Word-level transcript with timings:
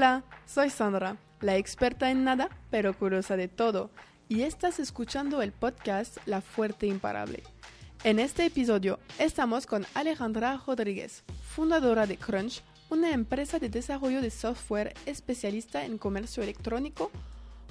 Hola, 0.00 0.24
soy 0.46 0.70
Sandra, 0.70 1.18
la 1.42 1.58
experta 1.58 2.10
en 2.10 2.24
nada, 2.24 2.48
pero 2.70 2.96
curiosa 2.96 3.36
de 3.36 3.48
todo, 3.48 3.90
y 4.30 4.44
estás 4.44 4.78
escuchando 4.78 5.42
el 5.42 5.52
podcast 5.52 6.16
La 6.24 6.40
Fuerte 6.40 6.86
Imparable. 6.86 7.42
En 8.02 8.18
este 8.18 8.46
episodio 8.46 8.98
estamos 9.18 9.66
con 9.66 9.84
Alejandra 9.92 10.58
Rodríguez, 10.66 11.22
fundadora 11.42 12.06
de 12.06 12.16
Crunch, 12.16 12.62
una 12.88 13.10
empresa 13.10 13.58
de 13.58 13.68
desarrollo 13.68 14.22
de 14.22 14.30
software 14.30 14.94
especialista 15.04 15.84
en 15.84 15.98
comercio 15.98 16.42
electrónico, 16.42 17.10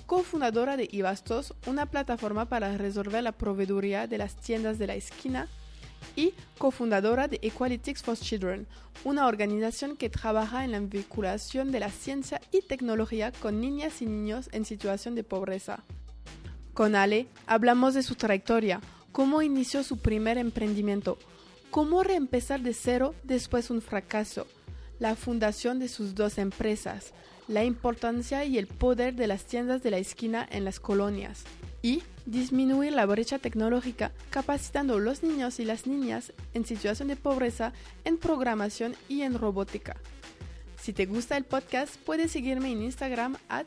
cofundadora 0.05 0.77
de 0.77 0.87
Ibastos, 0.91 1.55
una 1.65 1.87
plataforma 1.87 2.45
para 2.45 2.77
resolver 2.77 3.23
la 3.23 3.31
proveeduría 3.31 4.05
de 4.05 4.19
las 4.19 4.35
tiendas 4.35 4.77
de 4.77 4.85
la 4.85 4.93
esquina, 4.93 5.47
y 6.15 6.33
cofundadora 6.57 7.27
de 7.27 7.39
Equalitics 7.41 8.03
for 8.03 8.17
Children, 8.17 8.67
una 9.03 9.27
organización 9.27 9.95
que 9.95 10.09
trabaja 10.09 10.63
en 10.65 10.71
la 10.71 10.79
vinculación 10.79 11.71
de 11.71 11.79
la 11.79 11.89
ciencia 11.89 12.41
y 12.51 12.61
tecnología 12.61 13.31
con 13.31 13.61
niñas 13.61 14.01
y 14.01 14.05
niños 14.05 14.49
en 14.51 14.65
situación 14.65 15.15
de 15.15 15.23
pobreza. 15.23 15.83
Con 16.73 16.95
Ale 16.95 17.27
hablamos 17.47 17.93
de 17.93 18.03
su 18.03 18.15
trayectoria, 18.15 18.81
cómo 19.11 19.41
inició 19.41 19.83
su 19.83 19.97
primer 19.97 20.37
emprendimiento, 20.37 21.17
cómo 21.71 22.03
reempezar 22.03 22.61
de 22.61 22.73
cero 22.73 23.15
después 23.23 23.69
un 23.69 23.81
fracaso, 23.81 24.47
la 24.99 25.15
fundación 25.15 25.79
de 25.79 25.87
sus 25.87 26.15
dos 26.15 26.37
empresas, 26.37 27.13
la 27.47 27.63
importancia 27.63 28.45
y 28.45 28.57
el 28.57 28.67
poder 28.67 29.15
de 29.15 29.27
las 29.27 29.45
tiendas 29.45 29.81
de 29.81 29.91
la 29.91 29.97
esquina 29.97 30.47
en 30.51 30.65
las 30.65 30.79
colonias 30.79 31.43
y 31.81 32.03
disminuir 32.29 32.93
la 32.93 33.05
brecha 33.05 33.39
tecnológica 33.39 34.11
capacitando 34.29 34.95
a 34.95 34.99
los 34.99 35.23
niños 35.23 35.59
y 35.59 35.65
las 35.65 35.87
niñas 35.87 36.31
en 36.53 36.65
situación 36.65 37.07
de 37.07 37.15
pobreza 37.15 37.73
en 38.05 38.17
programación 38.17 38.95
y 39.07 39.23
en 39.23 39.33
robótica. 39.37 39.95
Si 40.79 40.93
te 40.93 41.05
gusta 41.05 41.37
el 41.37 41.43
podcast, 41.43 41.97
puedes 41.97 42.31
seguirme 42.31 42.71
en 42.71 42.83
Instagram 42.83 43.37
at 43.49 43.65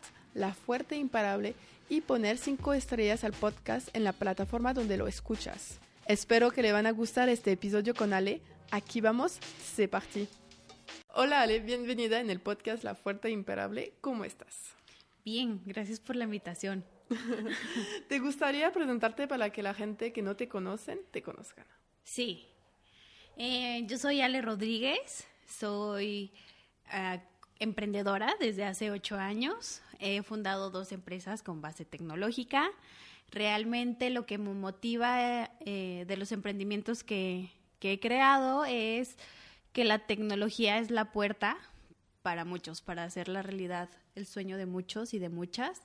Imparable 0.91 1.54
y 1.88 2.00
poner 2.00 2.38
5 2.38 2.72
estrellas 2.72 3.24
al 3.24 3.32
podcast 3.32 3.88
en 3.94 4.04
la 4.04 4.12
plataforma 4.12 4.72
donde 4.72 4.97
lo 4.97 5.08
escuchas. 5.08 5.78
Espero 6.06 6.50
que 6.50 6.62
le 6.62 6.72
van 6.72 6.86
a 6.86 6.92
gustar 6.92 7.28
este 7.28 7.52
episodio 7.52 7.94
con 7.94 8.12
Ale. 8.12 8.41
Aquí 8.70 9.00
vamos, 9.00 9.38
se 9.74 9.88
partí. 9.88 10.28
Hola 11.14 11.42
Ale, 11.42 11.60
bienvenida 11.60 12.20
en 12.20 12.30
el 12.30 12.41
podcast 12.41 12.84
La 12.84 12.94
Fuerte 12.94 13.28
Imparable. 13.28 13.92
¿Cómo 14.00 14.24
estás? 14.24 14.72
Bien, 15.24 15.60
gracias 15.66 16.00
por 16.00 16.16
la 16.16 16.24
invitación. 16.24 16.84
¿Te 18.08 18.18
gustaría 18.18 18.72
presentarte 18.72 19.27
para 19.28 19.50
que 19.50 19.62
la 19.62 19.74
gente 19.74 20.12
que 20.12 20.22
no 20.22 20.36
te 20.36 20.48
conocen 20.48 21.00
te 21.10 21.22
conozcan? 21.22 21.66
Sí. 22.04 22.46
Eh, 23.36 23.84
yo 23.86 23.98
soy 23.98 24.20
Ale 24.20 24.42
Rodríguez, 24.42 25.27
soy 25.46 26.32
ah, 26.91 27.22
emprendedora 27.58 28.34
desde 28.41 28.64
hace 28.64 28.91
ocho 28.91 29.16
años. 29.16 29.82
He 29.98 30.22
fundado 30.22 30.70
dos 30.70 30.92
empresas 30.92 31.42
con 31.42 31.60
base 31.60 31.84
tecnológica. 31.84 32.70
Realmente 33.30 34.10
lo 34.10 34.26
que 34.26 34.38
me 34.38 34.52
motiva 34.52 35.50
eh, 35.60 36.04
de 36.06 36.16
los 36.16 36.32
emprendimientos 36.32 37.02
que, 37.04 37.50
que 37.78 37.92
he 37.92 38.00
creado 38.00 38.64
es 38.64 39.16
que 39.72 39.84
la 39.84 40.00
tecnología 40.00 40.78
es 40.78 40.91
la 40.91 41.12
puerta 41.12 41.56
para 42.22 42.44
muchos, 42.44 42.82
para 42.82 43.04
hacer 43.04 43.28
la 43.28 43.42
realidad 43.42 43.88
el 44.14 44.26
sueño 44.26 44.56
de 44.56 44.66
muchos 44.66 45.14
y 45.14 45.19
de 45.19 45.28
muchas. 45.28 45.80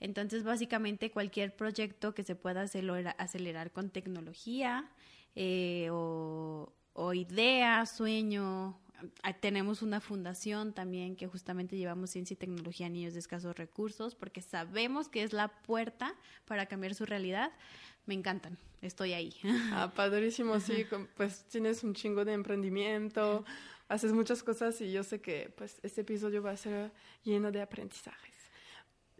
Entonces, 0.00 0.44
básicamente 0.44 1.10
cualquier 1.10 1.56
proyecto 1.56 2.14
que 2.14 2.22
se 2.22 2.34
pueda 2.34 2.62
acelerar, 2.62 3.72
con 3.72 3.90
tecnología 3.90 4.90
eh, 5.34 5.88
o, 5.90 6.72
idea, 7.14 7.84
sueño. 7.86 8.78
Ah, 9.22 9.34
tenemos 9.34 9.82
una 9.82 10.00
fundación 10.00 10.72
también 10.72 11.16
que 11.16 11.26
justamente 11.26 11.76
llevamos 11.76 12.10
ciencia 12.10 12.32
y 12.32 12.38
tecnología 12.38 12.86
a 12.86 12.88
niños 12.88 13.12
de 13.12 13.20
escasos 13.20 13.54
recursos 13.54 14.14
porque 14.14 14.40
sabemos 14.40 15.10
que 15.10 15.22
es 15.22 15.34
la 15.34 15.48
puerta 15.48 16.14
para 16.46 16.64
cambiar 16.66 16.94
su 16.94 17.04
realidad. 17.04 17.52
Me 18.06 18.14
encantan, 18.14 18.56
estoy 18.80 19.12
ahí. 19.12 19.34
Ah, 19.72 19.92
padrísimo, 19.94 20.60
sí, 20.60 20.86
pues 21.16 21.44
tienes 21.44 21.84
un 21.84 21.92
chingo 21.92 22.24
de 22.24 22.32
emprendimiento, 22.32 23.44
haces 23.88 24.12
muchas 24.12 24.42
cosas 24.42 24.80
y 24.80 24.90
yo 24.90 25.02
sé 25.02 25.20
que 25.20 25.52
pues 25.56 25.78
este 25.82 26.00
episodio 26.00 26.42
va 26.42 26.52
a 26.52 26.56
ser 26.56 26.90
lleno 27.22 27.52
de 27.52 27.60
aprendizajes. 27.60 28.35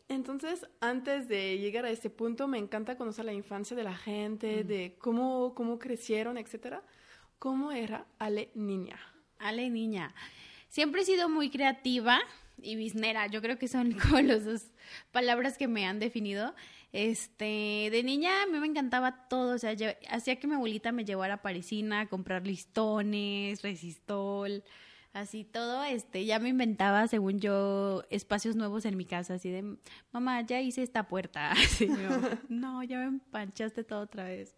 Entonces, 0.08 0.66
antes 0.80 1.28
de 1.28 1.58
llegar 1.58 1.84
a 1.84 1.90
este 1.90 2.10
punto, 2.10 2.46
me 2.46 2.58
encanta 2.58 2.96
conocer 2.96 3.24
la 3.24 3.32
infancia 3.32 3.76
de 3.76 3.84
la 3.84 3.96
gente, 3.96 4.62
mm. 4.62 4.66
de 4.66 4.96
cómo, 4.98 5.54
cómo 5.54 5.78
crecieron, 5.78 6.38
etcétera. 6.38 6.82
¿Cómo 7.38 7.72
era 7.72 8.06
Ale 8.18 8.50
niña? 8.54 8.98
Ale 9.38 9.68
niña. 9.68 10.14
Siempre 10.68 11.02
he 11.02 11.04
sido 11.04 11.28
muy 11.28 11.50
creativa 11.50 12.20
y 12.62 12.76
biznera. 12.76 13.26
Yo 13.26 13.42
creo 13.42 13.58
que 13.58 13.68
son 13.68 13.92
como 14.00 14.20
las 14.20 14.44
dos 14.44 14.70
palabras 15.10 15.58
que 15.58 15.68
me 15.68 15.86
han 15.86 15.98
definido. 15.98 16.54
Este, 16.92 17.88
de 17.90 18.02
niña 18.04 18.42
a 18.42 18.46
mí 18.46 18.58
me 18.58 18.66
encantaba 18.66 19.28
todo, 19.28 19.56
o 19.56 19.58
sea, 19.58 19.74
hacía 20.08 20.36
que 20.36 20.46
mi 20.46 20.54
abuelita 20.54 20.92
me 20.92 21.04
llevara 21.04 21.34
a 21.34 21.42
Parisina 21.42 22.00
a 22.00 22.08
comprar 22.08 22.46
listones, 22.46 23.60
resistol, 23.60 24.62
así 25.16 25.44
todo, 25.44 25.82
este, 25.84 26.24
ya 26.24 26.38
me 26.38 26.50
inventaba, 26.50 27.08
según 27.08 27.40
yo, 27.40 28.04
espacios 28.10 28.54
nuevos 28.54 28.84
en 28.84 28.96
mi 28.96 29.04
casa, 29.04 29.34
así 29.34 29.50
de, 29.50 29.76
mamá, 30.12 30.42
ya 30.42 30.60
hice 30.60 30.82
esta 30.82 31.08
puerta, 31.08 31.50
así, 31.52 31.88
no, 32.48 32.82
ya 32.82 32.98
me 32.98 33.04
empanchaste 33.06 33.84
todo 33.84 34.00
otra 34.00 34.24
vez. 34.24 34.54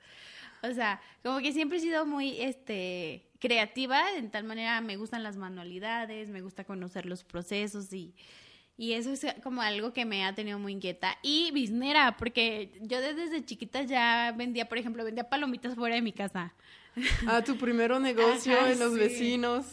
O 0.62 0.72
sea, 0.72 1.00
como 1.22 1.38
que 1.38 1.52
siempre 1.52 1.78
he 1.78 1.80
sido 1.80 2.04
muy, 2.04 2.41
este, 2.41 3.30
creativa, 3.38 4.12
en 4.16 4.30
tal 4.30 4.44
manera 4.44 4.80
me 4.80 4.96
gustan 4.96 5.22
las 5.22 5.36
manualidades, 5.36 6.30
me 6.30 6.41
gusta 6.41 6.64
conocer 6.64 7.06
los 7.06 7.22
procesos 7.22 7.92
y, 7.92 8.16
y 8.76 8.94
eso 8.94 9.12
es 9.12 9.25
como 9.44 9.62
algo 9.62 9.92
que 9.92 10.04
me 10.04 10.25
ha 10.25 10.34
tenido 10.34 10.58
muy 10.58 10.72
inquieta. 10.72 11.16
Y 11.22 11.52
biznera, 11.52 12.16
porque 12.16 12.72
yo 12.80 13.00
desde 13.00 13.44
chiquita 13.44 13.82
ya 13.82 14.34
vendía, 14.36 14.69
por 14.69 14.78
ejemplo, 14.78 15.04
vendía 15.04 15.30
palomitas 15.30 15.76
fuera 15.76 15.94
de 15.94 16.02
mi 16.02 16.12
casa. 16.12 16.52
Ah, 17.28 17.42
tu 17.44 17.56
primero 17.56 18.00
negocio 18.00 18.66
en 18.66 18.80
los 18.80 18.94
vecinos. 18.94 19.66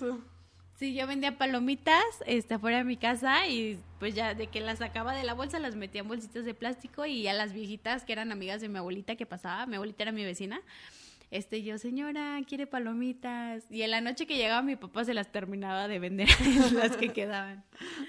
Sí, 0.76 0.94
yo 0.94 1.08
vendía 1.08 1.38
palomitas 1.38 2.04
este, 2.26 2.56
afuera 2.56 2.80
de 2.80 2.84
mi 2.84 2.98
casa 2.98 3.48
y 3.48 3.80
pues 3.98 4.14
ya 4.14 4.34
de 4.34 4.48
que 4.48 4.60
las 4.60 4.80
sacaba 4.80 5.16
de 5.16 5.24
la 5.24 5.34
bolsa 5.34 5.58
las 5.58 5.76
metía 5.76 6.02
en 6.02 6.10
bolsitas 6.10 6.44
de 6.44 6.54
plástico 6.54 7.06
y 7.06 7.28
a 7.28 7.34
las 7.34 7.54
viejitas 7.54 8.04
que 8.04 8.12
eran 8.12 8.32
amigas 8.32 8.60
de 8.60 8.68
mi 8.68 8.78
abuelita 8.78 9.16
que 9.16 9.26
pasaba, 9.26 9.66
mi 9.68 9.76
abuelita 9.76 10.04
era 10.04 10.12
mi 10.12 10.26
vecina, 10.26 10.62
este 11.32 11.64
yo, 11.64 11.78
señora, 11.78 12.40
quiere 12.48 12.68
palomitas. 12.68 13.64
Y 13.70 13.82
en 13.82 13.92
la 13.92 14.02
noche 14.02 14.28
que 14.28 14.38
llegaba 14.38 14.62
mi 14.62 14.76
papá 14.76 15.06
se 15.06 15.14
las 15.14 15.32
terminaba 15.32 15.88
de 15.88 16.00
vender 16.00 16.30
las 16.74 16.98
que 16.98 17.14
quedaban. 17.14 17.64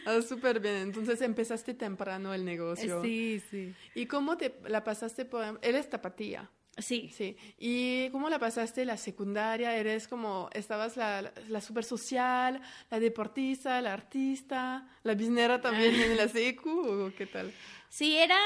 Ah, 0.04 0.20
súper 0.26 0.60
bien. 0.60 0.76
Entonces 0.76 1.20
empezaste 1.22 1.74
temprano 1.74 2.34
el 2.34 2.44
negocio. 2.44 3.02
Sí, 3.02 3.42
sí. 3.50 3.74
¿Y 3.94 4.06
cómo 4.06 4.36
te 4.36 4.54
la 4.68 4.84
pasaste 4.84 5.24
por... 5.24 5.58
Eres 5.62 5.88
tapatía. 5.88 6.50
Sí. 6.78 7.10
Sí. 7.12 7.36
¿Y 7.58 8.10
cómo 8.10 8.28
la 8.28 8.38
pasaste 8.38 8.84
la 8.84 8.96
secundaria? 8.96 9.76
¿Eres 9.76 10.08
como, 10.08 10.50
estabas 10.52 10.96
la, 10.96 11.32
la, 11.48 11.60
super 11.60 11.84
social, 11.84 12.60
la 12.90 13.00
deportista, 13.00 13.80
la 13.80 13.92
artista, 13.92 14.88
la 15.02 15.14
biznera 15.14 15.60
también 15.60 15.94
en 15.94 16.16
la 16.16 16.28
secu 16.28 16.70
o 16.70 17.12
qué 17.16 17.26
tal? 17.26 17.52
Sí, 17.88 18.16
era 18.16 18.36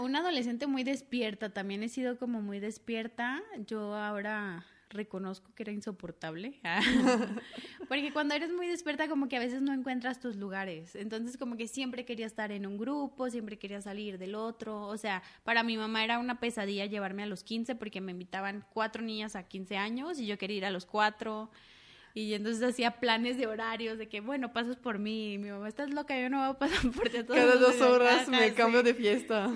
una 0.00 0.18
adolescente 0.18 0.66
muy 0.66 0.82
despierta, 0.82 1.50
también 1.50 1.82
he 1.82 1.88
sido 1.88 2.18
como 2.18 2.40
muy 2.40 2.58
despierta. 2.58 3.40
Yo 3.66 3.94
ahora 3.94 4.64
reconozco 4.90 5.52
que 5.54 5.62
era 5.62 5.72
insoportable. 5.72 6.60
Porque 7.88 8.12
cuando 8.12 8.34
eres 8.34 8.52
muy 8.52 8.66
despierta 8.66 9.08
como 9.08 9.28
que 9.28 9.36
a 9.36 9.40
veces 9.40 9.62
no 9.62 9.72
encuentras 9.72 10.20
tus 10.20 10.36
lugares. 10.36 10.94
Entonces 10.94 11.36
como 11.36 11.56
que 11.56 11.68
siempre 11.68 12.04
quería 12.04 12.26
estar 12.26 12.52
en 12.52 12.66
un 12.66 12.76
grupo, 12.76 13.30
siempre 13.30 13.58
quería 13.58 13.80
salir 13.80 14.18
del 14.18 14.34
otro. 14.34 14.82
O 14.82 14.96
sea, 14.98 15.22
para 15.44 15.62
mi 15.62 15.76
mamá 15.76 16.04
era 16.04 16.18
una 16.18 16.40
pesadilla 16.40 16.86
llevarme 16.86 17.22
a 17.22 17.26
los 17.26 17.42
15 17.42 17.76
porque 17.76 18.00
me 18.00 18.12
invitaban 18.12 18.64
cuatro 18.72 19.02
niñas 19.02 19.36
a 19.36 19.44
15 19.44 19.76
años 19.76 20.18
y 20.18 20.26
yo 20.26 20.36
quería 20.36 20.58
ir 20.58 20.64
a 20.64 20.70
los 20.70 20.86
cuatro. 20.86 21.50
Y 22.14 22.34
entonces 22.34 22.62
hacía 22.62 22.98
planes 22.98 23.38
de 23.38 23.46
horarios 23.46 23.98
de 23.98 24.08
que, 24.08 24.20
bueno, 24.20 24.52
pasas 24.52 24.76
por 24.76 24.98
mí. 24.98 25.34
Y 25.34 25.38
mi 25.38 25.50
mamá, 25.50 25.68
estás 25.68 25.90
loca, 25.90 26.20
yo 26.20 26.28
no 26.28 26.38
voy 26.38 26.50
a 26.50 26.58
pasar 26.58 26.90
por 26.90 27.08
ti. 27.08 27.18
Cada 27.26 27.56
dos 27.56 27.80
horas 27.80 28.28
me 28.28 28.52
cambio 28.54 28.82
de 28.82 28.94
fiesta 28.94 29.50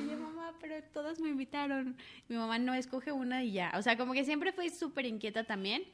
pero 0.64 0.82
todas 0.94 1.20
me 1.20 1.28
invitaron. 1.28 1.94
Mi 2.26 2.36
mamá 2.36 2.58
no 2.58 2.72
escoge 2.72 3.12
una 3.12 3.44
y 3.44 3.52
ya. 3.52 3.72
O 3.76 3.82
sea, 3.82 3.98
como 3.98 4.14
que 4.14 4.24
siempre 4.24 4.50
fue 4.50 4.70
súper 4.70 5.04
inquieta 5.04 5.44
también. 5.44 5.84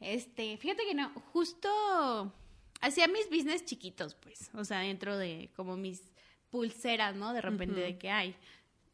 Este, 0.00 0.56
fíjate 0.56 0.84
que 0.86 0.94
no, 0.94 1.10
justo 1.32 2.32
hacía 2.80 3.08
mis 3.08 3.28
business 3.28 3.66
chiquitos, 3.66 4.14
pues. 4.14 4.50
O 4.54 4.64
sea, 4.64 4.80
dentro 4.80 5.18
de 5.18 5.50
como 5.54 5.76
mis 5.76 6.02
pulseras, 6.48 7.14
¿no? 7.14 7.34
De 7.34 7.42
repente 7.42 7.78
de 7.78 7.98
que 7.98 8.10
hay. 8.10 8.34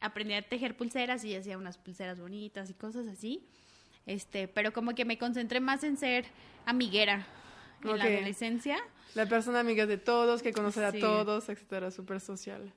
Aprendí 0.00 0.34
a 0.34 0.42
tejer 0.42 0.76
pulseras 0.76 1.24
y 1.24 1.36
hacía 1.36 1.56
unas 1.56 1.78
pulseras 1.78 2.18
bonitas 2.18 2.68
y 2.70 2.74
cosas 2.74 3.06
así. 3.06 3.46
Este, 4.06 4.48
pero 4.48 4.72
como 4.72 4.94
que 4.94 5.04
me 5.04 5.18
concentré 5.18 5.60
más 5.60 5.84
en 5.84 5.96
ser 5.96 6.26
amiguera 6.66 7.26
en 7.84 7.98
la 7.98 8.04
adolescencia. 8.04 8.78
La 9.14 9.26
persona 9.26 9.60
amiga 9.60 9.86
de 9.86 9.98
todos, 9.98 10.42
que 10.42 10.52
conocer 10.52 10.84
a 10.84 10.92
todos, 10.92 11.48
etcétera, 11.48 11.90
súper 11.90 12.20
social. 12.20 12.72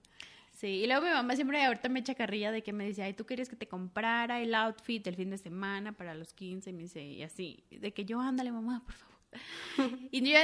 Sí, 0.51 0.67
y 0.67 0.87
luego 0.87 1.05
mi 1.05 1.11
mamá 1.11 1.35
siempre 1.35 1.63
ahorita 1.63 1.89
me 1.89 1.99
echa 1.99 2.15
carrilla 2.15 2.51
de 2.51 2.63
que 2.63 2.71
me 2.71 2.85
dice, 2.87 3.03
ay, 3.03 3.13
tú 3.13 3.25
querías 3.25 3.49
que 3.49 3.57
te 3.57 3.67
comprara 3.67 4.41
el 4.41 4.55
outfit 4.55 5.05
el 5.05 5.15
fin 5.15 5.29
de 5.29 5.37
semana 5.37 5.91
para 5.91 6.15
los 6.15 6.33
15, 6.33 6.71
me 6.71 6.83
dice, 6.83 7.03
y 7.03 7.23
así, 7.23 7.63
de 7.69 7.93
que 7.93 8.05
yo, 8.05 8.21
ándale 8.21 8.51
mamá, 8.51 8.81
por 8.85 8.95
favor. 8.95 9.15
Y 10.11 10.21
yo, 10.31 10.37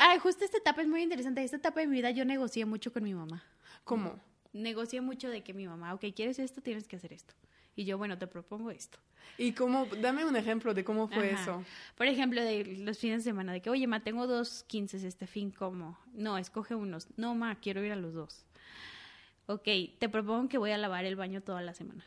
ah, 0.00 0.16
justo 0.20 0.44
esta 0.44 0.58
etapa 0.58 0.82
es 0.82 0.88
muy 0.88 1.02
interesante. 1.02 1.42
Esta 1.42 1.56
etapa 1.56 1.80
de 1.80 1.88
mi 1.88 1.96
vida 1.96 2.12
yo 2.12 2.24
negocié 2.24 2.64
mucho 2.64 2.92
con 2.92 3.02
mi 3.02 3.12
mamá. 3.12 3.42
¿Cómo? 3.82 4.20
Negocié 4.52 5.00
mucho 5.00 5.28
de 5.28 5.42
que 5.42 5.52
mi 5.52 5.66
mamá, 5.66 5.94
ok, 5.94 6.04
¿quieres 6.14 6.38
esto? 6.38 6.60
Tienes 6.60 6.86
que 6.86 6.94
hacer 6.94 7.12
esto. 7.12 7.34
Y 7.76 7.84
yo, 7.84 7.98
bueno, 7.98 8.16
te 8.18 8.26
propongo 8.26 8.70
esto. 8.70 8.98
¿Y 9.38 9.52
cómo? 9.52 9.84
Dame 9.86 10.24
un 10.24 10.34
ejemplo 10.34 10.72
de 10.72 10.82
cómo 10.82 11.08
fue 11.08 11.30
Ajá. 11.32 11.42
eso. 11.42 11.64
Por 11.94 12.06
ejemplo, 12.06 12.42
de 12.42 12.64
los 12.78 12.98
fines 12.98 13.22
de 13.22 13.30
semana, 13.30 13.52
de 13.52 13.60
que, 13.60 13.68
oye, 13.68 13.86
ma, 13.86 14.00
tengo 14.02 14.26
dos 14.26 14.64
quinces 14.66 15.04
este 15.04 15.26
fin, 15.26 15.50
¿cómo? 15.50 15.98
No, 16.14 16.38
escoge 16.38 16.74
unos. 16.74 17.06
No, 17.18 17.34
ma, 17.34 17.54
quiero 17.60 17.84
ir 17.84 17.92
a 17.92 17.96
los 17.96 18.14
dos. 18.14 18.46
Ok, 19.46 19.68
te 19.98 20.08
propongo 20.08 20.48
que 20.48 20.56
voy 20.58 20.70
a 20.70 20.78
lavar 20.78 21.04
el 21.04 21.16
baño 21.16 21.42
toda 21.42 21.60
la 21.60 21.74
semana. 21.74 22.02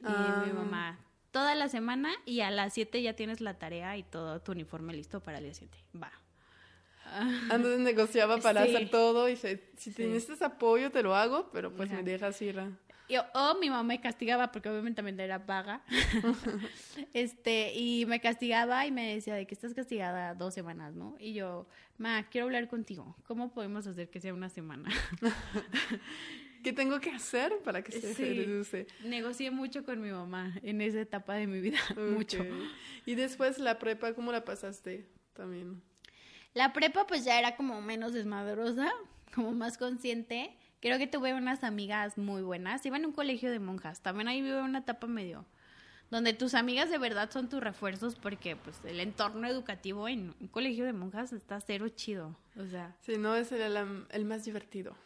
Y 0.00 0.04
Ah. 0.04 0.40
mi 0.44 0.52
mamá, 0.52 0.98
toda 1.30 1.54
la 1.54 1.68
semana 1.68 2.10
y 2.26 2.40
a 2.40 2.50
las 2.50 2.74
7 2.74 3.00
ya 3.00 3.14
tienes 3.14 3.40
la 3.40 3.54
tarea 3.58 3.96
y 3.96 4.02
todo 4.02 4.40
tu 4.40 4.52
uniforme 4.52 4.92
listo 4.92 5.20
para 5.20 5.38
el 5.38 5.44
día 5.44 5.54
7. 5.54 5.78
Va. 6.00 6.12
Antes 7.48 7.78
negociaba 7.80 8.38
para 8.38 8.64
Sí. 8.66 8.76
hacer 8.76 8.90
todo 8.90 9.28
y 9.28 9.36
se, 9.36 9.56
si 9.76 9.90
Sí. 9.90 9.96
tienes 9.96 10.42
apoyo 10.42 10.90
te 10.92 11.02
lo 11.02 11.16
hago, 11.16 11.50
pero 11.52 11.72
pues 11.74 11.88
Ajá. 11.88 11.96
me 11.96 12.02
dejas 12.04 12.40
ir 12.42 12.60
a... 12.60 12.70
Y- 13.10 13.16
o 13.34 13.54
mi 13.60 13.68
mamá 13.68 13.82
me 13.82 14.00
castigaba 14.00 14.52
porque 14.52 14.68
obviamente 14.68 14.96
también 14.96 15.18
era 15.20 15.38
vaga. 15.38 15.82
este, 17.12 17.74
y 17.74 18.06
me 18.06 18.20
castigaba 18.20 18.86
y 18.86 18.92
me 18.92 19.14
decía 19.14 19.34
de 19.34 19.46
que 19.46 19.54
estás 19.54 19.74
castigada 19.74 20.34
dos 20.34 20.54
semanas, 20.54 20.94
¿no? 20.94 21.16
Y 21.18 21.32
yo, 21.34 21.66
ma, 21.98 22.28
quiero 22.30 22.46
hablar 22.46 22.68
contigo. 22.68 23.16
¿Cómo 23.26 23.52
podemos 23.52 23.86
hacer 23.86 24.08
que 24.10 24.20
sea 24.20 24.32
una 24.32 24.48
semana? 24.48 24.90
¿Qué 26.62 26.72
tengo 26.74 27.00
que 27.00 27.10
hacer 27.10 27.56
para 27.64 27.82
que 27.82 27.92
se 27.92 28.14
Sí. 28.14 28.34
reduce? 28.34 28.86
Negocié 29.04 29.50
mucho 29.50 29.84
con 29.84 30.00
mi 30.02 30.10
mamá 30.10 30.54
en 30.62 30.80
esa 30.82 31.00
etapa 31.00 31.34
de 31.34 31.46
mi 31.46 31.60
vida, 31.60 31.78
mucho. 31.96 32.44
Y 33.06 33.14
después 33.14 33.58
la 33.58 33.78
prepa, 33.78 34.12
¿cómo 34.14 34.30
la 34.30 34.44
pasaste 34.44 35.06
también? 35.32 35.82
La 36.52 36.72
prepa 36.72 37.06
pues 37.06 37.24
ya 37.24 37.38
era 37.38 37.56
como 37.56 37.80
menos 37.80 38.12
desmadrosa, 38.12 38.90
como 39.34 39.52
más 39.52 39.78
consciente. 39.78 40.54
Creo 40.80 40.98
que 40.98 41.06
tuve 41.06 41.34
unas 41.34 41.62
amigas 41.64 42.16
muy 42.18 42.42
buenas. 42.42 42.84
Iba 42.86 42.96
en 42.96 43.06
un 43.06 43.12
colegio 43.12 43.50
de 43.50 43.58
monjas. 43.58 44.00
También 44.02 44.28
ahí 44.28 44.40
vive 44.42 44.60
una 44.62 44.78
etapa 44.80 45.06
medio 45.06 45.44
donde 46.10 46.32
tus 46.32 46.54
amigas 46.54 46.90
de 46.90 46.98
verdad 46.98 47.30
son 47.30 47.48
tus 47.48 47.60
refuerzos 47.60 48.16
porque 48.16 48.56
pues 48.56 48.80
el 48.84 48.98
entorno 48.98 49.46
educativo 49.46 50.08
en 50.08 50.34
un 50.40 50.48
colegio 50.48 50.84
de 50.84 50.92
monjas 50.92 51.32
está 51.32 51.60
cero 51.60 51.88
chido. 51.88 52.36
O 52.56 52.66
sea, 52.66 52.96
Sí, 53.00 53.16
no 53.16 53.36
es 53.36 53.52
el, 53.52 53.60
el- 53.60 54.06
el 54.10 54.24
más 54.24 54.44
divertido. 54.44 54.96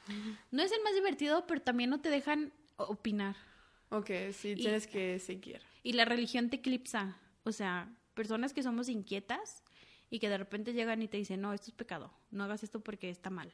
no 0.51 0.63
es 0.63 0.73
el 0.73 0.83
más 0.83 0.95
divertido, 0.95 1.47
pero 1.47 1.61
también 1.61 1.91
no 1.91 2.01
te 2.01 2.09
dejan 2.09 2.55
opinar. 2.77 3.37
Ok, 3.91 4.11
sí, 4.33 4.53
Y- 4.53 4.55
tienes 4.57 4.87
que 4.87 5.19
seguir. 5.19 5.61
Y 5.83 5.93
la 5.93 6.07
religión 6.07 6.49
te 6.49 6.57
eclipsa. 6.57 7.19
O 7.43 7.53
sea, 7.53 7.91
personas 8.15 8.55
que 8.55 8.63
somos 8.63 8.89
inquietas 8.89 9.63
y 10.09 10.21
que 10.21 10.31
de 10.31 10.39
repente 10.39 10.73
llegan 10.73 11.03
y 11.03 11.09
te 11.09 11.19
dicen, 11.19 11.43
no, 11.43 11.53
esto 11.53 11.67
es 11.67 11.75
pecado, 11.75 12.15
no 12.31 12.45
hagas 12.45 12.63
esto 12.63 12.81
porque 12.81 13.11
está 13.11 13.29
mal. 13.29 13.53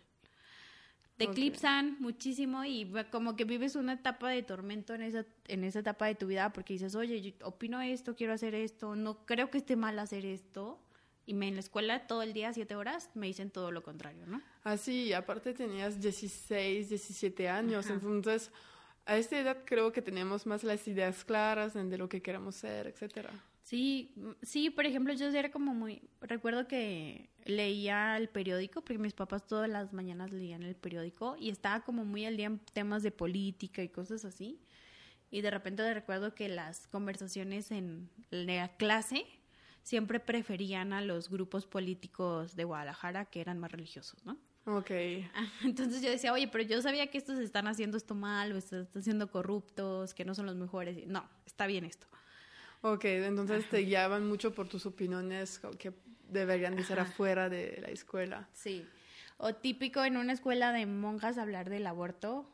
Te 1.24 1.30
eclipsan 1.30 1.96
muchísimo 2.00 2.64
y 2.64 2.90
como 3.10 3.36
que 3.36 3.44
vives 3.44 3.76
una 3.76 3.92
etapa 3.92 4.30
de 4.30 4.42
tormento 4.42 4.94
en 4.94 5.02
esa, 5.02 5.26
en 5.48 5.64
esa 5.64 5.80
etapa 5.80 6.06
de 6.06 6.14
tu 6.14 6.26
vida 6.26 6.52
porque 6.52 6.72
dices, 6.72 6.94
oye, 6.94 7.20
yo 7.20 7.32
opino 7.46 7.80
esto, 7.80 8.16
quiero 8.16 8.32
hacer 8.32 8.54
esto, 8.54 8.96
no 8.96 9.26
creo 9.26 9.50
que 9.50 9.58
esté 9.58 9.76
mal 9.76 9.98
hacer 9.98 10.24
esto. 10.24 10.80
Y 11.26 11.34
me, 11.34 11.48
en 11.48 11.54
la 11.54 11.60
escuela 11.60 12.06
todo 12.06 12.22
el 12.22 12.32
día, 12.32 12.52
siete 12.52 12.74
horas, 12.74 13.10
me 13.14 13.26
dicen 13.26 13.50
todo 13.50 13.70
lo 13.70 13.82
contrario, 13.82 14.26
¿no? 14.26 14.40
Ah, 14.64 14.76
sí, 14.76 15.12
aparte 15.12 15.52
tenías 15.52 16.00
16, 16.00 16.88
17 16.88 17.48
años, 17.48 17.86
Ajá. 17.86 17.94
entonces 17.94 18.50
a 19.04 19.16
esta 19.16 19.38
edad 19.38 19.58
creo 19.64 19.92
que 19.92 20.02
tenemos 20.02 20.46
más 20.46 20.64
las 20.64 20.86
ideas 20.88 21.24
claras 21.24 21.74
de 21.74 21.98
lo 21.98 22.08
que 22.08 22.22
queremos 22.22 22.56
ser, 22.56 22.86
etcétera. 22.86 23.30
Sí, 23.70 24.12
sí, 24.42 24.68
por 24.68 24.84
ejemplo, 24.84 25.14
yo 25.14 25.28
era 25.28 25.52
como 25.52 25.72
muy, 25.72 26.02
recuerdo 26.20 26.66
que 26.66 27.30
leía 27.44 28.16
el 28.16 28.28
periódico, 28.28 28.80
porque 28.80 28.98
mis 28.98 29.14
papás 29.14 29.46
todas 29.46 29.70
las 29.70 29.92
mañanas 29.92 30.32
leían 30.32 30.64
el 30.64 30.74
periódico 30.74 31.36
y 31.38 31.50
estaba 31.50 31.84
como 31.84 32.04
muy 32.04 32.26
al 32.26 32.36
día 32.36 32.46
en 32.46 32.58
temas 32.72 33.04
de 33.04 33.12
política 33.12 33.80
y 33.84 33.88
cosas 33.88 34.24
así. 34.24 34.60
Y 35.30 35.42
de 35.42 35.52
repente 35.52 35.94
recuerdo 35.94 36.34
que 36.34 36.48
las 36.48 36.88
conversaciones 36.88 37.70
en 37.70 38.10
la 38.30 38.76
clase 38.76 39.24
siempre 39.84 40.18
preferían 40.18 40.92
a 40.92 41.00
los 41.00 41.30
grupos 41.30 41.68
políticos 41.68 42.56
de 42.56 42.64
Guadalajara 42.64 43.26
que 43.26 43.40
eran 43.40 43.60
más 43.60 43.70
religiosos, 43.70 44.26
¿no? 44.26 44.36
Ok, 44.64 44.90
Entonces 45.62 46.02
yo 46.02 46.10
decía, 46.10 46.32
oye, 46.32 46.48
pero 46.48 46.64
yo 46.64 46.82
sabía 46.82 47.06
que 47.06 47.18
estos 47.18 47.38
están 47.38 47.68
haciendo 47.68 47.96
esto 47.96 48.16
mal 48.16 48.50
o 48.50 48.56
están 48.56 49.04
siendo 49.04 49.30
corruptos, 49.30 50.12
que 50.12 50.24
no 50.24 50.34
son 50.34 50.46
los 50.46 50.56
mejores. 50.56 51.06
No, 51.06 51.24
está 51.46 51.68
bien 51.68 51.84
esto. 51.84 52.08
Ok, 52.82 53.04
entonces 53.04 53.68
te 53.68 53.78
guiaban 53.78 54.26
mucho 54.28 54.54
por 54.54 54.68
tus 54.68 54.86
opiniones 54.86 55.60
que 55.78 55.92
deberían 56.28 56.76
de 56.76 56.84
ser 56.84 57.00
Ajá. 57.00 57.10
afuera 57.10 57.48
de 57.48 57.78
la 57.82 57.88
escuela. 57.88 58.48
Sí. 58.52 58.86
O 59.38 59.54
típico 59.54 60.04
en 60.04 60.16
una 60.16 60.32
escuela 60.32 60.72
de 60.72 60.86
monjas 60.86 61.38
hablar 61.38 61.70
del 61.70 61.86
aborto. 61.86 62.48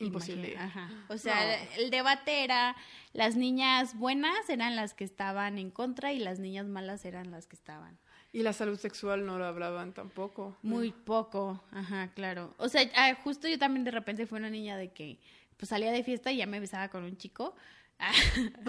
Imposible. 0.00 0.56
Ajá. 0.56 0.88
O 1.08 1.18
sea, 1.18 1.34
No. 1.34 1.82
el 1.82 1.90
debate 1.90 2.44
era 2.44 2.76
las 3.14 3.34
niñas 3.34 3.96
buenas 3.98 4.48
eran 4.48 4.76
las 4.76 4.94
que 4.94 5.02
estaban 5.04 5.58
en 5.58 5.70
contra 5.72 6.12
y 6.12 6.20
las 6.20 6.38
niñas 6.38 6.66
malas 6.66 7.04
eran 7.04 7.30
las 7.32 7.46
que 7.48 7.56
estaban. 7.56 7.98
Y 8.32 8.42
la 8.42 8.52
salud 8.52 8.78
sexual 8.78 9.24
no 9.26 9.38
lo 9.38 9.46
hablaban 9.46 9.92
tampoco. 9.94 10.56
Muy 10.62 10.92
poco, 10.92 11.64
ajá, 11.72 12.12
claro. 12.14 12.54
O 12.58 12.68
sea, 12.68 12.82
ah, 12.94 13.14
justo 13.24 13.48
yo 13.48 13.58
también 13.58 13.84
de 13.84 13.90
repente 13.90 14.26
fui 14.26 14.38
una 14.38 14.50
niña 14.50 14.76
de 14.76 14.92
que 14.92 15.18
pues 15.56 15.70
salía 15.70 15.90
de 15.90 16.04
fiesta 16.04 16.30
y 16.30 16.36
ya 16.36 16.46
me 16.46 16.60
besaba 16.60 16.88
con 16.90 17.02
un 17.02 17.16
chico. 17.16 17.56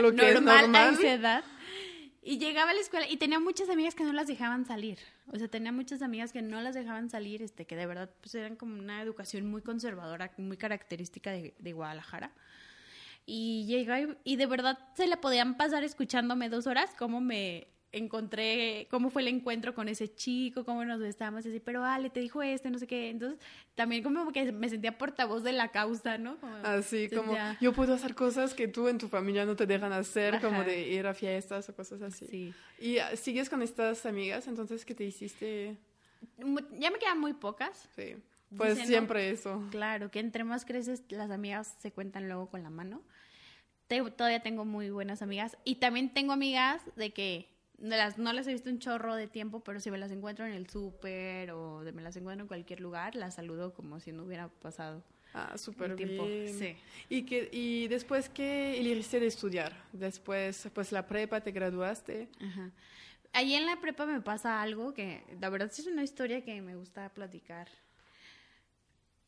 Lo 0.00 0.14
que 0.14 0.28
es 0.28 0.34
normal, 0.34 0.64
a 0.64 0.68
normal. 0.68 0.94
esa 0.94 1.12
edad. 1.14 1.44
Y 2.22 2.38
llegaba 2.38 2.72
a 2.72 2.74
la 2.74 2.80
escuela 2.80 3.08
y 3.08 3.18
tenía 3.18 3.38
muchas 3.38 3.68
amigas 3.68 3.94
que 3.94 4.02
no 4.02 4.12
las 4.12 4.26
dejaban 4.26 4.66
salir. 4.66 4.98
O 5.32 5.38
sea, 5.38 5.46
tenía 5.46 5.70
muchas 5.70 6.02
amigas 6.02 6.32
que 6.32 6.42
no 6.42 6.60
las 6.60 6.74
dejaban 6.74 7.08
salir, 7.08 7.40
este, 7.40 7.66
que 7.66 7.76
de 7.76 7.86
verdad 7.86 8.10
pues 8.20 8.34
eran 8.34 8.56
como 8.56 8.76
una 8.76 9.00
educación 9.00 9.48
muy 9.48 9.62
conservadora, 9.62 10.32
muy 10.36 10.56
característica 10.56 11.30
de, 11.30 11.54
de 11.58 11.72
Guadalajara. 11.72 12.32
Y 13.26 13.66
llega 13.66 14.00
y, 14.00 14.18
y 14.24 14.36
de 14.36 14.46
verdad 14.46 14.78
se 14.94 15.06
la 15.06 15.20
podían 15.20 15.56
pasar 15.56 15.84
escuchándome 15.84 16.48
dos 16.48 16.66
horas 16.66 16.90
cómo 16.98 17.20
me 17.20 17.68
encontré, 17.98 18.86
cómo 18.90 19.10
fue 19.10 19.22
el 19.22 19.28
encuentro 19.28 19.74
con 19.74 19.88
ese 19.88 20.14
chico, 20.14 20.64
cómo 20.64 20.84
nos 20.84 21.00
estábamos 21.02 21.46
así, 21.46 21.60
pero 21.60 21.84
Ale, 21.84 22.10
te 22.10 22.20
dijo 22.20 22.42
este, 22.42 22.70
no 22.70 22.78
sé 22.78 22.86
qué. 22.86 23.10
Entonces, 23.10 23.38
también 23.74 24.02
como 24.02 24.30
que 24.32 24.50
me 24.52 24.68
sentía 24.68 24.96
portavoz 24.98 25.42
de 25.42 25.52
la 25.52 25.68
causa, 25.68 26.18
¿no? 26.18 26.38
Como- 26.38 26.56
Así 26.56 27.08
como 27.08 27.34
ya. 27.34 27.56
yo 27.60 27.72
puedo 27.72 27.94
hacer 27.94 28.14
cosas 28.14 28.54
que 28.54 28.68
tú 28.68 28.88
en 28.88 28.98
tu 28.98 29.08
familia 29.08 29.44
no 29.44 29.56
te 29.56 29.66
dejan 29.66 29.92
hacer, 29.92 30.40
como 30.40 30.56
Ajá. 30.60 30.64
de 30.64 30.88
ir 30.88 31.06
a 31.06 31.14
fiestas 31.14 31.68
o 31.68 31.74
cosas 31.74 32.02
así. 32.02 32.26
Sí. 32.26 32.54
Y 32.78 32.98
ah, 32.98 33.16
sigues 33.16 33.48
con 33.50 33.62
estas 33.62 34.04
amigas, 34.06 34.46
entonces 34.48 34.84
¿qué 34.84 34.94
te 34.94 35.04
hiciste? 35.04 35.76
Ya 36.78 36.90
me 36.90 36.98
quedan 36.98 37.20
muy 37.20 37.32
pocas. 37.34 37.88
Sí. 37.96 38.16
Pues 38.56 38.70
Dicen, 38.70 38.84
¿no? 38.84 38.88
siempre 38.88 39.30
eso. 39.30 39.62
Claro, 39.70 40.10
que 40.10 40.20
entre 40.20 40.44
más 40.44 40.64
creces, 40.64 41.02
las 41.08 41.30
amigas 41.30 41.74
se 41.78 41.90
cuentan 41.92 42.28
luego 42.28 42.48
con 42.48 42.62
la 42.62 42.70
mano. 42.70 43.02
Te- 43.88 44.08
todavía 44.12 44.40
tengo 44.40 44.64
muy 44.64 44.90
buenas 44.90 45.20
amigas. 45.22 45.56
Y 45.64 45.76
también 45.76 46.12
tengo 46.14 46.32
amigas 46.32 46.82
de 46.96 47.12
que 47.12 47.48
las, 47.78 48.18
no 48.18 48.32
las 48.32 48.46
he 48.46 48.52
visto 48.52 48.70
un 48.70 48.78
chorro 48.78 49.14
de 49.14 49.26
tiempo, 49.26 49.60
pero 49.60 49.80
si 49.80 49.90
me 49.90 49.98
las 49.98 50.10
encuentro 50.10 50.46
en 50.46 50.52
el 50.52 50.68
súper 50.68 51.50
o 51.50 51.84
de, 51.84 51.92
me 51.92 52.02
las 52.02 52.16
encuentro 52.16 52.42
en 52.44 52.48
cualquier 52.48 52.80
lugar, 52.80 53.14
las 53.14 53.34
saludo 53.34 53.74
como 53.74 54.00
si 54.00 54.12
no 54.12 54.24
hubiera 54.24 54.48
pasado 54.48 55.02
Ah, 55.34 55.58
súper 55.58 55.94
bien. 55.96 56.54
Sí. 56.58 56.74
¿Y, 57.10 57.22
que, 57.24 57.50
¿Y 57.52 57.88
después 57.88 58.30
qué 58.30 58.78
elegiste 58.80 59.20
de 59.20 59.26
estudiar? 59.26 59.76
Después, 59.92 60.68
pues 60.72 60.92
la 60.92 61.06
prepa, 61.06 61.42
te 61.42 61.50
graduaste. 61.52 62.28
Ajá. 62.40 62.70
Ahí 63.34 63.52
en 63.54 63.66
la 63.66 63.78
prepa 63.78 64.06
me 64.06 64.22
pasa 64.22 64.62
algo 64.62 64.94
que, 64.94 65.22
la 65.38 65.50
verdad, 65.50 65.70
es 65.70 65.86
una 65.86 66.02
historia 66.02 66.42
que 66.42 66.62
me 66.62 66.74
gusta 66.74 67.10
platicar. 67.12 67.68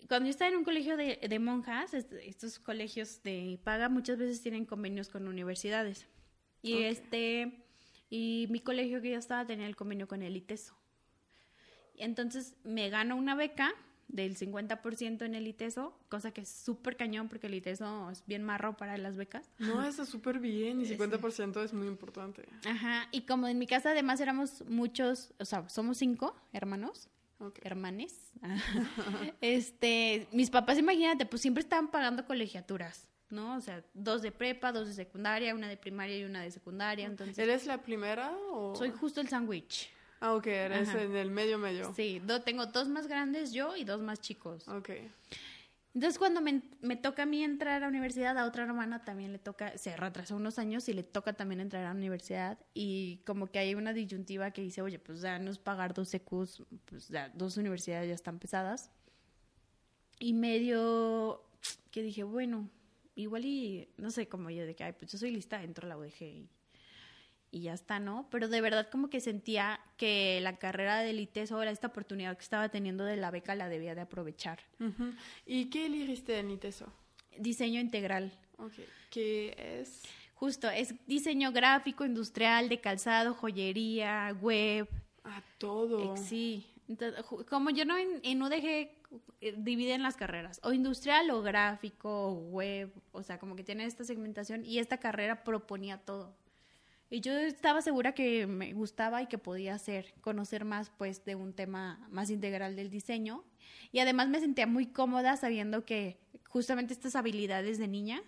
Cuando 0.09 0.27
yo 0.27 0.31
estaba 0.31 0.51
en 0.51 0.57
un 0.57 0.65
colegio 0.65 0.97
de, 0.97 1.17
de 1.29 1.39
monjas, 1.39 1.93
est- 1.93 2.13
estos 2.15 2.59
colegios 2.59 3.23
de 3.23 3.59
paga 3.63 3.91
muchas 3.91 4.17
veces 4.17 4.41
tienen 4.41 4.65
convenios 4.65 5.11
con 5.11 5.29
universidades. 5.29 6.07
Y 6.63 6.85
este, 6.85 7.67
y 8.11 8.47
mi 8.51 8.61
colegio 8.61 9.01
que 9.03 9.11
yo 9.11 9.19
estaba 9.19 9.47
tenía 9.47 9.67
el 9.67 9.77
convenio 9.77 10.09
con 10.09 10.23
el 10.23 10.37
ITESO. 10.37 10.75
Entonces 11.97 12.55
me 12.65 12.89
gano 12.91 13.17
una 13.17 13.35
beca 13.35 13.73
del 14.07 14.37
50% 14.39 15.23
en 15.27 15.35
el 15.35 15.47
ITESO, 15.47 15.99
cosa 16.09 16.31
que 16.33 16.41
es 16.41 16.49
súper 16.49 16.97
cañón 16.97 17.29
porque 17.29 17.49
el 17.49 17.55
ITESO 17.55 18.11
es 18.11 18.25
bien 18.27 18.43
marro 18.43 18.77
para 18.77 18.97
las 18.97 19.17
becas. 19.17 19.51
No, 19.59 19.83
eso 19.87 20.03
es 20.05 20.09
súper 20.09 20.39
bien 20.39 20.81
y 20.81 20.87
Sí. 20.87 20.97
50% 20.97 21.63
es 21.63 21.75
muy 21.75 21.87
importante. 21.89 22.49
Ajá, 22.65 23.09
y 23.13 23.23
como 23.23 23.49
en 23.49 23.59
mi 23.59 23.67
casa 23.67 23.91
además 23.91 24.21
éramos 24.21 24.65
muchos, 24.67 25.35
o 25.39 25.45
sea, 25.45 25.69
somos 25.69 25.99
cinco 25.99 26.35
hermanos, 26.53 27.09
Ok. 27.41 27.59
hermanes, 27.63 28.33
este, 29.41 30.27
mis 30.33 30.51
papás, 30.51 30.79
imagínate, 30.79 31.27
pues 31.27 31.43
siempre 31.43 31.63
estaban 31.63 31.91
pagando 31.91 32.25
colegiaturas, 32.25 33.07
¿no? 33.31 33.57
O 33.57 33.61
sea, 33.61 33.85
dos 33.95 34.23
de 34.23 34.33
prepa, 34.33 34.73
dos 34.73 34.89
de 34.89 34.95
secundaria, 34.95 35.55
una 35.55 35.69
de 35.69 35.77
primaria 35.77 36.19
y 36.19 36.25
una 36.25 36.43
de 36.43 36.51
secundaria, 36.51 37.07
entonces 37.07 37.39
¿Eres 37.39 37.67
la 37.67 37.83
primera 37.83 38.33
o...? 38.53 38.75
soy 38.75 38.91
justo 38.91 39.21
el 39.21 39.29
sándwich. 39.29 39.91
Ah, 40.21 40.35
ok, 40.35 40.47
eres 40.49 40.89
Ajá. 40.89 41.03
en 41.03 41.15
el 41.15 41.31
medio 41.31 41.59
medio. 41.59 41.93
Sí, 41.95 42.21
do- 42.21 42.41
tengo 42.43 42.67
dos 42.67 42.89
más 42.89 43.07
grandes 43.07 43.53
yo 43.53 43.77
y 43.77 43.85
dos 43.85 44.01
más 44.01 44.21
chicos. 44.21 44.67
Ok. 44.69 44.91
Entonces 45.95 46.19
cuando 46.19 46.41
me, 46.41 46.63
me, 46.81 46.97
toca 46.97 47.23
a 47.23 47.27
mí 47.27 47.43
entrar 47.43 47.75
a 47.75 47.81
la 47.81 47.89
universidad, 47.89 48.37
a 48.39 48.45
otra 48.45 48.65
hermana 48.65 49.05
también 49.05 49.33
le 49.33 49.39
toca, 49.39 49.77
se 49.79 49.97
retrasó 49.97 50.37
unos 50.37 50.59
años 50.59 50.89
y 50.89 50.93
le 50.93 51.03
toca 51.03 51.33
también 51.33 51.61
entrar 51.61 51.85
a 51.85 51.89
la 51.89 51.95
universidad 51.95 52.59
y 52.75 53.19
como 53.27 53.47
que 53.49 53.59
hay 53.59 53.75
una 53.75 53.93
disyuntiva 53.93 54.51
que 54.53 54.61
dice, 54.63 54.83
oye, 54.83 54.99
pues 54.99 55.21
ya 55.23 55.39
no 55.39 55.51
es 55.51 55.59
pagar 55.59 55.95
dos 55.95 56.13
EQs, 56.15 56.63
pues 56.85 57.09
ya 57.09 57.31
dos 57.31 57.57
universidades 57.57 58.09
ya 58.09 58.15
están 58.15 58.39
pesadas. 58.39 58.91
Y 60.21 60.35
medio 60.35 61.43
que 61.91 62.03
dije, 62.03 62.23
bueno, 62.23 62.69
igual 63.23 63.45
y 63.45 63.89
no 63.97 64.11
sé, 64.11 64.29
como 64.29 64.51
yo 64.51 64.65
de 64.67 64.75
que, 64.75 64.85
ay, 64.85 64.95
pues 64.99 65.13
yo 65.13 65.19
soy 65.19 65.31
lista, 65.31 65.63
entro 65.63 65.87
a 65.87 65.89
la 65.91 65.99
UDG 65.99 66.23
y 66.23 66.49
y 67.51 67.63
ya 67.63 67.75
está, 67.75 67.99
¿no? 67.99 68.27
Pero 68.31 68.49
de 68.49 68.61
verdad 68.61 68.89
como 68.91 69.09
que 69.09 69.21
sentía 69.21 69.81
que 69.97 70.41
la 70.43 70.59
carrera 70.59 71.01
de 71.01 71.13
ITESO, 71.13 71.63
esta 71.63 71.89
oportunidad 71.89 72.37
que 72.37 72.43
estaba 72.43 72.69
teniendo 72.69 73.05
de 73.05 73.17
la 73.17 73.31
beca, 73.31 73.55
la 73.55 73.69
debía 73.69 73.95
de 73.95 74.03
aprovechar. 74.03 74.61
¿Y 75.47 75.67
qué 75.67 75.87
elegiste 75.87 76.39
en 76.39 76.51
ITESO? 76.51 76.93
Diseño 77.39 77.81
integral. 77.81 78.33
Ok, 78.59 78.73
¿qué 79.11 79.81
es? 79.81 80.03
Justo, 80.35 80.69
es 80.71 80.95
diseño 81.07 81.53
gráfico, 81.53 82.05
industrial, 82.05 82.69
de 82.69 82.81
calzado, 82.81 83.35
joyería, 83.35 84.37
web. 84.41 84.89
Ah, 85.25 85.43
todo. 85.59 86.17
sí. 86.17 86.67
como 87.49 87.71
yo 87.71 87.85
no 87.85 87.97
en, 87.97 88.21
en 88.23 88.43
UDG 88.43 88.98
dividen 89.41 90.03
las 90.03 90.17
carreras, 90.17 90.61
o 90.63 90.73
industrial 90.73 91.31
o 91.31 91.43
gráfico, 91.43 92.29
o 92.29 92.33
web, 92.33 92.93
o 93.13 93.23
sea, 93.23 93.39
como 93.39 93.57
que 93.57 93.65
tiene 93.65 93.85
esta 93.85 94.05
segmentación 94.05 94.65
y 94.65 94.79
esta 94.79 94.99
carrera 94.99 95.45
proponía 95.45 95.99
todo. 95.99 96.37
Y 97.11 97.21
yo 97.21 97.33
estaba 97.33 97.81
segura 97.81 98.13
que 98.13 98.47
me 98.47 98.75
gustaba 98.75 99.23
y 99.23 99.27
que 99.27 99.39
podía 99.39 99.75
hacer, 99.75 100.13
conocer 100.21 100.65
más 100.67 100.91
pues 100.91 101.25
de 101.25 101.37
un 101.37 101.55
tema 101.55 102.07
más 102.11 102.29
integral 102.29 102.77
del 102.77 102.91
diseño. 102.91 103.45
Y 103.93 104.01
además 104.01 104.29
me 104.29 104.41
sentía 104.41 104.67
muy 104.67 104.87
cómoda 104.87 105.37
sabiendo 105.37 105.87
que 105.87 106.19
justamente 106.49 106.93
estas 106.93 107.17
habilidades 107.17 107.79
de 107.79 107.89
niña, 107.89 108.23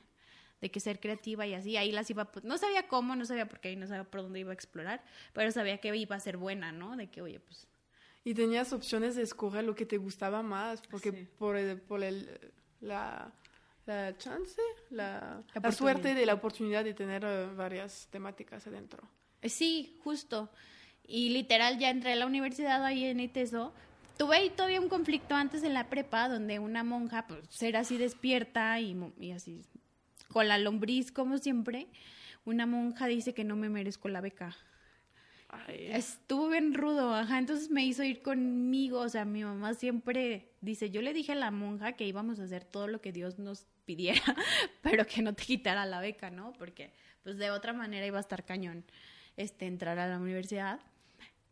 de 0.62 0.70
que 0.70 0.80
ser 0.80 0.98
creativa 0.98 1.46
y 1.46 1.54
así, 1.54 1.76
ahí 1.76 1.92
las 1.92 2.08
iba, 2.10 2.32
pues, 2.32 2.44
no 2.44 2.56
sabía 2.56 2.88
cómo, 2.88 3.16
no 3.16 3.26
sabía 3.26 3.48
por 3.48 3.60
qué, 3.60 3.76
no 3.76 3.86
sabía 3.86 4.04
por 4.04 4.22
dónde 4.22 4.40
iba 4.40 4.50
a 4.50 4.54
explorar, 4.54 5.02
pero 5.32 5.50
sabía 5.52 5.78
que 5.78 5.94
iba 5.94 6.16
a 6.16 6.20
ser 6.20 6.36
buena, 6.36 6.72
¿no? 6.72 6.96
De 6.96 7.10
que, 7.10 7.22
oye, 7.22 7.40
pues... 7.40 7.66
Y 8.24 8.34
tenías 8.34 8.72
opciones 8.72 9.16
de 9.16 9.22
escoger 9.22 9.64
lo 9.64 9.74
que 9.74 9.86
te 9.86 9.96
gustaba 9.96 10.42
más, 10.42 10.82
porque 10.82 11.12
por, 11.12 11.56
el, 11.56 11.80
por 11.80 12.02
el, 12.02 12.28
la 12.80 13.32
la 13.86 14.16
chance, 14.16 14.60
la, 14.90 15.42
la, 15.54 15.72
suerte 15.72 16.14
de 16.14 16.24
la 16.26 16.34
oportunidad 16.34 16.84
de 16.84 16.94
tener 16.94 17.24
eh, 17.24 17.46
varias 17.56 18.08
temáticas 18.10 18.66
adentro. 18.66 19.02
Eh, 19.42 19.48
sí, 19.48 19.98
justo. 20.04 20.50
Y 21.04 21.30
literal 21.30 21.78
ya 21.78 21.90
entré 21.90 22.12
a 22.12 22.16
la 22.16 22.26
universidad 22.26 22.84
ahí 22.84 23.04
en 23.04 23.18
ITESO. 23.18 23.72
Tuve 24.16 24.36
ahí 24.36 24.50
todavía 24.50 24.80
un 24.80 24.88
conflicto 24.88 25.34
antes 25.34 25.62
en 25.64 25.74
la 25.74 25.88
prepa 25.88 26.28
donde 26.28 26.58
una 26.58 26.84
monja, 26.84 27.26
pues 27.26 27.60
era 27.62 27.80
así 27.80 27.96
despierta 27.96 28.78
y, 28.78 28.96
y 29.18 29.32
así 29.32 29.64
con 30.30 30.46
la 30.48 30.58
lombriz 30.58 31.10
como 31.10 31.38
siempre, 31.38 31.88
una 32.44 32.66
monja 32.66 33.06
dice 33.06 33.34
que 33.34 33.44
no 33.44 33.56
me 33.56 33.68
merezco 33.68 34.08
la 34.08 34.20
beca. 34.20 34.56
Estuvo 35.68 36.48
bien 36.48 36.74
rudo, 36.74 37.14
ajá, 37.14 37.38
entonces 37.38 37.70
me 37.70 37.84
hizo 37.84 38.02
ir 38.04 38.22
conmigo, 38.22 39.00
o 39.00 39.08
sea, 39.08 39.24
mi 39.24 39.44
mamá 39.44 39.74
siempre 39.74 40.52
dice, 40.60 40.90
yo 40.90 41.02
le 41.02 41.12
dije 41.12 41.32
a 41.32 41.36
la 41.36 41.50
monja 41.50 41.92
que 41.92 42.06
íbamos 42.06 42.38
a 42.40 42.44
hacer 42.44 42.64
todo 42.64 42.86
lo 42.86 43.00
que 43.00 43.12
Dios 43.12 43.38
nos 43.38 43.66
pidiera, 43.84 44.22
pero 44.82 45.06
que 45.06 45.22
no 45.22 45.34
te 45.34 45.44
quitara 45.44 45.86
la 45.86 46.00
beca, 46.00 46.30
¿no? 46.30 46.52
Porque 46.54 46.92
pues 47.22 47.36
de 47.36 47.50
otra 47.50 47.72
manera 47.72 48.06
iba 48.06 48.18
a 48.18 48.20
estar 48.20 48.44
cañón 48.44 48.84
este 49.36 49.66
entrar 49.66 49.98
a 49.98 50.08
la 50.08 50.18
universidad. 50.18 50.80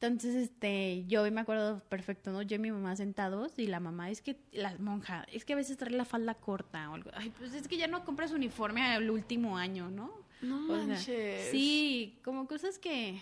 Entonces, 0.00 0.36
este, 0.36 1.04
yo 1.08 1.28
me 1.32 1.40
acuerdo 1.40 1.80
perfecto, 1.88 2.30
¿no? 2.30 2.42
Yo 2.42 2.54
y 2.54 2.58
mi 2.60 2.70
mamá 2.70 2.94
sentados 2.94 3.58
y 3.58 3.66
la 3.66 3.80
mamá 3.80 4.10
es 4.10 4.22
que, 4.22 4.38
la 4.52 4.76
monja, 4.78 5.26
es 5.32 5.44
que 5.44 5.54
a 5.54 5.56
veces 5.56 5.76
trae 5.76 5.90
la 5.90 6.04
falda 6.04 6.34
corta 6.34 6.88
o 6.90 6.94
algo. 6.94 7.10
Ay, 7.14 7.32
pues 7.36 7.52
es 7.52 7.66
que 7.66 7.76
ya 7.76 7.88
no 7.88 8.04
compras 8.04 8.30
uniforme 8.30 8.82
al 8.82 9.10
último 9.10 9.58
año, 9.58 9.90
¿no? 9.90 10.12
No 10.40 10.60
manches. 10.60 11.50
sí, 11.50 12.20
como 12.22 12.46
cosas 12.46 12.78
que, 12.78 13.18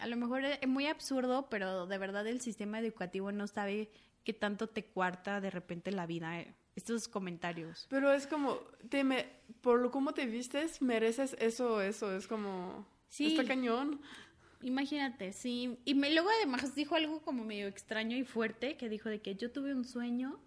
a 0.00 0.06
lo 0.06 0.16
mejor 0.16 0.44
es 0.44 0.68
muy 0.68 0.86
absurdo, 0.86 1.48
pero 1.50 1.86
de 1.86 1.98
verdad 1.98 2.26
el 2.26 2.40
sistema 2.40 2.78
educativo 2.78 3.32
no 3.32 3.46
sabe 3.46 3.90
qué 4.24 4.32
tanto 4.32 4.68
te 4.68 4.84
cuarta 4.84 5.40
de 5.40 5.50
repente 5.50 5.90
la 5.92 6.06
vida 6.06 6.40
eh, 6.40 6.54
estos 6.76 7.08
comentarios. 7.08 7.86
Pero 7.88 8.12
es 8.12 8.26
como, 8.26 8.58
te 8.88 9.04
me, 9.04 9.26
por 9.60 9.80
lo 9.80 9.90
como 9.90 10.12
te 10.14 10.26
vistes, 10.26 10.82
mereces 10.82 11.36
eso, 11.38 11.80
eso, 11.80 12.16
es 12.16 12.26
como, 12.26 12.86
sí. 13.08 13.28
está 13.28 13.44
cañón. 13.44 14.00
Imagínate, 14.62 15.32
sí. 15.32 15.78
Y 15.84 15.94
me, 15.94 16.12
luego 16.12 16.30
además 16.30 16.74
dijo 16.74 16.94
algo 16.94 17.20
como 17.20 17.44
medio 17.44 17.68
extraño 17.68 18.16
y 18.16 18.24
fuerte, 18.24 18.76
que 18.76 18.88
dijo 18.88 19.08
de 19.08 19.20
que 19.20 19.36
yo 19.36 19.50
tuve 19.50 19.74
un 19.74 19.84
sueño 19.84 20.40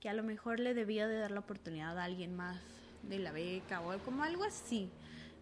que 0.00 0.08
a 0.08 0.14
lo 0.14 0.22
mejor 0.22 0.60
le 0.60 0.74
debía 0.74 1.06
de 1.06 1.18
dar 1.18 1.30
la 1.30 1.40
oportunidad 1.40 1.98
a 1.98 2.04
alguien 2.04 2.34
más 2.34 2.60
de 3.02 3.18
la 3.18 3.32
beca 3.32 3.80
o 3.80 3.98
como 3.98 4.22
algo 4.22 4.44
así. 4.44 4.90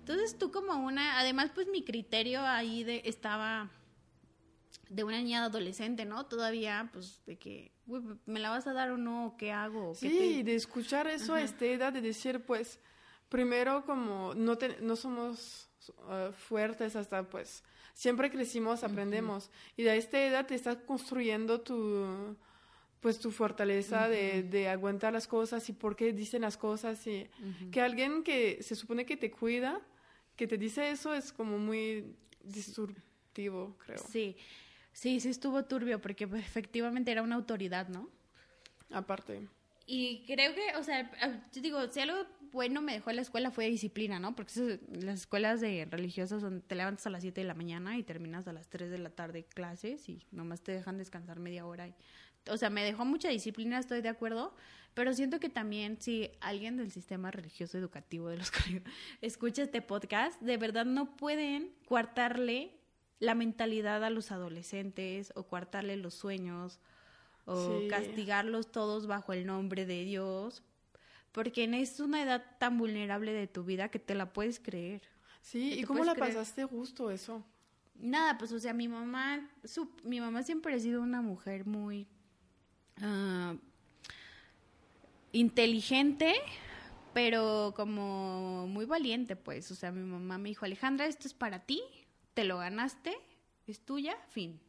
Entonces 0.08 0.38
tú 0.38 0.52
como 0.52 0.72
una, 0.86 1.18
además 1.18 1.50
pues 1.52 1.66
mi 1.66 1.82
criterio 1.82 2.40
ahí 2.42 2.84
de, 2.84 3.02
estaba 3.06 3.68
de 4.88 5.02
una 5.02 5.18
niña 5.18 5.44
adolescente, 5.44 6.04
¿no? 6.04 6.26
Todavía 6.26 6.90
pues 6.92 7.25
de 7.26 7.36
que, 7.36 7.72
¿me 8.25 8.38
la 8.38 8.50
vas 8.50 8.68
a 8.68 8.72
dar 8.72 8.92
o 8.92 8.98
no? 8.98 9.34
¿Qué 9.36 9.50
hago? 9.50 9.96
sí, 9.96 10.44
de 10.44 10.54
escuchar 10.54 11.08
eso 11.08 11.34
a 11.34 11.42
esta 11.42 11.64
edad, 11.64 11.92
de 11.92 12.02
decir 12.02 12.38
pues, 12.38 12.78
primero 13.28 13.84
como 13.84 14.32
no, 14.34 14.56
no 14.80 14.94
somos 14.94 15.68
uh, 15.88 16.30
fuertes 16.30 16.94
hasta 16.94 17.25
pues, 17.28 17.64
siempre 17.92 18.30
crecimos, 18.30 18.84
aprendemos. 18.84 19.50
Y 19.76 19.82
de 19.82 19.96
esta 19.96 20.25
edad 20.25 20.46
te 20.46 20.54
estás 20.54 20.76
construyendo 20.86 21.62
tu 21.62 22.36
pues 23.00 23.18
tu 23.18 23.32
fortaleza 23.32 24.08
de, 24.08 24.42
de, 24.44 24.68
aguantar 24.68 25.12
las 25.12 25.26
cosas 25.26 25.68
y 25.68 25.72
por 25.72 25.94
qué 25.94 26.12
dicen 26.12 26.42
las 26.42 26.56
cosas 26.56 27.06
y 27.06 27.28
que 27.70 27.80
alguien 27.80 28.22
que 28.25 28.62
se 28.62 28.75
supone 28.75 29.04
que 29.04 29.16
te 29.16 29.30
cuida 29.30 29.80
que 30.36 30.46
te 30.46 30.58
dice 30.58 30.90
eso 30.90 31.14
es 31.14 31.32
como 31.32 31.58
muy 31.58 32.14
disruptivo, 32.42 33.76
creo. 33.78 33.98
Sí, 33.98 34.36
sí, 34.92 35.20
sí 35.20 35.28
estuvo 35.28 35.64
turbio 35.64 36.00
porque 36.00 36.28
pues, 36.28 36.44
efectivamente 36.44 37.10
era 37.10 37.22
una 37.22 37.36
autoridad, 37.36 37.88
¿no? 37.88 38.10
Aparte. 38.90 39.48
Y 39.86 40.24
creo 40.26 40.54
que, 40.54 40.76
o 40.76 40.82
sea, 40.82 41.10
yo 41.52 41.62
digo, 41.62 41.86
si 41.88 42.00
algo 42.00 42.26
bueno 42.52 42.82
me 42.82 42.94
dejó 42.94 43.12
la 43.12 43.22
escuela 43.22 43.50
fue 43.50 43.68
disciplina, 43.68 44.18
¿no? 44.18 44.34
Porque 44.34 44.80
las 44.90 45.20
escuelas 45.20 45.60
de 45.60 45.86
religiosas 45.88 46.40
son, 46.40 46.60
te 46.62 46.74
levantas 46.74 47.06
a 47.06 47.10
las 47.10 47.22
7 47.22 47.40
de 47.40 47.46
la 47.46 47.54
mañana 47.54 47.96
y 47.96 48.02
terminas 48.02 48.48
a 48.48 48.52
las 48.52 48.68
3 48.68 48.90
de 48.90 48.98
la 48.98 49.10
tarde 49.10 49.44
clases 49.44 50.08
y 50.08 50.26
nomás 50.32 50.62
te 50.62 50.72
dejan 50.72 50.98
descansar 50.98 51.38
media 51.38 51.66
hora. 51.66 51.86
Y, 51.86 51.94
o 52.50 52.56
sea, 52.56 52.70
me 52.70 52.84
dejó 52.84 53.04
mucha 53.04 53.28
disciplina, 53.28 53.78
estoy 53.78 54.02
de 54.02 54.08
acuerdo, 54.08 54.54
pero 54.94 55.12
siento 55.12 55.40
que 55.40 55.48
también 55.48 56.00
si 56.00 56.30
alguien 56.40 56.76
del 56.76 56.90
sistema 56.90 57.30
religioso 57.30 57.76
educativo 57.76 58.28
de 58.28 58.38
los 58.38 58.50
colegios 58.50 58.82
escucha 59.20 59.62
este 59.62 59.82
podcast, 59.82 60.40
de 60.40 60.56
verdad 60.56 60.86
no 60.86 61.16
pueden 61.16 61.74
coartarle 61.86 62.72
la 63.18 63.34
mentalidad 63.34 64.04
a 64.04 64.10
los 64.10 64.30
adolescentes 64.30 65.32
o 65.34 65.44
coartarle 65.44 65.96
los 65.96 66.14
sueños 66.14 66.80
o 67.44 67.80
castigarlos 67.88 68.72
todos 68.72 69.06
bajo 69.06 69.32
el 69.32 69.46
nombre 69.46 69.86
de 69.86 70.04
Dios, 70.04 70.62
porque 71.30 71.68
es 71.80 72.00
una 72.00 72.22
edad 72.22 72.44
tan 72.58 72.76
vulnerable 72.76 73.32
de 73.32 73.46
tu 73.46 73.64
vida 73.64 73.88
que 73.88 73.98
te 73.98 74.14
la 74.14 74.32
puedes 74.32 74.58
creer. 74.58 75.02
Sí, 75.42 75.74
¿y 75.78 75.84
cómo 75.84 76.04
la 76.04 76.14
pasaste 76.14 76.64
justo 76.64 77.10
eso? 77.10 77.44
Nada, 77.94 78.36
pues 78.36 78.50
o 78.52 78.58
sea, 78.58 78.72
mi 78.72 78.88
mamá, 78.88 79.48
su, 79.64 79.90
mi 80.02 80.20
mamá 80.20 80.42
siempre 80.42 80.74
ha 80.74 80.78
sido 80.78 81.00
una 81.00 81.22
mujer 81.22 81.66
muy 81.66 82.08
uh, 83.02 83.58
inteligente, 85.32 86.34
pero 87.12 87.72
como 87.76 88.66
muy 88.66 88.84
valiente, 88.84 89.36
pues. 89.36 89.70
O 89.70 89.74
sea, 89.74 89.92
mi 89.92 90.02
mamá 90.02 90.38
me 90.38 90.48
dijo, 90.50 90.64
Alejandra, 90.64 91.06
esto 91.06 91.28
es 91.28 91.34
para 91.34 91.60
ti, 91.60 91.82
te 92.34 92.44
lo 92.44 92.58
ganaste, 92.58 93.16
es 93.66 93.80
tuya, 93.80 94.16
fin. 94.30 94.60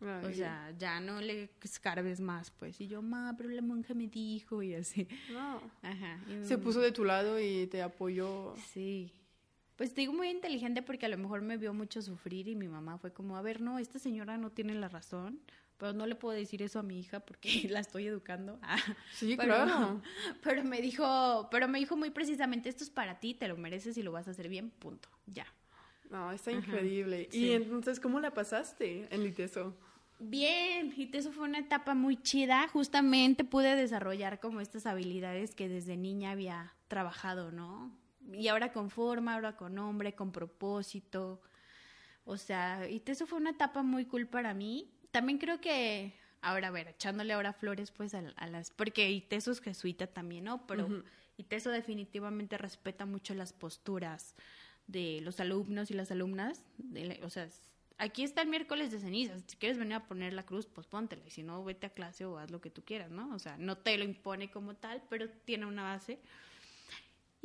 o 0.00 0.32
sea, 0.32 0.74
ya 0.78 1.00
no 1.00 1.20
le 1.20 1.50
escarbes 1.62 2.20
más, 2.20 2.50
pues. 2.50 2.80
Y 2.80 2.88
yo, 2.88 3.02
ma, 3.02 3.34
pero 3.36 3.50
la 3.50 3.62
monja 3.62 3.94
me 3.94 4.08
dijo 4.08 4.62
y 4.62 4.74
así. 4.74 5.08
No. 5.32 5.60
Ajá. 5.82 6.20
Se 6.42 6.58
puso 6.58 6.80
de 6.80 6.92
tu 6.92 7.04
lado 7.04 7.40
y 7.40 7.66
te 7.66 7.82
apoyó. 7.82 8.54
Sí. 8.72 9.12
Pues 9.76 9.94
digo 9.94 10.12
muy 10.12 10.28
inteligente 10.28 10.82
porque 10.82 11.06
a 11.06 11.08
lo 11.08 11.18
mejor 11.18 11.42
me 11.42 11.56
vio 11.56 11.74
mucho 11.74 12.00
sufrir 12.00 12.46
y 12.46 12.54
mi 12.54 12.68
mamá 12.68 12.96
fue 12.98 13.12
como, 13.12 13.36
a 13.36 13.42
ver, 13.42 13.60
no, 13.60 13.80
esta 13.80 13.98
señora 13.98 14.38
no 14.38 14.50
tiene 14.50 14.74
la 14.74 14.88
razón 14.88 15.40
pero 15.78 15.92
no 15.92 16.06
le 16.06 16.14
puedo 16.14 16.36
decir 16.36 16.62
eso 16.62 16.78
a 16.78 16.82
mi 16.82 16.98
hija 16.98 17.20
porque 17.20 17.48
la 17.70 17.80
estoy 17.80 18.06
educando. 18.06 18.58
Ah, 18.62 18.78
sí, 19.12 19.36
claro. 19.36 20.00
Pero 20.42 20.64
me 20.64 20.80
dijo, 20.80 21.48
pero 21.50 21.68
me 21.68 21.78
dijo 21.78 21.96
muy 21.96 22.10
precisamente, 22.10 22.68
esto 22.68 22.84
es 22.84 22.90
para 22.90 23.20
ti, 23.20 23.34
te 23.34 23.48
lo 23.48 23.56
mereces 23.56 23.96
y 23.96 24.02
lo 24.02 24.12
vas 24.12 24.28
a 24.28 24.32
hacer 24.32 24.48
bien, 24.48 24.70
punto, 24.70 25.08
ya. 25.26 25.46
No, 26.10 26.30
está 26.30 26.52
increíble. 26.52 27.28
Y 27.32 27.52
entonces, 27.52 27.98
¿cómo 27.98 28.20
la 28.20 28.32
pasaste 28.32 29.08
en 29.10 29.24
Liteso? 29.24 29.74
Bien, 30.20 30.94
Liteso 30.96 31.32
fue 31.32 31.44
una 31.44 31.58
etapa 31.58 31.94
muy 31.94 32.16
chida. 32.16 32.68
Justamente 32.68 33.42
pude 33.42 33.74
desarrollar 33.74 34.38
como 34.38 34.60
estas 34.60 34.86
habilidades 34.86 35.54
que 35.54 35.68
desde 35.68 35.96
niña 35.96 36.30
había 36.30 36.72
trabajado, 36.86 37.50
¿no? 37.50 37.90
Y 38.32 38.46
ahora 38.48 38.72
con 38.72 38.90
forma, 38.90 39.34
ahora 39.34 39.56
con 39.56 39.74
nombre, 39.74 40.14
con 40.14 40.30
propósito. 40.30 41.40
O 42.24 42.36
sea, 42.36 42.86
Liteso 42.86 43.26
fue 43.26 43.38
una 43.38 43.50
etapa 43.50 43.82
muy 43.82 44.04
cool 44.04 44.26
para 44.26 44.54
mí 44.54 44.94
también 45.14 45.38
creo 45.38 45.60
que 45.60 46.12
ahora 46.42 46.68
a 46.68 46.70
ver, 46.72 46.88
echándole 46.88 47.34
ahora 47.34 47.52
flores 47.52 47.92
pues 47.92 48.14
a, 48.14 48.46
las, 48.48 48.72
porque 48.72 49.08
Iteso 49.12 49.52
es 49.52 49.60
jesuita 49.60 50.08
también, 50.08 50.42
¿no? 50.42 50.66
Pero 50.66 51.04
Iteso 51.36 51.70
definitivamente 51.70 52.58
respeta 52.58 53.06
mucho 53.06 53.32
las 53.32 53.52
posturas 53.52 54.34
de 54.88 55.20
los 55.22 55.38
alumnos 55.38 55.92
y 55.92 55.94
las 55.94 56.10
alumnas, 56.10 56.60
o 57.22 57.30
sea, 57.30 57.48
aquí 57.96 58.24
está 58.24 58.42
el 58.42 58.48
miércoles 58.48 58.90
de 58.90 58.98
cenizas, 58.98 59.44
si 59.46 59.56
quieres 59.56 59.78
venir 59.78 59.94
a 59.94 60.04
poner 60.04 60.32
la 60.32 60.44
cruz, 60.44 60.66
pues 60.66 60.88
póntela, 60.88 61.22
y 61.24 61.30
si 61.30 61.44
no, 61.44 61.62
vete 61.62 61.86
a 61.86 61.90
clase 61.90 62.24
o 62.24 62.36
haz 62.36 62.50
lo 62.50 62.60
que 62.60 62.70
tú 62.70 62.82
quieras, 62.84 63.12
¿no? 63.12 63.32
O 63.36 63.38
sea, 63.38 63.56
no 63.56 63.78
te 63.78 63.96
lo 63.96 64.02
impone 64.02 64.50
como 64.50 64.74
tal, 64.74 65.00
pero 65.08 65.30
tiene 65.44 65.64
una 65.64 65.84
base. 65.84 66.18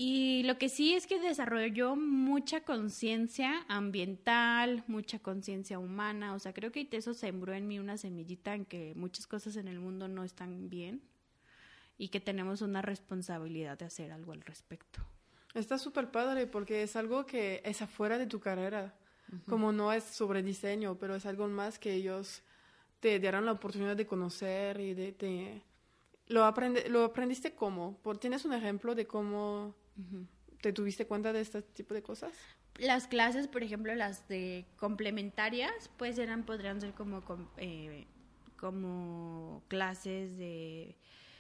Y 0.02 0.44
lo 0.44 0.58
que 0.58 0.70
sí 0.70 0.94
es 0.94 1.08
que 1.08 1.20
desarrolló 1.20 1.98
mucha 1.98 2.62
conciencia 2.62 3.66
ambiental, 3.68 4.82
mucha 4.88 5.20
conciencia 5.20 5.78
humana. 5.78 6.36
O 6.36 6.40
sea, 6.40 6.54
creo 6.54 6.72
que 6.72 6.88
eso 6.90 7.14
sembró 7.14 7.54
en 7.54 7.68
mí 7.68 7.80
una 7.80 7.98
semillita 7.98 8.56
en 8.56 8.64
que 8.64 8.94
muchas 8.96 9.28
cosas 9.28 9.58
en 9.58 9.68
el 9.68 9.82
mundo 9.82 10.08
no 10.08 10.24
están 10.24 10.70
bien 10.70 11.02
y 11.98 12.08
que 12.08 12.22
tenemos 12.22 12.62
una 12.62 12.82
responsabilidad 12.82 13.78
de 13.78 13.88
hacer 13.88 14.14
algo 14.14 14.32
al 14.32 14.40
respecto. 14.40 15.02
Está 15.54 15.78
súper 15.78 16.10
padre 16.12 16.48
porque 16.48 16.82
es 16.82 16.96
algo 16.96 17.26
que 17.26 17.62
es 17.66 17.82
afuera 17.82 18.18
de 18.18 18.26
tu 18.26 18.40
carrera. 18.40 18.96
Como 19.50 19.74
no 19.74 19.92
es 19.92 20.06
sobre 20.06 20.42
diseño, 20.42 20.98
pero 20.98 21.14
es 21.18 21.26
algo 21.26 21.50
más 21.50 21.78
que 21.78 21.94
ellos 21.94 22.42
te 23.02 23.20
darán 23.20 23.46
la 23.46 23.52
oportunidad 23.52 23.98
de 23.98 24.08
conocer 24.08 24.80
y 24.80 24.94
de... 24.94 25.62
¿Lo, 26.28 26.46
aprende, 26.46 26.88
¿Lo 26.88 27.04
aprendiste 27.04 27.54
cómo? 27.54 28.00
¿Tienes 28.22 28.46
un 28.46 28.54
ejemplo 28.54 28.96
de 28.96 29.06
cómo 29.06 29.76
¿Te 30.62 30.74
tuviste 30.74 31.08
cuenta 31.08 31.32
de 31.34 31.42
este 31.42 31.62
tipo 31.62 31.94
de 31.94 32.02
cosas? 32.02 32.34
Las 32.78 33.08
clases, 33.08 33.48
por 33.48 33.64
ejemplo, 33.64 33.94
las 33.96 34.28
de 34.28 34.66
complementarias, 34.78 35.90
pues 35.98 36.18
eran, 36.18 36.44
podrían 36.44 36.82
ser 36.82 36.94
como, 36.94 37.24
eh, 37.58 38.08
como 38.58 39.64
clases 39.68 40.38
de 40.38 40.96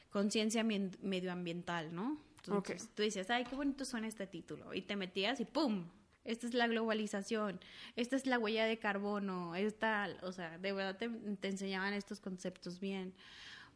conciencia 0.09 0.63
medioambiental, 0.63 1.93
¿no? 1.93 2.19
Entonces 2.37 2.89
tú 2.95 3.03
dices, 3.03 3.29
ay, 3.29 3.43
qué 3.45 3.55
bonito 3.55 3.85
suena 3.85 4.07
este 4.07 4.25
título. 4.25 4.73
Y 4.73 4.81
te 4.81 4.95
metías 4.95 5.39
y 5.39 5.45
¡pum! 5.45 5.89
Esta 6.25 6.47
es 6.47 6.53
la 6.53 6.67
globalización, 6.67 7.59
esta 7.95 8.15
es 8.15 8.25
la 8.25 8.37
huella 8.37 8.65
de 8.65 8.77
carbono, 8.77 9.55
esta, 9.55 10.09
o 10.21 10.31
sea, 10.31 10.57
de 10.59 10.73
verdad 10.73 10.97
te, 10.97 11.09
te 11.09 11.47
enseñaban 11.47 11.93
estos 11.93 12.19
conceptos 12.19 12.79
bien. 12.79 13.13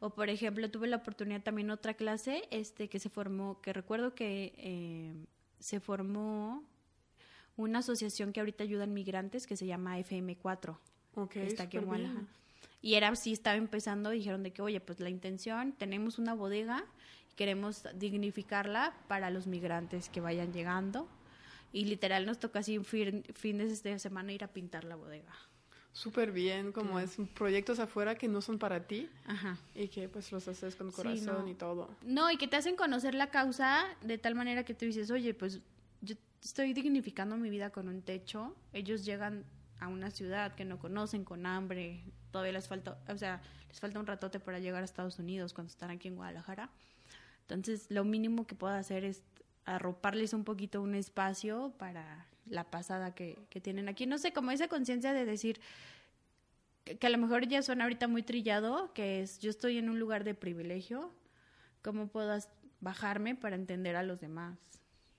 O 0.03 0.09
por 0.09 0.29
ejemplo, 0.29 0.69
tuve 0.69 0.87
la 0.87 0.97
oportunidad 0.97 1.41
también 1.43 1.69
otra 1.69 1.93
clase 1.93 2.43
este 2.51 2.89
que 2.89 2.99
se 2.99 3.07
formó, 3.09 3.61
que 3.61 3.71
recuerdo 3.71 4.13
que 4.13 4.53
eh, 4.57 5.13
se 5.61 5.79
formó 5.79 6.61
una 7.55 7.79
asociación 7.79 8.33
que 8.33 8.41
ahorita 8.41 8.65
ayuda 8.65 8.83
a 8.83 8.87
migrantes 8.87 9.47
que 9.47 9.55
se 9.55 9.65
llama 9.65 9.97
FM4. 9.97 10.77
Ok, 11.15 11.37
está 11.37 11.63
aquí 11.63 11.77
en 11.77 12.27
Y 12.81 12.95
era 12.95 13.07
así, 13.07 13.31
estaba 13.31 13.55
empezando 13.55 14.09
dijeron 14.09 14.43
de 14.43 14.51
que, 14.51 14.61
oye, 14.61 14.81
pues 14.81 14.99
la 14.99 15.09
intención, 15.09 15.71
tenemos 15.71 16.19
una 16.19 16.33
bodega 16.33 16.83
queremos 17.37 17.87
dignificarla 17.95 18.93
para 19.07 19.29
los 19.29 19.47
migrantes 19.47 20.09
que 20.09 20.19
vayan 20.19 20.51
llegando. 20.51 21.07
Y 21.71 21.85
literal 21.85 22.25
nos 22.25 22.39
toca 22.39 22.59
así 22.59 22.77
fines 22.83 23.83
de 23.83 23.99
semana 23.99 24.33
ir 24.33 24.43
a 24.43 24.49
pintar 24.49 24.83
la 24.83 24.97
bodega 24.97 25.33
súper 25.93 26.31
bien, 26.31 26.71
como 26.71 26.99
es 26.99 27.15
proyectos 27.35 27.79
afuera 27.79 28.15
que 28.15 28.27
no 28.27 28.41
son 28.41 28.57
para 28.57 28.87
ti 28.87 29.09
y 29.75 29.87
que 29.87 30.09
pues 30.09 30.31
los 30.31 30.47
haces 30.47 30.75
con 30.75 30.91
corazón 30.91 31.47
y 31.47 31.53
todo. 31.53 31.89
No, 32.01 32.29
y 32.31 32.37
que 32.37 32.47
te 32.47 32.57
hacen 32.57 32.75
conocer 32.75 33.13
la 33.13 33.29
causa 33.29 33.85
de 34.01 34.17
tal 34.17 34.35
manera 34.35 34.65
que 34.65 34.73
tú 34.73 34.85
dices, 34.85 35.11
oye, 35.11 35.33
pues 35.33 35.61
yo 36.01 36.15
estoy 36.43 36.73
dignificando 36.73 37.37
mi 37.37 37.49
vida 37.49 37.69
con 37.69 37.87
un 37.87 38.01
techo, 38.01 38.55
ellos 38.73 39.05
llegan 39.05 39.45
a 39.79 39.87
una 39.87 40.09
ciudad 40.09 40.55
que 40.55 40.65
no 40.65 40.79
conocen, 40.79 41.23
con 41.23 41.45
hambre, 41.45 42.03
todavía 42.31 42.53
les 42.53 42.67
falta, 42.67 42.97
o 43.07 43.17
sea, 43.17 43.41
les 43.69 43.79
falta 43.79 43.99
un 43.99 44.07
ratote 44.07 44.39
para 44.39 44.59
llegar 44.59 44.81
a 44.81 44.85
Estados 44.85 45.19
Unidos 45.19 45.53
cuando 45.53 45.69
están 45.69 45.91
aquí 45.91 46.07
en 46.07 46.15
Guadalajara. 46.15 46.69
Entonces, 47.41 47.85
lo 47.89 48.03
mínimo 48.03 48.47
que 48.47 48.55
puedo 48.55 48.73
hacer 48.73 49.03
es 49.03 49.21
arroparles 49.65 50.33
un 50.33 50.43
poquito 50.43 50.81
un 50.81 50.95
espacio 50.95 51.73
para 51.77 52.25
la 52.47 52.63
pasada 52.65 53.13
que, 53.15 53.37
tienen 53.61 53.89
aquí. 53.89 54.05
No 54.05 54.17
sé, 54.17 54.33
como 54.33 54.51
esa 54.51 54.67
conciencia 54.67 55.13
de 55.13 55.25
decir 55.25 55.59
que, 56.83 57.07
a 57.07 57.09
lo 57.09 57.17
mejor 57.17 57.47
ya 57.47 57.61
suena 57.61 57.85
ahorita 57.85 58.07
muy 58.07 58.23
trillado, 58.23 58.93
que 58.93 59.21
es 59.21 59.39
yo 59.39 59.49
estoy 59.49 59.77
en 59.77 59.89
un 59.89 59.99
lugar 59.99 60.23
de 60.23 60.33
privilegio, 60.33 61.11
¿cómo 61.81 62.07
puedo 62.07 62.37
bajarme 62.81 63.35
para 63.35 63.55
entender 63.55 63.95
a 63.95 64.03
los 64.03 64.19
demás? 64.19 64.57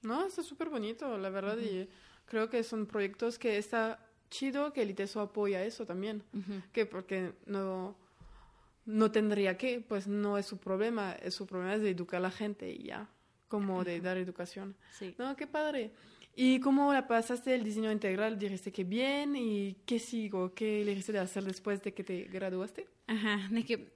No, 0.03 0.27
está 0.27 0.43
súper 0.43 0.69
bonito, 0.69 1.17
la 1.17 1.31
verdad, 1.31 1.59
y 1.59 1.89
creo 2.27 2.51
que 2.51 2.63
son 2.63 2.87
proyectos 2.87 3.39
que 3.39 3.57
está 3.57 3.99
chido 4.31 4.73
que 4.73 4.83
el 4.83 4.91
ITESO 4.91 5.21
apoya 5.21 5.65
eso 5.65 5.87
también, 5.87 6.23
que 6.73 6.87
porque 6.87 7.33
no, 7.47 7.97
no 8.85 9.11
tendría 9.11 9.57
que, 9.57 9.81
pues 9.81 10.07
no 10.07 10.37
es 10.37 10.47
su 10.47 10.59
problema, 10.59 11.13
es 11.13 11.35
su 11.35 11.47
problema 11.47 11.75
es 11.75 11.83
de 11.83 11.91
educar 11.91 12.19
a 12.19 12.23
la 12.23 12.31
gente 12.31 12.71
y 12.71 12.85
ya, 12.85 13.09
como 13.49 13.85
de 13.85 14.01
dar 14.01 14.17
educación. 14.17 14.77
Sí. 14.93 15.15
No, 15.19 15.37
qué 15.37 15.47
padre. 15.47 15.93
¿Y 16.37 16.59
cómo 16.61 16.93
la 16.93 17.07
pasaste 17.07 17.55
el 17.55 17.63
diseño 17.63 17.93
integral? 17.93 18.39
¿Dijiste 18.39 18.73
que 18.73 18.83
bien? 18.83 19.37
¿Y 19.37 19.77
qué 19.87 19.99
sigo? 19.99 20.53
¿Qué 20.55 20.83
elegiste 20.83 21.13
de 21.13 21.21
hacer 21.21 21.45
después 21.45 21.83
de 21.83 21.95
que 21.95 22.03
te 22.03 22.25
graduaste? 22.25 22.89
Ajá, 23.07 23.49
de 23.51 23.65
que... 23.65 23.93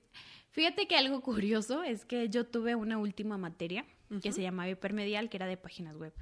Fíjate 0.50 0.86
que 0.86 0.96
algo 0.96 1.20
curioso 1.20 1.82
es 1.82 2.04
que 2.04 2.28
yo 2.28 2.46
tuve 2.46 2.74
una 2.74 2.98
última 2.98 3.38
materia 3.38 3.84
que 4.22 4.32
se 4.32 4.42
llamaba 4.42 4.68
hipermedial, 4.68 5.28
que 5.28 5.36
era 5.36 5.46
de 5.46 5.56
páginas 5.56 5.96
web. 5.96 6.12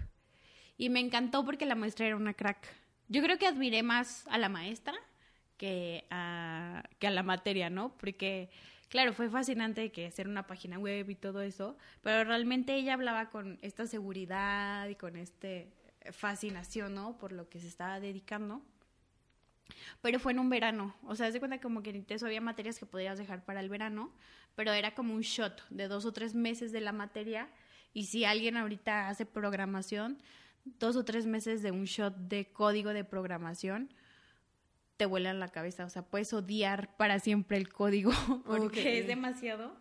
Y 0.77 0.91
me 0.91 1.01
encantó 1.01 1.45
porque 1.45 1.65
la 1.65 1.75
maestra 1.75 2.07
era 2.07 2.17
una 2.17 2.35
crack. 2.35 2.67
Yo 3.09 3.23
creo 3.23 3.39
que 3.39 3.47
admiré 3.47 3.83
más 3.83 4.27
a 4.29 4.37
la 4.39 4.49
maestra 4.49 4.95
que 5.57 6.05
a, 6.11 6.83
que 6.99 7.07
a 7.07 7.11
la 7.11 7.23
materia, 7.23 7.71
¿no? 7.71 7.97
Porque, 7.97 8.51
claro, 8.89 9.13
fue 9.13 9.31
fascinante 9.31 9.91
que 9.91 10.07
hacer 10.07 10.29
una 10.29 10.47
página 10.47 10.79
web 10.79 11.09
y 11.09 11.15
todo 11.15 11.41
eso, 11.41 11.79
pero 12.03 12.25
realmente 12.25 12.75
ella 12.75 12.95
hablaba 12.95 13.31
con 13.31 13.59
esta 13.63 13.87
seguridad 13.87 14.89
y 14.89 14.97
con 14.97 15.17
este 15.17 15.69
fascinación, 16.13 16.95
¿no? 16.95 17.19
Por 17.19 17.33
lo 17.33 17.49
que 17.49 17.61
se 17.61 17.69
estaba 17.69 18.01
dedicando. 18.01 18.63
Pero 20.01 20.21
fue 20.21 20.33
en 20.33 20.39
un 20.39 20.49
verano, 20.49 20.95
o 21.03 21.17
sea, 21.17 21.31
de 21.31 21.39
cuenta 21.39 21.61
como 21.61 21.83
que 21.83 21.91
en 21.91 21.97
ITESO 21.97 22.27
había 22.27 22.41
materias 22.41 22.79
que 22.79 22.87
podías 22.87 23.19
dejar 23.19 23.45
para 23.45 23.61
el 23.61 23.69
verano, 23.69 24.13
pero 24.55 24.73
era 24.73 24.95
como 24.95 25.15
un 25.15 25.23
shot 25.23 25.67
de 25.71 25.89
dos 25.89 26.05
o 26.05 26.13
tres 26.13 26.35
meses 26.35 26.71
de 26.73 26.81
la 26.81 26.93
materia. 26.93 27.49
Y 27.93 28.05
si 28.05 28.25
alguien 28.25 28.57
ahorita 28.57 29.09
hace 29.09 29.27
programación, 29.27 30.19
dos 30.65 30.97
o 30.97 31.05
tres 31.05 31.27
meses 31.27 31.63
de 31.63 31.71
un 31.71 31.85
shot 31.85 32.15
de 32.17 32.53
código 32.53 32.93
de 32.93 33.05
programación, 33.05 33.93
te 34.97 35.07
vuelan 35.07 35.41
la 35.41 35.49
cabeza. 35.49 35.85
O 35.85 35.91
sea, 35.91 36.03
puedes 36.03 36.33
odiar 36.33 36.97
para 36.97 37.19
siempre 37.19 37.57
el 37.57 37.69
código 37.69 38.13
porque 38.47 39.01
es 39.01 39.07
demasiado. 39.07 39.75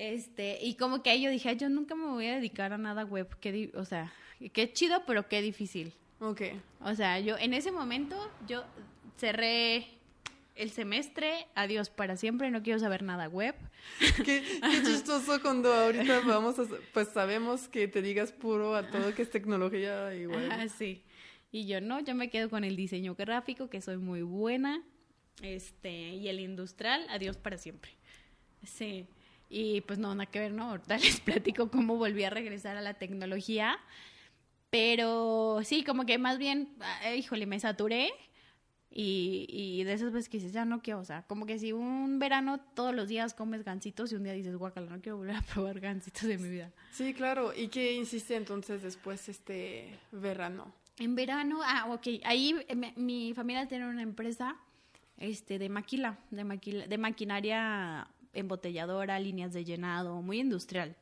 Este, 0.00 0.58
y 0.62 0.76
como 0.76 1.02
que 1.02 1.10
ahí 1.10 1.20
yo 1.20 1.30
dije, 1.30 1.54
yo 1.58 1.68
nunca 1.68 1.94
me 1.94 2.06
voy 2.06 2.26
a 2.26 2.36
dedicar 2.36 2.72
a 2.72 2.78
nada 2.78 3.04
web, 3.04 3.28
que, 3.38 3.70
o 3.74 3.84
sea, 3.84 4.10
qué 4.54 4.72
chido, 4.72 5.02
pero 5.06 5.28
qué 5.28 5.42
difícil. 5.42 5.92
Ok. 6.20 6.40
O 6.80 6.94
sea, 6.94 7.20
yo 7.20 7.36
en 7.36 7.52
ese 7.52 7.70
momento 7.70 8.16
yo 8.48 8.64
cerré 9.18 9.88
el 10.54 10.70
semestre, 10.70 11.46
adiós 11.54 11.90
para 11.90 12.16
siempre, 12.16 12.50
no 12.50 12.62
quiero 12.62 12.78
saber 12.78 13.02
nada 13.02 13.28
web. 13.28 13.54
Qué, 14.24 14.42
chistoso 14.86 15.42
cuando 15.42 15.70
ahorita 15.70 16.20
vamos 16.26 16.58
a, 16.58 16.64
pues 16.94 17.08
sabemos 17.08 17.68
que 17.68 17.86
te 17.86 18.00
digas 18.00 18.32
puro 18.32 18.74
a 18.74 18.90
todo 18.90 19.14
que 19.14 19.20
es 19.20 19.30
tecnología 19.30 20.14
igual. 20.14 20.48
Ah, 20.50 20.66
sí. 20.68 21.02
Y 21.52 21.66
yo 21.66 21.82
no, 21.82 22.00
yo 22.00 22.14
me 22.14 22.30
quedo 22.30 22.48
con 22.48 22.64
el 22.64 22.74
diseño 22.74 23.16
gráfico, 23.16 23.68
que 23.68 23.82
soy 23.82 23.98
muy 23.98 24.22
buena, 24.22 24.82
este, 25.42 25.90
y 25.90 26.28
el 26.28 26.40
industrial, 26.40 27.04
adiós 27.10 27.36
para 27.36 27.58
siempre. 27.58 27.90
Sí. 28.64 29.06
Y 29.50 29.80
pues 29.82 29.98
no, 29.98 30.14
nada 30.14 30.30
que 30.30 30.38
ver, 30.38 30.52
¿no? 30.52 30.70
Ahorita 30.70 30.96
les 30.98 31.20
platico 31.20 31.70
cómo 31.70 31.96
volví 31.96 32.24
a 32.24 32.30
regresar 32.30 32.76
a 32.76 32.80
la 32.80 32.94
tecnología. 32.94 33.78
Pero 34.70 35.60
sí, 35.64 35.82
como 35.82 36.06
que 36.06 36.16
más 36.16 36.38
bien, 36.38 36.68
ah, 36.80 37.14
híjole, 37.14 37.44
me 37.46 37.58
saturé. 37.58 38.10
Y, 38.92 39.46
y 39.48 39.84
de 39.84 39.92
esas 39.92 40.12
veces 40.12 40.28
que 40.28 40.38
dices, 40.38 40.52
ya 40.52 40.64
no 40.64 40.82
quiero, 40.82 40.98
o 40.98 41.04
sea, 41.04 41.22
como 41.28 41.46
que 41.46 41.60
si 41.60 41.72
un 41.72 42.18
verano 42.18 42.58
todos 42.74 42.92
los 42.92 43.08
días 43.08 43.34
comes 43.34 43.62
gansitos 43.62 44.10
y 44.10 44.16
un 44.16 44.24
día 44.24 44.32
dices, 44.32 44.56
guacala, 44.56 44.90
no 44.90 45.00
quiero 45.00 45.18
volver 45.18 45.36
a 45.36 45.42
probar 45.54 45.78
gansitos 45.78 46.22
de 46.22 46.38
mi 46.38 46.48
vida. 46.48 46.72
Sí, 46.92 47.14
claro. 47.14 47.52
¿Y 47.54 47.68
qué 47.68 47.92
insiste 47.92 48.34
entonces 48.36 48.82
después 48.82 49.28
este 49.28 49.98
verano? 50.12 50.72
En 50.98 51.14
verano, 51.14 51.60
ah, 51.64 51.86
ok. 51.90 52.20
Ahí 52.24 52.54
eh, 52.68 52.92
mi 52.96 53.32
familia 53.34 53.66
tiene 53.66 53.88
una 53.88 54.02
empresa 54.02 54.56
este, 55.16 55.58
de 55.58 55.68
maquila, 55.68 56.18
de, 56.30 56.44
maquila, 56.44 56.86
de 56.86 56.98
maquinaria 56.98 58.08
embotelladora, 58.32 59.18
líneas 59.18 59.52
de 59.52 59.64
llenado, 59.64 60.22
muy 60.22 60.40
industrial. 60.40 60.96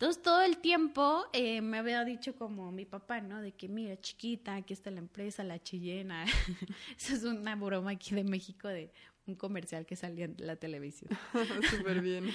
Entonces 0.00 0.22
todo 0.22 0.40
el 0.40 0.56
tiempo 0.56 1.26
eh, 1.34 1.60
me 1.60 1.76
había 1.76 2.02
dicho 2.06 2.34
como 2.34 2.72
mi 2.72 2.86
papá, 2.86 3.20
¿no? 3.20 3.42
De 3.42 3.52
que 3.52 3.68
mira, 3.68 4.00
chiquita, 4.00 4.54
aquí 4.54 4.72
está 4.72 4.90
la 4.90 5.00
empresa, 5.00 5.44
la 5.44 5.62
chillena. 5.62 6.24
Eso 6.98 7.14
es 7.14 7.22
una 7.24 7.54
broma 7.54 7.90
aquí 7.90 8.14
de 8.14 8.24
México 8.24 8.66
de 8.66 8.90
un 9.26 9.34
comercial 9.34 9.84
que 9.84 9.96
salía 9.96 10.24
en 10.24 10.36
la 10.38 10.56
televisión. 10.56 11.10
Súper 11.70 12.00
bien. 12.00 12.30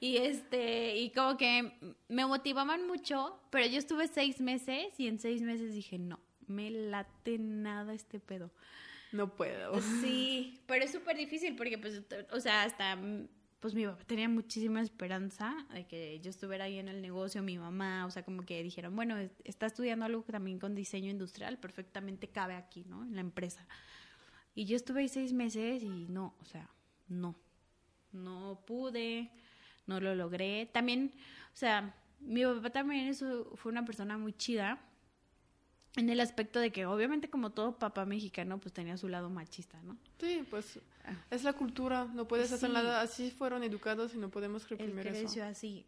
y 0.00 0.16
este, 0.16 0.96
y 0.96 1.10
como 1.10 1.36
que 1.36 1.72
me 2.08 2.26
motivaban 2.26 2.84
mucho, 2.88 3.40
pero 3.50 3.64
yo 3.66 3.78
estuve 3.78 4.08
seis 4.08 4.40
meses 4.40 4.88
y 4.98 5.06
en 5.06 5.20
seis 5.20 5.40
meses 5.40 5.72
dije, 5.72 6.00
no, 6.00 6.18
me 6.48 6.68
late 6.70 7.38
nada 7.38 7.94
este 7.94 8.18
pedo. 8.18 8.50
no 9.12 9.36
puedo. 9.36 9.80
Sí, 10.00 10.62
pero 10.66 10.84
es 10.84 10.90
súper 10.90 11.16
difícil 11.16 11.54
porque, 11.54 11.78
pues, 11.78 12.02
o 12.32 12.40
sea, 12.40 12.64
hasta, 12.64 12.98
pues 13.64 13.74
mi 13.74 13.86
papá 13.86 14.04
tenía 14.04 14.28
muchísima 14.28 14.82
esperanza 14.82 15.56
de 15.72 15.86
que 15.86 16.20
yo 16.20 16.28
estuviera 16.28 16.64
ahí 16.64 16.78
en 16.78 16.86
el 16.86 17.00
negocio, 17.00 17.42
mi 17.42 17.56
mamá, 17.56 18.04
o 18.04 18.10
sea, 18.10 18.22
como 18.22 18.42
que 18.42 18.62
dijeron, 18.62 18.94
bueno, 18.94 19.16
está 19.42 19.64
estudiando 19.64 20.04
algo 20.04 20.22
también 20.24 20.58
con 20.58 20.74
diseño 20.74 21.10
industrial, 21.10 21.58
perfectamente 21.58 22.28
cabe 22.28 22.56
aquí, 22.56 22.84
¿no? 22.84 23.02
En 23.04 23.14
la 23.14 23.22
empresa. 23.22 23.66
Y 24.54 24.66
yo 24.66 24.76
estuve 24.76 25.00
ahí 25.00 25.08
seis 25.08 25.32
meses 25.32 25.82
y 25.82 26.08
no, 26.10 26.34
o 26.42 26.44
sea, 26.44 26.68
no, 27.08 27.36
no 28.12 28.62
pude, 28.66 29.30
no 29.86 29.98
lo 29.98 30.14
logré. 30.14 30.66
También, 30.66 31.14
o 31.54 31.56
sea, 31.56 31.96
mi 32.20 32.44
papá 32.44 32.68
también 32.68 33.08
eso 33.08 33.50
fue 33.54 33.72
una 33.72 33.86
persona 33.86 34.18
muy 34.18 34.34
chida 34.34 34.78
en 35.96 36.10
el 36.10 36.20
aspecto 36.20 36.58
de 36.58 36.72
que 36.72 36.86
obviamente 36.86 37.30
como 37.30 37.50
todo 37.50 37.78
papá 37.78 38.04
mexicano 38.04 38.58
pues 38.58 38.72
tenía 38.72 38.96
su 38.96 39.08
lado 39.08 39.30
machista, 39.30 39.80
¿no? 39.82 39.96
Sí, 40.18 40.44
pues 40.50 40.78
es 41.30 41.44
la 41.44 41.52
cultura, 41.52 42.06
no 42.12 42.26
puedes 42.26 42.50
hacer 42.52 42.70
nada, 42.70 43.00
así 43.00 43.30
fueron 43.30 43.62
educados 43.62 44.14
y 44.14 44.18
no 44.18 44.30
podemos 44.30 44.68
reprimir 44.68 45.06
Él 45.06 45.12
creció 45.12 45.44
así. 45.44 45.86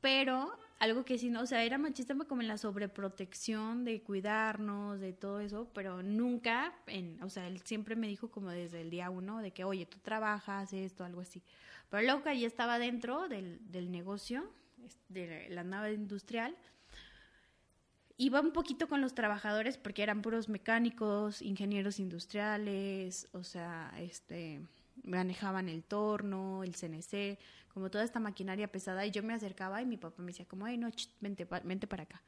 Pero 0.00 0.58
algo 0.80 1.04
que 1.04 1.16
sí, 1.16 1.30
no, 1.30 1.42
o 1.42 1.46
sea, 1.46 1.62
era 1.62 1.78
machista 1.78 2.16
como 2.26 2.42
en 2.42 2.48
la 2.48 2.58
sobreprotección 2.58 3.84
de 3.84 4.02
cuidarnos, 4.02 4.98
de 4.98 5.12
todo 5.12 5.38
eso, 5.38 5.68
pero 5.72 6.02
nunca, 6.02 6.74
en, 6.88 7.22
o 7.22 7.30
sea, 7.30 7.46
él 7.46 7.60
siempre 7.60 7.94
me 7.94 8.08
dijo 8.08 8.28
como 8.28 8.50
desde 8.50 8.80
el 8.80 8.90
día 8.90 9.10
uno 9.10 9.38
de 9.38 9.52
que, 9.52 9.62
oye, 9.62 9.86
tú 9.86 9.98
trabajas 10.00 10.72
esto, 10.72 11.04
algo 11.04 11.20
así. 11.20 11.40
Pero 11.88 12.02
luego 12.02 12.22
que 12.24 12.36
ya 12.40 12.48
estaba 12.48 12.80
dentro 12.80 13.28
del, 13.28 13.60
del 13.70 13.92
negocio, 13.92 14.50
de 15.08 15.46
la 15.50 15.62
nave 15.62 15.92
industrial, 15.92 16.56
iba 18.16 18.40
un 18.40 18.52
poquito 18.52 18.88
con 18.88 19.00
los 19.00 19.14
trabajadores 19.14 19.76
porque 19.76 20.02
eran 20.02 20.22
puros 20.22 20.48
mecánicos, 20.48 21.42
ingenieros 21.42 21.98
industriales, 21.98 23.28
o 23.32 23.44
sea, 23.44 23.92
este 23.98 24.60
manejaban 25.04 25.68
el 25.68 25.82
torno, 25.82 26.62
el 26.62 26.74
CNC, 26.74 27.38
como 27.72 27.90
toda 27.90 28.04
esta 28.04 28.20
maquinaria 28.20 28.68
pesada 28.70 29.06
y 29.06 29.10
yo 29.10 29.22
me 29.22 29.34
acercaba 29.34 29.80
y 29.82 29.86
mi 29.86 29.96
papá 29.96 30.22
me 30.22 30.28
decía 30.28 30.46
como, 30.46 30.66
ay 30.66 30.78
no, 30.78 30.90
vente, 31.20 31.46
vente 31.64 31.86
para 31.86 32.04
acá. 32.04 32.22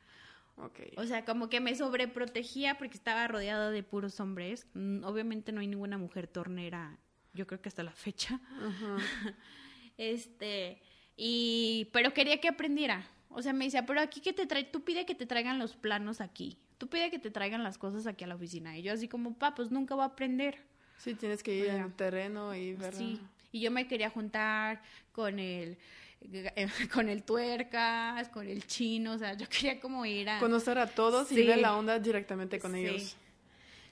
Okay. 0.57 0.93
O 0.97 1.05
sea, 1.05 1.25
como 1.25 1.49
que 1.49 1.61
me 1.61 1.75
sobreprotegía 1.75 2.79
porque 2.79 2.97
estaba 2.97 3.27
rodeada 3.27 3.71
de 3.71 3.83
puros 3.83 4.21
hombres. 4.21 4.69
Mm, 4.75 5.03
obviamente 5.03 5.51
no 5.51 5.61
hay 5.61 5.67
ninguna 5.67 5.99
mujer 5.99 6.29
tornera, 6.29 6.97
yo 7.33 7.47
creo 7.47 7.61
que 7.61 7.69
hasta 7.69 7.83
la 7.83 7.93
fecha. 7.93 8.41
este, 9.99 10.81
y, 11.17 11.91
pero 11.93 12.15
quería 12.15 12.41
que 12.41 12.49
aprendiera. 12.49 13.09
O 13.35 13.43
sea, 13.43 13.53
me 13.53 13.65
decía, 13.65 13.85
pero 13.85 14.01
aquí 14.01 14.21
que 14.21 14.33
te 14.33 14.47
trae, 14.47 14.65
tú 14.65 14.83
pide 14.83 15.05
que 15.05 15.15
te 15.15 15.27
traigan 15.27 15.59
los 15.59 15.75
planos 15.75 16.21
aquí. 16.21 16.57
Tú 16.79 16.89
pide 16.89 17.11
que 17.11 17.19
te 17.19 17.31
traigan 17.31 17.63
las 17.63 17.79
cosas 17.79 18.07
aquí 18.07 18.25
a 18.25 18.27
la 18.27 18.37
oficina. 18.37 18.79
Y 18.79 18.83
yo 18.83 18.93
así 18.93 19.09
como, 19.09 19.35
pa, 19.35 19.55
pues 19.55 19.71
nunca 19.71 19.95
va 19.95 20.05
a 20.05 20.09
aprender. 20.09 20.59
Sí, 20.99 21.15
tienes 21.15 21.43
que 21.43 21.55
ir 21.55 21.71
al 21.71 21.93
terreno 21.95 22.55
y 22.55 22.75
ver. 22.75 22.95
Sí, 22.95 23.21
y 23.53 23.61
yo 23.61 23.71
me 23.71 23.87
quería 23.87 24.09
juntar 24.09 24.83
con 25.13 25.39
el 25.39 25.77
con 26.93 27.09
el 27.09 27.23
tuercas, 27.23 28.29
con 28.29 28.47
el 28.47 28.67
chino, 28.67 29.13
o 29.13 29.19
sea, 29.19 29.35
yo 29.35 29.49
quería 29.49 29.81
como 29.81 30.07
ir 30.07 30.29
a... 30.29 30.39
Conocer 30.39 30.79
a 30.79 30.87
todos 30.87 31.31
y 31.33 31.47
ver 31.47 31.59
la 31.59 31.77
onda 31.77 31.99
directamente 31.99 32.59
con 32.59 32.75
ellos. 32.75 33.17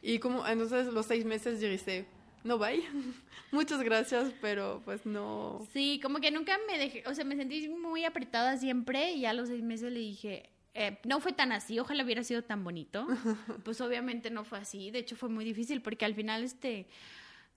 Y 0.01 0.19
como, 0.19 0.47
entonces 0.47 0.87
los 0.87 1.07
seis 1.07 1.25
meses 1.25 1.61
dijiste, 1.61 2.07
no 2.45 2.59
vaya, 2.59 2.89
muchas 3.53 3.83
gracias, 3.83 4.33
pero 4.41 4.83
pues 4.85 5.07
no... 5.07 5.67
Sí, 5.73 6.01
como 6.03 6.21
que 6.21 6.31
nunca 6.31 6.59
me 6.67 6.79
dejé, 6.79 7.05
o 7.07 7.15
sea, 7.15 7.25
me 7.25 7.37
sentí 7.37 7.69
muy 7.69 8.05
apretada 8.05 8.57
siempre 8.57 9.13
y 9.13 9.27
a 9.27 9.33
los 9.33 9.49
seis 9.49 9.63
meses 9.63 9.93
le 9.93 10.01
dije, 10.01 10.51
eh, 10.75 10.99
no 11.05 11.21
fue 11.21 11.33
tan 11.33 11.53
así, 11.53 11.79
ojalá 11.79 12.05
hubiera 12.05 12.25
sido 12.25 12.43
tan 12.43 12.65
bonito. 12.65 13.07
Pues 13.65 13.81
obviamente 13.81 14.31
no 14.31 14.45
fue 14.45 14.59
así, 14.59 14.91
de 14.91 15.01
hecho 15.01 15.17
fue 15.17 15.29
muy 15.29 15.45
difícil 15.45 15.83
porque 15.83 16.05
al 16.05 16.15
final, 16.15 16.43
este, 16.43 16.87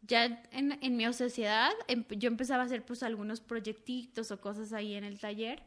ya 0.02 0.44
en, 0.52 0.78
en 0.82 0.98
mi 0.98 1.12
sociedad 1.14 1.72
em, 1.88 2.06
yo 2.10 2.28
empezaba 2.28 2.64
a 2.64 2.66
hacer 2.66 2.86
pues 2.86 3.04
algunos 3.04 3.42
proyectitos 3.42 4.32
o 4.32 4.40
cosas 4.40 4.74
ahí 4.74 4.96
en 4.96 5.04
el 5.04 5.20
taller. 5.20 5.64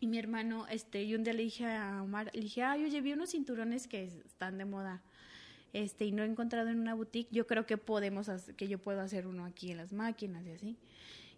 Y 0.00 0.06
mi 0.06 0.18
hermano, 0.18 0.66
este, 0.68 1.04
y 1.04 1.14
un 1.14 1.22
día 1.24 1.32
le 1.32 1.44
dije 1.44 1.66
a 1.66 2.02
Omar, 2.02 2.30
le 2.34 2.40
dije, 2.40 2.62
ay, 2.62 2.84
oye, 2.84 3.00
vi 3.00 3.12
unos 3.12 3.30
cinturones 3.30 3.86
que 3.86 4.04
están 4.04 4.58
de 4.58 4.64
moda, 4.64 5.02
este, 5.74 6.04
y 6.04 6.12
no 6.12 6.22
he 6.22 6.26
encontrado 6.26 6.70
en 6.70 6.78
una 6.78 6.94
boutique, 6.94 7.28
yo 7.32 7.48
creo 7.48 7.66
que 7.66 7.76
podemos, 7.76 8.30
que 8.56 8.68
yo 8.68 8.78
puedo 8.78 9.00
hacer 9.00 9.26
uno 9.26 9.44
aquí 9.44 9.72
en 9.72 9.78
las 9.78 9.92
máquinas 9.92 10.46
y 10.46 10.52
así. 10.52 10.76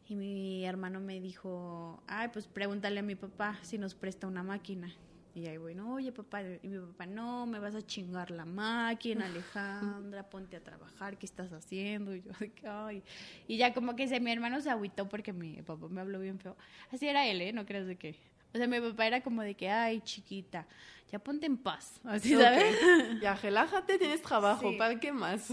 Y 0.08 0.14
mi 0.14 0.64
hermano 0.64 1.00
me 1.00 1.20
dijo, 1.20 2.02
ay, 2.06 2.28
pues 2.32 2.46
pregúntale 2.46 3.00
a 3.00 3.02
mi 3.02 3.14
papá 3.14 3.58
si 3.62 3.78
nos 3.78 3.94
presta 3.94 4.26
una 4.26 4.42
máquina. 4.42 4.94
Y 5.34 5.46
ahí 5.46 5.56
voy, 5.56 5.74
no, 5.74 5.94
oye 5.94 6.12
papá, 6.12 6.42
y 6.62 6.68
mi 6.68 6.78
papá, 6.78 7.06
no, 7.06 7.46
me 7.46 7.58
vas 7.58 7.74
a 7.74 7.82
chingar 7.82 8.30
la 8.30 8.44
máquina, 8.44 9.24
Alejandra, 9.26 10.28
ponte 10.28 10.56
a 10.56 10.62
trabajar, 10.62 11.16
¿qué 11.16 11.24
estás 11.24 11.50
haciendo? 11.52 12.14
Y 12.14 12.22
yo, 12.22 12.30
ay. 12.70 13.02
Y 13.48 13.56
ya 13.56 13.72
como 13.72 13.96
que 13.96 14.06
se, 14.06 14.20
mi 14.20 14.32
hermano 14.32 14.60
se 14.60 14.68
agüitó 14.68 15.08
porque 15.08 15.32
mi 15.32 15.62
papá 15.62 15.88
me 15.88 16.02
habló 16.02 16.20
bien 16.20 16.38
feo. 16.38 16.56
Así 16.90 17.08
era 17.08 17.26
él, 17.26 17.40
¿eh? 17.40 17.54
No 17.54 17.64
creas 17.64 17.86
de 17.86 17.96
qué. 17.96 18.16
O 18.56 18.58
sea, 18.58 18.66
mi 18.66 18.80
papá 18.80 19.06
era 19.06 19.20
como 19.20 19.42
de 19.42 19.54
que, 19.54 19.68
ay, 19.68 20.00
chiquita, 20.00 20.66
ya 21.12 21.18
ponte 21.18 21.44
en 21.44 21.58
paz. 21.58 22.00
Así, 22.04 22.34
¿sabes? 22.34 22.64
Ya, 23.20 23.34
relájate, 23.34 23.98
tienes 23.98 24.22
trabajo, 24.22 24.74
¿para 24.78 24.98
qué 24.98 25.12
más? 25.12 25.52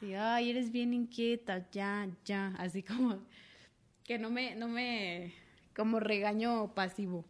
Sí, 0.00 0.14
ay, 0.14 0.48
eres 0.48 0.72
bien 0.72 0.94
inquieta, 0.94 1.68
ya, 1.70 2.08
ya. 2.24 2.54
Así 2.56 2.82
como 2.82 3.18
que 4.02 4.18
no 4.18 4.30
me, 4.30 4.54
no 4.54 4.66
me, 4.66 5.34
como 5.76 6.00
regaño 6.00 6.72
pasivo. 6.74 7.26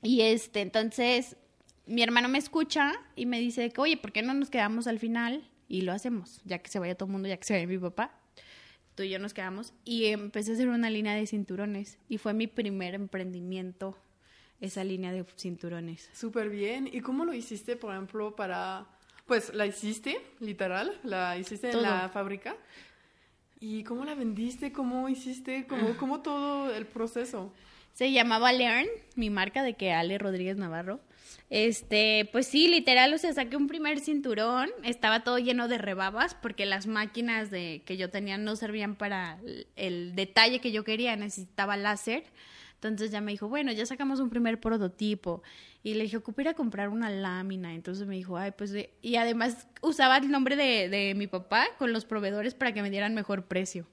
Y 0.00 0.22
este, 0.22 0.62
entonces, 0.62 1.36
mi 1.84 2.02
hermano 2.02 2.30
me 2.30 2.38
escucha 2.38 2.94
y 3.14 3.26
me 3.26 3.40
dice 3.40 3.68
que, 3.68 3.80
oye, 3.82 3.98
¿por 3.98 4.10
qué 4.10 4.22
no 4.22 4.32
nos 4.32 4.48
quedamos 4.48 4.86
al 4.86 4.98
final? 4.98 5.46
Y 5.68 5.82
lo 5.82 5.92
hacemos, 5.92 6.40
ya 6.46 6.60
que 6.60 6.70
se 6.70 6.78
vaya 6.78 6.94
todo 6.94 7.08
el 7.08 7.12
mundo, 7.12 7.28
ya 7.28 7.36
que 7.36 7.44
se 7.44 7.52
vaya 7.52 7.66
mi 7.66 7.76
papá. 7.76 8.18
Tú 8.94 9.02
y 9.02 9.10
yo 9.10 9.18
nos 9.18 9.34
quedamos. 9.34 9.72
Y 9.84 10.06
empecé 10.06 10.50
a 10.50 10.54
hacer 10.54 10.68
una 10.68 10.90
línea 10.90 11.14
de 11.14 11.26
cinturones. 11.26 11.98
Y 12.08 12.18
fue 12.18 12.34
mi 12.34 12.46
primer 12.46 12.94
emprendimiento, 12.94 13.96
esa 14.60 14.84
línea 14.84 15.12
de 15.12 15.24
cinturones. 15.36 16.10
Súper 16.12 16.50
bien. 16.50 16.88
¿Y 16.92 17.00
cómo 17.00 17.24
lo 17.24 17.32
hiciste, 17.32 17.76
por 17.76 17.92
ejemplo, 17.92 18.36
para... 18.36 18.86
Pues 19.26 19.54
la 19.54 19.66
hiciste, 19.66 20.20
literal, 20.40 20.98
la 21.04 21.38
hiciste 21.38 21.70
en 21.70 21.82
la 21.82 22.08
fábrica. 22.08 22.56
¿Y 23.60 23.84
cómo 23.84 24.04
la 24.04 24.16
vendiste? 24.16 24.72
¿Cómo 24.72 25.08
hiciste? 25.08 25.66
¿Cómo, 25.68 25.96
cómo 25.96 26.20
todo 26.20 26.74
el 26.74 26.86
proceso? 26.86 27.52
Se 27.94 28.10
llamaba 28.10 28.52
Learn, 28.52 28.88
mi 29.14 29.30
marca 29.30 29.62
de 29.62 29.74
que 29.74 29.92
Ale 29.92 30.18
Rodríguez 30.18 30.56
Navarro. 30.56 31.00
Este, 31.50 32.28
pues 32.32 32.46
sí, 32.46 32.68
literal, 32.68 33.12
o 33.12 33.18
sea, 33.18 33.32
saqué 33.32 33.56
un 33.56 33.66
primer 33.66 34.00
cinturón, 34.00 34.70
estaba 34.84 35.24
todo 35.24 35.38
lleno 35.38 35.68
de 35.68 35.78
rebabas 35.78 36.34
porque 36.34 36.66
las 36.66 36.86
máquinas 36.86 37.50
de 37.50 37.82
que 37.84 37.96
yo 37.96 38.10
tenía 38.10 38.38
no 38.38 38.56
servían 38.56 38.94
para 38.94 39.38
el 39.76 40.14
detalle 40.14 40.60
que 40.60 40.72
yo 40.72 40.84
quería, 40.84 41.16
necesitaba 41.16 41.76
láser. 41.76 42.24
Entonces 42.74 43.12
ya 43.12 43.20
me 43.20 43.30
dijo, 43.30 43.48
bueno, 43.48 43.70
ya 43.70 43.86
sacamos 43.86 44.18
un 44.18 44.28
primer 44.28 44.58
prototipo. 44.58 45.42
Y 45.84 45.94
le 45.94 46.04
dije, 46.04 46.16
ocupa 46.16 46.42
ir 46.42 46.48
a 46.48 46.54
comprar 46.54 46.88
una 46.88 47.10
lámina. 47.10 47.74
Entonces 47.74 48.08
me 48.08 48.16
dijo, 48.16 48.36
ay, 48.36 48.52
pues, 48.58 48.74
y 49.00 49.16
además 49.16 49.68
usaba 49.82 50.16
el 50.16 50.30
nombre 50.30 50.56
de, 50.56 50.88
de 50.88 51.14
mi 51.14 51.28
papá 51.28 51.66
con 51.78 51.92
los 51.92 52.04
proveedores 52.04 52.54
para 52.54 52.72
que 52.74 52.82
me 52.82 52.90
dieran 52.90 53.14
mejor 53.14 53.44
precio. 53.44 53.86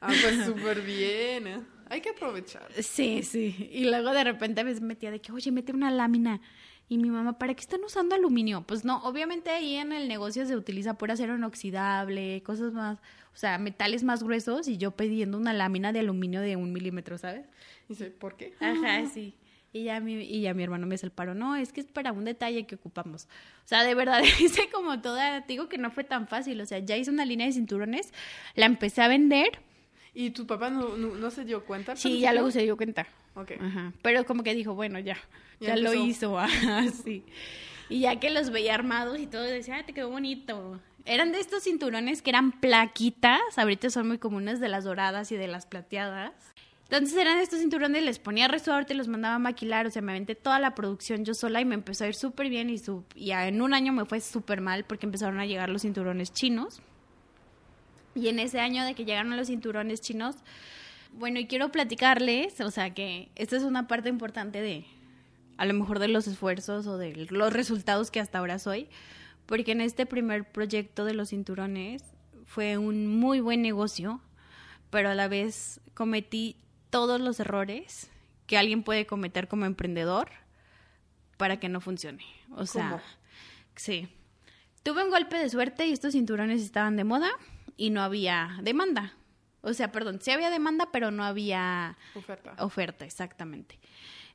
Ah, 0.00 0.12
pues 0.22 0.44
súper 0.46 0.82
bien. 0.82 1.46
¿eh? 1.48 1.60
Hay 1.90 2.00
que 2.00 2.10
aprovechar. 2.10 2.68
Sí, 2.80 3.22
sí. 3.22 3.70
Y 3.72 3.84
luego 3.84 4.12
de 4.12 4.24
repente 4.24 4.62
me 4.62 4.74
metía 4.80 5.10
de 5.10 5.20
que, 5.20 5.32
oye, 5.32 5.50
mete 5.50 5.72
una 5.72 5.90
lámina. 5.90 6.40
Y 6.88 6.96
mi 6.98 7.10
mamá, 7.10 7.38
¿para 7.38 7.54
qué 7.54 7.60
están 7.60 7.84
usando 7.84 8.14
aluminio? 8.14 8.62
Pues 8.66 8.84
no, 8.84 9.02
obviamente 9.04 9.50
ahí 9.50 9.76
en 9.76 9.92
el 9.92 10.08
negocio 10.08 10.46
se 10.46 10.56
utiliza 10.56 10.94
pura 10.94 11.14
acero 11.14 11.36
inoxidable, 11.36 12.42
cosas 12.42 12.72
más, 12.72 12.98
o 13.34 13.36
sea, 13.36 13.58
metales 13.58 14.04
más 14.04 14.22
gruesos 14.22 14.68
y 14.68 14.78
yo 14.78 14.92
pidiendo 14.92 15.36
una 15.36 15.52
lámina 15.52 15.92
de 15.92 16.00
aluminio 16.00 16.40
de 16.40 16.56
un 16.56 16.72
milímetro, 16.72 17.18
¿sabes? 17.18 17.44
Y 17.88 17.94
sé, 17.94 18.06
¿por 18.10 18.36
qué? 18.36 18.54
Ajá, 18.60 19.04
sí. 19.12 19.34
Y 19.70 19.84
ya, 19.84 20.00
mi, 20.00 20.14
y 20.14 20.40
ya 20.40 20.54
mi 20.54 20.62
hermano 20.62 20.86
me 20.86 20.94
hace 20.94 21.10
paro, 21.10 21.34
no, 21.34 21.54
es 21.54 21.74
que 21.74 21.80
es 21.80 21.86
para 21.86 22.12
un 22.12 22.24
detalle 22.24 22.66
que 22.66 22.76
ocupamos. 22.76 23.24
O 23.64 23.68
sea, 23.68 23.84
de 23.84 23.94
verdad, 23.94 24.22
hice 24.40 24.70
como 24.70 25.02
toda, 25.02 25.40
digo 25.40 25.68
que 25.68 25.76
no 25.76 25.90
fue 25.90 26.04
tan 26.04 26.26
fácil, 26.26 26.58
o 26.62 26.66
sea, 26.66 26.78
ya 26.78 26.96
hice 26.96 27.10
una 27.10 27.26
línea 27.26 27.46
de 27.46 27.52
cinturones, 27.52 28.14
la 28.54 28.64
empecé 28.64 29.02
a 29.02 29.08
vender 29.08 29.60
¿Y 30.14 30.30
tu 30.30 30.48
papá 30.48 30.68
no, 30.68 30.96
no, 30.96 31.30
se 31.30 31.44
dio 31.44 31.64
cuenta? 31.64 31.94
Sí, 31.94 32.18
ya 32.18 32.32
luego 32.32 32.50
se 32.50 32.62
dio 32.62 32.76
cuenta. 32.76 33.06
Ok. 33.40 33.52
Ajá. 33.60 33.92
Pero 34.02 34.24
como 34.24 34.42
que 34.42 34.54
dijo, 34.54 34.74
bueno, 34.74 34.98
ya, 34.98 35.16
ya, 35.60 35.76
lo 35.76 35.94
hizo. 35.94 36.36
sí. 37.04 37.24
Y 37.88 38.00
ya 38.00 38.16
que 38.20 38.30
los 38.30 38.50
veía 38.50 38.74
armados 38.74 39.18
y 39.18 39.26
todo, 39.26 39.42
decía, 39.42 39.76
ay, 39.76 39.84
te 39.84 39.92
quedó 39.92 40.10
bonito. 40.10 40.80
Eran 41.04 41.32
de 41.32 41.40
estos 41.40 41.62
cinturones 41.62 42.20
que 42.20 42.30
eran 42.30 42.52
plaquitas, 42.52 43.40
ahorita 43.56 43.88
son 43.90 44.08
muy 44.08 44.18
comunes 44.18 44.60
de 44.60 44.68
las 44.68 44.84
doradas 44.84 45.32
y 45.32 45.36
de 45.36 45.48
las 45.48 45.64
plateadas. 45.66 46.34
Entonces 46.90 47.18
eran 47.18 47.36
de 47.36 47.42
estos 47.42 47.60
cinturones, 47.60 48.02
les 48.02 48.18
ponía 48.18 48.48
resorte, 48.48 48.94
los 48.94 49.08
mandaba 49.08 49.34
a 49.34 49.38
maquilar, 49.38 49.86
o 49.86 49.90
sea, 49.90 50.00
me 50.00 50.12
aventé 50.12 50.34
toda 50.34 50.58
la 50.58 50.74
producción 50.74 51.24
yo 51.24 51.34
sola 51.34 51.60
y 51.60 51.66
me 51.66 51.74
empezó 51.74 52.04
a 52.04 52.08
ir 52.08 52.14
súper 52.14 52.48
bien 52.48 52.70
y, 52.70 52.78
su, 52.78 53.04
y 53.14 53.30
en 53.30 53.60
un 53.60 53.74
año 53.74 53.92
me 53.92 54.06
fue 54.06 54.20
súper 54.20 54.62
mal 54.62 54.84
porque 54.84 55.04
empezaron 55.04 55.38
a 55.38 55.44
llegar 55.44 55.68
los 55.68 55.82
cinturones 55.82 56.32
chinos. 56.32 56.80
Y 58.14 58.28
en 58.28 58.38
ese 58.38 58.60
año 58.60 58.84
de 58.84 58.94
que 58.94 59.04
llegaron 59.04 59.36
los 59.36 59.48
cinturones 59.48 60.00
chinos, 60.00 60.36
bueno, 61.12 61.38
y 61.38 61.46
quiero 61.46 61.70
platicarles, 61.70 62.60
o 62.60 62.70
sea, 62.70 62.94
que 62.94 63.30
esta 63.34 63.56
es 63.56 63.62
una 63.62 63.86
parte 63.86 64.08
importante 64.08 64.60
de, 64.60 64.86
a 65.56 65.66
lo 65.66 65.74
mejor 65.74 65.98
de 65.98 66.08
los 66.08 66.26
esfuerzos 66.26 66.86
o 66.86 66.98
de 66.98 67.26
los 67.30 67.52
resultados 67.52 68.10
que 68.10 68.20
hasta 68.20 68.38
ahora 68.38 68.58
soy, 68.58 68.88
porque 69.46 69.72
en 69.72 69.80
este 69.80 70.06
primer 70.06 70.50
proyecto 70.50 71.04
de 71.04 71.14
los 71.14 71.30
cinturones 71.30 72.04
fue 72.44 72.78
un 72.78 73.06
muy 73.06 73.40
buen 73.40 73.62
negocio, 73.62 74.20
pero 74.90 75.10
a 75.10 75.14
la 75.14 75.28
vez 75.28 75.80
cometí 75.94 76.56
todos 76.90 77.20
los 77.20 77.40
errores 77.40 78.10
que 78.46 78.56
alguien 78.56 78.82
puede 78.82 79.06
cometer 79.06 79.48
como 79.48 79.66
emprendedor 79.66 80.30
para 81.36 81.58
que 81.60 81.68
no 81.68 81.80
funcione. 81.80 82.24
O 82.56 82.66
sea, 82.66 83.02
sí. 83.76 84.08
Tuve 84.82 85.04
un 85.04 85.10
golpe 85.10 85.36
de 85.36 85.48
suerte 85.50 85.86
y 85.86 85.92
estos 85.92 86.12
cinturones 86.12 86.62
estaban 86.62 86.96
de 86.96 87.04
moda 87.04 87.30
y 87.76 87.90
no 87.90 88.02
había 88.02 88.58
demanda. 88.62 89.14
O 89.60 89.72
sea, 89.74 89.90
perdón, 89.92 90.20
sí 90.20 90.30
había 90.30 90.50
demanda, 90.50 90.88
pero 90.92 91.10
no 91.10 91.24
había 91.24 91.96
Oferta. 92.14 92.54
oferta, 92.58 93.04
exactamente. 93.04 93.78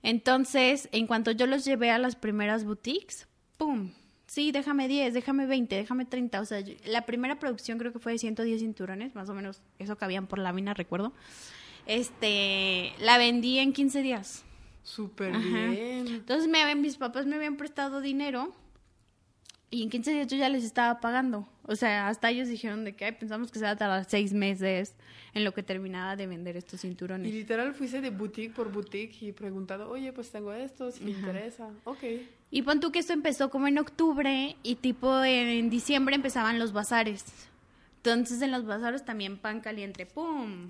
Entonces, 0.01 0.89
en 0.91 1.07
cuanto 1.07 1.31
yo 1.31 1.47
los 1.47 1.63
llevé 1.65 1.91
a 1.91 1.97
las 1.97 2.15
primeras 2.15 2.65
boutiques, 2.65 3.27
¡pum! 3.57 3.91
Sí, 4.27 4.51
déjame 4.51 4.87
10, 4.87 5.13
déjame 5.13 5.45
20, 5.45 5.75
déjame 5.75 6.05
30. 6.05 6.41
O 6.41 6.45
sea, 6.45 6.59
yo- 6.59 6.73
la 6.85 7.05
primera 7.05 7.39
producción 7.39 7.77
creo 7.77 7.93
que 7.93 7.99
fue 7.99 8.13
de 8.13 8.17
110 8.17 8.59
cinturones, 8.61 9.15
más 9.15 9.29
o 9.29 9.33
menos 9.33 9.61
eso 9.79 9.95
cabían 9.97 10.27
por 10.27 10.39
lámina, 10.39 10.73
recuerdo. 10.73 11.13
Este, 11.85 12.93
la 12.99 13.17
vendí 13.17 13.59
en 13.59 13.73
15 13.73 14.01
días. 14.01 14.43
Súper 14.83 15.37
bien. 15.37 16.07
Entonces 16.07 16.47
me, 16.49 16.61
habían- 16.61 16.81
mis 16.81 16.97
papás 16.97 17.25
me 17.25 17.35
habían 17.35 17.55
prestado 17.55 18.01
dinero 18.01 18.53
y 19.73 19.83
en 19.83 19.89
15 19.89 20.11
días 20.13 20.27
yo 20.27 20.37
ya 20.37 20.49
les 20.49 20.63
estaba 20.63 20.99
pagando. 20.99 21.47
O 21.63 21.75
sea, 21.75 22.07
hasta 22.07 22.29
ellos 22.29 22.47
dijeron 22.47 22.83
de 22.85 22.93
que 22.95 23.05
"Ay, 23.05 23.13
pensamos 23.13 23.51
que 23.51 23.57
se 23.59 23.65
va 23.65 23.71
a 23.71 23.75
tardar 23.75 24.05
seis 24.07 24.31
meses 24.33 24.95
en 25.33 25.43
lo 25.43 25.53
que 25.53 25.63
terminaba 25.63 26.15
de 26.15 26.27
vender 26.27 26.55
estos 26.57 26.83
Y 26.83 26.87
cinturones. 26.89 27.31
literal 27.33 27.73
fuiste 27.73 27.99
de 28.01 28.09
boutique 28.11 28.53
por 28.53 28.71
boutique 28.71 29.17
y 29.25 29.31
preguntando, 29.31 29.89
oye, 29.89 30.13
pues 30.13 30.29
tengo 30.29 30.53
esto, 30.53 30.91
si 30.91 31.03
me 31.03 31.11
interesa. 31.11 31.69
Ok. 31.85 32.03
Y 32.51 32.61
pon 32.61 32.79
tú 32.79 32.91
que 32.91 32.99
esto 32.99 33.13
empezó 33.13 33.49
como 33.49 33.67
en 33.67 33.79
octubre 33.79 34.55
y 34.61 34.75
tipo 34.75 35.23
en 35.23 35.69
diciembre 35.71 36.15
empezaban 36.15 36.59
los 36.59 36.71
bazares. 36.71 37.25
Entonces 37.97 38.41
en 38.41 38.51
los 38.51 38.65
bazares 38.65 39.05
también 39.05 39.37
pan 39.37 39.61
caliente, 39.61 40.05
¡pum! 40.05 40.67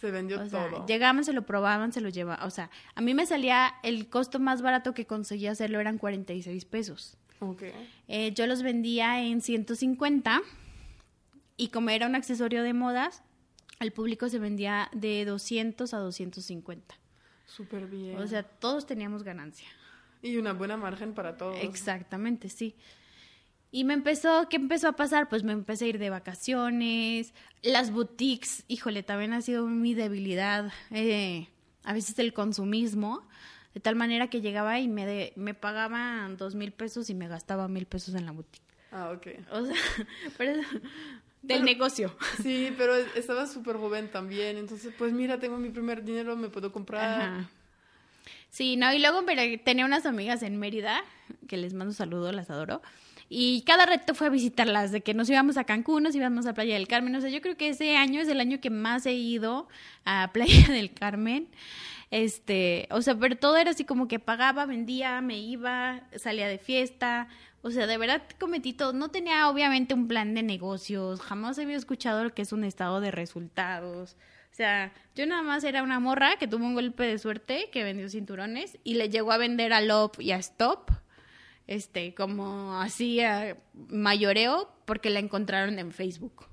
Se 0.00 0.10
vendió 0.10 0.40
O 0.40 0.48
sea, 0.48 0.68
todo. 0.70 0.86
llegaban, 0.86 1.24
se 1.24 1.32
lo 1.32 1.42
probaban, 1.44 1.92
se 1.92 2.00
lo 2.00 2.08
llevaban. 2.08 2.46
O 2.46 2.50
sea, 2.50 2.70
a 2.94 3.00
mí 3.00 3.12
me 3.14 3.26
salía 3.26 3.74
el 3.82 4.08
costo 4.08 4.38
más 4.38 4.62
barato 4.62 4.94
que 4.94 5.06
conseguía 5.06 5.50
hacerlo 5.50 5.80
eran 5.80 5.98
46 5.98 6.64
pesos. 6.64 7.16
Ok. 7.40 7.62
Eh, 8.08 8.32
yo 8.34 8.46
los 8.46 8.62
vendía 8.62 9.22
en 9.22 9.40
150 9.40 10.42
y 11.56 11.68
como 11.68 11.90
era 11.90 12.06
un 12.06 12.14
accesorio 12.14 12.62
de 12.62 12.72
modas, 12.72 13.22
al 13.78 13.92
público 13.92 14.28
se 14.28 14.38
vendía 14.38 14.88
de 14.92 15.24
200 15.24 15.92
a 15.94 15.98
250. 15.98 16.94
Súper 17.46 17.86
bien. 17.86 18.18
O 18.18 18.26
sea, 18.26 18.42
todos 18.42 18.86
teníamos 18.86 19.22
ganancia. 19.22 19.68
y 20.22 20.36
una 20.38 20.52
buena 20.52 20.76
margen 20.76 21.14
para 21.14 21.36
todos. 21.36 21.58
Exactamente, 21.62 22.48
sí. 22.48 22.74
Y 23.70 23.84
me 23.84 23.94
empezó, 23.94 24.48
¿qué 24.48 24.56
empezó 24.56 24.88
a 24.88 24.92
pasar? 24.96 25.28
Pues 25.28 25.44
me 25.44 25.52
empecé 25.52 25.84
a 25.84 25.88
ir 25.88 25.98
de 25.98 26.10
vacaciones, 26.10 27.34
las 27.62 27.90
boutiques, 27.92 28.64
híjole, 28.68 29.02
también 29.02 29.32
ha 29.32 29.42
sido 29.42 29.66
mi 29.66 29.94
debilidad, 29.94 30.72
eh, 30.90 31.48
a 31.84 31.92
veces 31.92 32.18
el 32.18 32.32
consumismo, 32.32 33.26
de 33.76 33.80
tal 33.80 33.94
manera 33.94 34.28
que 34.30 34.40
llegaba 34.40 34.80
y 34.80 34.88
me, 34.88 35.04
de- 35.04 35.34
me 35.36 35.52
pagaban 35.52 36.38
dos 36.38 36.54
mil 36.54 36.72
pesos 36.72 37.10
y 37.10 37.14
me 37.14 37.28
gastaba 37.28 37.68
mil 37.68 37.84
pesos 37.84 38.14
en 38.14 38.24
la 38.24 38.32
boutique. 38.32 38.64
Ah, 38.90 39.10
ok. 39.14 39.26
O 39.52 39.66
sea, 39.66 39.74
pero 40.38 40.54
del 40.54 40.64
Pero- 41.42 41.62
negocio. 41.64 42.16
Sí, 42.42 42.72
pero 42.78 42.94
estaba 42.96 43.46
súper 43.46 43.76
joven 43.76 44.10
también. 44.10 44.56
Entonces, 44.56 44.94
pues 44.96 45.12
mira, 45.12 45.38
tengo 45.38 45.58
mi 45.58 45.68
primer 45.68 46.02
dinero, 46.02 46.34
me 46.36 46.48
puedo 46.48 46.72
comprar. 46.72 47.20
Ajá. 47.20 47.50
Sí, 48.48 48.76
no, 48.78 48.94
y 48.94 48.98
luego 48.98 49.24
pero, 49.26 49.42
tenía 49.62 49.84
unas 49.84 50.06
amigas 50.06 50.42
en 50.42 50.56
Mérida, 50.56 51.02
que 51.46 51.58
les 51.58 51.74
mando 51.74 51.92
saludos, 51.92 52.34
las 52.34 52.48
adoro. 52.48 52.80
Y 53.28 53.62
cada 53.66 53.84
reto 53.84 54.14
fue 54.14 54.28
a 54.28 54.30
visitarlas, 54.30 54.90
de 54.90 55.02
que 55.02 55.12
nos 55.12 55.28
íbamos 55.28 55.58
a 55.58 55.64
Cancún, 55.64 56.04
nos 56.04 56.14
íbamos 56.14 56.46
a 56.46 56.54
Playa 56.54 56.74
del 56.76 56.88
Carmen. 56.88 57.14
O 57.16 57.20
sea, 57.20 57.28
yo 57.28 57.42
creo 57.42 57.56
que 57.58 57.68
ese 57.68 57.96
año 57.98 58.20
es 58.22 58.28
el 58.28 58.40
año 58.40 58.58
que 58.60 58.70
más 58.70 59.04
he 59.04 59.12
ido 59.12 59.68
a 60.06 60.30
Playa 60.32 60.68
del 60.72 60.92
Carmen. 60.94 61.48
Este, 62.10 62.86
o 62.90 63.02
sea, 63.02 63.16
pero 63.18 63.36
todo 63.36 63.56
era 63.56 63.70
así 63.70 63.84
como 63.84 64.08
que 64.08 64.18
pagaba, 64.18 64.66
vendía, 64.66 65.20
me 65.20 65.38
iba, 65.38 66.02
salía 66.16 66.48
de 66.48 66.58
fiesta. 66.58 67.28
O 67.62 67.70
sea, 67.70 67.86
de 67.86 67.98
verdad 67.98 68.22
cometí 68.38 68.72
todo. 68.72 68.92
No 68.92 69.10
tenía 69.10 69.48
obviamente 69.48 69.94
un 69.94 70.06
plan 70.06 70.34
de 70.34 70.42
negocios, 70.42 71.20
jamás 71.20 71.58
había 71.58 71.76
escuchado 71.76 72.24
lo 72.24 72.34
que 72.34 72.42
es 72.42 72.52
un 72.52 72.64
estado 72.64 73.00
de 73.00 73.10
resultados. 73.10 74.16
O 74.52 74.54
sea, 74.56 74.92
yo 75.14 75.26
nada 75.26 75.42
más 75.42 75.64
era 75.64 75.82
una 75.82 76.00
morra 76.00 76.36
que 76.38 76.48
tuvo 76.48 76.64
un 76.64 76.74
golpe 76.74 77.02
de 77.02 77.18
suerte, 77.18 77.68
que 77.70 77.84
vendió 77.84 78.08
cinturones 78.08 78.78
y 78.84 78.94
le 78.94 79.10
llegó 79.10 79.32
a 79.32 79.36
vender 79.36 79.72
a 79.72 79.82
Lop 79.82 80.18
y 80.20 80.30
a 80.30 80.36
Stop, 80.36 80.92
este, 81.66 82.14
como 82.14 82.80
así 82.80 83.20
a 83.20 83.58
mayoreo, 83.74 84.72
porque 84.86 85.10
la 85.10 85.18
encontraron 85.18 85.78
en 85.78 85.92
Facebook. 85.92 86.46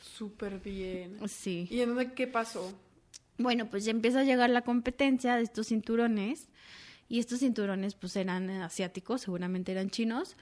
Súper 0.00 0.60
bien. 0.60 1.18
Sí. 1.28 1.68
¿Y 1.70 1.80
en 1.80 1.90
dónde 1.90 2.14
qué 2.14 2.26
pasó? 2.26 2.72
Bueno, 3.38 3.68
pues 3.68 3.84
ya 3.84 3.90
empieza 3.90 4.20
a 4.20 4.24
llegar 4.24 4.50
la 4.50 4.62
competencia 4.62 5.36
de 5.36 5.42
estos 5.42 5.68
cinturones. 5.68 6.48
Y 7.08 7.20
estos 7.20 7.40
cinturones 7.40 7.94
pues 7.94 8.16
eran 8.16 8.50
asiáticos, 8.50 9.22
seguramente 9.22 9.72
eran 9.72 9.90
chinos. 9.90 10.36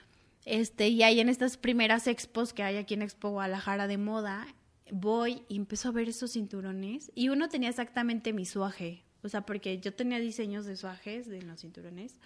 Este, 0.44 0.88
y 0.88 1.02
ahí 1.02 1.20
en 1.20 1.28
estas 1.28 1.56
primeras 1.56 2.06
expos 2.06 2.52
que 2.52 2.62
hay 2.62 2.76
aquí 2.76 2.94
en 2.94 3.02
Expo 3.02 3.30
Guadalajara 3.30 3.86
de 3.86 3.98
moda, 3.98 4.46
voy 4.90 5.42
y 5.48 5.56
empiezo 5.56 5.88
a 5.88 5.92
ver 5.92 6.08
esos 6.08 6.32
cinturones. 6.32 7.10
Y 7.14 7.28
uno 7.28 7.48
tenía 7.48 7.68
exactamente 7.68 8.32
mi 8.32 8.44
suaje, 8.44 9.04
o 9.22 9.28
sea, 9.28 9.42
porque 9.42 9.78
yo 9.78 9.94
tenía 9.94 10.18
diseños 10.18 10.66
de 10.66 10.76
suajes 10.76 11.28
de 11.28 11.42
los 11.42 11.60
cinturones 11.60 12.18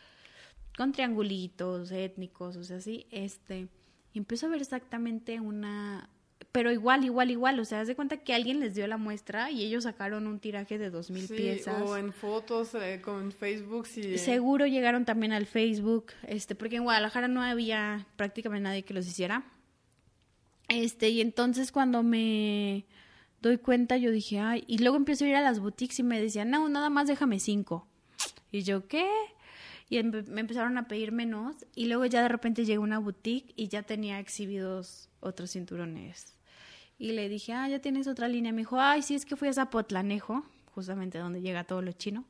con 0.77 0.93
triangulitos 0.93 1.91
étnicos, 1.91 2.57
o 2.57 2.63
sea, 2.63 2.77
así, 2.77 3.07
este, 3.11 3.69
y 4.13 4.19
empiezo 4.19 4.47
a 4.47 4.51
ver 4.51 4.61
exactamente 4.61 5.41
una 5.41 6.09
pero 6.53 6.73
igual, 6.73 7.05
igual, 7.05 7.31
igual, 7.31 7.61
o 7.61 7.65
sea, 7.65 7.81
haz 7.81 7.89
de 7.89 7.95
cuenta 7.95 8.17
que 8.19 8.33
alguien 8.35 8.59
les 8.61 8.75
dio 8.75 8.87
la 8.87 8.97
muestra 8.97 9.51
y 9.51 9.65
ellos 9.65 9.85
sacaron 9.85 10.27
un 10.27 10.41
tiraje 10.41 10.79
de 10.79 10.91
dos 10.91 11.11
mil 11.11 11.27
Sí, 11.29 11.35
piezas. 11.35 11.83
O 11.83 11.97
en 11.97 12.13
fotos, 12.13 12.75
eh, 12.75 13.01
con 13.03 13.33
Facebook, 13.33 13.87
sí. 13.87 14.17
Seguro 14.19 14.67
llegaron 14.67 15.05
también 15.05 15.33
al 15.33 15.47
Facebook, 15.47 16.07
este, 16.27 16.55
porque 16.55 16.77
en 16.77 16.85
Guadalajara 16.85 17.29
no 17.29 17.43
había 17.43 18.07
prácticamente 18.17 18.65
nadie 18.65 18.83
que 18.85 18.95
los 18.95 19.07
hiciera. 19.07 19.45
Este, 20.69 21.09
y 21.11 21.21
entonces 21.21 21.71
cuando 21.73 22.03
me 22.03 22.87
doy 23.41 23.59
cuenta, 23.59 23.97
yo 23.97 24.11
dije, 24.11 24.39
ay, 24.39 24.65
y 24.67 24.79
luego 24.79 24.97
empiezo 24.97 25.25
a 25.25 25.29
ir 25.29 25.37
a 25.37 25.41
las 25.43 25.61
boutiques 25.61 25.99
y 25.99 26.03
me 26.03 26.21
decían, 26.21 26.51
no, 26.51 26.69
nada 26.69 26.91
más 26.91 27.09
déjame 27.09 27.41
cinco. 27.41 27.87
Y 28.51 28.63
yo, 28.63 28.89
¿qué? 28.89 29.09
Y 29.91 29.97
empe- 29.97 30.27
me 30.27 30.41
empezaron 30.41 30.77
a 30.77 30.89
pedir 30.89 31.13
menos, 31.13 31.57
y 31.75 31.87
luego 31.87 32.05
ya 32.07 32.21
de 32.23 32.29
repente 32.29 32.65
llegó 32.65 32.83
una 32.83 32.99
boutique 32.99 33.53
y 33.57 33.69
ya 33.69 33.83
tenía 33.83 34.19
exhibidos 34.19 35.09
otros 35.21 35.53
cinturones. 35.53 36.35
Y 36.99 37.13
le 37.13 37.29
dije, 37.29 37.53
ah, 37.53 37.69
ya 37.69 37.79
tienes 37.81 38.09
otra 38.09 38.27
línea. 38.29 38.53
Me 38.53 38.63
dijo, 38.63 38.81
ay, 38.81 39.03
sí, 39.03 39.15
es 39.15 39.25
que 39.25 39.37
fui 39.37 39.49
a 39.49 39.53
Zapotlanejo, 39.53 40.45
justamente 40.75 41.19
donde 41.19 41.41
llega 41.41 41.65
todo 41.65 41.81
lo 41.81 41.93
chino. 41.93 42.25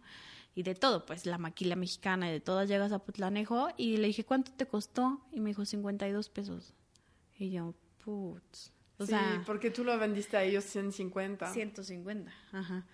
Y 0.55 0.63
de 0.63 0.75
todo, 0.75 1.07
pues 1.07 1.25
la 1.25 1.39
maquila 1.39 1.77
mexicana 1.77 2.29
y 2.29 2.33
de 2.33 2.41
todas 2.41 2.69
llega 2.69 2.85
a 2.85 2.89
Zapotlanejo. 2.89 3.69
Y 3.77 3.97
le 3.97 4.09
dije, 4.09 4.25
¿cuánto 4.25 4.53
te 4.53 4.67
costó? 4.67 5.21
Y 5.33 5.41
me 5.41 5.51
dijo, 5.51 5.65
52 5.65 6.29
pesos. 6.29 6.75
Y 7.39 7.51
yo, 7.51 7.75
putz. 8.05 8.73
O 8.99 9.05
sí, 9.07 9.13
sea, 9.13 9.43
porque 9.47 9.71
tú 9.71 9.85
lo 9.85 9.97
vendiste 9.97 10.37
a 10.37 10.43
ellos 10.43 10.65
150. 10.65 11.47
150, 11.53 12.33
ajá. 12.53 12.85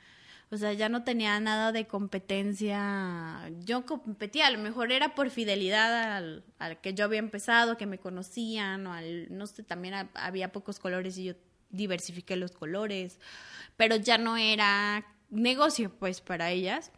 O 0.51 0.57
sea, 0.59 0.75
ya 0.75 0.91
no 0.91 1.03
tenía 1.03 1.41
nada 1.41 1.73
de 1.73 1.87
competencia. 1.87 3.51
Yo 3.65 3.87
competía, 3.87 4.47
a 4.47 4.51
lo 4.51 4.59
mejor 4.59 4.93
era 4.93 5.15
por 5.15 5.31
fidelidad 5.31 6.17
al, 6.17 6.45
al 6.59 6.81
que 6.81 6.95
yo 6.95 7.07
había 7.07 7.19
empezado, 7.19 7.77
que 7.77 7.87
me 7.87 7.99
conocían, 7.99 8.87
o 8.87 8.93
al, 8.93 9.27
no 9.37 9.47
sé, 9.47 9.63
también 9.63 9.95
ha- 9.95 10.11
había 10.15 10.53
pocos 10.53 10.79
colores 10.79 11.17
y 11.19 11.25
yo 11.25 11.35
diversifiqué 11.75 12.37
los 12.37 12.53
colores, 12.53 13.19
pero 13.77 13.97
ya 13.97 14.19
no 14.19 14.37
era 14.37 15.05
negocio, 15.31 15.91
pues, 15.99 16.21
para 16.21 16.51
ellas. 16.51 16.93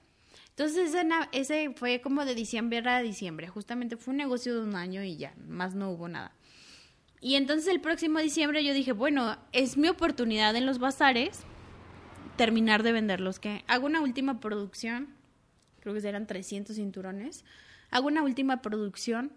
Entonces, 0.50 0.94
ese, 1.32 1.70
fue 1.74 2.00
como 2.00 2.24
de 2.24 2.34
diciembre 2.34 2.78
a 2.88 3.02
diciembre, 3.02 3.48
justamente 3.48 3.96
fue 3.96 4.12
un 4.12 4.18
negocio 4.18 4.54
de 4.54 4.62
un 4.62 4.74
año 4.74 5.02
y 5.02 5.16
ya, 5.16 5.34
más 5.46 5.74
no 5.74 5.90
hubo 5.90 6.08
nada. 6.08 6.32
Y 7.20 7.34
entonces 7.34 7.68
el 7.68 7.80
próximo 7.80 8.20
diciembre 8.20 8.64
yo 8.64 8.72
dije, 8.72 8.92
bueno, 8.92 9.36
es 9.52 9.76
mi 9.76 9.88
oportunidad 9.88 10.54
en 10.56 10.64
los 10.64 10.78
bazares 10.78 11.44
terminar 12.36 12.82
de 12.82 12.92
venderlos, 12.92 13.38
que 13.38 13.64
hago 13.66 13.86
una 13.86 14.00
última 14.00 14.40
producción, 14.40 15.08
creo 15.80 15.94
que 15.94 16.08
eran 16.08 16.26
300 16.26 16.76
cinturones, 16.76 17.44
hago 17.90 18.06
una 18.06 18.22
última 18.22 18.62
producción, 18.62 19.32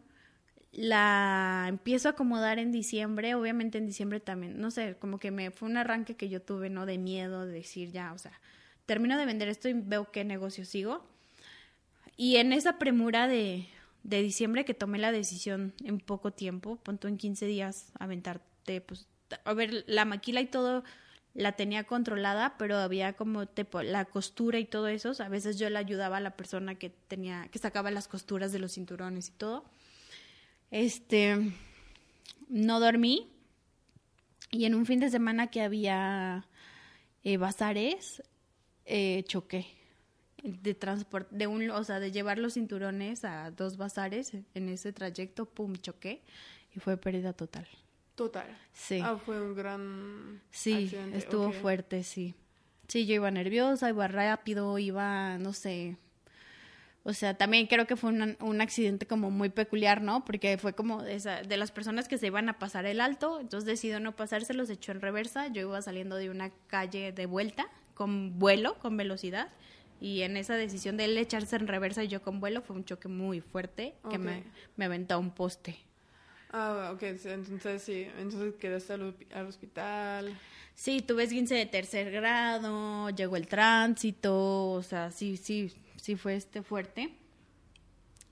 la 0.72 1.66
empiezo 1.68 2.10
a 2.10 2.12
acomodar 2.12 2.60
en 2.60 2.72
diciembre, 2.72 3.36
obviamente 3.36 3.78
en 3.78 3.86
diciembre 3.86 4.20
también, 4.20 4.60
no 4.60 4.72
sé, 4.72 4.96
como 5.00 5.20
que 5.20 5.32
me 5.32 5.52
fue 5.52 5.68
un 5.68 5.78
arranque 5.78 6.16
que 6.16 6.30
yo 6.30 6.42
tuve, 6.42 6.70
¿no? 6.70 6.86
De 6.86 6.98
miedo, 6.98 7.46
de 7.46 7.54
decir 7.54 7.92
ya, 7.92 8.14
o 8.14 8.18
sea, 8.18 8.40
termino 8.86 9.18
de 9.18 9.26
vender 9.26 9.50
esto 9.50 9.68
y 9.70 9.74
veo 9.74 10.12
qué 10.12 10.24
negocio 10.24 10.66
sigo. 10.66 11.04
Y 12.18 12.38
en 12.38 12.54
esa 12.54 12.78
premura 12.78 13.28
de, 13.28 13.68
de 14.04 14.22
diciembre 14.22 14.66
que 14.66 14.74
tomé 14.74 15.00
la 15.00 15.12
decisión 15.12 15.74
en 15.84 16.00
poco 16.00 16.32
tiempo, 16.32 16.76
punto 16.78 17.08
en 17.08 17.18
15 17.18 17.46
días, 17.46 17.92
aventarte, 18.00 18.82
pues, 18.82 19.08
a 19.46 19.54
ver, 19.54 19.84
la 19.88 20.06
maquila 20.06 20.42
y 20.42 20.48
todo 20.48 20.84
la 21.34 21.54
tenía 21.54 21.86
controlada, 21.86 22.56
pero 22.58 22.78
había 22.78 23.14
como 23.14 23.46
la 23.84 24.06
costura 24.06 24.60
y 24.60 24.66
todo 24.66 24.88
eso. 24.88 25.14
A 25.20 25.30
veces 25.30 25.58
yo 25.58 25.70
le 25.70 25.78
ayudaba 25.78 26.18
a 26.18 26.22
la 26.22 26.36
persona 26.36 26.76
que 26.76 26.90
tenía, 26.90 27.48
que 27.52 27.60
sacaba 27.60 27.92
las 27.92 28.08
costuras 28.08 28.52
de 28.52 28.60
los 28.60 28.74
cinturones 28.74 29.30
y 29.30 29.32
todo. 29.32 29.64
Este, 30.72 31.38
no 32.48 32.80
dormí 32.80 33.30
y 34.52 34.66
en 34.66 34.76
un 34.76 34.86
fin 34.86 35.00
de 35.00 35.10
semana 35.10 35.48
que 35.48 35.62
había 35.62 36.48
eh, 37.24 37.38
bazares, 37.38 38.24
eh, 38.86 39.24
choqué 39.28 39.80
de 40.44 40.74
transporte, 40.74 41.36
de 41.36 41.48
un, 41.48 41.70
o 41.72 41.84
sea, 41.84 42.00
de 42.00 42.12
llevar 42.12 42.38
los 42.38 42.54
cinturones 42.54 43.26
a 43.26 43.52
dos 43.52 43.78
bazares 43.78 44.34
en 44.54 44.70
ese 44.70 44.94
trayecto, 44.94 45.46
pum, 45.46 45.76
choqué 45.76 46.22
y 46.76 46.80
fue 46.80 46.98
pérdida 46.98 47.34
total. 47.34 47.68
Total. 48.16 48.58
Sí. 48.74 49.00
Ah, 49.04 49.18
fue 49.18 49.42
un 49.42 49.56
gran. 49.56 50.42
Sí, 50.52 50.86
accidente, 50.86 51.18
estuvo 51.18 51.52
fuerte, 51.52 52.04
sí. 52.04 52.36
Sí, 52.88 53.06
yo 53.06 53.16
iba 53.16 53.32
nerviosa, 53.32 53.90
iba 53.90 54.08
rápido, 54.08 54.78
iba, 54.78 55.38
no 55.38 55.54
sé. 55.54 55.96
O 57.10 57.14
sea, 57.14 57.34
también 57.34 57.66
creo 57.66 57.88
que 57.88 57.96
fue 57.96 58.12
un, 58.12 58.38
un 58.40 58.62
accidente 58.62 59.08
como 59.08 59.32
muy 59.32 59.50
peculiar, 59.50 60.02
¿no? 60.02 60.24
Porque 60.24 60.58
fue 60.60 60.74
como 60.74 61.02
de, 61.02 61.16
esa- 61.16 61.42
de 61.42 61.58
las 61.58 61.72
personas 61.72 62.08
que 62.08 62.20
se 62.20 62.28
iban 62.28 62.48
a 62.50 62.60
pasar 62.60 62.86
el 62.86 63.02
alto, 63.02 63.40
entonces 63.40 63.66
decidió 63.66 64.00
no 64.00 64.16
pasarse, 64.16 64.54
los 64.54 64.70
echó 64.70 64.92
en 64.92 65.02
reversa. 65.02 65.48
Yo 65.48 65.62
iba 65.62 65.82
saliendo 65.82 66.16
de 66.18 66.30
una 66.30 66.52
calle 66.68 67.12
de 67.12 67.26
vuelta 67.26 67.68
con 67.96 68.38
vuelo, 68.38 68.76
con 68.80 68.96
velocidad. 68.96 69.50
Y 70.00 70.22
en 70.22 70.38
esa 70.38 70.54
decisión 70.54 70.98
de 70.98 71.06
él 71.06 71.18
echarse 71.18 71.56
en 71.56 71.68
reversa 71.68 72.04
y 72.04 72.08
yo 72.10 72.22
con 72.22 72.40
vuelo 72.40 72.62
fue 72.62 72.76
un 72.76 72.86
choque 72.86 73.08
muy 73.08 73.42
fuerte 73.42 73.96
que 74.10 74.18
me, 74.20 74.44
me 74.78 74.86
aventó 74.86 75.16
a 75.16 75.18
un 75.18 75.32
poste. 75.32 75.78
Ah, 76.52 76.92
ok, 76.94 77.04
entonces 77.26 77.82
sí, 77.84 78.08
entonces 78.20 78.54
quedaste 78.56 78.94
al, 78.94 79.16
al 79.34 79.46
hospital. 79.48 80.38
Sí, 80.74 81.02
tuve 81.02 81.24
esguince 81.24 81.56
de 81.56 81.66
tercer 81.66 82.12
grado, 82.12 83.10
llegó 83.10 83.36
el 83.36 83.48
tránsito, 83.48 84.72
o 84.72 84.82
sea, 84.84 85.12
sí, 85.12 85.38
sí, 85.38 85.72
sí 86.02 86.16
fue 86.16 86.36
este 86.36 86.62
fuerte. 86.64 87.10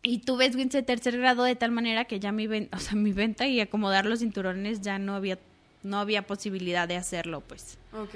Y 0.03 0.19
tuve 0.19 0.45
esguince 0.45 0.77
de 0.77 0.84
tercer 0.84 1.17
grado 1.17 1.43
de 1.43 1.56
tal 1.56 1.71
manera 1.71 2.06
que 2.06 2.19
ya 2.19 2.32
mi, 2.32 2.47
ven- 2.47 2.69
o 2.73 2.80
sea, 2.80 2.93
mi 2.95 3.12
venta 3.12 3.47
y 3.47 3.60
acomodar 3.60 4.06
los 4.06 4.19
cinturones 4.19 4.82
ya 4.82 4.99
no 4.99 5.15
había, 5.15 5.38
no 5.84 5.99
había 5.99 6.21
posibilidad 6.25 6.88
de 6.88 6.95
hacerlo, 6.97 7.41
pues. 7.41 7.77
Ok. 7.93 8.15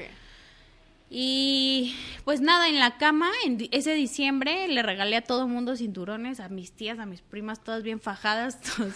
Y 1.14 1.94
pues 2.24 2.40
nada, 2.40 2.70
en 2.70 2.80
la 2.80 2.98
cama, 2.98 3.30
en 3.46 3.68
ese 3.72 3.94
diciembre 3.96 4.70
le 4.70 4.82
regalé 4.82 5.18
a 5.18 5.22
todo 5.22 5.46
mundo 5.46 5.76
cinturones, 5.76 6.40
a 6.40 6.48
mis 6.48 6.72
tías, 6.72 7.00
a 7.00 7.06
mis 7.06 7.20
primas, 7.22 7.62
todas 7.62 7.84
bien 7.84 8.00
fajadas. 8.00 8.62
todos- 8.78 8.94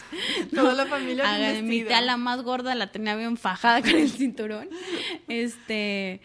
Toda 0.53 0.73
la 0.75 0.85
familia 0.85 1.29
a 1.33 1.37
bien 1.37 1.67
mi 1.67 1.83
tía, 1.83 1.99
la 1.99 2.15
más 2.15 2.41
gorda, 2.41 2.73
la 2.73 2.87
tenía 2.89 3.17
bien 3.17 3.35
fajada 3.35 3.81
con 3.81 3.89
el 3.91 4.09
cinturón. 4.09 4.69
Este, 5.27 6.21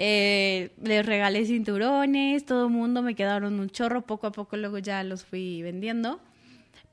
eh, 0.00 0.70
les 0.80 1.04
regalé 1.04 1.44
cinturones, 1.44 2.46
todo 2.46 2.66
el 2.66 2.72
mundo 2.72 3.02
me 3.02 3.16
quedaron 3.16 3.58
un 3.58 3.68
chorro, 3.68 4.02
poco 4.02 4.28
a 4.28 4.32
poco 4.32 4.56
luego 4.56 4.78
ya 4.78 5.02
los 5.02 5.24
fui 5.24 5.60
vendiendo. 5.62 6.20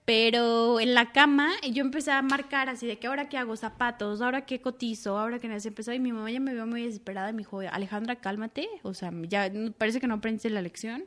Pero 0.05 0.79
en 0.79 0.95
la 0.95 1.11
cama 1.11 1.51
yo 1.71 1.83
empecé 1.83 2.11
a 2.11 2.23
marcar 2.23 2.67
así 2.67 2.87
de 2.87 2.97
que 2.97 3.05
ahora 3.05 3.29
qué 3.29 3.37
hago 3.37 3.55
zapatos, 3.55 4.21
ahora 4.21 4.47
qué 4.47 4.59
cotizo, 4.59 5.19
ahora 5.19 5.37
que 5.37 5.59
se 5.59 5.67
empezó 5.67 5.93
y 5.93 5.99
mi 5.99 6.13
mamá 6.13 6.31
ya 6.31 6.39
me 6.39 6.55
vio 6.55 6.65
muy 6.65 6.83
desesperada 6.83 7.29
y 7.29 7.33
me 7.33 7.39
dijo, 7.39 7.59
Alejandra, 7.59 8.15
cálmate, 8.15 8.67
o 8.81 8.95
sea, 8.95 9.11
ya 9.27 9.51
parece 9.77 9.99
que 9.99 10.07
no 10.07 10.15
aprendiste 10.15 10.49
la 10.49 10.63
lección, 10.63 11.03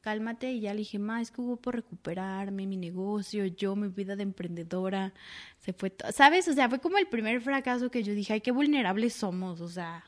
cálmate 0.00 0.52
y 0.52 0.60
ya 0.60 0.74
le 0.74 0.78
dije, 0.78 1.00
ma, 1.00 1.20
es 1.20 1.32
que 1.32 1.40
hubo 1.40 1.56
por 1.56 1.74
recuperarme, 1.74 2.66
mi 2.68 2.76
negocio, 2.76 3.46
yo, 3.46 3.74
mi 3.74 3.88
vida 3.88 4.14
de 4.14 4.22
emprendedora, 4.22 5.12
se 5.58 5.72
fue, 5.72 5.90
to-". 5.90 6.12
¿sabes? 6.12 6.46
O 6.46 6.52
sea, 6.52 6.68
fue 6.68 6.78
como 6.80 6.98
el 6.98 7.08
primer 7.08 7.40
fracaso 7.40 7.90
que 7.90 8.04
yo 8.04 8.14
dije, 8.14 8.34
ay, 8.34 8.40
qué 8.42 8.52
vulnerables 8.52 9.12
somos, 9.12 9.60
o 9.60 9.68
sea, 9.68 10.04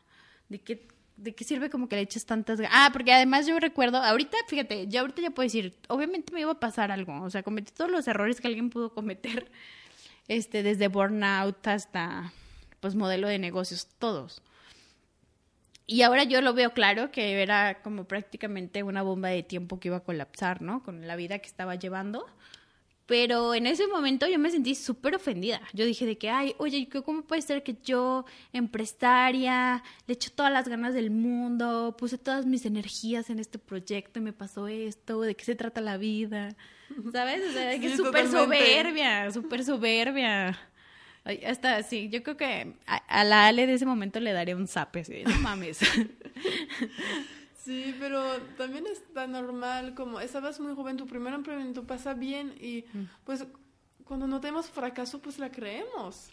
de 0.49 0.61
qué, 0.61 0.87
de 1.17 1.35
qué 1.35 1.45
sirve 1.45 1.71
como 1.71 1.89
que 1.89 1.97
le 1.97 2.03
eches 2.03 2.27
tantas. 2.27 2.61
Ah, 2.71 2.91
porque 2.93 3.13
además 3.13 3.47
yo 3.47 3.59
recuerdo, 3.59 3.99
ahorita, 3.99 4.37
fíjate, 4.49 4.89
yo 4.89 5.01
ahorita 5.01 5.23
ya 5.23 5.31
puedo 5.31 5.47
decir, 5.47 5.75
obviamente 5.89 6.33
me 6.33 6.41
iba 6.41 6.53
a 6.53 6.61
pasar 6.61 6.91
algo, 6.91 7.23
o 7.23 7.31
sea, 7.31 7.43
cometí 7.43 7.73
todos 7.73 7.91
los 7.91 8.07
errores 8.09 8.41
que 8.41 8.49
alguien 8.49 8.71
pudo 8.71 8.93
cometer, 8.93 9.51
este, 10.29 10.63
desde 10.63 10.89
burnout 10.89 11.67
hasta, 11.67 12.33
pues, 12.81 12.95
modelo 12.95 13.29
de 13.29 13.39
negocios, 13.39 13.89
todos. 13.99 14.43
Y 15.87 16.03
ahora 16.03 16.25
yo 16.25 16.41
lo 16.41 16.55
veo 16.55 16.73
claro 16.73 17.11
que 17.11 17.43
era 17.43 17.83
como 17.83 18.05
prácticamente 18.05 18.83
una 18.83 19.03
bomba 19.03 19.29
de 19.29 19.43
tiempo 19.43 19.79
que 19.79 19.89
iba 19.89 19.99
a 19.99 20.01
colapsar, 20.01 20.63
¿no? 20.63 20.83
Con 20.83 21.07
la 21.07 21.15
vida 21.15 21.39
que 21.41 21.47
estaba 21.47 21.75
llevando. 21.75 22.27
Pero 23.07 23.55
en 23.55 23.67
ese 23.67 23.87
momento 23.87 24.27
yo 24.27 24.39
me 24.39 24.51
sentí 24.51 24.75
súper 24.75 25.15
ofendida. 25.15 25.61
Yo 25.75 25.85
dije 25.85 26.07
de 26.07 26.17
que, 26.17 26.31
ay, 26.31 26.55
oye, 26.57 26.89
¿cómo 27.05 27.23
puede 27.23 27.43
ser 27.43 27.63
que 27.63 27.77
yo, 27.85 28.25
empresaria, 28.53 29.83
le 30.07 30.15
echo 30.15 30.31
todas 30.33 30.51
las 30.51 30.69
ganas 30.69 30.95
del 30.95 31.11
mundo, 31.11 31.95
puse 31.99 32.17
todas 32.17 32.47
mis 32.47 32.65
energías 32.65 33.29
en 33.29 33.41
este 33.41 33.59
proyecto 33.59 34.21
y 34.21 34.23
me 34.23 34.33
pasó 34.33 34.69
esto? 34.69 35.21
¿De 35.21 35.35
qué 35.35 35.45
se 35.45 35.55
trata 35.55 35.83
la 35.83 35.99
vida? 35.99 36.57
¿Sabes? 37.13 37.43
O 37.51 37.53
sea, 37.53 37.69
de 37.69 37.81
que 37.81 37.89
Sí, 37.89 37.95
es 37.95 37.97
súper 37.99 38.27
soberbia, 38.29 39.31
súper 39.31 39.65
soberbia. 39.65 40.59
Ay, 41.25 41.43
hasta 41.45 41.83
sí, 41.83 42.09
yo 42.11 42.23
creo 42.23 42.37
que 42.39 42.75
a, 42.87 42.97
a 42.97 43.25
la 43.25 43.47
Ale 43.47 43.67
de 43.67 43.75
ese 43.75 43.87
momento 43.87 44.19
le 44.21 44.33
daría 44.33 44.57
un 44.57 44.69
zape, 44.69 45.01
así, 45.01 45.25
no 45.25 45.39
mames. 45.41 45.81
Sí, 47.65 47.95
pero 47.99 48.23
también 48.59 48.87
está 48.87 49.27
normal, 49.27 49.95
como 49.95 50.21
estabas 50.21 50.61
muy 50.61 50.75
joven, 50.75 50.97
tu 50.97 51.07
primer 51.07 51.33
emprendimiento 51.33 51.85
pasa 51.87 52.13
bien 52.15 52.55
y 52.61 52.85
pues 53.25 53.47
cuando 54.05 54.27
no 54.27 54.41
tenemos 54.41 54.69
fracaso, 54.69 55.21
pues 55.23 55.39
la 55.39 55.51
creemos. 55.51 56.31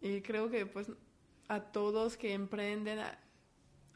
Y 0.00 0.20
creo 0.20 0.48
que 0.50 0.64
pues 0.66 0.86
a 1.48 1.60
todos 1.60 2.16
que 2.16 2.32
emprenden 2.32 3.00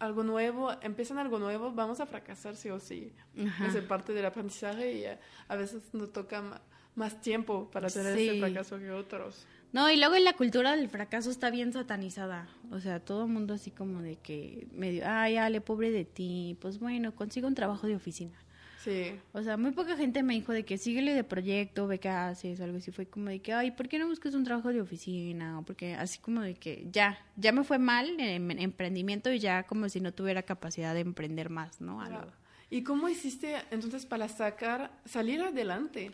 algo 0.00 0.24
nuevo, 0.24 0.72
empiezan 0.82 1.18
algo 1.18 1.38
nuevo, 1.38 1.70
vamos 1.72 2.00
a 2.00 2.06
fracasar 2.06 2.56
sí 2.56 2.68
o 2.70 2.80
sí. 2.80 3.12
Ajá. 3.46 3.66
Es 3.68 3.76
parte 3.84 4.12
del 4.12 4.26
aprendizaje 4.26 4.92
y 4.94 5.04
a, 5.04 5.20
a 5.48 5.54
veces 5.56 5.82
nos 5.94 6.12
toca 6.12 6.60
más 6.96 7.20
tiempo 7.20 7.70
para 7.70 7.88
tener 7.88 8.16
Sí. 8.16 8.28
ese 8.28 8.40
fracaso 8.40 8.78
que 8.78 8.90
otros. 8.90 9.46
No, 9.74 9.90
y 9.90 9.96
luego 9.96 10.14
en 10.14 10.22
la 10.22 10.34
cultura 10.34 10.76
del 10.76 10.88
fracaso 10.88 11.32
está 11.32 11.50
bien 11.50 11.72
satanizada. 11.72 12.46
O 12.70 12.78
sea, 12.78 13.00
todo 13.00 13.24
el 13.24 13.32
mundo 13.32 13.54
así 13.54 13.72
como 13.72 14.02
de 14.02 14.14
que 14.14 14.68
medio, 14.70 15.02
ay, 15.04 15.36
Ale, 15.36 15.60
pobre 15.60 15.90
de 15.90 16.04
ti. 16.04 16.56
Pues 16.60 16.78
bueno, 16.78 17.12
consigo 17.12 17.48
un 17.48 17.56
trabajo 17.56 17.88
de 17.88 17.96
oficina. 17.96 18.38
Sí. 18.84 19.18
O 19.32 19.42
sea, 19.42 19.56
muy 19.56 19.72
poca 19.72 19.96
gente 19.96 20.22
me 20.22 20.34
dijo 20.34 20.52
de 20.52 20.64
que 20.64 20.78
síguele 20.78 21.12
de 21.12 21.24
proyecto, 21.24 21.88
ve 21.88 21.98
qué 21.98 22.08
haces, 22.08 22.60
algo 22.60 22.78
así. 22.78 22.92
Fue 22.92 23.06
como 23.06 23.30
de 23.30 23.40
que, 23.40 23.52
ay, 23.52 23.72
¿por 23.72 23.88
qué 23.88 23.98
no 23.98 24.06
buscas 24.06 24.34
un 24.34 24.44
trabajo 24.44 24.68
de 24.68 24.80
oficina? 24.80 25.58
O 25.58 25.62
porque 25.64 25.94
así 25.94 26.20
como 26.20 26.40
de 26.42 26.54
que 26.54 26.86
ya, 26.92 27.18
ya 27.34 27.50
me 27.50 27.64
fue 27.64 27.78
mal 27.78 28.08
en, 28.20 28.52
en 28.52 28.60
emprendimiento 28.60 29.32
y 29.32 29.40
ya 29.40 29.64
como 29.64 29.88
si 29.88 30.00
no 30.00 30.14
tuviera 30.14 30.44
capacidad 30.44 30.94
de 30.94 31.00
emprender 31.00 31.50
más, 31.50 31.80
¿no? 31.80 32.00
Algo. 32.00 32.30
¿Y 32.70 32.82
cómo 32.82 33.08
hiciste 33.08 33.56
entonces 33.70 34.06
para 34.06 34.28
sacar, 34.28 34.90
salir 35.04 35.42
adelante? 35.42 36.12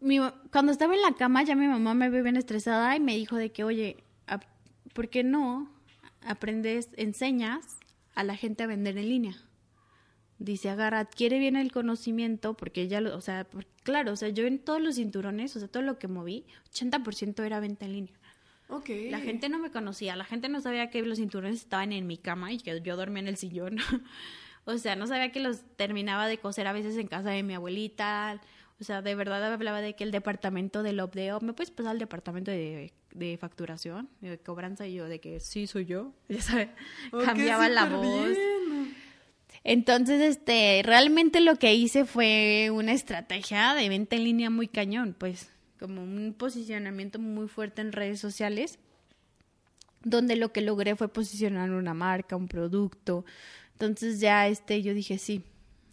Mi 0.00 0.20
cuando 0.52 0.72
estaba 0.72 0.94
en 0.94 1.02
la 1.02 1.14
cama 1.14 1.42
ya 1.42 1.56
mi 1.56 1.66
mamá 1.66 1.94
me 1.94 2.08
ve 2.08 2.22
bien 2.22 2.36
estresada 2.36 2.94
y 2.94 3.00
me 3.00 3.16
dijo 3.16 3.36
de 3.36 3.50
que, 3.50 3.64
oye, 3.64 3.96
¿por 4.92 5.08
qué 5.08 5.24
no 5.24 5.70
aprendes, 6.26 6.88
enseñas 6.96 7.78
a 8.14 8.24
la 8.24 8.36
gente 8.36 8.62
a 8.62 8.66
vender 8.66 8.98
en 8.98 9.08
línea? 9.08 9.36
Dice, 10.38 10.70
agarra, 10.70 11.00
adquiere 11.00 11.40
bien 11.40 11.56
el 11.56 11.72
conocimiento, 11.72 12.54
porque 12.54 12.86
ya 12.86 13.00
lo, 13.00 13.16
o 13.16 13.20
sea, 13.20 13.48
claro, 13.82 14.12
o 14.12 14.16
sea, 14.16 14.28
yo 14.28 14.46
en 14.46 14.60
todos 14.60 14.80
los 14.80 14.94
cinturones, 14.94 15.56
o 15.56 15.58
sea, 15.58 15.68
todo 15.68 15.82
lo 15.82 15.98
que 15.98 16.06
moví, 16.06 16.46
80% 16.72 17.44
era 17.44 17.58
venta 17.58 17.86
en 17.86 17.92
línea. 17.92 18.14
Ok. 18.68 18.90
La 19.10 19.18
gente 19.18 19.48
no 19.48 19.58
me 19.58 19.70
conocía, 19.70 20.14
la 20.14 20.24
gente 20.24 20.48
no 20.48 20.60
sabía 20.60 20.90
que 20.90 21.02
los 21.02 21.18
cinturones 21.18 21.56
estaban 21.56 21.92
en 21.92 22.06
mi 22.06 22.18
cama 22.18 22.52
y 22.52 22.58
que 22.58 22.80
yo 22.82 22.96
dormía 22.96 23.22
en 23.22 23.28
el 23.28 23.36
sillón. 23.36 23.78
o 24.64 24.78
sea, 24.78 24.94
no 24.94 25.08
sabía 25.08 25.32
que 25.32 25.40
los 25.40 25.62
terminaba 25.76 26.28
de 26.28 26.38
coser 26.38 26.68
a 26.68 26.72
veces 26.72 26.96
en 26.98 27.08
casa 27.08 27.30
de 27.30 27.42
mi 27.42 27.54
abuelita. 27.54 28.40
O 28.80 28.84
sea, 28.84 29.02
de 29.02 29.14
verdad 29.14 29.52
hablaba 29.52 29.80
de 29.80 29.94
que 29.94 30.04
el 30.04 30.12
departamento 30.12 30.82
del 30.82 31.00
Obdeo, 31.00 31.40
¿me 31.40 31.52
puedes 31.52 31.70
pasar 31.72 31.92
al 31.92 31.98
departamento 31.98 32.50
de, 32.52 32.92
de 33.12 33.36
facturación, 33.36 34.08
de 34.20 34.38
cobranza? 34.38 34.86
Y 34.86 34.94
yo, 34.94 35.08
de 35.08 35.18
que 35.20 35.40
sí, 35.40 35.66
soy 35.66 35.86
yo. 35.86 36.12
Ya 36.28 36.40
sabes, 36.40 36.68
cambiaba 37.24 37.68
la 37.68 37.86
voz. 37.86 38.28
bien. 38.28 38.94
Entonces, 39.64 40.20
este, 40.20 40.82
realmente 40.84 41.40
lo 41.40 41.56
que 41.56 41.74
hice 41.74 42.04
fue 42.04 42.70
una 42.72 42.92
estrategia 42.92 43.74
de 43.74 43.88
venta 43.88 44.16
en 44.16 44.24
línea 44.24 44.50
muy 44.50 44.68
cañón, 44.68 45.14
pues, 45.18 45.50
como 45.80 46.02
un 46.02 46.34
posicionamiento 46.36 47.18
muy 47.18 47.48
fuerte 47.48 47.80
en 47.80 47.92
redes 47.92 48.20
sociales, 48.20 48.78
donde 50.04 50.36
lo 50.36 50.52
que 50.52 50.60
logré 50.60 50.94
fue 50.96 51.08
posicionar 51.08 51.70
una 51.70 51.94
marca, 51.94 52.36
un 52.36 52.48
producto. 52.48 53.24
Entonces 53.72 54.20
ya, 54.20 54.46
este, 54.46 54.82
yo 54.82 54.94
dije, 54.94 55.18
sí, 55.18 55.42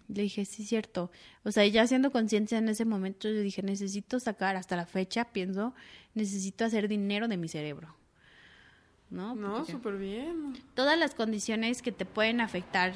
le 0.08 0.24
dije, 0.24 0.46
sí, 0.46 0.65
cierto. 0.65 1.12
O 1.44 1.52
sea, 1.52 1.65
ya 1.65 1.84
haciendo 1.84 2.12
conciencia 2.12 2.58
en 2.58 2.70
ese 2.70 2.86
momento, 2.86 3.28
yo 3.28 3.39
dije, 3.41 3.64
necesito 3.64 4.20
sacar, 4.20 4.56
hasta 4.56 4.76
la 4.76 4.86
fecha, 4.86 5.26
pienso, 5.26 5.74
necesito 6.14 6.66
hacer 6.66 6.88
dinero 6.88 7.28
de 7.28 7.38
mi 7.38 7.47
cerebro. 7.47 7.95
¿No? 9.10 9.36
No, 9.36 9.66
súper 9.66 9.97
bien. 9.97 10.53
todas 10.74 10.97
las 10.97 11.14
condiciones 11.14 11.82
que 11.82 11.91
te 11.91 12.06
pueden 12.06 12.41
afectar 12.41 12.93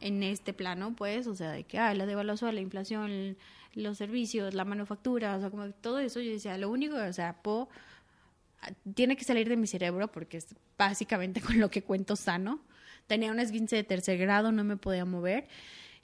en 0.00 0.22
este 0.22 0.52
plano, 0.52 0.94
pues, 0.96 1.26
o 1.26 1.34
sea, 1.34 1.50
de 1.50 1.64
que, 1.64 1.78
ah, 1.78 1.94
la 1.94 2.06
devaluación, 2.06 2.54
la 2.54 2.60
inflación, 2.60 3.36
los 3.74 3.98
servicios, 3.98 4.54
la 4.54 4.64
manufactura, 4.64 5.36
o 5.36 5.40
sea, 5.40 5.50
como 5.50 5.70
todo 5.70 5.98
eso, 5.98 6.20
yo 6.20 6.32
decía, 6.32 6.56
lo 6.58 6.70
único, 6.70 6.96
o 6.96 7.12
sea, 7.12 7.36
ah, 7.44 8.70
tiene 8.94 9.16
que 9.16 9.24
salir 9.24 9.48
de 9.48 9.56
mi 9.56 9.66
cerebro 9.66 10.10
porque 10.10 10.38
es 10.38 10.54
básicamente 10.78 11.40
con 11.40 11.58
lo 11.60 11.70
que 11.70 11.82
cuento 11.82 12.16
sano. 12.16 12.60
Tenía 13.06 13.32
un 13.32 13.40
esguince 13.40 13.76
de 13.76 13.84
tercer 13.84 14.18
grado, 14.18 14.52
no 14.52 14.62
me 14.64 14.76
podía 14.76 15.04
mover. 15.04 15.48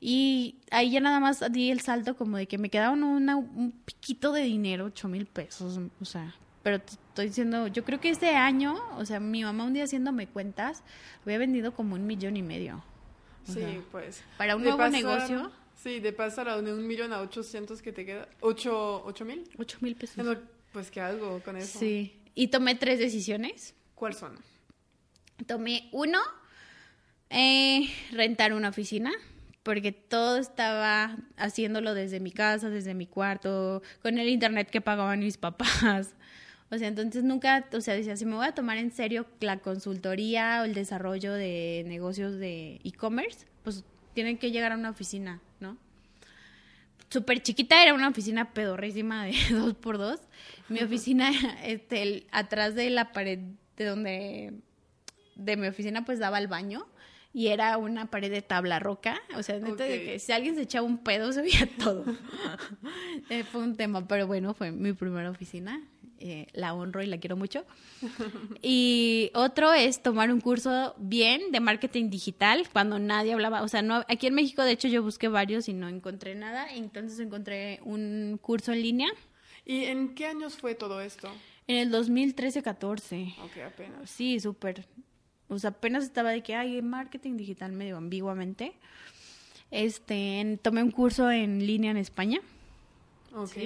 Y 0.01 0.57
ahí 0.71 0.91
ya 0.91 1.01
nada 1.01 1.21
más 1.21 1.43
di 1.53 1.71
el 1.71 1.81
salto 1.81 2.17
como 2.17 2.37
de 2.37 2.47
que 2.47 2.59
me 2.59 2.69
quedaba 2.69 2.93
una- 2.93 3.37
un 3.37 3.73
piquito 3.85 4.33
de 4.33 4.43
dinero, 4.43 4.85
ocho 4.87 5.09
mil 5.09 5.27
pesos, 5.27 5.79
o 6.01 6.05
sea, 6.05 6.35
pero 6.63 6.81
t- 6.81 6.93
estoy 7.09 7.29
diciendo, 7.29 7.67
yo 7.69 7.83
creo 7.85 7.99
que 8.01 8.11
este 8.11 8.29
año, 8.31 8.75
o 8.97 9.05
sea, 9.07 9.21
mi 9.21 9.43
mamá 9.43 9.65
un 9.65 9.73
día 9.73 9.85
haciéndome 9.85 10.27
cuentas, 10.27 10.83
había 11.25 11.39
vendido 11.39 11.73
como 11.75 11.95
un 11.95 12.07
millón 12.07 12.37
y 12.37 12.43
medio. 12.43 12.85
sí, 13.45 13.63
pues. 13.93 14.23
Para 14.37 14.57
un 14.57 14.63
nuevo 14.65 14.87
negocio. 14.89 15.51
Sí, 15.77 16.01
de 16.01 16.13
pasar 16.13 16.49
a 16.49 16.57
un 16.59 16.87
millón 16.87 17.13
a 17.13 17.21
ochocientos 17.21 17.81
que 17.81 17.93
te 17.93 18.05
queda. 18.05 18.29
¿Ocho, 18.41 19.03
ocho 19.05 19.25
mil? 19.25 19.49
Ocho 19.57 19.79
mil 19.81 19.95
pesos. 19.95 20.17
pues 20.73 20.91
que 20.91 21.01
algo 21.01 21.41
con 21.45 21.57
eso. 21.57 21.79
Sí. 21.79 22.19
Y 22.35 22.49
tomé 22.49 22.75
tres 22.75 22.99
decisiones. 22.99 23.75
¿Cuáles 23.95 24.19
son? 24.19 24.37
Tomé 25.47 25.89
uno, 25.93 26.19
eh, 27.31 27.89
rentar 28.13 28.53
una 28.53 28.69
oficina 28.71 29.13
porque 29.67 29.91
todo 29.91 30.39
estaba 30.39 31.17
haciéndolo 31.37 31.93
desde 31.93 32.21
mi 32.21 32.31
casa, 32.31 32.71
desde 32.71 32.95
mi 32.95 33.09
cuarto, 33.09 33.83
con 34.01 34.17
el 34.17 34.29
internet 34.29 34.71
que 34.71 34.81
pagaban 34.81 35.19
mis 35.19 35.39
papás. 35.39 36.15
O 36.71 36.79
sea, 36.79 36.87
entonces 36.87 37.25
nunca, 37.25 37.67
o 37.73 37.81
sea, 37.81 37.95
decía, 37.95 38.17
si 38.17 38.25
me 38.27 38.37
voy 38.37 38.47
a 38.47 38.55
tomar 38.55 38.77
en 38.77 38.93
serio 38.93 39.27
la 39.41 39.59
consultoría 39.59 40.61
o 40.63 40.67
el 40.67 40.73
desarrollo 40.73 41.33
de 41.33 41.83
negocios 41.85 42.39
de 42.39 42.81
e-commerce, 42.85 43.45
pues 43.65 43.83
tienen 44.15 44.39
que 44.39 44.53
llegar 44.53 44.71
a 44.71 44.77
una 44.77 44.91
oficina, 44.91 45.41
¿no? 45.59 45.77
Súper 47.09 47.43
chiquita, 47.43 47.83
era 47.83 47.93
una 47.93 48.07
oficina 48.07 48.53
pedorrísima 48.53 49.25
de 49.25 49.35
dos 49.51 49.75
por 49.75 49.99
dos. 49.99 50.21
Mi 50.69 50.79
oficina, 50.79 51.33
este, 51.65 52.29
atrás 52.31 52.77
de 52.77 52.89
la 52.91 53.11
pared 53.11 53.41
de 53.77 53.85
donde, 53.85 54.53
de 55.35 55.57
mi 55.57 55.67
oficina, 55.67 56.05
pues 56.05 56.21
daba 56.21 56.37
al 56.37 56.47
baño 56.47 56.87
y 57.37 57.49
era 57.49 57.77
una 57.77 58.07
pared 58.07 58.31
de 58.31 58.41
tabla 58.41 58.79
roca, 58.79 59.21
o 59.37 59.43
sea, 59.43 59.59
neta 59.59 59.85
de 59.85 60.03
que 60.03 60.19
si 60.19 60.33
alguien 60.33 60.55
se 60.55 60.63
echaba 60.63 60.87
un 60.87 60.97
pedo 60.97 61.33
se 61.35 61.43
veía 61.43 61.69
todo. 61.79 62.03
Eh, 63.29 63.45
fue 63.45 63.61
un 63.61 63.77
tema, 63.77 64.09
pero 64.09 64.27
bueno, 64.27 64.55
fue 64.55 64.73
mi 64.73 64.95
primera 64.95 65.29
oficina, 65.29 65.87
eh, 66.19 66.47
la 66.55 66.73
honro 66.73 67.03
y 67.03 67.07
la 67.07 67.19
quiero 67.19 67.37
mucho. 67.37 67.67
Y 68.63 69.31
otro 69.35 69.75
es 69.75 70.03
tomar 70.03 70.33
un 70.33 70.41
curso 70.41 70.95
bien 70.97 71.53
de 71.53 71.61
marketing 71.61 72.09
digital 72.09 72.67
cuando 72.73 72.99
nadie 72.99 73.35
hablaba, 73.35 73.61
o 73.61 73.69
sea, 73.69 73.83
no 73.83 74.03
aquí 74.09 74.29
en 74.29 74.35
México 74.35 74.63
de 74.63 74.73
hecho 74.73 74.89
yo 74.89 75.03
busqué 75.03 75.29
varios 75.29 75.69
y 75.69 75.75
no 75.75 75.89
encontré 75.89 76.35
nada, 76.37 76.67
entonces 76.73 77.21
encontré 77.21 77.81
un 77.85 78.39
curso 78.41 78.73
en 78.73 78.81
línea. 78.81 79.11
¿Y 79.67 79.85
en 79.85 80.15
qué 80.15 80.25
años 80.25 80.57
fue 80.57 80.75
todo 80.75 81.03
esto? 81.03 81.31
En 81.67 81.77
el 81.77 81.93
2013-14. 81.93 83.35
Ok, 83.45 83.59
apenas. 83.67 84.09
Sí, 84.09 84.41
súper. 84.41 84.87
O 85.49 85.59
sea, 85.59 85.71
apenas 85.71 86.05
estaba 86.05 86.31
de 86.31 86.43
que 86.43 86.55
hay 86.55 86.83
marketing 86.83 87.37
digital 87.37 87.73
medio 87.73 87.97
ambiguamente. 87.97 88.73
Este, 89.71 90.59
tomé 90.63 90.83
un 90.83 90.91
curso 90.91 91.31
en 91.31 91.67
línea 91.67 91.91
en 91.91 91.97
España. 91.97 92.41
Ok. 93.35 93.57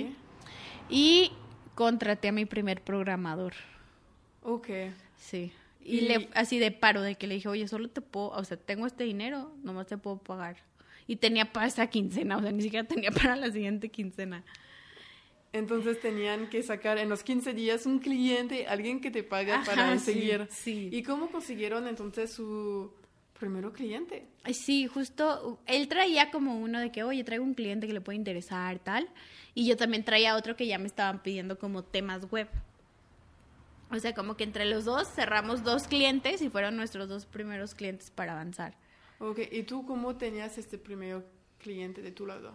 Y 0.89 1.33
contraté 1.75 2.29
a 2.29 2.33
mi 2.33 2.45
primer 2.45 2.83
programador. 2.83 3.55
Ok. 4.43 4.69
Sí. 5.17 5.53
Y, 5.83 6.03
le, 6.03 6.29
así 6.35 6.59
de 6.59 6.71
paro, 6.71 7.03
de 7.03 7.15
que 7.15 7.27
le 7.27 7.37
dije, 7.37 7.49
oye, 7.49 7.67
solo 7.67 7.89
te 7.89 8.01
puedo, 8.01 8.29
o 8.31 8.45
sea, 8.45 8.57
tengo 8.57 8.87
este 8.87 9.05
dinero, 9.05 9.53
nomás 9.63 9.87
te 9.87 9.97
puedo 9.97 10.19
pagar. 10.19 10.57
Y 11.07 11.17
tenía 11.17 11.53
para 11.53 11.67
esa 11.67 11.87
quincena, 11.89 12.37
o 12.37 12.43
sea, 12.43 12.53
ni 12.53 12.63
siquiera 12.63 12.87
tenía 12.87 13.11
para 13.11 13.35
la 13.37 13.51
siguiente 13.51 13.89
quincena. 13.89 14.45
Entonces 15.53 16.01
tenían 16.01 16.49
que 16.49 16.63
sacar 16.63 16.99
en 16.99 17.09
los 17.09 17.25
15 17.25 17.55
días 17.55 17.85
un 17.87 17.99
cliente, 17.99 18.67
alguien 18.69 19.01
que 19.01 19.11
te 19.11 19.25
paga 19.25 19.63
para 19.67 19.99
seguir. 19.99 20.47
Sí, 20.51 20.89
¿Y 20.93 21.03
cómo 21.03 21.31
consiguieron 21.31 21.89
entonces 21.89 22.33
su 22.33 22.93
primero 23.39 23.73
cliente? 23.73 24.27
Sí, 24.53 24.87
justo 24.87 25.59
él 25.67 25.89
traía 25.89 26.31
como 26.31 26.61
uno 26.61 26.79
de 26.79 26.93
que, 26.93 27.03
oye, 27.03 27.25
traigo 27.25 27.43
un 27.43 27.55
cliente 27.55 27.89
que 27.89 27.93
le 27.93 28.01
puede 28.01 28.17
interesar, 28.17 28.79
tal. 28.79 29.09
Y 29.55 29.67
yo 29.67 29.77
también 29.77 30.05
traía 30.05 30.37
otro 30.37 30.55
que 30.55 30.69
ya 30.69 30.79
me 30.79 30.87
estaban 30.87 31.21
pidiendo 31.21 31.59
como 31.59 31.83
temas 31.83 32.31
web. 32.31 32.49
O 33.91 33.99
sea, 33.99 34.15
como 34.15 34.37
que 34.37 34.45
entre 34.45 34.67
los 34.67 34.85
dos 34.85 35.09
cerramos 35.09 35.65
dos 35.65 35.89
clientes 35.89 36.43
y 36.43 36.49
fueron 36.49 36.77
nuestros 36.77 37.09
dos 37.09 37.27
primeros 37.27 37.75
clientes 37.75 38.13
para 38.13 38.33
avanzar. 38.33 38.77
Ok, 39.19 39.41
¿y 39.51 39.65
tú 39.65 39.85
cómo 39.85 40.17
tenías 40.17 40.59
este 40.59 40.79
primer 40.79 41.27
cliente 41.59 42.01
de 42.03 42.13
tu 42.13 42.25
lado? 42.27 42.55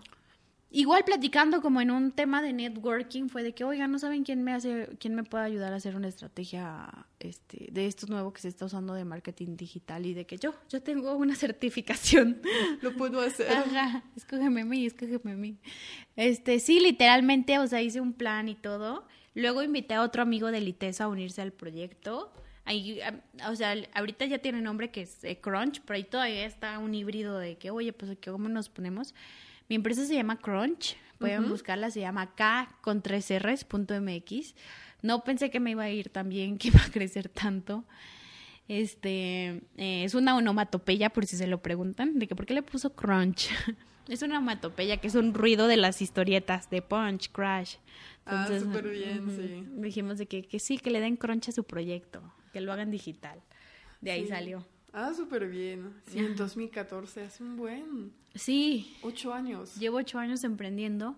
Igual 0.75 1.05
platicando 1.05 1.61
como 1.61 1.79
en 1.79 1.89
un 1.89 2.11
tema 2.11 2.41
de 2.41 2.51
networking 2.51 3.29
fue 3.29 3.43
de 3.43 3.53
que, 3.53 3.63
oiga, 3.63 3.87
no 3.87 3.97
saben 3.97 4.25
quién 4.25 4.43
me 4.43 4.51
hace, 4.51 4.89
quién 4.99 5.15
me 5.15 5.23
puede 5.23 5.45
ayudar 5.45 5.71
a 5.71 5.77
hacer 5.77 5.95
una 5.95 6.09
estrategia 6.09 7.07
este, 7.21 7.69
de 7.71 7.87
esto 7.87 8.07
nuevo 8.07 8.33
que 8.33 8.41
se 8.41 8.49
está 8.49 8.65
usando 8.65 8.93
de 8.93 9.05
marketing 9.05 9.55
digital 9.55 10.05
y 10.05 10.13
de 10.13 10.25
que 10.25 10.35
yo, 10.35 10.53
yo 10.67 10.83
tengo 10.83 11.15
una 11.15 11.33
certificación. 11.37 12.41
Lo 12.81 12.93
puedo 12.93 13.21
hacer. 13.21 13.49
Ajá, 13.53 14.03
escógeme 14.17 14.63
a 14.63 14.65
mí, 14.65 14.85
escógeme 14.85 15.31
a 15.31 15.37
mí. 15.37 15.57
Este, 16.17 16.59
sí, 16.59 16.81
literalmente, 16.81 17.57
o 17.57 17.67
sea, 17.67 17.81
hice 17.81 18.01
un 18.01 18.11
plan 18.11 18.49
y 18.49 18.55
todo. 18.55 19.07
Luego 19.33 19.63
invité 19.63 19.93
a 19.93 20.01
otro 20.01 20.23
amigo 20.23 20.51
de 20.51 20.59
Litesa 20.59 21.05
a 21.05 21.07
unirse 21.07 21.41
al 21.41 21.53
proyecto. 21.53 22.33
Ahí, 22.65 22.99
o 23.47 23.55
sea, 23.55 23.75
ahorita 23.93 24.25
ya 24.25 24.39
tiene 24.39 24.61
nombre 24.61 24.91
que 24.91 25.03
es 25.03 25.23
eh, 25.23 25.39
Crunch, 25.39 25.79
pero 25.85 25.95
ahí 25.95 26.03
todavía 26.03 26.45
está 26.45 26.77
un 26.79 26.93
híbrido 26.93 27.39
de 27.39 27.57
que, 27.57 27.71
oye, 27.71 27.93
pues, 27.93 28.17
¿cómo 28.21 28.49
nos 28.49 28.67
ponemos? 28.67 29.15
Mi 29.67 29.75
empresa 29.75 30.05
se 30.05 30.13
llama 30.13 30.37
Crunch, 30.39 30.95
pueden 31.17 31.49
buscarla, 31.49 31.89
se 31.89 32.01
llama 32.01 32.35
K 32.35 32.69
con 32.81 33.01
tres 33.01 33.31
R's.mx. 33.31 34.55
No 35.01 35.23
pensé 35.23 35.49
que 35.49 35.59
me 35.59 35.71
iba 35.71 35.83
a 35.83 35.89
ir 35.89 36.09
tan 36.09 36.29
bien, 36.29 36.57
que 36.59 36.69
iba 36.69 36.81
a 36.81 36.91
crecer 36.91 37.29
tanto. 37.29 37.83
Este, 38.67 39.61
eh, 39.77 40.03
es 40.03 40.15
una 40.15 40.35
onomatopeya, 40.35 41.11
por 41.11 41.25
si 41.25 41.37
se 41.37 41.47
lo 41.47 41.61
preguntan, 41.61 42.17
de 42.17 42.27
que 42.27 42.35
por 42.35 42.45
qué 42.45 42.53
le 42.53 42.63
puso 42.63 42.95
Crunch. 42.95 43.49
es 44.07 44.21
una 44.21 44.37
onomatopeya 44.37 44.97
que 44.97 45.07
es 45.07 45.15
un 45.15 45.33
ruido 45.33 45.67
de 45.67 45.77
las 45.77 46.01
historietas 46.01 46.69
de 46.69 46.81
Punch, 46.81 47.31
Crash. 47.31 47.75
ah, 48.25 48.47
súper 48.59 48.89
bien, 48.89 49.23
sí. 49.35 49.67
Dijimos 49.81 50.17
de 50.17 50.27
que, 50.27 50.43
que 50.43 50.59
sí, 50.59 50.77
que 50.77 50.91
le 50.91 50.99
den 50.99 51.15
crunch 51.17 51.49
a 51.49 51.51
su 51.51 51.63
proyecto, 51.63 52.21
que 52.53 52.61
lo 52.61 52.71
hagan 52.73 52.91
digital. 52.91 53.41
De 54.01 54.11
ahí 54.11 54.27
salió. 54.27 54.65
Ah, 54.97 55.11
súper 55.13 55.49
bien. 55.49 55.93
Sí, 56.07 56.19
en 56.19 56.37
2014, 56.37 57.23
hace 57.23 57.43
un 57.43 57.57
buen. 57.57 58.13
Sí. 58.33 58.95
Ocho 59.01 59.33
años. 59.33 59.75
Llevo 59.75 59.97
ocho 59.97 60.19
años 60.19 60.45
emprendiendo. 60.45 61.17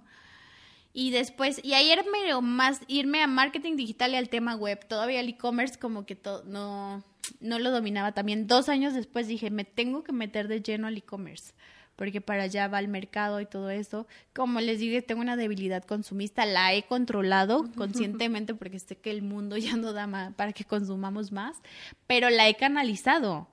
Y 0.94 1.12
después, 1.12 1.62
y 1.64 1.76
ayer 1.76 2.04
me 2.12 2.42
más 2.42 2.82
irme 2.88 3.22
a 3.22 3.28
marketing 3.28 3.76
digital 3.76 4.14
y 4.14 4.16
al 4.16 4.30
tema 4.30 4.56
web. 4.56 4.84
Todavía 4.88 5.20
el 5.20 5.30
e-commerce 5.30 5.78
como 5.78 6.08
que 6.08 6.18
no, 6.48 7.04
no 7.40 7.60
lo 7.60 7.70
dominaba 7.70 8.14
también. 8.14 8.48
Dos 8.48 8.68
años 8.68 8.96
después 8.96 9.28
dije, 9.28 9.52
me 9.52 9.64
tengo 9.64 10.04
que 10.04 10.12
meter 10.12 10.48
de 10.48 10.64
lleno 10.64 10.88
al 10.88 10.98
e-commerce. 10.98 11.54
Porque 11.96 12.20
para 12.20 12.44
allá 12.44 12.68
va 12.68 12.80
el 12.80 12.88
mercado 12.88 13.42
y 13.42 13.46
todo 13.46 13.70
eso. 13.70 14.08
Como 14.34 14.60
les 14.60 14.80
dije, 14.80 15.04
tengo 15.04 15.22
una 15.22 15.36
debilidad 15.36 15.84
consumista. 15.84 16.48
La 16.48 16.74
he 16.74 16.82
controlado 16.82 17.70
conscientemente 17.76 18.56
porque 18.56 18.80
sé 18.80 18.98
que 18.98 19.12
el 19.12 19.22
mundo 19.22 19.56
ya 19.58 19.76
no 19.76 19.94
da 19.94 20.08
más 20.08 20.34
para 20.34 20.52
que 20.52 20.64
consumamos 20.64 21.32
más. 21.32 21.58
Pero 22.08 22.32
la 22.32 22.50
he 22.50 22.56
canalizado 22.56 23.48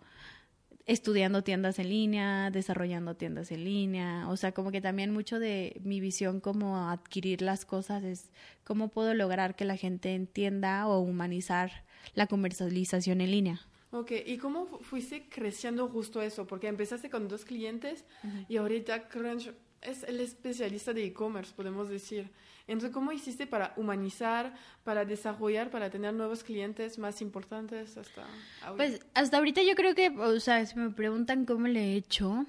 estudiando 0.87 1.43
tiendas 1.43 1.79
en 1.79 1.89
línea, 1.89 2.51
desarrollando 2.51 3.17
tiendas 3.17 3.51
en 3.51 3.65
línea, 3.65 4.29
o 4.29 4.37
sea, 4.37 4.53
como 4.53 4.71
que 4.71 4.81
también 4.81 5.13
mucho 5.13 5.39
de 5.39 5.81
mi 5.83 6.01
visión 6.01 6.41
como 6.41 6.89
adquirir 6.91 7.41
las 7.41 7.65
cosas 7.65 8.05
es 8.05 8.31
cómo 8.65 8.89
puedo 8.89 9.15
lograr 9.15 9.57
que 9.57 9.65
la 9.65 9.77
gente 9.77 10.15
entienda 10.15 10.87
o 10.87 11.01
humanizar 11.01 11.85
la 12.15 12.27
comercialización 12.27 13.21
en 13.23 13.31
línea. 13.31 13.61
Ok, 13.93 14.13
¿y 14.27 14.39
cómo 14.39 14.67
fuiste 14.81 15.29
creciendo 15.29 15.89
justo 15.89 16.21
eso? 16.21 16.47
Porque 16.47 16.67
empezaste 16.67 17.09
con 17.09 17.29
dos 17.29 17.45
clientes 17.45 18.05
y 18.49 18.57
ahorita 18.57 19.09
Crunch 19.09 19.53
es 19.81 20.03
el 20.03 20.21
especialista 20.21 20.93
de 20.93 21.05
e-commerce, 21.05 21.53
podemos 21.55 21.89
decir. 21.89 22.31
Entonces, 22.67 22.93
¿cómo 22.95 23.13
hiciste 23.13 23.47
para 23.47 23.75
humanizar, 23.77 24.55
para 24.85 25.05
desarrollar, 25.05 25.71
para 25.71 25.91
tener 25.91 26.15
nuevos 26.15 26.43
clientes 26.43 26.99
más 26.99 27.21
importantes 27.21 27.97
hasta 27.99 28.23
ahorita? 28.63 28.77
Pues 28.77 29.07
hasta 29.13 29.37
ahorita 29.37 29.63
yo 29.63 29.75
creo 29.75 29.95
que, 29.95 30.09
o 30.09 30.41
sea, 30.41 30.65
si 30.65 30.79
me 30.79 30.91
preguntan 30.91 31.45
cómo 31.45 31.69
le 31.69 31.93
he 31.93 31.97
hecho, 31.97 32.47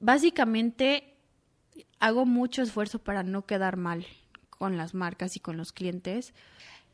básicamente 0.00 1.14
hago 1.98 2.24
mucho 2.24 2.62
esfuerzo 2.62 2.98
para 2.98 3.22
no 3.22 3.44
quedar 3.44 3.76
mal 3.76 4.06
con 4.48 4.78
las 4.78 4.94
marcas 4.94 5.36
y 5.36 5.40
con 5.40 5.56
los 5.58 5.72
clientes 5.72 6.32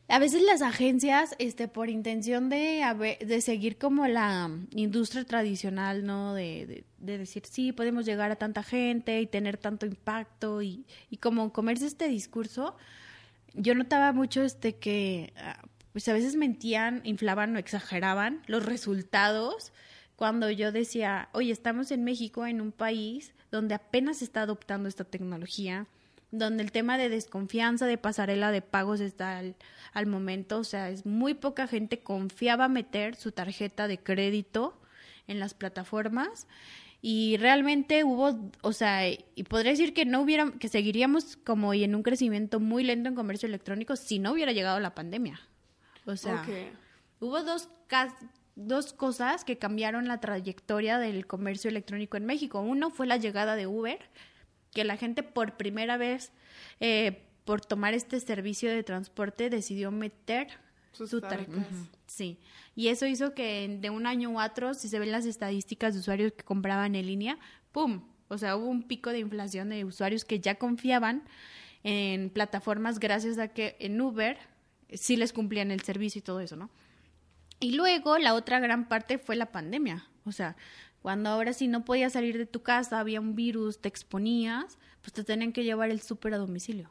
a 0.08 0.18
veces 0.18 0.42
las 0.42 0.62
agencias, 0.62 1.34
este, 1.38 1.68
por 1.68 1.88
intención 1.88 2.48
de, 2.48 3.18
de 3.20 3.40
seguir 3.40 3.78
como 3.78 4.06
la 4.06 4.50
industria 4.72 5.24
tradicional, 5.24 6.04
¿no? 6.04 6.34
De, 6.34 6.84
de, 6.98 7.18
decir, 7.18 7.44
sí, 7.46 7.72
podemos 7.72 8.04
llegar 8.04 8.30
a 8.30 8.36
tanta 8.36 8.62
gente 8.62 9.20
y 9.20 9.26
tener 9.26 9.56
tanto 9.56 9.86
impacto 9.86 10.60
y, 10.60 10.84
y 11.08 11.16
como 11.16 11.52
comerse 11.52 11.86
este 11.86 12.08
discurso, 12.08 12.76
yo 13.54 13.74
notaba 13.74 14.12
mucho 14.12 14.42
este 14.42 14.76
que, 14.76 15.32
ah, 15.36 15.62
pues 15.92 16.08
a 16.08 16.12
veces 16.12 16.36
mentían, 16.36 17.00
inflaban 17.04 17.54
o 17.56 17.58
exageraban 17.58 18.42
los 18.46 18.64
resultados 18.64 19.72
cuando 20.16 20.50
yo 20.50 20.72
decía, 20.72 21.28
oye, 21.32 21.52
estamos 21.52 21.90
en 21.90 22.04
México, 22.04 22.46
en 22.46 22.60
un 22.60 22.72
país 22.72 23.34
donde 23.50 23.74
apenas 23.74 24.22
está 24.22 24.42
adoptando 24.42 24.88
esta 24.88 25.04
tecnología, 25.04 25.86
donde 26.32 26.62
el 26.64 26.72
tema 26.72 26.98
de 26.98 27.10
desconfianza 27.10 27.86
de 27.86 27.98
pasarela 27.98 28.50
de 28.50 28.62
pagos 28.62 29.00
está 29.00 29.40
al, 29.92 30.06
momento, 30.06 30.58
o 30.58 30.64
sea, 30.64 30.88
es 30.88 31.06
muy 31.06 31.34
poca 31.34 31.68
gente 31.68 32.00
confiaba 32.00 32.68
meter 32.68 33.14
su 33.14 33.32
tarjeta 33.32 33.86
de 33.86 33.98
crédito 33.98 34.74
en 35.28 35.38
las 35.38 35.54
plataformas 35.54 36.48
Y 37.02 37.36
realmente 37.36 38.02
hubo, 38.02 38.50
o 38.62 38.72
sea, 38.72 39.08
y 39.08 39.42
podría 39.48 39.72
decir 39.72 39.92
que 39.92 40.06
no 40.06 40.22
hubiera, 40.22 40.50
que 40.52 40.68
seguiríamos 40.68 41.36
como 41.36 41.74
y 41.74 41.84
en 41.84 41.94
un 41.94 42.02
crecimiento 42.02 42.60
muy 42.60 42.82
lento 42.82 43.10
en 43.10 43.14
comercio 43.14 43.46
electrónico 43.46 43.94
si 43.96 44.18
no 44.18 44.32
hubiera 44.32 44.52
llegado 44.52 44.80
la 44.80 44.94
pandemia. 44.94 45.40
O 46.06 46.16
sea, 46.16 46.44
hubo 47.20 47.42
dos, 47.42 47.68
dos 48.56 48.92
cosas 48.94 49.44
que 49.44 49.58
cambiaron 49.58 50.08
la 50.08 50.20
trayectoria 50.20 50.98
del 50.98 51.26
comercio 51.26 51.68
electrónico 51.68 52.16
en 52.16 52.24
México. 52.24 52.60
Uno 52.60 52.90
fue 52.90 53.06
la 53.06 53.18
llegada 53.18 53.54
de 53.54 53.66
Uber, 53.66 53.98
que 54.72 54.84
la 54.84 54.96
gente 54.96 55.22
por 55.22 55.56
primera 55.56 55.96
vez, 55.96 56.32
eh, 56.80 57.22
por 57.44 57.60
tomar 57.60 57.94
este 57.94 58.18
servicio 58.20 58.70
de 58.70 58.82
transporte, 58.82 59.50
decidió 59.50 59.90
meter 59.90 60.48
su 60.92 61.20
tarjeta. 61.20 61.64
Sí. 62.06 62.38
Y 62.74 62.88
eso 62.88 63.06
hizo 63.06 63.34
que 63.34 63.78
de 63.80 63.90
un 63.90 64.06
año 64.06 64.38
a 64.40 64.46
otro, 64.46 64.74
si 64.74 64.88
se 64.88 64.98
ven 64.98 65.12
las 65.12 65.26
estadísticas 65.26 65.94
de 65.94 66.00
usuarios 66.00 66.32
que 66.32 66.44
compraban 66.44 66.94
en 66.94 67.06
línea, 67.06 67.38
¡pum! 67.72 68.02
O 68.28 68.38
sea, 68.38 68.56
hubo 68.56 68.66
un 68.66 68.82
pico 68.82 69.10
de 69.10 69.18
inflación 69.18 69.68
de 69.68 69.84
usuarios 69.84 70.24
que 70.24 70.40
ya 70.40 70.54
confiaban 70.54 71.22
en 71.84 72.30
plataformas 72.30 72.98
gracias 72.98 73.38
a 73.38 73.48
que 73.48 73.76
en 73.80 74.00
Uber 74.00 74.38
sí 74.92 75.16
les 75.16 75.32
cumplían 75.32 75.70
el 75.70 75.80
servicio 75.80 76.20
y 76.20 76.22
todo 76.22 76.40
eso, 76.40 76.56
¿no? 76.56 76.70
Y 77.60 77.72
luego 77.72 78.18
la 78.18 78.34
otra 78.34 78.58
gran 78.58 78.88
parte 78.88 79.18
fue 79.18 79.36
la 79.36 79.52
pandemia. 79.52 80.06
O 80.24 80.32
sea, 80.32 80.56
cuando 81.02 81.30
ahora 81.30 81.52
sí 81.52 81.68
no 81.68 81.84
podías 81.84 82.12
salir 82.12 82.38
de 82.38 82.46
tu 82.46 82.62
casa, 82.62 83.00
había 83.00 83.20
un 83.20 83.34
virus, 83.34 83.80
te 83.80 83.88
exponías, 83.88 84.78
pues 85.00 85.12
te 85.12 85.24
tenían 85.24 85.52
que 85.52 85.64
llevar 85.64 85.90
el 85.90 86.00
súper 86.00 86.34
a 86.34 86.38
domicilio. 86.38 86.90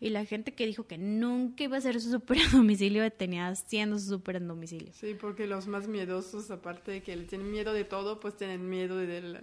Y 0.00 0.08
la 0.08 0.24
gente 0.24 0.54
que 0.54 0.66
dijo 0.66 0.86
que 0.86 0.96
nunca 0.96 1.64
iba 1.64 1.76
a 1.76 1.78
hacer 1.78 2.00
su 2.00 2.10
súper 2.10 2.38
a 2.38 2.48
domicilio 2.56 3.10
tenía 3.12 3.48
haciendo 3.48 3.98
su 3.98 4.08
súper 4.08 4.36
en 4.36 4.48
domicilio. 4.48 4.92
Sí, 4.94 5.14
porque 5.14 5.46
los 5.46 5.66
más 5.66 5.88
miedosos, 5.88 6.50
aparte 6.50 6.90
de 6.90 7.02
que 7.02 7.14
tienen 7.18 7.50
miedo 7.50 7.74
de 7.74 7.84
todo, 7.84 8.18
pues 8.18 8.34
tienen 8.34 8.66
miedo 8.66 8.96
del, 8.96 9.40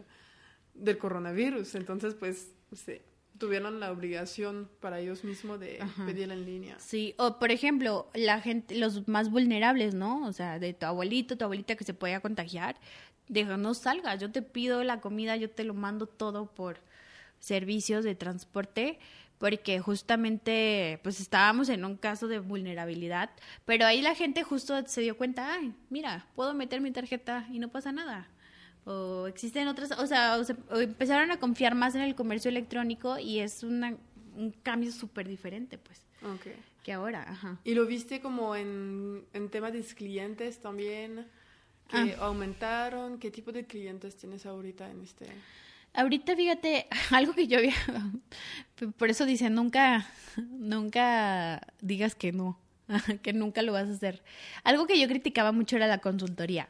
del 0.74 0.98
coronavirus. 0.98 1.76
Entonces, 1.76 2.16
pues, 2.16 2.54
sí, 2.74 3.00
tuvieron 3.38 3.80
la 3.80 3.92
obligación 3.92 4.68
para 4.80 5.00
ellos 5.00 5.24
mismos 5.24 5.60
de 5.60 5.80
pedir 6.08 6.32
en 6.32 6.44
línea. 6.44 6.80
Sí, 6.80 7.14
o 7.20 7.38
por 7.38 7.52
ejemplo, 7.52 8.10
la 8.16 8.42
gente, 8.42 8.76
los 8.76 9.08
más 9.08 9.30
vulnerables, 9.30 9.94
¿no? 9.94 10.26
O 10.26 10.34
sea, 10.34 10.58
de 10.58 10.74
tu 10.74 10.88
abuelito, 10.88 11.38
tu 11.38 11.46
abuelita 11.46 11.76
que 11.76 11.84
se 11.84 11.94
podía 11.94 12.20
contagiar, 12.20 12.78
dijo, 13.28 13.58
no 13.58 13.74
salgas, 13.74 14.20
yo 14.20 14.32
te 14.32 14.42
pido 14.42 14.84
la 14.84 15.02
comida, 15.02 15.36
yo 15.36 15.50
te 15.50 15.64
lo 15.64 15.74
mando 15.74 16.08
todo 16.08 16.48
por 16.48 16.80
servicios 17.40 18.04
de 18.04 18.16
transporte 18.16 19.00
porque 19.38 19.80
justamente 19.80 21.00
pues 21.04 21.20
estábamos 21.20 21.70
en 21.70 21.86
un 21.86 21.96
caso 21.96 22.28
de 22.28 22.40
vulnerabilidad, 22.40 23.30
pero 23.66 23.86
ahí 23.86 24.02
la 24.02 24.16
gente 24.16 24.44
justo 24.44 24.76
se 24.88 25.02
dio 25.02 25.16
cuenta, 25.16 25.54
ay, 25.54 25.74
mira, 25.90 26.26
puedo 26.36 26.54
meter 26.54 26.82
mi 26.82 26.92
tarjeta 26.92 27.48
y 27.52 27.60
no 27.60 27.70
pasa 27.70 27.92
nada. 27.92 28.28
O 28.86 29.28
existen 29.28 29.68
otras, 29.68 29.92
o 29.92 30.08
sea, 30.08 30.40
empezaron 30.72 31.30
a 31.32 31.40
confiar 31.40 31.76
más 31.76 31.94
en 31.94 32.02
el 32.02 32.16
comercio 32.16 32.50
electrónico 32.50 33.20
y 33.20 33.40
es 33.40 33.64
una, 33.64 33.98
un 34.36 34.52
cambio 34.64 34.92
súper 34.92 35.28
diferente, 35.28 35.78
pues. 35.78 36.02
Que 36.84 36.94
ahora, 36.94 37.24
ajá. 37.28 37.60
¿Y 37.66 37.76
lo 37.76 37.86
viste 37.86 38.22
como 38.22 38.56
en, 38.56 39.26
en 39.34 39.50
temas 39.50 39.74
de 39.74 39.84
clientes 39.84 40.62
también? 40.62 41.28
Que 41.88 42.16
ah. 42.20 42.26
aumentaron? 42.26 43.20
¿Qué 43.20 43.32
tipo 43.32 43.52
de 43.52 43.66
clientes 43.66 44.16
tienes 44.16 44.46
ahorita 44.46 44.90
en 44.90 45.02
este? 45.02 45.26
Ahorita 45.94 46.36
fíjate, 46.36 46.88
algo 47.12 47.34
que 47.34 47.48
yo 47.48 47.58
había, 47.58 47.74
por 48.98 49.10
eso 49.10 49.26
dice, 49.26 49.50
nunca, 49.50 50.08
nunca 50.38 51.62
digas 51.82 52.14
que 52.16 52.32
no, 52.32 52.60
que 53.24 53.34
nunca 53.34 53.62
lo 53.62 53.74
vas 53.74 53.88
a 53.88 53.94
hacer. 53.94 54.22
Algo 54.64 54.86
que 54.86 55.00
yo 55.00 55.08
criticaba 55.08 55.52
mucho 55.52 55.76
era 55.76 55.88
la 55.88 55.98
consultoría. 55.98 56.68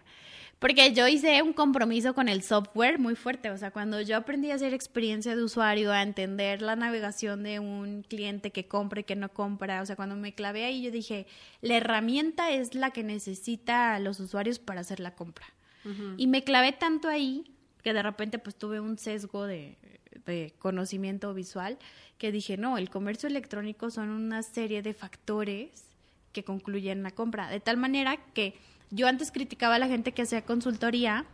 Porque 0.59 0.91
yo 0.91 1.07
hice 1.07 1.43
un 1.43 1.53
compromiso 1.53 2.15
con 2.15 2.29
el 2.29 2.41
software 2.41 2.97
muy 2.97 3.15
fuerte. 3.15 3.51
O 3.51 3.57
sea, 3.57 3.69
cuando 3.69 4.01
yo 4.01 4.17
aprendí 4.17 4.49
a 4.49 4.55
hacer 4.55 4.73
experiencia 4.73 5.35
de 5.35 5.43
usuario, 5.43 5.91
a 5.91 6.01
entender 6.01 6.63
la 6.63 6.75
navegación 6.75 7.43
de 7.43 7.59
un 7.59 8.01
cliente 8.01 8.51
que 8.51 8.67
compra 8.67 9.01
y 9.01 9.03
que 9.03 9.15
no 9.15 9.29
compra, 9.29 9.81
o 9.81 9.85
sea, 9.85 9.95
cuando 9.95 10.15
me 10.15 10.33
clavé 10.33 10.65
ahí, 10.65 10.81
yo 10.81 10.89
dije, 10.89 11.27
la 11.61 11.77
herramienta 11.77 12.49
es 12.49 12.73
la 12.73 12.89
que 12.89 13.03
necesita 13.03 13.99
los 13.99 14.19
usuarios 14.19 14.57
para 14.57 14.81
hacer 14.81 14.99
la 14.99 15.13
compra. 15.15 15.45
Y 16.17 16.27
me 16.27 16.43
clavé 16.43 16.73
tanto 16.73 17.07
ahí 17.07 17.45
que 17.81 17.93
de 17.93 18.03
repente 18.03 18.39
pues 18.39 18.57
tuve 18.57 18.81
un 18.81 18.97
sesgo 18.97 19.45
de, 19.45 19.77
conocimiento 20.59 21.33
visual 21.33 21.77
que 22.17 22.33
dije, 22.33 22.57
no, 22.57 22.77
el 22.77 22.89
comercio 22.89 23.29
electrónico 23.29 23.89
son 23.89 24.09
una 24.09 24.43
serie 24.43 24.81
de 24.81 24.93
factores 24.93 25.85
que 26.33 26.43
concluyen 26.43 27.03
la 27.03 27.11
compra. 27.11 27.49
De 27.49 27.61
tal 27.61 27.77
manera 27.77 28.17
que 28.33 28.55
yo 28.89 29.07
antes 29.07 29.31
criticaba 29.31 29.75
a 29.75 29.79
la 29.79 29.87
gente 29.87 30.13
que 30.13 30.21
hacía 30.23 30.43
consultoría, 30.43 31.25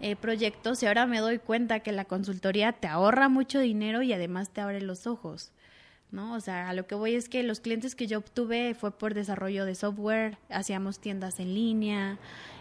eh, 0.00 0.16
proyectos, 0.16 0.82
y 0.82 0.86
ahora 0.86 1.06
me 1.06 1.20
doy 1.20 1.38
cuenta 1.38 1.80
que 1.80 1.92
la 1.92 2.04
consultoría 2.04 2.72
te 2.72 2.88
ahorra 2.88 3.28
mucho 3.28 3.60
dinero 3.60 4.02
y 4.02 4.12
además 4.12 4.50
te 4.50 4.60
abre 4.60 4.80
los 4.80 5.06
ojos. 5.06 5.52
¿no? 6.12 6.34
O 6.34 6.40
sea, 6.40 6.68
a 6.68 6.74
lo 6.74 6.86
que 6.86 6.94
voy 6.94 7.14
es 7.14 7.28
que 7.28 7.42
los 7.42 7.60
clientes 7.60 7.94
que 7.94 8.06
yo 8.06 8.18
obtuve 8.18 8.74
fue 8.74 8.90
por 8.90 9.14
desarrollo 9.14 9.64
de 9.64 9.74
software, 9.74 10.38
hacíamos 10.50 11.00
tiendas 11.00 11.40
en 11.40 11.54
línea, 11.54 12.18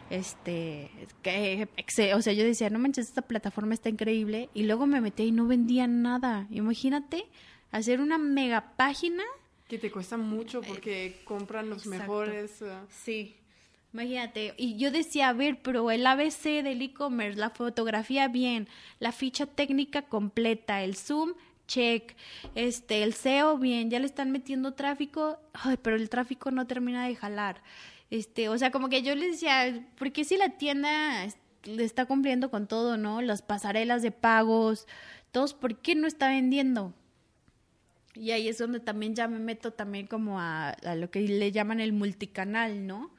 este, 0.09 0.89
que, 1.22 1.67
o 2.15 2.22
sea, 2.22 2.34
yo 2.34 2.43
decía, 2.43 2.69
no 2.69 2.80
manches, 2.80 3.07
esta 3.07 3.22
plataforma 3.22 3.74
está 3.74 3.89
increíble, 3.89 4.49
y 4.53 4.63
luego 4.63 4.88
me 4.88 5.01
metí 5.01 5.24
y 5.24 5.32
no 5.32 5.47
vendía 5.47 5.86
nada. 5.88 6.47
Imagínate 6.49 7.26
hacer 7.72 8.01
una 8.01 8.17
mega 8.17 8.74
página. 8.78 9.24
Que 9.67 9.78
te 9.78 9.91
cuesta 9.91 10.17
mucho 10.17 10.61
eh, 10.61 10.65
porque 10.67 11.22
compran 11.26 11.69
los 11.69 11.86
mejores. 11.86 12.61
Uh. 12.61 12.86
Sí. 12.89 13.36
Imagínate, 13.93 14.53
y 14.57 14.77
yo 14.77 14.89
decía, 14.89 15.29
a 15.29 15.33
ver, 15.33 15.61
pero 15.61 15.91
el 15.91 16.05
ABC 16.07 16.63
del 16.63 16.81
e-commerce, 16.81 17.37
la 17.37 17.49
fotografía 17.49 18.29
bien, 18.29 18.69
la 18.99 19.11
ficha 19.11 19.45
técnica 19.45 20.03
completa, 20.03 20.81
el 20.81 20.95
zoom, 20.95 21.33
check, 21.67 22.15
este, 22.55 23.03
el 23.03 23.13
SEO 23.13 23.57
bien, 23.57 23.89
ya 23.89 23.99
le 23.99 24.05
están 24.05 24.31
metiendo 24.31 24.73
tráfico, 24.73 25.39
ay, 25.53 25.77
pero 25.81 25.97
el 25.97 26.09
tráfico 26.09 26.51
no 26.51 26.67
termina 26.67 27.05
de 27.05 27.15
jalar. 27.15 27.61
Este, 28.09 28.49
o 28.49 28.57
sea, 28.57 28.71
como 28.71 28.87
que 28.87 29.01
yo 29.03 29.13
les 29.15 29.31
decía, 29.31 29.85
porque 29.97 30.23
si 30.23 30.37
la 30.37 30.49
tienda 30.49 31.27
le 31.63 31.83
está 31.83 32.05
cumpliendo 32.05 32.49
con 32.49 32.67
todo, 32.67 32.97
¿no? 32.97 33.21
Las 33.21 33.41
pasarelas 33.41 34.01
de 34.01 34.11
pagos, 34.11 34.87
todos, 35.31 35.53
¿por 35.53 35.77
qué 35.79 35.95
no 35.95 36.07
está 36.07 36.29
vendiendo? 36.29 36.93
Y 38.13 38.31
ahí 38.31 38.47
es 38.47 38.57
donde 38.57 38.79
también 38.79 39.15
ya 39.15 39.27
me 39.27 39.39
meto 39.39 39.71
también 39.71 40.07
como 40.07 40.39
a, 40.39 40.69
a 40.69 40.95
lo 40.95 41.09
que 41.09 41.21
le 41.21 41.51
llaman 41.51 41.79
el 41.79 41.93
multicanal, 41.93 42.85
¿no? 42.87 43.11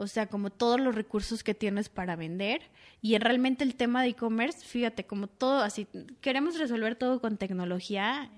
O 0.00 0.06
sea, 0.06 0.28
como 0.28 0.48
todos 0.48 0.80
los 0.80 0.94
recursos 0.94 1.44
que 1.44 1.52
tienes 1.52 1.90
para 1.90 2.16
vender. 2.16 2.62
Y 3.02 3.16
en 3.16 3.20
realmente 3.20 3.64
el 3.64 3.74
tema 3.74 4.02
de 4.02 4.08
e-commerce, 4.08 4.64
fíjate, 4.64 5.04
como 5.04 5.26
todo 5.26 5.60
así, 5.60 5.86
queremos 6.22 6.58
resolver 6.58 6.96
todo 6.96 7.20
con 7.20 7.36
tecnología, 7.36 8.30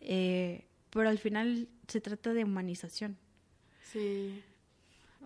eh, 0.00 0.64
pero 0.88 1.10
al 1.10 1.18
final 1.18 1.68
se 1.86 2.00
trata 2.00 2.32
de 2.32 2.44
humanización. 2.44 3.18
Sí. 3.92 4.42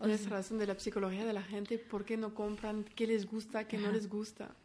Tienes 0.00 0.28
razón 0.28 0.58
de 0.58 0.66
la 0.66 0.76
psicología 0.76 1.24
de 1.24 1.32
la 1.32 1.42
gente, 1.44 1.78
por 1.78 2.04
qué 2.04 2.16
no 2.16 2.34
compran, 2.34 2.84
qué 2.96 3.06
les 3.06 3.24
gusta, 3.24 3.68
qué 3.68 3.78
no 3.78 3.92
les 3.92 4.08
gusta. 4.08 4.56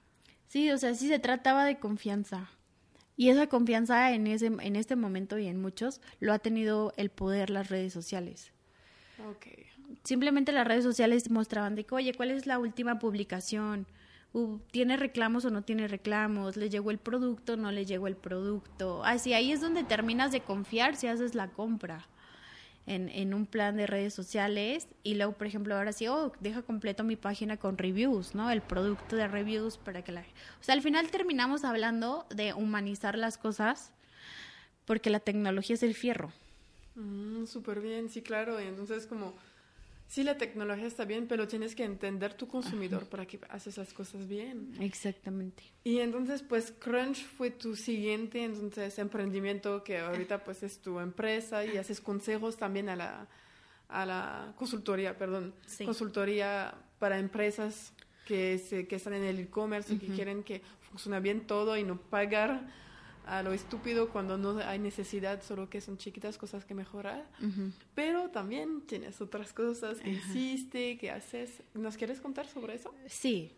Sí, 0.48 0.72
o 0.72 0.78
sea, 0.80 0.96
sí 0.96 1.08
se 1.08 1.20
trataba 1.20 1.66
de 1.66 1.78
confianza. 1.78 2.50
Y 3.16 3.30
esa 3.30 3.46
confianza 3.46 4.12
en, 4.12 4.26
ese, 4.26 4.48
en 4.48 4.76
este 4.76 4.96
momento 4.96 5.38
y 5.38 5.46
en 5.46 5.62
muchos 5.62 6.02
lo 6.20 6.34
ha 6.34 6.40
tenido 6.40 6.94
el 6.98 7.12
poder 7.12 7.52
las 7.52 7.70
redes 7.70 7.94
sociales. 7.94 8.52
Okay. 9.36 9.68
Simplemente 10.04 10.52
las 10.52 10.68
redes 10.68 10.84
sociales 10.84 11.30
mostraban 11.30 11.76
de 11.76 11.86
que, 11.86 11.96
oye, 11.96 12.14
¿cuál 12.14 12.32
es 12.32 12.46
la 12.46 12.60
última 12.60 13.00
publicación? 13.00 13.88
¿Tiene 14.72 14.98
reclamos 14.98 15.46
o 15.46 15.52
no 15.52 15.62
tiene 15.62 15.88
reclamos? 15.88 16.58
¿Le 16.58 16.70
llegó 16.70 16.90
el 16.90 16.98
producto 16.98 17.54
o 17.54 17.58
no 17.58 17.72
le 17.72 17.86
llegó 17.86 18.08
el 18.08 18.16
producto? 18.16 19.04
Así, 19.06 19.34
ahí 19.34 19.52
es 19.52 19.62
donde 19.62 19.84
terminas 19.84 20.32
de 20.32 20.42
confiar 20.42 20.96
si 20.96 21.06
haces 21.08 21.36
la 21.36 21.50
compra 21.50 22.08
en, 22.88 23.10
en, 23.10 23.34
un 23.34 23.46
plan 23.46 23.78
de 23.78 23.86
redes 23.86 24.14
sociales 24.14 24.88
y 25.04 25.16
luego, 25.16 25.34
por 25.34 25.46
ejemplo, 25.46 25.76
ahora 25.76 25.94
sí, 25.94 26.08
oh, 26.08 26.34
deja 26.40 26.64
completo 26.64 27.04
mi 27.04 27.16
página 27.16 27.58
con 27.58 27.78
reviews, 27.78 28.34
¿no? 28.34 28.50
El 28.50 28.62
producto 28.62 29.16
de 29.16 29.28
reviews 29.28 29.78
para 29.78 30.04
que 30.04 30.12
la... 30.12 30.22
O 30.22 30.64
sea, 30.64 30.74
al 30.74 30.82
final 30.82 31.12
terminamos 31.12 31.64
hablando 31.64 32.26
de 32.30 32.54
humanizar 32.54 33.18
las 33.18 33.38
cosas 33.38 33.92
porque 34.86 35.10
la 35.10 35.20
tecnología 35.20 35.76
es 35.76 35.84
el 35.84 35.94
fierro. 35.94 36.34
Mm, 36.96 37.46
Súper 37.46 37.80
bien, 37.82 38.10
sí, 38.10 38.22
claro. 38.22 38.60
Entonces, 38.60 39.08
como 39.08 39.34
sí, 40.14 40.24
la 40.24 40.38
tecnología 40.38 40.86
está 40.86 41.06
bien, 41.06 41.26
pero 41.28 41.48
tienes 41.48 41.74
que 41.74 41.84
entender 41.84 42.36
tu 42.36 42.48
consumidor 42.48 43.08
para 43.10 43.26
que 43.26 43.40
haces 43.50 43.78
las 43.80 43.94
cosas 43.94 44.28
bien. 44.28 44.76
Exactamente. 44.80 45.64
Y 45.84 46.02
entonces, 46.02 46.44
pues 46.44 46.72
Crunch 46.72 47.26
fue 47.26 47.50
tu 47.50 47.76
siguiente 47.76 48.44
entonces 48.44 49.00
emprendimiento 49.00 49.84
que 49.84 49.98
ahorita 49.98 50.44
pues 50.44 50.62
es 50.62 50.80
tu 50.80 51.00
empresa 51.00 51.66
y 51.66 51.78
haces 51.78 52.00
consejos 52.00 52.58
también 52.58 52.90
a 52.90 52.96
la, 52.96 53.28
a 53.88 54.06
la 54.06 54.54
consultoría, 54.56 55.18
perdón, 55.18 55.56
consultoría 55.84 56.76
para 57.00 57.18
empresas 57.18 57.92
que, 58.28 58.60
se, 58.60 58.88
que 58.88 58.98
están 58.98 59.16
en 59.16 59.24
el 59.24 59.40
e-commerce 59.40 59.96
y 59.96 59.98
que 59.98 60.08
quieren 60.10 60.44
que 60.44 60.62
funcione 60.82 61.20
bien 61.22 61.48
todo 61.48 61.76
y 61.76 61.84
no 61.84 62.00
pagar 62.00 62.70
a 63.26 63.44
lo 63.44 63.54
estúpido 63.54 64.10
cuando 64.10 64.38
no 64.38 64.60
hay 64.60 64.80
necesidad, 64.80 65.42
solo 65.44 65.70
que 65.70 65.82
son 65.82 65.98
chiquitas 65.98 66.38
cosas 66.38 66.66
que 66.66 66.74
mejorar. 66.74 67.26
Pero 67.96 68.30
también 68.30 68.82
tienes 68.82 69.22
otras 69.22 69.54
cosas 69.54 70.00
que 70.00 70.10
hiciste, 70.10 70.98
que 70.98 71.12
haces. 71.12 71.62
¿Nos 71.74 71.98
quieres 71.98 72.20
contar 72.20 72.48
sobre 72.48 72.76
eso? 72.76 72.94
Sí. 73.08 73.52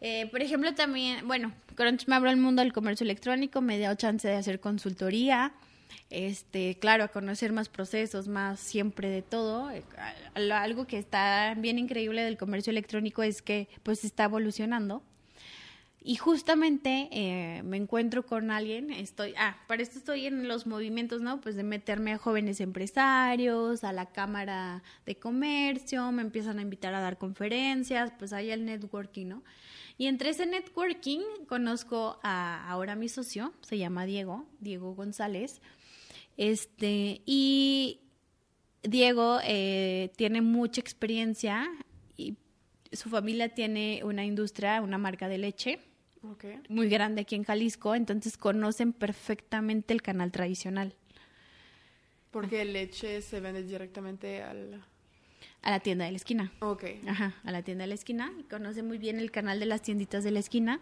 Eh, 0.00 0.26
por 0.30 0.42
ejemplo, 0.42 0.74
también, 0.74 1.26
bueno, 1.26 1.52
Crunch 1.74 2.06
me 2.06 2.14
abrió 2.14 2.30
el 2.30 2.38
mundo 2.38 2.62
del 2.62 2.72
comercio 2.72 3.04
electrónico, 3.04 3.60
me 3.60 3.78
dio 3.78 3.92
chance 3.96 4.28
de 4.28 4.36
hacer 4.36 4.60
consultoría, 4.60 5.52
este, 6.10 6.76
claro, 6.78 7.04
a 7.04 7.08
conocer 7.08 7.52
más 7.52 7.68
procesos, 7.68 8.28
más 8.28 8.60
siempre 8.60 9.08
de 9.08 9.22
todo. 9.22 9.70
Eh, 9.70 9.82
algo 10.34 10.86
que 10.86 10.98
está 10.98 11.54
bien 11.56 11.78
increíble 11.78 12.22
del 12.22 12.36
comercio 12.36 12.70
electrónico 12.70 13.22
es 13.22 13.42
que 13.42 13.68
pues 13.82 14.04
está 14.04 14.24
evolucionando. 14.24 15.02
Y 16.00 16.16
justamente 16.16 17.08
eh, 17.10 17.62
me 17.64 17.76
encuentro 17.76 18.24
con 18.24 18.50
alguien, 18.50 18.90
estoy, 18.90 19.34
ah, 19.36 19.56
para 19.66 19.82
esto 19.82 19.98
estoy 19.98 20.26
en 20.26 20.46
los 20.46 20.66
movimientos, 20.66 21.20
¿no? 21.20 21.40
Pues 21.40 21.56
de 21.56 21.64
meterme 21.64 22.12
a 22.12 22.18
jóvenes 22.18 22.60
empresarios, 22.60 23.82
a 23.82 23.92
la 23.92 24.06
Cámara 24.06 24.82
de 25.04 25.16
Comercio, 25.16 26.10
me 26.12 26.22
empiezan 26.22 26.60
a 26.60 26.62
invitar 26.62 26.94
a 26.94 27.00
dar 27.00 27.18
conferencias, 27.18 28.12
pues 28.16 28.32
hay 28.32 28.50
el 28.50 28.64
networking, 28.64 29.26
¿no? 29.26 29.42
Y 29.98 30.06
entre 30.06 30.30
ese 30.30 30.46
networking 30.46 31.20
conozco 31.48 32.20
a 32.22 32.70
ahora 32.70 32.94
mi 32.94 33.08
socio, 33.08 33.52
se 33.62 33.76
llama 33.76 34.06
Diego, 34.06 34.46
Diego 34.60 34.94
González, 34.94 35.60
este, 36.36 37.22
y 37.26 38.02
Diego 38.82 39.40
eh, 39.42 40.12
tiene 40.16 40.40
mucha 40.40 40.80
experiencia 40.80 41.68
su 42.92 43.08
familia 43.10 43.48
tiene 43.50 44.00
una 44.04 44.24
industria, 44.24 44.80
una 44.82 44.98
marca 44.98 45.28
de 45.28 45.38
leche 45.38 45.80
muy 46.68 46.88
grande 46.88 47.22
aquí 47.22 47.34
en 47.34 47.44
Jalisco, 47.44 47.94
entonces 47.94 48.36
conocen 48.36 48.92
perfectamente 48.92 49.94
el 49.94 50.02
canal 50.02 50.32
tradicional. 50.32 50.94
Porque 52.30 52.64
leche 52.64 53.22
se 53.22 53.40
vende 53.40 53.62
directamente 53.62 54.42
al... 54.42 54.84
A 55.62 55.70
la 55.70 55.80
tienda 55.80 56.04
de 56.04 56.12
la 56.12 56.16
esquina. 56.16 56.52
Ok. 56.60 56.84
Ajá, 57.06 57.34
a 57.42 57.50
la 57.50 57.62
tienda 57.62 57.82
de 57.82 57.88
la 57.88 57.94
esquina. 57.94 58.32
Y 58.38 58.44
conoce 58.44 58.82
muy 58.82 58.96
bien 58.96 59.18
el 59.18 59.30
canal 59.32 59.58
de 59.58 59.66
las 59.66 59.82
tienditas 59.82 60.22
de 60.22 60.30
la 60.30 60.38
esquina. 60.38 60.80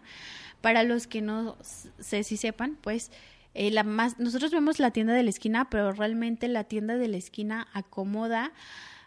Para 0.61 0.83
los 0.83 1.07
que 1.07 1.23
no 1.23 1.57
sé 1.99 2.25
si 2.25 2.37
sepan, 2.37 2.77
pues 2.83 3.11
eh, 3.55 3.71
la 3.71 3.85
más, 3.85 4.19
nosotros 4.19 4.51
vemos 4.51 4.79
la 4.79 4.91
tienda 4.91 5.15
de 5.15 5.23
la 5.23 5.31
esquina, 5.31 5.71
pero 5.71 5.93
realmente 5.93 6.47
la 6.49 6.65
tienda 6.65 6.97
de 6.97 7.09
la 7.09 7.17
esquina 7.17 7.69
acomoda 7.73 8.53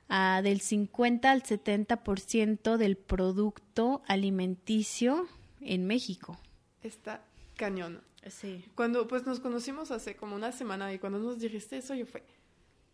uh, 0.09 0.41
del 0.41 0.61
50 0.61 1.31
al 1.31 1.43
70% 1.43 2.77
del 2.77 2.97
producto 2.97 4.01
alimenticio 4.07 5.27
en 5.61 5.85
México. 5.87 6.37
Está 6.81 7.23
cañón. 7.55 8.01
Sí. 8.27 8.65
Cuando 8.75 9.07
pues 9.07 9.25
nos 9.25 9.39
conocimos 9.39 9.91
hace 9.91 10.15
como 10.15 10.35
una 10.35 10.51
semana 10.51 10.93
y 10.93 10.99
cuando 10.99 11.19
nos 11.19 11.39
dijiste 11.39 11.77
eso 11.77 11.95
yo 11.95 12.05
fue, 12.05 12.23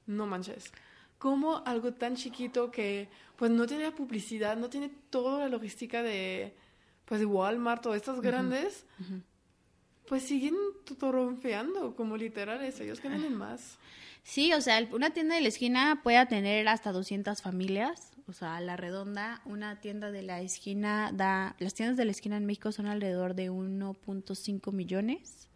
no 0.06 0.28
manches, 0.28 0.72
como 1.18 1.64
algo 1.66 1.94
tan 1.94 2.16
chiquito 2.16 2.70
que 2.70 3.10
pues 3.36 3.52
no 3.52 3.66
tiene 3.66 3.92
publicidad, 3.92 4.56
no 4.56 4.70
tiene 4.70 4.92
toda 5.10 5.40
la 5.40 5.50
logística 5.50 6.04
de 6.04 6.56
pues 7.06 7.20
de 7.20 7.26
Walmart 7.26 7.86
o 7.86 7.94
estas 7.94 8.20
grandes, 8.20 8.86
pues 10.08 10.24
siguen 10.24 10.56
toronfeando 11.00 11.96
como 11.96 12.18
literales, 12.18 12.80
ellos 12.80 13.00
que 13.00 13.10
venden 13.10 13.36
más. 13.36 13.78
Sí, 14.26 14.52
o 14.52 14.60
sea, 14.60 14.86
una 14.92 15.12
tienda 15.12 15.36
de 15.36 15.42
la 15.42 15.48
esquina 15.48 16.02
puede 16.04 16.26
tener 16.26 16.68
hasta 16.68 16.92
200 16.92 17.42
familias 17.42 18.12
o 18.28 18.34
sea, 18.34 18.56
a 18.56 18.62
la 18.62 18.76
redonda, 18.76 19.42
una 19.46 19.80
tienda 19.80 20.12
de 20.12 20.24
la 20.24 20.42
esquina 20.42 21.12
da, 21.14 21.56
las 21.60 21.76
tiendas 21.76 21.96
de 21.96 22.06
la 22.06 22.12
esquina 22.12 22.38
en 22.38 22.46
México 22.46 22.72
son 22.72 22.88
alrededor 22.88 23.36
de 23.36 23.52
1.5 23.52 24.72
millones, 24.72 25.48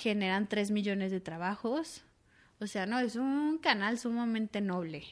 generan 0.00 0.48
3 0.48 0.70
millones 0.70 1.10
de 1.10 1.20
trabajos, 1.20 2.02
o 2.58 2.66
sea, 2.66 2.86
no, 2.86 2.98
es 3.00 3.16
un 3.16 3.58
canal 3.58 3.98
sumamente 3.98 4.60
noble. 4.62 5.04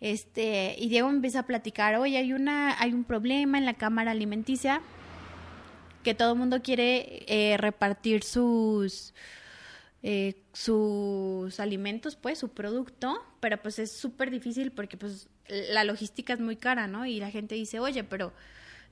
Este, 0.00 0.76
y 0.78 0.88
Diego 0.88 1.08
empieza 1.08 1.40
a 1.40 1.46
platicar, 1.46 1.94
oye, 1.96 2.18
hay 2.18 2.32
una, 2.32 2.78
hay 2.80 2.92
un 2.92 3.04
problema 3.04 3.56
en 3.56 3.64
la 3.64 3.74
cámara 3.74 4.10
alimenticia, 4.10 4.82
que 6.02 6.14
todo 6.14 6.32
el 6.32 6.38
mundo 6.38 6.62
quiere 6.62 7.24
eh, 7.26 7.56
repartir 7.56 8.22
sus 8.22 9.14
eh, 10.02 10.42
sus 10.52 11.60
alimentos, 11.60 12.16
pues, 12.16 12.38
su 12.38 12.48
producto, 12.48 13.22
pero 13.40 13.60
pues 13.60 13.78
es 13.78 13.92
súper 13.92 14.30
difícil 14.30 14.72
porque 14.72 14.96
pues 14.96 15.28
la 15.48 15.84
logística 15.84 16.32
es 16.32 16.40
muy 16.40 16.56
cara, 16.56 16.86
¿no? 16.86 17.04
Y 17.04 17.20
la 17.20 17.30
gente 17.30 17.54
dice, 17.54 17.80
oye, 17.80 18.04
pero 18.04 18.32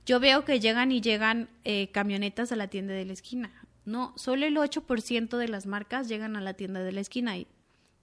yo 0.05 0.19
veo 0.19 0.45
que 0.45 0.59
llegan 0.59 0.91
y 0.91 1.01
llegan 1.01 1.49
eh, 1.63 1.89
camionetas 1.91 2.51
a 2.51 2.55
la 2.55 2.67
tienda 2.67 2.93
de 2.93 3.05
la 3.05 3.13
esquina. 3.13 3.51
No, 3.85 4.13
solo 4.17 4.45
el 4.45 4.55
8% 4.55 5.37
de 5.37 5.47
las 5.47 5.65
marcas 5.65 6.07
llegan 6.07 6.35
a 6.35 6.41
la 6.41 6.53
tienda 6.53 6.81
de 6.81 6.91
la 6.91 7.01
esquina 7.01 7.37
y, 7.37 7.47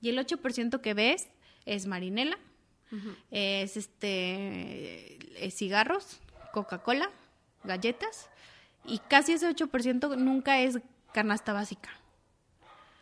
y 0.00 0.08
el 0.08 0.18
8% 0.18 0.80
que 0.80 0.94
ves 0.94 1.28
es 1.64 1.86
marinela, 1.86 2.38
es 3.30 3.76
este 3.76 5.18
cigarros, 5.50 6.20
Coca-Cola, 6.52 7.10
galletas 7.64 8.30
y 8.84 8.98
casi 8.98 9.32
ese 9.32 9.48
8% 9.48 10.16
nunca 10.16 10.60
es 10.60 10.78
canasta 11.12 11.52
básica. 11.52 11.90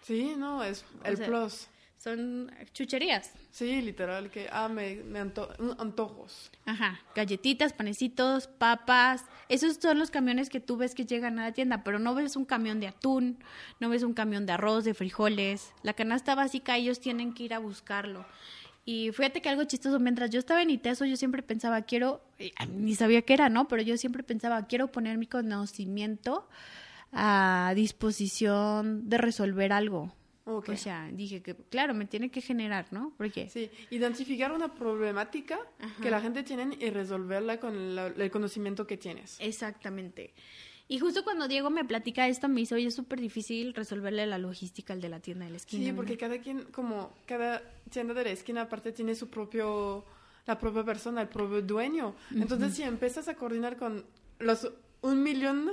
Sí, 0.04 0.34
no, 0.36 0.62
es 0.62 0.84
el 1.04 1.18
plus. 1.18 1.68
Son 1.96 2.52
chucherías. 2.74 3.32
Sí, 3.50 3.80
literal, 3.80 4.30
que, 4.30 4.46
ah, 4.52 4.68
me, 4.68 4.96
me 4.96 5.20
antojos. 5.20 6.50
Ajá, 6.66 7.00
galletitas, 7.14 7.72
panecitos, 7.72 8.46
papas. 8.46 9.24
Esos 9.48 9.78
son 9.80 9.98
los 9.98 10.10
camiones 10.10 10.50
que 10.50 10.60
tú 10.60 10.76
ves 10.76 10.94
que 10.94 11.06
llegan 11.06 11.38
a 11.38 11.44
la 11.44 11.52
tienda, 11.52 11.82
pero 11.82 11.98
no 11.98 12.14
ves 12.14 12.36
un 12.36 12.44
camión 12.44 12.78
de 12.78 12.88
atún, 12.88 13.38
no 13.80 13.88
ves 13.88 14.02
un 14.02 14.12
camión 14.12 14.44
de 14.44 14.52
arroz, 14.52 14.84
de 14.84 14.92
frijoles. 14.92 15.72
La 15.82 15.94
canasta 15.94 16.34
básica 16.34 16.76
ellos 16.76 17.00
tienen 17.00 17.32
que 17.32 17.44
ir 17.44 17.54
a 17.54 17.58
buscarlo. 17.58 18.26
Y 18.84 19.10
fíjate 19.12 19.40
que 19.40 19.48
algo 19.48 19.64
chistoso, 19.64 19.98
mientras 19.98 20.28
yo 20.28 20.38
estaba 20.38 20.60
en 20.60 20.68
ITESO, 20.68 21.06
yo 21.06 21.16
siempre 21.16 21.42
pensaba, 21.42 21.80
quiero, 21.82 22.20
ni 22.68 22.94
sabía 22.94 23.22
qué 23.22 23.32
era, 23.32 23.48
¿no? 23.48 23.66
Pero 23.66 23.80
yo 23.80 23.96
siempre 23.96 24.22
pensaba, 24.22 24.66
quiero 24.66 24.92
poner 24.92 25.16
mi 25.16 25.26
conocimiento 25.26 26.46
a 27.14 27.72
disposición 27.74 29.08
de 29.08 29.18
resolver 29.18 29.72
algo. 29.72 30.12
O 30.46 30.76
sea, 30.76 31.08
dije 31.10 31.42
que, 31.42 31.54
claro, 31.54 31.94
me 31.94 32.04
tiene 32.04 32.30
que 32.30 32.42
generar, 32.42 32.92
¿no? 32.92 33.14
Porque... 33.16 33.48
Sí, 33.48 33.70
identificar 33.90 34.52
una 34.52 34.74
problemática 34.74 35.58
que 36.02 36.10
la 36.10 36.20
gente 36.20 36.42
tiene 36.42 36.76
y 36.78 36.90
resolverla 36.90 37.58
con 37.58 37.74
el 37.74 38.30
conocimiento 38.30 38.86
que 38.86 38.98
tienes. 38.98 39.38
Exactamente. 39.40 40.34
Y 40.86 40.98
justo 40.98 41.24
cuando 41.24 41.48
Diego 41.48 41.70
me 41.70 41.84
platica 41.86 42.28
esto, 42.28 42.46
me 42.48 42.60
hizo, 42.60 42.74
oye, 42.74 42.88
es 42.88 42.94
súper 42.94 43.20
difícil 43.20 43.72
resolverle 43.72 44.26
la 44.26 44.36
logística 44.36 44.92
al 44.92 45.00
de 45.00 45.08
la 45.08 45.20
tienda 45.20 45.46
de 45.46 45.52
la 45.52 45.56
esquina. 45.56 45.82
Sí, 45.82 45.92
porque 45.94 46.18
cada 46.18 46.38
quien, 46.38 46.64
como 46.64 47.14
cada 47.24 47.62
tienda 47.90 48.12
de 48.12 48.24
la 48.24 48.30
esquina 48.30 48.62
aparte 48.62 48.92
tiene 48.92 49.14
su 49.14 49.30
propio, 49.30 50.04
la 50.44 50.58
propia 50.58 50.84
persona, 50.84 51.22
el 51.22 51.28
propio 51.28 51.62
dueño. 51.62 52.14
Entonces, 52.34 52.74
si 52.74 52.82
empiezas 52.82 53.28
a 53.28 53.34
coordinar 53.34 53.78
con 53.78 54.04
los 54.40 54.70
un 55.04 55.22
millón 55.22 55.70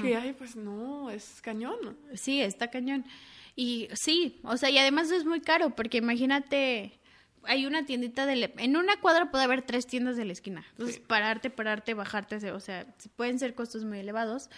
que 0.00 0.16
hay, 0.16 0.34
pues 0.34 0.56
no, 0.56 1.10
es 1.10 1.40
cañón. 1.40 1.96
Sí, 2.14 2.40
está 2.40 2.70
cañón. 2.70 3.04
Y 3.56 3.88
sí, 3.94 4.40
o 4.44 4.56
sea, 4.56 4.68
y 4.68 4.78
además 4.78 5.10
es 5.10 5.24
muy 5.24 5.40
caro, 5.40 5.70
porque 5.70 5.98
imagínate, 5.98 6.98
hay 7.44 7.66
una 7.66 7.86
tiendita 7.86 8.26
de... 8.26 8.52
En 8.58 8.76
una 8.76 9.00
cuadra 9.00 9.30
puede 9.30 9.44
haber 9.44 9.62
tres 9.62 9.86
tiendas 9.86 10.16
de 10.16 10.26
la 10.26 10.32
esquina. 10.32 10.66
Entonces, 10.72 10.98
pararte, 11.00 11.48
pararte, 11.48 11.94
bajarte, 11.94 12.50
o 12.52 12.60
sea, 12.60 12.86
pueden 13.16 13.38
ser 13.38 13.54
costos 13.54 13.84
muy 13.84 14.00
elevados. 14.00 14.50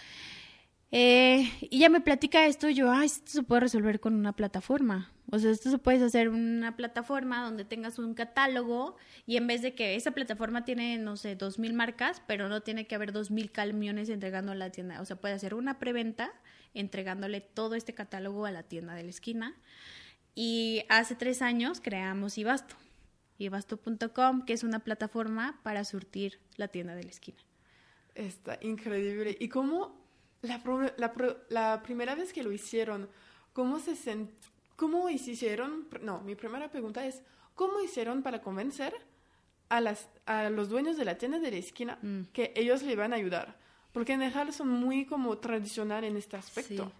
Eh, 0.91 1.49
y 1.61 1.79
ya 1.79 1.89
me 1.89 2.01
platica 2.01 2.45
esto, 2.45 2.69
yo, 2.69 2.91
ay, 2.91 3.05
esto 3.05 3.31
se 3.31 3.43
puede 3.43 3.61
resolver 3.61 3.99
con 4.01 4.13
una 4.13 4.33
plataforma. 4.33 5.11
O 5.29 5.39
sea, 5.39 5.51
esto 5.51 5.69
se 5.69 5.77
puede 5.77 6.03
hacer 6.05 6.29
una 6.29 6.77
plataforma 6.77 7.43
donde 7.43 7.65
tengas 7.65 7.99
un 7.99 8.13
catálogo 8.13 8.95
y 9.25 9.35
en 9.35 9.45
vez 9.45 9.61
de 9.61 9.75
que 9.75 9.95
esa 9.95 10.11
plataforma 10.11 10.63
tiene, 10.63 10.97
no 10.97 11.17
sé, 11.17 11.35
dos 11.35 11.59
mil 11.59 11.73
marcas, 11.73 12.21
pero 12.27 12.47
no 12.47 12.61
tiene 12.61 12.87
que 12.87 12.95
haber 12.95 13.11
dos 13.11 13.29
mil 13.29 13.51
camiones 13.51 14.07
entregando 14.07 14.53
a 14.53 14.55
la 14.55 14.71
tienda. 14.71 15.01
O 15.01 15.05
sea, 15.05 15.17
puede 15.17 15.33
hacer 15.33 15.53
una 15.53 15.79
preventa 15.79 16.31
entregándole 16.73 17.41
todo 17.41 17.75
este 17.75 17.93
catálogo 17.93 18.45
a 18.45 18.51
la 18.51 18.63
tienda 18.63 18.93
de 18.93 19.03
la 19.03 19.09
esquina. 19.09 19.55
Y 20.33 20.85
hace 20.87 21.15
tres 21.15 21.41
años 21.41 21.81
creamos 21.81 22.37
Ibasto, 22.37 22.75
ibasto.com, 23.37 24.45
que 24.45 24.53
es 24.53 24.63
una 24.63 24.79
plataforma 24.79 25.59
para 25.63 25.83
surtir 25.83 26.39
la 26.55 26.67
tienda 26.67 26.95
de 26.95 27.03
la 27.03 27.09
esquina. 27.09 27.39
Está 28.15 28.59
increíble. 28.61 29.35
¿Y 29.39 29.49
cómo 29.49 30.07
la, 30.41 30.61
la, 31.49 31.83
primera 31.83 32.15
vez 32.15 32.33
que 32.33 32.43
lo 32.43 32.51
hicieron, 32.51 33.09
cómo 33.53 33.79
se 33.79 33.95
cómo 34.77 35.09
hicieron? 35.09 35.87
No, 36.01 36.21
mi 36.21 36.35
primera 36.35 36.71
pregunta 36.71 37.05
es, 37.05 37.21
¿cómo 37.55 37.81
hicieron 37.81 38.23
para 38.23 38.41
convencer 38.41 38.93
a, 39.67 39.81
las, 39.81 40.07
a 40.25 40.49
los 40.49 40.69
dueños 40.69 40.95
de 40.95 41.03
la 41.03 41.17
tienda 41.17 41.39
de 41.39 41.51
la 41.51 41.57
esquina 41.57 41.99
mm. 42.01 42.21
que 42.31 42.53
ellos 42.55 42.83
le 42.83 42.95
van 42.95 43.11
a 43.11 43.17
ayudar? 43.17 43.57
Porque 43.91 44.13
en 44.13 44.19
Nejal 44.19 44.53
son 44.53 44.69
muy 44.69 45.05
como 45.05 45.37
tradicional 45.39 46.05
en 46.05 46.15
este 46.15 46.37
aspecto. 46.37 46.93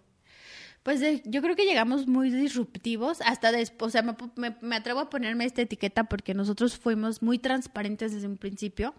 Pues 0.82 1.00
eh, 1.02 1.22
yo 1.24 1.40
creo 1.40 1.54
que 1.54 1.64
llegamos 1.64 2.06
muy 2.06 2.30
disruptivos, 2.30 3.20
hasta 3.22 3.52
después, 3.52 3.88
o 3.88 3.92
sea, 3.92 4.02
me, 4.02 4.56
me, 4.60 4.76
atrevo 4.76 5.00
a 5.00 5.10
ponerme 5.10 5.44
esta 5.44 5.62
etiqueta 5.62 6.04
porque 6.04 6.34
nosotros 6.34 6.76
fuimos 6.76 7.22
muy 7.22 7.38
transparentes 7.38 8.12
desde 8.12 8.26
un 8.26 8.36
principio. 8.36 8.94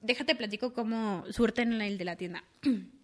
Déjate 0.00 0.34
platico 0.34 0.72
cómo 0.72 1.24
surten 1.30 1.80
el 1.80 1.98
de 1.98 2.04
la 2.04 2.16
tienda. 2.16 2.44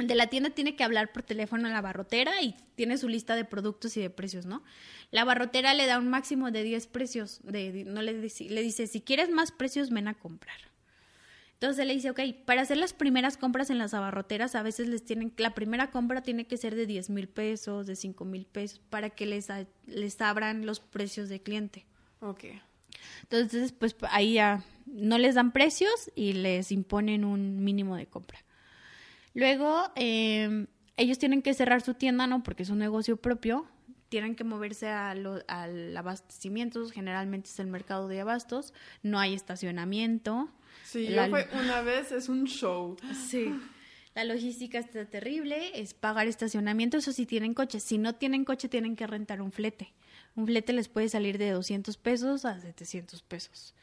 El 0.00 0.08
de 0.08 0.14
la 0.14 0.28
tienda 0.28 0.50
tiene 0.50 0.76
que 0.76 0.84
hablar 0.84 1.12
por 1.12 1.22
teléfono 1.22 1.68
a 1.68 1.70
la 1.70 1.80
barrotera 1.80 2.42
y 2.42 2.54
tiene 2.74 2.96
su 2.98 3.08
lista 3.08 3.36
de 3.36 3.44
productos 3.44 3.96
y 3.96 4.00
de 4.00 4.10
precios, 4.10 4.46
¿no? 4.46 4.62
La 5.10 5.24
barrotera 5.24 5.74
le 5.74 5.86
da 5.86 5.98
un 5.98 6.08
máximo 6.08 6.50
de 6.50 6.62
10 6.62 6.86
precios, 6.86 7.40
de, 7.42 7.84
no 7.84 8.02
le, 8.02 8.12
le 8.14 8.62
dice, 8.62 8.86
si 8.86 9.00
quieres 9.00 9.30
más 9.30 9.52
precios, 9.52 9.90
ven 9.90 10.08
a 10.08 10.14
comprar. 10.14 10.56
Entonces 11.60 11.86
le 11.86 11.92
dice, 11.92 12.08
ok, 12.08 12.20
para 12.46 12.62
hacer 12.62 12.78
las 12.78 12.94
primeras 12.94 13.36
compras 13.36 13.68
en 13.68 13.76
las 13.76 13.92
abarroteras, 13.92 14.54
a 14.54 14.62
veces 14.62 14.88
les 14.88 15.04
tienen, 15.04 15.30
la 15.36 15.52
primera 15.54 15.90
compra 15.90 16.22
tiene 16.22 16.46
que 16.46 16.56
ser 16.56 16.74
de 16.74 16.86
10 16.86 17.10
mil 17.10 17.28
pesos, 17.28 17.86
de 17.86 17.96
5 17.96 18.24
mil 18.24 18.46
pesos, 18.46 18.80
para 18.88 19.10
que 19.10 19.26
les, 19.26 19.48
les 19.86 20.20
abran 20.22 20.64
los 20.64 20.80
precios 20.80 21.28
de 21.28 21.42
cliente. 21.42 21.84
Ok. 22.20 22.44
Entonces, 23.24 23.72
pues 23.72 23.94
ahí 24.10 24.34
ya 24.34 24.64
no 24.86 25.18
les 25.18 25.34
dan 25.34 25.52
precios 25.52 26.10
y 26.14 26.32
les 26.32 26.72
imponen 26.72 27.26
un 27.26 27.62
mínimo 27.62 27.94
de 27.94 28.06
compra. 28.06 28.42
Luego, 29.34 29.90
em, 29.94 30.66
ellos 30.96 31.18
tienen 31.18 31.42
que 31.42 31.54
cerrar 31.54 31.82
su 31.82 31.94
tienda, 31.94 32.26
¿no? 32.26 32.42
Porque 32.42 32.62
es 32.62 32.70
un 32.70 32.78
negocio 32.78 33.16
propio. 33.16 33.66
Tienen 34.08 34.34
que 34.34 34.44
moverse 34.44 34.88
a 34.88 35.10
al 35.10 35.96
abastecimiento, 35.96 36.88
generalmente 36.88 37.48
es 37.48 37.58
el 37.60 37.68
mercado 37.68 38.08
de 38.08 38.20
abastos. 38.20 38.74
No 39.02 39.18
hay 39.18 39.34
estacionamiento. 39.34 40.50
Sí, 40.84 41.06
yo 41.06 41.28
fue 41.28 41.48
una 41.52 41.80
vez, 41.82 42.10
es 42.10 42.28
un 42.28 42.46
show. 42.46 42.96
Sí. 43.28 43.54
La 44.14 44.24
logística 44.24 44.78
está 44.78 45.04
terrible, 45.04 45.80
es 45.80 45.94
pagar 45.94 46.26
estacionamiento, 46.26 46.96
eso 46.96 47.12
sí 47.12 47.26
tienen 47.26 47.54
coche. 47.54 47.78
Si 47.78 47.96
no 47.96 48.16
tienen 48.16 48.44
coche, 48.44 48.68
tienen 48.68 48.96
que 48.96 49.06
rentar 49.06 49.40
un 49.40 49.52
flete. 49.52 49.92
Un 50.34 50.46
flete 50.46 50.72
les 50.72 50.88
puede 50.88 51.08
salir 51.08 51.38
de 51.38 51.50
200 51.50 51.96
pesos 51.96 52.44
a 52.44 52.60
700 52.60 53.22
pesos. 53.22 53.74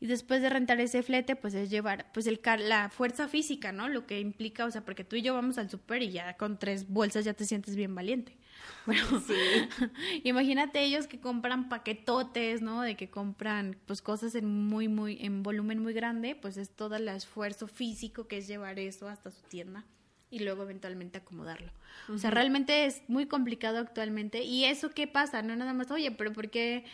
Y 0.00 0.06
después 0.06 0.42
de 0.42 0.48
rentar 0.48 0.80
ese 0.80 1.02
flete, 1.02 1.34
pues 1.34 1.54
es 1.54 1.70
llevar, 1.70 2.10
pues 2.12 2.26
el 2.26 2.40
la 2.60 2.88
fuerza 2.88 3.26
física, 3.26 3.72
¿no? 3.72 3.88
Lo 3.88 4.06
que 4.06 4.20
implica, 4.20 4.64
o 4.64 4.70
sea, 4.70 4.84
porque 4.84 5.02
tú 5.04 5.16
y 5.16 5.22
yo 5.22 5.34
vamos 5.34 5.58
al 5.58 5.68
súper 5.70 6.02
y 6.02 6.12
ya 6.12 6.36
con 6.36 6.58
tres 6.58 6.88
bolsas 6.88 7.24
ya 7.24 7.34
te 7.34 7.44
sientes 7.44 7.76
bien 7.76 7.94
valiente. 7.94 8.36
Bueno, 8.86 9.02
imagínate 10.24 10.82
ellos 10.82 11.06
que 11.06 11.20
compran 11.20 11.68
paquetotes, 11.68 12.62
¿no? 12.62 12.82
De 12.82 12.96
que 12.96 13.10
compran 13.10 13.76
pues 13.86 14.00
cosas 14.02 14.34
en 14.34 14.46
muy, 14.46 14.88
muy, 14.88 15.18
en 15.20 15.42
volumen 15.42 15.82
muy 15.82 15.92
grande, 15.92 16.34
pues 16.34 16.56
es 16.56 16.70
todo 16.70 16.96
el 16.96 17.06
esfuerzo 17.08 17.66
físico 17.66 18.26
que 18.28 18.38
es 18.38 18.46
llevar 18.46 18.78
eso 18.78 19.08
hasta 19.08 19.30
su 19.30 19.42
tienda 19.42 19.84
y 20.30 20.40
luego 20.40 20.62
eventualmente 20.62 21.18
acomodarlo. 21.18 21.72
O 22.08 22.18
sea, 22.18 22.30
realmente 22.30 22.86
es 22.86 23.02
muy 23.08 23.26
complicado 23.26 23.78
actualmente. 23.78 24.42
¿Y 24.42 24.64
eso 24.64 24.90
qué 24.90 25.06
pasa? 25.06 25.42
No 25.42 25.56
nada 25.56 25.72
más, 25.72 25.90
oye, 25.90 26.10
pero 26.10 26.32
¿por 26.32 26.50
qué? 26.50 26.84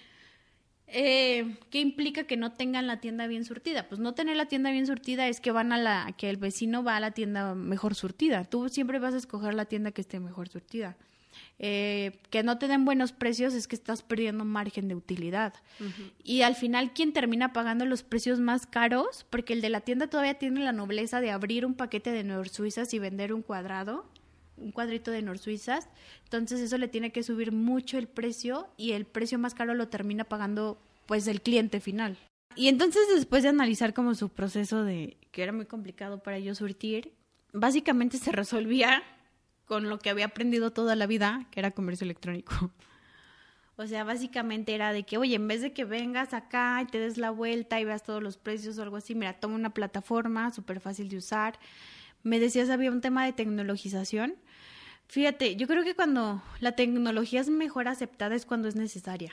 Eh, 0.87 1.57
¿Qué 1.71 1.81
implica 1.81 2.25
que 2.25 2.37
no 2.37 2.53
tengan 2.53 2.87
la 2.87 3.01
tienda 3.01 3.27
bien 3.27 3.45
surtida? 3.45 3.89
Pues 3.89 4.01
no 4.01 4.15
tener 4.15 4.37
la 4.37 4.47
tienda 4.47 4.71
bien 4.71 4.87
surtida 4.87 5.29
es 5.29 5.41
que 5.41 5.51
van 5.51 5.73
a 5.73 5.79
la, 5.79 6.15
que 6.17 6.31
el 6.31 6.37
vecino 6.37 6.85
va 6.85 6.97
a 6.97 7.01
la 7.01 7.13
tienda 7.13 7.55
mejor 7.55 7.95
surtida. 7.95 8.45
Tú 8.45 8.69
siempre 8.69 8.99
vas 8.99 9.15
a 9.15 9.19
escoger 9.19 9.55
la 9.55 9.65
tienda 9.65 9.93
que 9.93 10.03
esté 10.03 10.21
mejor 10.21 10.49
surtida. 10.49 10.97
Eh, 11.59 12.21
que 12.31 12.43
no 12.43 12.59
te 12.59 12.69
den 12.69 12.85
buenos 12.85 13.13
precios 13.13 13.55
es 13.55 13.69
que 13.69 13.77
estás 13.77 14.03
perdiendo 14.03 14.45
margen 14.45 14.89
de 14.89 14.95
utilidad. 14.95 15.55
Y 16.23 16.43
al 16.43 16.55
final, 16.55 16.93
¿quién 16.93 17.13
termina 17.13 17.53
pagando 17.53 17.87
los 17.87 18.03
precios 18.03 18.41
más 18.41 18.67
caros? 18.67 19.27
Porque 19.31 19.53
el 19.53 19.61
de 19.61 19.71
la 19.71 19.81
tienda 19.81 20.09
todavía 20.09 20.35
tiene 20.35 20.61
la 20.61 20.73
nobleza 20.73 21.21
de 21.21 21.31
abrir 21.31 21.65
un 21.67 21.75
paquete 21.75 22.11
de 22.11 22.25
Nor 22.25 22.49
Suizas 22.49 22.93
y 22.95 22.99
vender 22.99 23.33
un 23.33 23.43
cuadrado, 23.43 24.05
un 24.57 24.73
cuadrito 24.73 25.11
de 25.11 25.23
Nor 25.23 25.39
Suizas. 25.39 25.89
Entonces 26.25 26.61
eso 26.61 26.79
le 26.79 26.89
tiene 26.89 27.13
que 27.13 27.23
subir 27.23 27.53
mucho 27.53 27.99
el 27.99 28.09
precio 28.09 28.69
y 28.77 28.93
el 28.93 29.05
precio 29.05 29.39
más 29.39 29.55
caro 29.55 29.75
lo 29.75 29.89
termina 29.89 30.25
pagando 30.25 30.79
pues 31.07 31.27
el 31.27 31.43
cliente 31.43 31.81
final. 31.81 32.17
Y 32.57 32.69
entonces 32.69 33.03
después 33.15 33.43
de 33.43 33.49
analizar 33.49 33.95
como 33.95 34.15
su 34.15 34.29
proceso 34.29 34.85
de 34.85 35.17
que 35.33 35.43
era 35.43 35.53
muy 35.53 35.67
complicado 35.67 36.23
para 36.23 36.37
ellos 36.37 36.59
surtir, 36.59 37.13
básicamente 37.53 38.19
se 38.19 38.33
resolvía 38.33 39.03
con 39.65 39.89
lo 39.89 39.99
que 39.99 40.11
había 40.11 40.27
aprendido 40.27 40.71
toda 40.71 40.95
la 40.95 41.07
vida, 41.07 41.47
que 41.51 41.61
era 41.61 41.71
comercio 41.71 42.05
electrónico. 42.05 42.73
O 43.77 43.89
sea, 43.89 44.05
básicamente 44.05 44.73
era 44.73 44.93
de 44.93 45.03
que, 45.03 45.19
oye, 45.19 45.35
en 45.35 45.49
vez 45.49 45.61
de 45.61 45.73
que 45.73 45.85
vengas 45.85 46.33
acá 46.33 46.81
y 46.81 46.87
te 46.87 47.01
des 47.01 47.19
la 47.19 47.31
vuelta 47.31 47.81
y 47.81 47.85
veas 47.85 48.05
todos 48.05 48.23
los 48.23 48.37
precios 48.37 48.79
o 48.79 48.83
algo 48.83 48.97
así, 48.97 49.17
mira, 49.17 49.33
toma 49.41 49.57
una 49.57 49.71
plataforma 49.71 50.53
súper 50.53 50.79
fácil 50.79 51.09
de 51.09 51.17
usar. 51.17 51.59
Me 52.25 52.41
decías, 52.41 52.71
había 52.71 52.91
un 52.91 53.01
tema 53.01 53.25
de 53.25 53.33
tecnologización. 53.33 54.35
Fíjate, 55.09 55.57
yo 55.57 55.67
creo 55.67 55.85
que 55.85 55.95
cuando 55.95 56.43
la 56.61 56.73
tecnología 56.73 57.41
es 57.41 57.51
mejor 57.51 57.87
aceptada 57.87 58.35
es 58.35 58.47
cuando 58.47 58.67
es 58.67 58.75
necesaria. 58.75 59.33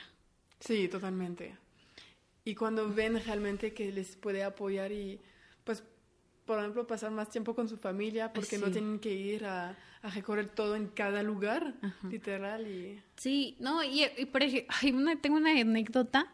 Sí, 0.59 0.87
totalmente. 0.87 1.55
Y 2.43 2.55
cuando 2.55 2.93
ven 2.93 3.19
realmente 3.23 3.73
que 3.73 3.91
les 3.91 4.15
puede 4.17 4.43
apoyar 4.43 4.91
y, 4.91 5.19
pues, 5.63 5.83
por 6.45 6.59
ejemplo, 6.59 6.85
pasar 6.85 7.11
más 7.11 7.29
tiempo 7.29 7.55
con 7.55 7.69
su 7.69 7.77
familia 7.77 8.33
porque 8.33 8.57
no 8.57 8.69
tienen 8.71 8.99
que 8.99 9.13
ir 9.13 9.45
a, 9.45 9.77
a, 10.01 10.09
recorrer 10.09 10.49
todo 10.49 10.75
en 10.75 10.87
cada 10.87 11.23
lugar, 11.23 11.75
literal. 12.09 12.67
Y... 12.67 13.01
Sí, 13.15 13.55
no, 13.59 13.83
y, 13.83 14.05
por 14.31 14.43
ejemplo, 14.43 15.17
tengo 15.21 15.37
una 15.37 15.51
anécdota. 15.51 16.33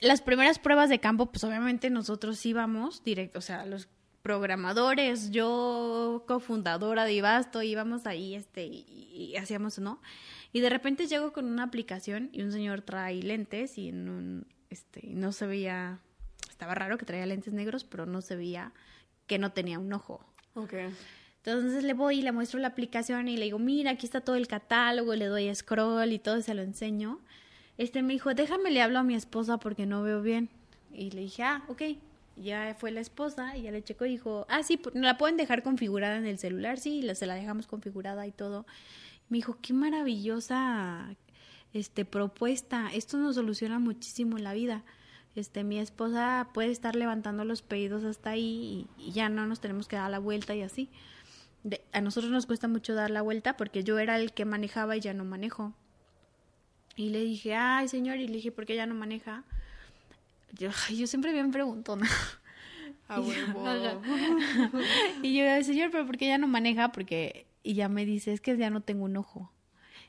Las 0.00 0.22
primeras 0.22 0.58
pruebas 0.58 0.90
de 0.90 1.00
campo, 1.00 1.26
pues 1.26 1.42
obviamente 1.44 1.88
nosotros 1.88 2.44
íbamos 2.44 3.02
directo, 3.02 3.38
o 3.38 3.42
sea, 3.42 3.64
los 3.64 3.88
programadores, 4.22 5.30
yo 5.30 6.24
cofundadora 6.26 7.04
de 7.04 7.14
Ibasto, 7.14 7.62
íbamos 7.62 8.06
ahí 8.06 8.34
este, 8.34 8.64
y, 8.66 9.34
hacíamos, 9.36 9.78
¿no? 9.78 10.00
Y 10.52 10.60
de 10.60 10.70
repente 10.70 11.06
llego 11.06 11.32
con 11.32 11.46
una 11.46 11.64
aplicación 11.64 12.30
y 12.32 12.42
un 12.42 12.52
señor 12.52 12.82
trae 12.82 13.22
lentes 13.22 13.78
y 13.78 13.88
en 13.88 14.08
un, 14.08 14.46
este, 14.70 15.08
no 15.08 15.32
se 15.32 15.46
veía, 15.46 16.00
estaba 16.48 16.74
raro 16.74 16.98
que 16.98 17.06
traía 17.06 17.26
lentes 17.26 17.52
negros, 17.52 17.84
pero 17.84 18.06
no 18.06 18.20
se 18.20 18.36
veía 18.36 18.72
que 19.26 19.38
no 19.38 19.52
tenía 19.52 19.78
un 19.78 19.92
ojo. 19.92 20.24
Ok. 20.54 20.74
Entonces 21.44 21.84
le 21.84 21.94
voy 21.94 22.18
y 22.18 22.22
le 22.22 22.32
muestro 22.32 22.58
la 22.58 22.68
aplicación 22.68 23.28
y 23.28 23.36
le 23.36 23.44
digo, 23.46 23.58
mira, 23.58 23.92
aquí 23.92 24.04
está 24.04 24.20
todo 24.20 24.36
el 24.36 24.48
catálogo, 24.48 25.14
le 25.14 25.26
doy 25.26 25.54
scroll 25.54 26.12
y 26.12 26.18
todo, 26.18 26.42
se 26.42 26.54
lo 26.54 26.62
enseño. 26.62 27.20
Este 27.78 28.02
me 28.02 28.12
dijo, 28.12 28.34
déjame 28.34 28.70
le 28.70 28.82
hablo 28.82 28.98
a 28.98 29.02
mi 29.04 29.14
esposa 29.14 29.58
porque 29.58 29.86
no 29.86 30.02
veo 30.02 30.20
bien. 30.20 30.50
Y 30.92 31.10
le 31.10 31.22
dije, 31.22 31.44
ah, 31.44 31.64
ok. 31.68 31.82
Ya 32.40 32.74
fue 32.78 32.90
la 32.90 33.00
esposa 33.00 33.56
y 33.56 33.62
ya 33.62 33.70
le 33.70 33.82
checó 33.82 34.06
y 34.06 34.10
dijo, 34.10 34.46
ah, 34.48 34.62
sí, 34.62 34.80
la 34.94 35.18
pueden 35.18 35.36
dejar 35.36 35.62
configurada 35.62 36.16
en 36.16 36.26
el 36.26 36.38
celular, 36.38 36.78
sí, 36.78 37.06
se 37.14 37.26
la 37.26 37.34
dejamos 37.34 37.66
configurada 37.66 38.26
y 38.26 38.32
todo. 38.32 38.66
Me 39.28 39.38
dijo, 39.38 39.58
qué 39.60 39.72
maravillosa 39.72 41.16
este 41.72 42.04
propuesta, 42.04 42.90
esto 42.94 43.18
nos 43.18 43.34
soluciona 43.34 43.78
muchísimo 43.78 44.38
la 44.38 44.54
vida 44.54 44.84
este, 45.38 45.62
mi 45.62 45.78
esposa 45.78 46.48
puede 46.52 46.70
estar 46.70 46.96
levantando 46.96 47.44
los 47.44 47.62
pedidos 47.62 48.04
hasta 48.04 48.30
ahí 48.30 48.88
y, 48.98 49.12
ya 49.12 49.28
no 49.28 49.46
nos 49.46 49.60
tenemos 49.60 49.86
que 49.86 49.96
dar 49.96 50.10
la 50.10 50.18
vuelta 50.18 50.54
y 50.54 50.62
así. 50.62 50.90
a 51.92 52.00
nosotros 52.00 52.32
nos 52.32 52.46
cuesta 52.46 52.66
mucho 52.68 52.94
dar 52.94 53.10
la 53.10 53.22
vuelta 53.22 53.56
porque 53.56 53.84
yo 53.84 53.98
era 53.98 54.18
el 54.18 54.32
que 54.32 54.44
manejaba 54.44 54.96
y 54.96 55.00
ya 55.00 55.14
no 55.14 55.24
manejo. 55.24 55.74
Y 56.96 57.10
le 57.10 57.22
dije, 57.22 57.54
ay 57.54 57.88
señor, 57.88 58.18
y 58.18 58.26
le 58.26 58.34
dije, 58.34 58.50
¿por 58.50 58.66
qué 58.66 58.74
ya 58.74 58.86
no 58.86 58.94
maneja? 58.94 59.44
Yo, 60.52 60.70
yo 60.94 61.06
siempre 61.06 61.32
bien 61.32 61.50
pregunto, 61.50 61.96
¿no? 61.96 62.06
A 63.08 63.20
huevo. 63.20 63.64
y 65.22 65.36
yo, 65.36 65.64
señor, 65.64 65.90
¿pero 65.90 66.06
por 66.06 66.18
qué 66.18 66.26
ya 66.26 66.38
no 66.38 66.46
maneja? 66.46 66.92
Porque, 66.92 67.46
y 67.62 67.74
ya 67.74 67.88
me 67.88 68.04
dice, 68.04 68.32
es 68.32 68.40
que 68.40 68.56
ya 68.56 68.70
no 68.70 68.82
tengo 68.82 69.04
un 69.04 69.16
ojo. 69.16 69.50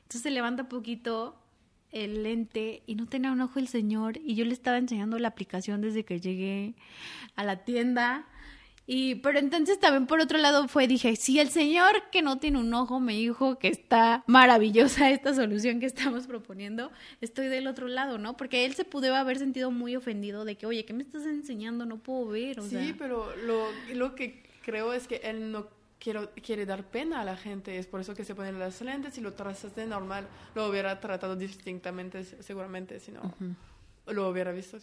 Entonces 0.02 0.22
se 0.22 0.30
levanta 0.30 0.68
poquito 0.68 1.40
el 1.92 2.22
lente 2.22 2.82
y 2.86 2.94
no 2.94 3.06
tenía 3.06 3.32
un 3.32 3.40
ojo 3.40 3.58
el 3.58 3.68
señor 3.68 4.16
y 4.18 4.34
yo 4.34 4.44
le 4.44 4.52
estaba 4.52 4.78
enseñando 4.78 5.18
la 5.18 5.28
aplicación 5.28 5.80
desde 5.80 6.04
que 6.04 6.20
llegué 6.20 6.74
a 7.36 7.44
la 7.44 7.64
tienda. 7.64 8.26
Y, 8.92 9.14
pero 9.14 9.38
entonces 9.38 9.78
también 9.78 10.08
por 10.08 10.18
otro 10.18 10.36
lado 10.36 10.66
fue, 10.66 10.88
dije, 10.88 11.14
si 11.14 11.38
el 11.38 11.48
señor 11.48 12.10
que 12.10 12.22
no 12.22 12.38
tiene 12.38 12.58
un 12.58 12.74
ojo 12.74 12.98
me 12.98 13.12
dijo 13.12 13.56
que 13.56 13.68
está 13.68 14.24
maravillosa 14.26 15.12
esta 15.12 15.32
solución 15.32 15.78
que 15.78 15.86
estamos 15.86 16.26
proponiendo, 16.26 16.90
estoy 17.20 17.46
del 17.46 17.68
otro 17.68 17.86
lado, 17.86 18.18
¿no? 18.18 18.36
Porque 18.36 18.64
él 18.64 18.74
se 18.74 18.84
pudo 18.84 19.14
haber 19.14 19.38
sentido 19.38 19.70
muy 19.70 19.94
ofendido 19.94 20.44
de 20.44 20.56
que, 20.56 20.66
oye, 20.66 20.84
¿qué 20.84 20.92
me 20.92 21.04
estás 21.04 21.24
enseñando? 21.24 21.86
No 21.86 21.98
puedo 21.98 22.26
ver. 22.26 22.58
O 22.58 22.62
sí, 22.64 22.92
pero 22.98 23.32
lo, 23.36 23.68
lo 23.94 24.16
que 24.16 24.42
creo 24.64 24.92
es 24.92 25.06
que 25.06 25.20
él 25.22 25.52
no 25.52 25.68
quiero, 26.00 26.32
quiere 26.44 26.66
dar 26.66 26.82
pena 26.82 27.20
a 27.20 27.24
la 27.24 27.36
gente, 27.36 27.78
es 27.78 27.86
por 27.86 28.00
eso 28.00 28.16
que 28.16 28.24
se 28.24 28.34
ponen 28.34 28.58
las 28.58 28.80
lentes 28.80 29.16
y 29.18 29.20
lo 29.20 29.34
trazas 29.34 29.72
de 29.76 29.86
normal, 29.86 30.26
lo 30.56 30.66
hubiera 30.66 30.98
tratado 30.98 31.36
distintamente 31.36 32.24
seguramente, 32.24 32.98
si 32.98 33.12
no 33.12 33.36
lo 34.08 34.28
hubiera 34.28 34.50
visto, 34.50 34.78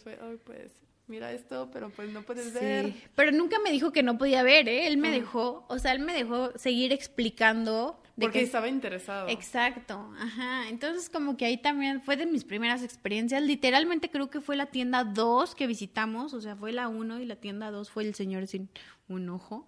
pues 0.46 0.72
mira 1.08 1.32
esto, 1.32 1.68
pero 1.72 1.90
pues 1.90 2.10
no 2.10 2.22
puedes 2.22 2.52
ver. 2.52 2.94
Pero 3.14 3.32
nunca 3.32 3.58
me 3.64 3.70
dijo 3.70 3.92
que 3.92 4.02
no 4.02 4.18
podía 4.18 4.42
ver, 4.42 4.68
¿eh? 4.68 4.86
Él 4.86 4.98
me 4.98 5.10
dejó, 5.10 5.64
o 5.68 5.78
sea, 5.78 5.92
él 5.92 6.00
me 6.00 6.12
dejó 6.12 6.52
seguir 6.56 6.92
explicando. 6.92 8.00
Porque 8.20 8.42
estaba 8.42 8.68
interesado. 8.68 9.28
Exacto, 9.28 10.12
ajá. 10.18 10.68
Entonces 10.68 11.08
como 11.08 11.36
que 11.36 11.46
ahí 11.46 11.56
también 11.56 12.02
fue 12.02 12.16
de 12.16 12.26
mis 12.26 12.44
primeras 12.44 12.82
experiencias. 12.82 13.42
Literalmente 13.42 14.10
creo 14.10 14.30
que 14.30 14.40
fue 14.40 14.56
la 14.56 14.66
tienda 14.66 15.04
2 15.04 15.54
que 15.54 15.66
visitamos, 15.66 16.34
o 16.34 16.40
sea, 16.40 16.56
fue 16.56 16.72
la 16.72 16.88
1 16.88 17.20
y 17.20 17.26
la 17.26 17.36
tienda 17.36 17.70
2 17.70 17.90
fue 17.90 18.04
el 18.04 18.14
señor 18.14 18.46
sin 18.46 18.68
un 19.08 19.28
ojo. 19.30 19.66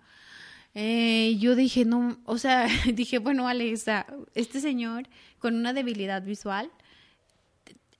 Eh, 0.74 1.36
yo 1.38 1.56
dije, 1.56 1.84
no, 1.84 2.18
o 2.24 2.38
sea, 2.38 2.66
dije, 2.94 3.18
bueno, 3.18 3.48
Alexa, 3.48 4.06
este 4.34 4.60
señor 4.60 5.08
con 5.38 5.54
una 5.54 5.72
debilidad 5.72 6.22
visual 6.22 6.70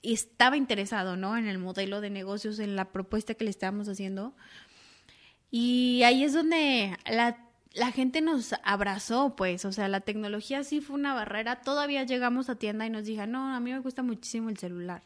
estaba 0.03 0.57
interesado, 0.57 1.15
¿no? 1.17 1.37
En 1.37 1.47
el 1.47 1.57
modelo 1.57 2.01
de 2.01 2.09
negocios, 2.09 2.59
en 2.59 2.75
la 2.75 2.91
propuesta 2.91 3.33
que 3.33 3.45
le 3.45 3.51
estábamos 3.51 3.87
haciendo. 3.87 4.35
Y 5.49 6.01
ahí 6.03 6.23
es 6.23 6.33
donde 6.33 6.97
la, 7.09 7.37
la 7.73 7.91
gente 7.91 8.21
nos 8.21 8.53
abrazó, 8.63 9.35
pues, 9.35 9.65
o 9.65 9.71
sea, 9.71 9.87
la 9.87 10.01
tecnología 10.01 10.63
sí 10.63 10.81
fue 10.81 10.95
una 10.95 11.13
barrera. 11.13 11.61
Todavía 11.61 12.03
llegamos 12.03 12.49
a 12.49 12.55
tienda 12.55 12.85
y 12.85 12.89
nos 12.89 13.05
dijeron, 13.05 13.31
no, 13.31 13.53
a 13.53 13.59
mí 13.59 13.71
me 13.71 13.79
gusta 13.79 14.01
muchísimo 14.03 14.49
el 14.49 14.57
celular. 14.57 15.03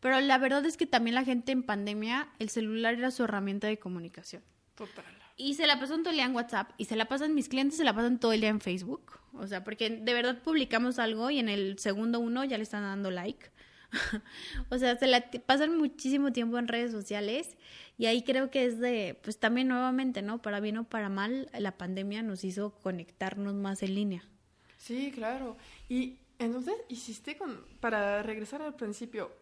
Pero 0.00 0.20
la 0.20 0.38
verdad 0.38 0.64
es 0.64 0.76
que 0.76 0.86
también 0.86 1.14
la 1.14 1.24
gente 1.24 1.52
en 1.52 1.62
pandemia, 1.62 2.28
el 2.38 2.48
celular 2.50 2.94
era 2.94 3.10
su 3.10 3.24
herramienta 3.24 3.66
de 3.66 3.78
comunicación 3.78 4.42
Total. 4.74 5.04
Y 5.36 5.54
se 5.54 5.66
la 5.66 5.78
pasan 5.78 6.02
todo 6.02 6.10
el 6.10 6.16
día 6.16 6.24
en 6.24 6.34
WhatsApp 6.34 6.70
y 6.78 6.86
se 6.86 6.96
la 6.96 7.06
pasan 7.06 7.34
mis 7.34 7.48
clientes, 7.48 7.78
se 7.78 7.84
la 7.84 7.94
pasan 7.94 8.18
todo 8.18 8.32
el 8.32 8.40
día 8.40 8.50
en 8.50 8.60
Facebook. 8.60 9.20
O 9.34 9.46
sea, 9.46 9.62
porque 9.62 9.90
de 9.90 10.14
verdad 10.14 10.42
publicamos 10.42 10.98
algo 10.98 11.30
y 11.30 11.38
en 11.38 11.48
el 11.48 11.78
segundo 11.78 12.18
uno 12.18 12.44
ya 12.44 12.56
le 12.56 12.64
están 12.64 12.82
dando 12.82 13.10
like. 13.10 13.50
o 14.70 14.78
sea, 14.78 14.96
se 14.96 15.06
la 15.06 15.30
pasan 15.46 15.76
muchísimo 15.76 16.32
tiempo 16.32 16.58
en 16.58 16.68
redes 16.68 16.92
sociales 16.92 17.56
y 17.96 18.06
ahí 18.06 18.22
creo 18.22 18.50
que 18.50 18.64
es 18.64 18.78
de, 18.78 19.18
pues 19.22 19.38
también 19.38 19.68
nuevamente, 19.68 20.22
¿no? 20.22 20.40
Para 20.40 20.60
bien 20.60 20.78
o 20.78 20.84
para 20.84 21.08
mal, 21.08 21.50
la 21.58 21.76
pandemia 21.76 22.22
nos 22.22 22.44
hizo 22.44 22.70
conectarnos 22.80 23.54
más 23.54 23.82
en 23.82 23.94
línea. 23.94 24.24
Sí, 24.76 25.10
claro. 25.14 25.56
Y 25.88 26.18
entonces 26.38 26.74
hiciste 26.88 27.36
con, 27.36 27.64
para 27.80 28.22
regresar 28.22 28.62
al 28.62 28.74
principio, 28.74 29.32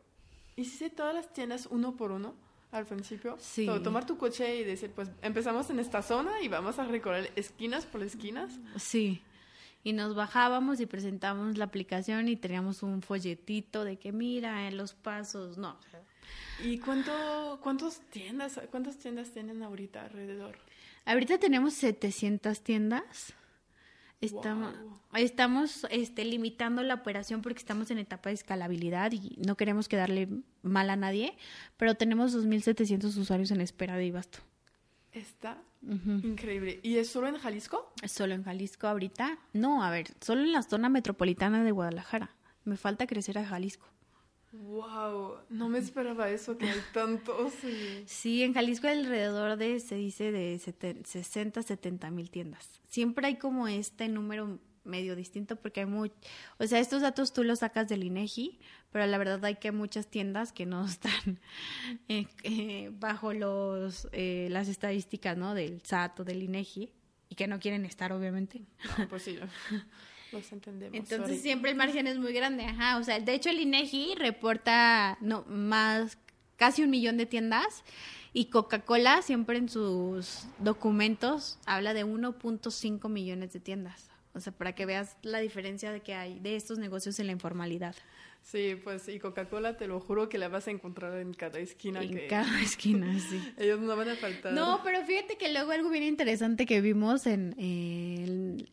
hiciste 0.57 0.91
todas 0.91 1.15
las 1.15 1.33
tiendas 1.33 1.67
uno 1.71 1.97
por 1.97 2.13
uno 2.13 2.35
al 2.73 2.87
principio. 2.87 3.37
Sí. 3.41 3.67
tomar 3.83 4.07
tu 4.07 4.17
coche 4.17 4.57
y 4.57 4.65
decir, 4.65 4.91
pues 4.91 5.11
empezamos 5.23 5.71
en 5.71 5.79
esta 5.79 6.03
zona 6.03 6.41
y 6.41 6.49
vamos 6.49 6.79
a 6.79 6.85
recorrer 6.85 7.31
esquinas 7.37 7.85
por 7.85 8.03
esquinas. 8.03 8.53
Sí 8.77 9.23
y 9.87 9.93
nos 9.93 10.17
bajábamos 10.17 10.81
y 10.81 10.87
presentábamos 10.87 11.59
la 11.59 11.67
aplicación 11.67 12.27
y 12.27 12.35
teníamos 12.35 12.83
un 12.83 13.03
folletito 13.03 13.85
de 13.85 14.01
que 14.01 14.11
mira 14.11 14.67
en 14.67 14.77
los 14.77 14.95
pasos, 14.95 15.59
no. 15.59 15.79
¿Y 16.65 16.79
cuánto, 16.79 17.61
cuántos 17.63 18.01
tiendas, 18.11 18.61
cuántas 18.73 18.99
tiendas 18.99 19.31
tienen 19.31 19.63
ahorita 19.63 20.03
alrededor? 20.03 20.59
Ahorita 21.05 21.39
tenemos 21.39 21.75
700 21.75 22.65
tiendas. 22.65 23.33
Estamos, 24.21 24.75
estamos 25.15 25.87
este, 25.91 26.25
limitando 26.25 26.83
la 26.83 26.95
operación 26.95 27.41
porque 27.41 27.61
estamos 27.61 27.89
en 27.93 27.99
etapa 27.99 28.31
de 28.31 28.35
escalabilidad 28.35 29.13
y 29.13 29.37
no 29.47 29.57
queremos 29.57 29.87
quedarle 29.87 30.29
mal 30.63 30.91
a 30.91 30.97
nadie, 30.97 31.39
pero 31.77 31.95
tenemos 31.95 32.35
2.700 32.35 33.17
usuarios 33.17 33.53
en 33.53 33.61
espera 33.61 33.95
de 33.97 34.07
Ibasto. 34.07 34.41
Está 35.13 35.63
increíble. 35.87 36.81
¿Y 36.83 36.97
es 36.97 37.09
solo 37.09 37.29
en 37.29 37.39
Jalisco? 37.39 37.93
Es 38.03 38.13
solo 38.13 38.35
en 38.35 38.43
Jalisco 38.43 38.87
ahorita. 38.87 39.39
No, 39.53 39.83
a 39.83 39.91
ver, 39.91 40.09
solo 40.21 40.43
en 40.43 40.53
la 40.53 40.63
zona 40.63 40.89
metropolitana 40.89 41.65
de 41.65 41.71
Guadalajara. 41.71 42.35
Me 42.65 42.77
falta 42.77 43.07
crecer 43.07 43.39
a 43.39 43.47
Jalisco. 43.47 43.87
Wow, 44.53 45.37
no 45.51 45.69
me 45.69 45.79
esperaba 45.79 46.31
eso, 46.31 46.57
que 46.57 46.69
hay 46.69 46.81
tantos. 46.93 47.53
Sí, 48.07 48.43
en 48.43 48.55
Jalisco 48.55 48.87
hay 48.87 48.99
alrededor 48.99 49.59
de, 49.59 49.81
se 49.81 49.97
dice, 49.97 50.33
de 50.33 50.59
60, 50.59 51.63
70 51.63 52.11
mil 52.11 52.31
tiendas. 52.31 52.81
Siempre 52.89 53.27
hay 53.27 53.37
como 53.37 53.69
este 53.69 54.09
número 54.09 54.59
medio 54.87 55.17
distinto 55.17 55.57
porque 55.57 55.81
hay 55.81 55.87
muy, 55.87 56.13
o 56.59 56.67
sea, 56.67 56.79
estos 56.79 57.03
datos 57.03 57.33
tú 57.33 57.45
los 57.45 57.61
sacas 57.61 57.89
del 57.89 58.05
INEGI, 58.05 58.59
pero 58.91 59.07
la 59.07 59.19
verdad 59.19 59.45
hay 59.45 59.57
que 59.57 59.73
muchas 59.73 60.07
tiendas 60.07 60.53
que 60.53 60.67
no 60.67 60.85
están 60.87 61.41
eh, 62.09 62.27
eh, 62.43 62.91
bajo 62.93 63.33
los 63.33 64.09
eh, 64.13 64.49
las 64.51 64.69
estadísticas, 64.69 65.37
¿no? 65.37 65.55
Del 65.55 65.83
SAT 65.83 66.21
o 66.21 66.25
del 66.25 66.43
INEGI 66.43 66.91
y 67.29 67.35
que 67.35 67.47
no 67.47 67.59
quieren 67.59 67.85
estar, 67.85 68.13
obviamente. 68.13 68.63
pues 69.09 69.23
sí. 69.23 69.39
Los 70.33 70.51
entendemos. 70.51 70.99
Entonces 70.99 71.41
siempre 71.41 71.71
el 71.71 71.77
margen 71.77 72.09
es 72.09 72.19
muy 72.19 72.33
grande, 72.33 72.65
ajá, 72.65 72.99
o 72.99 73.05
sea, 73.05 73.21
de 73.21 73.33
hecho 73.33 73.49
el 73.49 73.61
INEGI 73.61 74.17
reporta 74.17 75.19
no 75.21 75.45
más 75.45 76.19
casi 76.57 76.83
un 76.83 76.91
millón 76.91 77.17
de 77.17 77.27
tiendas 77.27 77.85
y 78.33 78.47
Coca-Cola 78.47 79.23
siempre 79.23 79.57
en 79.57 79.69
sus 79.69 80.47
documentos 80.59 81.59
habla 81.65 81.95
de 81.95 82.05
1.5 82.05 83.09
millones 83.09 83.53
de 83.53 83.61
tiendas. 83.61 84.11
O 84.37 84.41
sea, 84.41 84.53
para 84.53 84.75
que 84.75 84.87
veas 84.87 85.17
la 85.23 85.39
diferencia 85.39 85.91
de 85.91 86.01
que 86.01 86.15
hay 86.15 86.39
de 86.41 86.57
estos 86.57 86.79
negocios 86.79 87.19
en 87.19 87.27
la 87.27 87.33
informalidad. 87.33 87.95
Sí, 88.43 88.79
pues 88.85 89.09
y 89.09 89.19
Coca-Cola 89.19 89.77
te 89.77 89.89
lo 89.89 89.99
juro 89.99 90.29
que 90.29 90.39
la 90.39 90.49
vas 90.49 90.69
a 90.69 90.71
encontrar 90.71 91.19
en 91.19 91.35
cada 91.35 91.59
esquina. 91.59 92.03
En 92.03 92.29
cada 92.29 92.61
esquina, 92.63 93.19
sí. 93.31 93.43
Ellos 93.57 93.81
no 93.81 93.97
van 93.97 94.11
a 94.11 94.15
faltar. 94.15 94.53
No, 94.53 94.83
pero 94.85 95.05
fíjate 95.05 95.37
que 95.37 95.53
luego 95.53 95.73
algo 95.73 95.91
bien 95.91 96.05
interesante 96.05 96.67
que 96.67 96.81
vimos 96.81 97.27
en, 97.27 97.55
en 97.59 98.69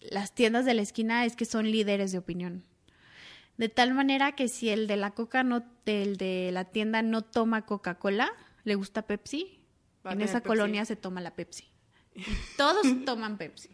las 0.00 0.34
tiendas 0.34 0.64
de 0.64 0.74
la 0.74 0.82
esquina 0.82 1.24
es 1.24 1.36
que 1.36 1.44
son 1.44 1.70
líderes 1.70 2.10
de 2.10 2.18
opinión. 2.18 2.64
De 3.56 3.68
tal 3.68 3.94
manera 3.94 4.32
que 4.32 4.48
si 4.48 4.70
el 4.70 4.88
de 4.88 4.96
la 4.96 5.12
coca 5.12 5.44
no, 5.44 5.64
el 5.86 6.16
de 6.16 6.50
la 6.50 6.64
tienda 6.64 7.02
no 7.02 7.22
toma 7.22 7.66
Coca-Cola, 7.66 8.32
le 8.64 8.74
gusta 8.74 9.02
Pepsi, 9.02 9.60
en 10.04 10.22
esa 10.22 10.40
colonia 10.40 10.84
se 10.84 10.96
toma 10.96 11.20
la 11.20 11.36
Pepsi. 11.36 11.64
Y 12.14 12.24
todos 12.56 12.84
toman 13.04 13.38
Pepsi. 13.38 13.70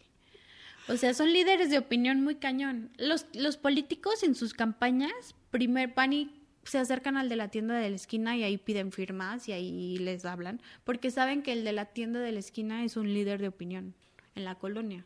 O 0.91 0.97
sea, 0.97 1.15
son 1.15 1.33
líderes 1.33 1.71
de 1.71 1.79
opinión 1.79 2.23
muy 2.23 2.35
cañón. 2.35 2.91
Los, 2.99 3.27
los 3.33 3.57
políticos 3.57 4.23
en 4.23 4.35
sus 4.35 4.55
campañas, 4.55 5.35
primer 5.51 5.95
van 5.95 6.13
y 6.13 6.41
se 6.65 6.79
acercan 6.79 7.17
al 7.17 7.29
de 7.29 7.37
la 7.37 7.49
tienda 7.49 7.75
de 7.75 7.89
la 7.89 7.97
esquina 7.97 8.37
y 8.37 8.43
ahí 8.43 8.59
piden 8.59 8.93
firmas 8.93 9.49
y 9.49 9.53
ahí 9.53 9.99
les 9.99 10.25
hablan, 10.25 10.61
porque 10.85 11.11
saben 11.11 11.43
que 11.43 11.53
el 11.53 11.65
de 11.65 11.73
la 11.73 11.87
tienda 11.87 12.21
de 12.21 12.33
la 12.33 12.41
esquina 12.41 12.85
es 12.85 12.97
un 12.97 13.13
líder 13.13 13.41
de 13.41 13.49
opinión 13.49 13.95
en 14.35 14.45
la 14.45 14.57
colonia. 14.57 15.05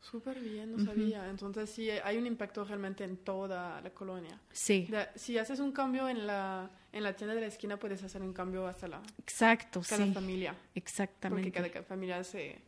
Súper 0.00 0.38
bien, 0.38 0.76
no 0.76 0.84
sabía. 0.84 1.28
Entonces 1.28 1.68
sí, 1.68 1.90
hay 1.90 2.16
un 2.16 2.26
impacto 2.26 2.64
realmente 2.64 3.02
en 3.02 3.16
toda 3.16 3.80
la 3.80 3.90
colonia. 3.90 4.40
Sí. 4.52 4.88
si 5.16 5.36
haces 5.36 5.58
un 5.58 5.72
cambio 5.72 6.08
en 6.08 6.26
la, 6.26 6.70
en 6.92 7.02
la 7.02 7.14
tienda 7.14 7.34
de 7.34 7.40
la 7.40 7.48
esquina, 7.48 7.76
puedes 7.76 8.02
hacer 8.04 8.22
un 8.22 8.32
cambio 8.32 8.66
hasta 8.68 8.86
la... 8.86 9.02
Exacto, 9.18 9.82
cada 9.88 10.06
familia. 10.06 10.54
Exactamente. 10.76 11.50
Porque 11.50 11.70
cada 11.70 11.84
familia 11.84 12.22
se 12.22 12.60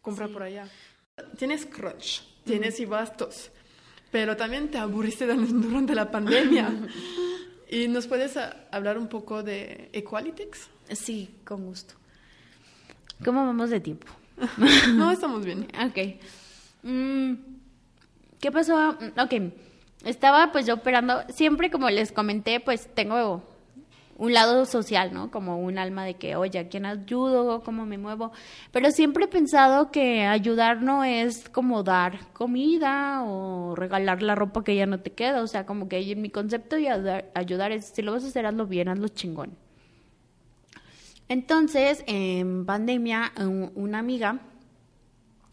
compra 0.00 0.26
por 0.26 0.42
allá. 0.42 0.68
Tienes 1.36 1.66
crunch, 1.66 2.22
tienes 2.44 2.80
y 2.80 2.86
bastos, 2.86 3.50
pero 4.10 4.34
también 4.34 4.70
te 4.70 4.78
aburriste 4.78 5.26
durante 5.26 5.94
la 5.94 6.10
pandemia. 6.10 6.72
¿Y 7.68 7.88
nos 7.88 8.06
puedes 8.06 8.38
hablar 8.70 8.96
un 8.96 9.08
poco 9.08 9.42
de 9.42 9.90
Equalitics? 9.92 10.70
Sí, 10.92 11.34
con 11.44 11.66
gusto. 11.66 11.94
¿Cómo 13.22 13.44
vamos 13.44 13.68
de 13.68 13.80
tiempo? 13.80 14.06
no, 14.94 15.10
estamos 15.10 15.44
bien. 15.44 15.68
Ok. 15.84 16.18
Mm, 16.82 17.34
¿Qué 18.40 18.50
pasó? 18.50 18.96
Ok. 19.18 19.52
Estaba 20.06 20.50
pues 20.50 20.66
yo 20.66 20.74
operando, 20.74 21.22
siempre 21.28 21.70
como 21.70 21.90
les 21.90 22.10
comenté, 22.10 22.58
pues 22.58 22.88
tengo 22.94 23.42
un 24.16 24.32
lado 24.32 24.64
social, 24.66 25.12
¿no? 25.12 25.30
Como 25.30 25.58
un 25.58 25.78
alma 25.78 26.04
de 26.04 26.14
que, 26.14 26.36
oye, 26.36 26.58
¿a 26.58 26.68
quién 26.68 26.86
ayudo? 26.86 27.62
¿Cómo 27.62 27.86
me 27.86 27.98
muevo? 27.98 28.32
Pero 28.70 28.90
siempre 28.90 29.24
he 29.24 29.28
pensado 29.28 29.90
que 29.90 30.24
ayudar 30.26 30.82
no 30.82 31.04
es 31.04 31.48
como 31.48 31.82
dar 31.82 32.32
comida 32.32 33.24
o 33.24 33.74
regalar 33.74 34.22
la 34.22 34.34
ropa 34.34 34.64
que 34.64 34.76
ya 34.76 34.86
no 34.86 35.00
te 35.00 35.12
queda. 35.12 35.42
O 35.42 35.46
sea, 35.46 35.66
como 35.66 35.88
que 35.88 35.98
en 35.98 36.22
mi 36.22 36.30
concepto 36.30 36.76
de 36.76 36.88
ayudar, 37.34 37.72
es, 37.72 37.86
si 37.86 38.02
lo 38.02 38.12
vas 38.12 38.24
a 38.24 38.28
hacer, 38.28 38.46
hazlo 38.46 38.66
bien, 38.66 38.88
hazlo 38.88 39.08
chingón. 39.08 39.56
Entonces, 41.28 42.04
en 42.06 42.66
pandemia, 42.66 43.32
una 43.74 43.98
amiga 43.98 44.40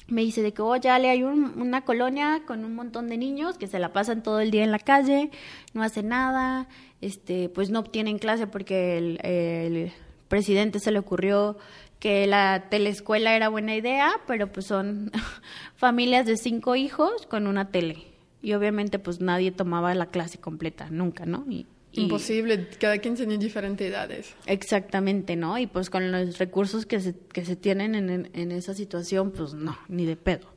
me 0.10 0.22
dice 0.22 0.42
de 0.42 0.54
que, 0.54 0.62
oye, 0.62 0.90
Ale, 0.90 1.10
hay 1.10 1.24
una 1.24 1.82
colonia 1.82 2.44
con 2.46 2.66
un 2.66 2.76
montón 2.76 3.08
de 3.10 3.18
niños 3.18 3.58
que 3.58 3.68
se 3.68 3.80
la 3.80 3.94
pasan 3.94 4.24
todo 4.24 4.40
el 4.40 4.52
día 4.52 4.64
en 4.64 4.72
la 4.72 4.80
calle, 4.80 5.32
no 5.74 5.84
hacen 5.84 6.10
nada, 6.10 6.68
este, 7.02 7.50
pues 7.50 7.70
no 7.70 7.80
obtienen 7.80 8.20
clase 8.20 8.48
porque 8.48 8.98
el, 8.98 9.92
presidente 10.28 10.80
se 10.80 10.92
le 10.92 11.00
ocurrió 11.00 11.58
que 12.00 12.28
la 12.28 12.70
telescuela 12.70 13.36
era 13.36 13.50
buena 13.50 13.76
idea, 13.76 14.12
pero 14.28 14.52
pues 14.52 14.68
son 14.68 15.12
familias 15.76 16.26
de 16.28 16.38
cinco 16.38 16.76
hijos 16.76 17.26
con 17.28 17.48
una 17.48 17.72
tele. 17.72 18.06
Y 18.42 18.54
obviamente 18.54 19.00
pues 19.00 19.20
nadie 19.20 19.52
tomaba 19.52 19.94
la 19.96 20.06
clase 20.06 20.38
completa, 20.38 20.88
nunca, 20.92 21.26
¿no? 21.26 21.46
Y, 21.50 21.66
Imposible, 21.94 22.68
cada 22.80 23.00
quien 23.00 23.16
tiene 23.16 23.38
diferentes 23.38 23.90
edades. 23.90 24.36
Exactamente, 24.46 25.36
¿no? 25.36 25.58
Y 25.58 25.68
pues 25.68 25.90
con 25.90 26.12
los 26.12 26.38
recursos 26.38 26.86
que 26.86 27.00
se, 27.00 27.16
que 27.34 27.44
se 27.46 27.56
tienen 27.56 27.96
en, 27.96 28.30
en, 28.32 28.52
esa 28.52 28.74
situación, 28.74 29.32
pues 29.32 29.54
no, 29.54 29.78
ni 29.88 30.06
de 30.06 30.16
pedo. 30.16 30.48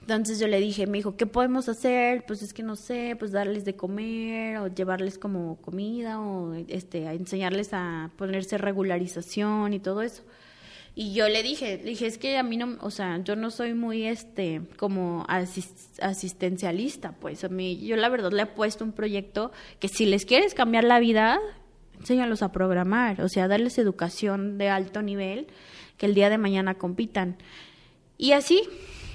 Entonces 0.00 0.38
yo 0.38 0.46
le 0.46 0.60
dije, 0.60 0.86
me 0.86 0.98
dijo, 0.98 1.16
¿qué 1.16 1.26
podemos 1.26 1.68
hacer? 1.68 2.24
Pues 2.26 2.42
es 2.42 2.52
que 2.52 2.62
no 2.62 2.76
sé, 2.76 3.16
pues 3.18 3.32
darles 3.32 3.64
de 3.64 3.74
comer 3.74 4.58
o 4.58 4.68
llevarles 4.68 5.18
como 5.18 5.56
comida 5.60 6.20
o 6.20 6.54
este, 6.54 7.08
a 7.08 7.14
enseñarles 7.14 7.70
a 7.72 8.10
ponerse 8.16 8.58
regularización 8.58 9.72
y 9.72 9.80
todo 9.80 10.02
eso. 10.02 10.22
Y 10.98 11.12
yo 11.12 11.28
le 11.28 11.42
dije, 11.42 11.76
dije, 11.76 12.06
es 12.06 12.16
que 12.16 12.38
a 12.38 12.42
mí 12.42 12.56
no, 12.56 12.78
o 12.80 12.90
sea, 12.90 13.22
yo 13.22 13.36
no 13.36 13.50
soy 13.50 13.74
muy, 13.74 14.06
este, 14.06 14.62
como 14.78 15.26
asistencialista, 15.28 17.12
pues 17.12 17.44
a 17.44 17.50
mí, 17.50 17.78
yo 17.86 17.96
la 17.96 18.08
verdad 18.08 18.32
le 18.32 18.44
he 18.44 18.46
puesto 18.46 18.82
un 18.82 18.92
proyecto 18.92 19.52
que 19.78 19.88
si 19.88 20.06
les 20.06 20.24
quieres 20.24 20.54
cambiar 20.54 20.84
la 20.84 20.98
vida, 20.98 21.38
enséñalos 22.00 22.40
a 22.40 22.50
programar, 22.50 23.20
o 23.20 23.28
sea, 23.28 23.46
darles 23.46 23.76
educación 23.76 24.56
de 24.56 24.70
alto 24.70 25.02
nivel, 25.02 25.48
que 25.98 26.06
el 26.06 26.14
día 26.14 26.30
de 26.30 26.38
mañana 26.38 26.76
compitan. 26.76 27.36
Y 28.16 28.32
así, 28.32 28.62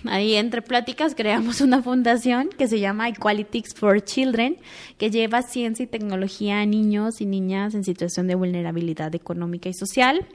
ahí 0.05 0.35
entre 0.35 0.61
pláticas 0.61 1.15
creamos 1.15 1.61
una 1.61 1.81
fundación 1.81 2.49
que 2.49 2.67
se 2.67 2.79
llama 2.79 3.09
Equalities 3.09 3.73
for 3.73 4.03
Children, 4.03 4.57
que 4.99 5.09
lleva 5.09 5.41
ciencia 5.41 5.81
y 5.81 5.87
tecnología 5.87 6.59
a 6.59 6.65
niños 6.67 7.21
y 7.21 7.25
niñas 7.25 7.73
en 7.73 7.83
situación 7.83 8.27
de 8.27 8.35
vulnerabilidad 8.35 9.15
económica 9.15 9.67
y 9.67 9.73
social. 9.73 10.27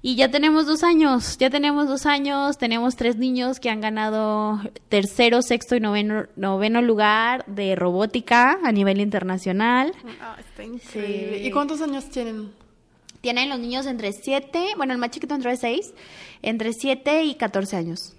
Y 0.00 0.14
ya 0.14 0.30
tenemos 0.30 0.66
dos 0.66 0.84
años, 0.84 1.38
ya 1.38 1.50
tenemos 1.50 1.88
dos 1.88 2.06
años, 2.06 2.56
tenemos 2.56 2.94
tres 2.94 3.16
niños 3.16 3.58
que 3.58 3.68
han 3.68 3.80
ganado 3.80 4.60
tercero, 4.88 5.42
sexto 5.42 5.74
y 5.74 5.80
noveno, 5.80 6.26
noveno 6.36 6.80
lugar 6.82 7.44
de 7.46 7.74
robótica 7.74 8.60
a 8.62 8.70
nivel 8.70 9.00
internacional. 9.00 9.92
Ah, 10.20 10.36
está 10.38 10.62
increíble. 10.62 11.44
¿Y 11.44 11.50
cuántos 11.50 11.80
años 11.80 12.08
tienen? 12.10 12.52
Tienen 13.20 13.48
los 13.48 13.58
niños 13.58 13.86
entre 13.86 14.12
7, 14.12 14.74
bueno, 14.76 14.92
el 14.92 15.00
más 15.00 15.10
chiquito 15.10 15.34
entre 15.34 15.56
6, 15.56 15.92
entre 16.42 16.72
7 16.72 17.24
y 17.24 17.34
14 17.34 17.76
años. 17.76 18.14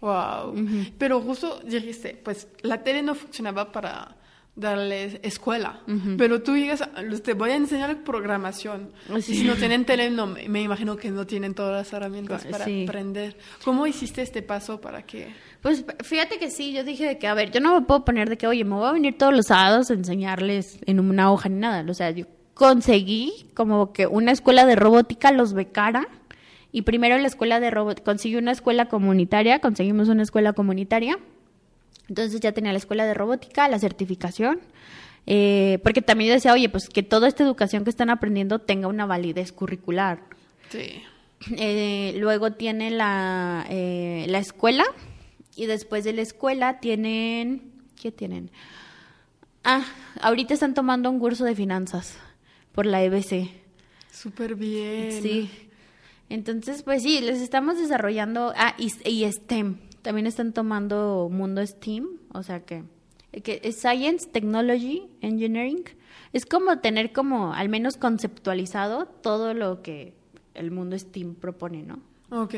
Wow. 0.00 0.54
Pero 0.98 1.20
justo 1.20 1.60
dijiste, 1.64 2.20
pues 2.22 2.46
la 2.62 2.84
tele 2.84 3.02
no 3.02 3.16
funcionaba 3.16 3.72
para 3.72 4.16
darles 4.56 5.18
escuela, 5.22 5.80
pero 6.16 6.42
tú 6.42 6.52
digas, 6.52 6.88
te 7.24 7.32
voy 7.32 7.50
a 7.50 7.56
enseñar 7.56 8.04
programación. 8.04 8.92
Y 9.16 9.22
si 9.22 9.44
no 9.44 9.54
tienen 9.56 9.84
tele, 9.84 10.10
no, 10.10 10.26
me 10.26 10.62
imagino 10.62 10.96
que 10.96 11.10
no 11.10 11.26
tienen 11.26 11.54
todas 11.54 11.72
las 11.72 11.92
herramientas 11.92 12.46
para 12.46 12.64
aprender. 12.64 13.36
¿Cómo 13.64 13.86
hiciste 13.86 14.22
este 14.22 14.42
paso 14.42 14.80
para 14.80 15.02
que...? 15.02 15.28
Pues 15.60 15.84
fíjate 16.04 16.38
que 16.38 16.50
sí, 16.50 16.72
yo 16.72 16.84
dije 16.84 17.06
de 17.06 17.18
que, 17.18 17.26
a 17.26 17.34
ver, 17.34 17.50
yo 17.50 17.58
no 17.58 17.80
me 17.80 17.86
puedo 17.86 18.04
poner 18.04 18.28
de 18.28 18.36
que, 18.36 18.46
oye, 18.46 18.64
me 18.64 18.74
voy 18.74 18.86
a 18.86 18.92
venir 18.92 19.16
todos 19.16 19.34
los 19.34 19.46
sábados 19.46 19.90
a 19.90 19.94
enseñarles 19.94 20.78
en 20.86 21.00
una 21.00 21.32
hoja 21.32 21.48
ni 21.48 21.58
nada. 21.58 21.84
O 21.90 21.94
sea, 21.94 22.10
yo 22.10 22.26
conseguí 22.52 23.46
como 23.54 23.92
que 23.92 24.06
una 24.06 24.30
escuela 24.30 24.66
de 24.66 24.76
robótica 24.76 25.32
los 25.32 25.52
becara 25.52 26.06
y 26.70 26.82
primero 26.82 27.16
la 27.18 27.26
escuela 27.26 27.60
de 27.60 27.70
robótica, 27.70 28.04
conseguí 28.04 28.36
una 28.36 28.52
escuela 28.52 28.86
comunitaria, 28.86 29.60
conseguimos 29.60 30.08
una 30.08 30.22
escuela 30.22 30.52
comunitaria, 30.52 31.18
entonces 32.08 32.40
ya 32.40 32.52
tenía 32.52 32.72
la 32.72 32.78
escuela 32.78 33.06
de 33.06 33.14
robótica, 33.14 33.68
la 33.68 33.78
certificación, 33.78 34.60
eh, 35.26 35.78
porque 35.82 36.02
también 36.02 36.28
yo 36.28 36.34
decía, 36.34 36.52
oye, 36.52 36.68
pues 36.68 36.88
que 36.88 37.02
toda 37.02 37.28
esta 37.28 37.44
educación 37.44 37.84
que 37.84 37.90
están 37.90 38.10
aprendiendo 38.10 38.58
tenga 38.58 38.88
una 38.88 39.06
validez 39.06 39.52
curricular. 39.52 40.20
Sí. 40.70 41.02
Eh, 41.56 42.14
luego 42.18 42.52
tiene 42.52 42.90
la, 42.90 43.66
eh, 43.68 44.26
la 44.28 44.38
escuela 44.38 44.84
y 45.56 45.66
después 45.66 46.04
de 46.04 46.12
la 46.12 46.22
escuela 46.22 46.80
tienen, 46.80 47.72
¿qué 48.00 48.12
tienen? 48.12 48.50
Ah, 49.62 49.84
ahorita 50.20 50.54
están 50.54 50.74
tomando 50.74 51.10
un 51.10 51.18
curso 51.18 51.44
de 51.44 51.54
finanzas 51.54 52.16
por 52.72 52.86
la 52.86 53.02
EBC. 53.02 53.50
Súper 54.12 54.54
bien. 54.54 55.22
Sí. 55.22 55.50
Entonces, 56.28 56.82
pues 56.82 57.02
sí, 57.02 57.20
les 57.20 57.40
estamos 57.40 57.78
desarrollando, 57.78 58.52
ah, 58.56 58.74
y, 58.78 58.92
y 59.08 59.30
STEM, 59.30 59.78
también 60.04 60.26
están 60.26 60.52
tomando 60.52 61.28
mundo 61.32 61.66
STEAM, 61.66 62.06
o 62.32 62.42
sea 62.42 62.60
que, 62.60 62.84
que 63.42 63.60
es 63.64 63.76
Science, 63.76 64.28
Technology, 64.28 65.08
Engineering. 65.22 65.82
Es 66.34 66.44
como 66.44 66.78
tener 66.78 67.12
como 67.12 67.54
al 67.54 67.70
menos 67.70 67.96
conceptualizado 67.96 69.06
todo 69.06 69.54
lo 69.54 69.80
que 69.80 70.12
el 70.52 70.70
mundo 70.70 70.96
STEAM 70.96 71.36
propone, 71.36 71.82
¿no? 71.82 72.00
Ok, 72.30 72.54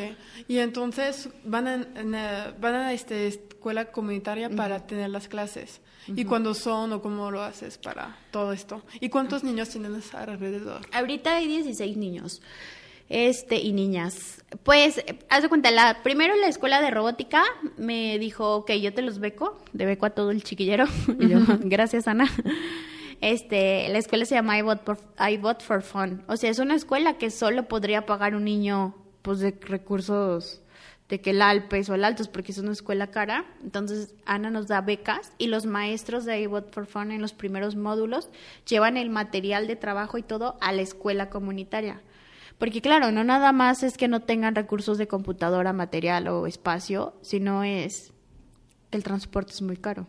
y 0.49 0.59
entonces 0.59 1.29
van 1.45 1.69
a, 1.69 2.55
van 2.59 2.75
a 2.75 2.93
esta 2.93 3.15
escuela 3.15 3.93
comunitaria 3.93 4.51
para 4.51 4.87
tener 4.87 5.11
las 5.11 5.29
clases. 5.29 5.81
¿Y 6.09 6.25
cuándo 6.25 6.55
son 6.55 6.93
o 6.93 7.03
cómo 7.03 7.31
lo 7.31 7.43
haces 7.43 7.79
para 7.79 8.17
todo 8.31 8.53
esto? 8.53 8.83
¿Y 9.01 9.09
cuántos 9.09 9.43
niños 9.43 9.69
tienes 9.71 10.15
alrededor? 10.15 10.83
Ahorita 10.93 11.37
hay 11.37 11.49
16 11.49 11.97
niños 11.97 12.43
este 13.09 13.57
y 13.57 13.73
niñas. 13.73 14.45
Pues, 14.63 15.05
haz 15.29 15.43
de 15.43 15.49
cuenta, 15.49 15.71
la, 15.71 16.03
primero 16.03 16.35
la 16.37 16.49
escuela 16.49 16.81
de 16.81 16.91
robótica 16.91 17.43
me 17.77 18.19
dijo, 18.19 18.57
ok, 18.57 18.73
yo 18.73 18.93
te 18.95 19.03
los 19.03 19.19
beco, 19.19 19.59
de 19.73 19.87
beco 19.87 20.07
a 20.07 20.11
todo 20.11 20.31
el 20.31 20.43
chiquillero. 20.43 20.87
y 21.21 21.29
yo, 21.29 21.41
gracias, 21.61 22.09
Ana. 22.09 22.31
Este, 23.21 23.89
la 23.89 23.99
escuela 23.99 24.25
se 24.25 24.35
llama 24.35 24.59
iBot 24.59 24.85
for, 24.85 24.99
iBot 25.31 25.63
for 25.63 25.83
Fun. 25.83 26.23
O 26.29 26.37
sea, 26.37 26.51
es 26.51 26.59
una 26.59 26.75
escuela 26.75 27.19
que 27.19 27.31
solo 27.31 27.69
podría 27.69 28.07
pagar 28.07 28.35
un 28.35 28.45
niño, 28.45 28.95
pues, 29.23 29.41
de 29.41 29.57
recursos 29.61 30.63
de 31.09 31.21
que 31.21 31.31
el 31.31 31.41
Alpes 31.41 31.89
o 31.89 31.95
el 31.95 32.05
Altos, 32.05 32.29
porque 32.29 32.53
es 32.53 32.59
una 32.59 32.73
escuela 32.73 33.09
cara. 33.09 33.45
Entonces, 33.63 34.15
Ana 34.25 34.51
nos 34.51 34.67
da 34.67 34.81
becas 34.81 35.33
y 35.39 35.47
los 35.47 35.67
maestros 35.67 36.25
de 36.25 36.41
iBot 36.41 36.73
for 36.73 36.87
Fun 36.87 37.13
en 37.13 37.23
los 37.23 37.33
primeros 37.33 37.77
módulos 37.77 38.29
llevan 38.69 38.97
el 38.97 39.11
material 39.11 39.67
de 39.67 39.77
trabajo 39.77 40.19
y 40.19 40.23
todo 40.23 40.57
a 40.61 40.73
la 40.73 40.83
escuela 40.83 41.31
comunitaria. 41.31 42.03
Porque 42.59 42.81
claro, 42.81 43.13
no 43.13 43.23
nada 43.23 43.53
más 43.53 43.83
es 43.83 43.99
que 43.99 44.09
no 44.09 44.21
tengan 44.21 44.55
recursos 44.55 44.97
de 44.99 45.07
computadora, 45.07 45.73
material 45.73 46.29
o 46.29 46.47
espacio, 46.47 47.15
sino 47.21 47.65
es 47.65 48.13
el 48.91 49.03
transporte 49.03 49.53
es 49.53 49.63
muy 49.63 49.77
caro. 49.77 50.07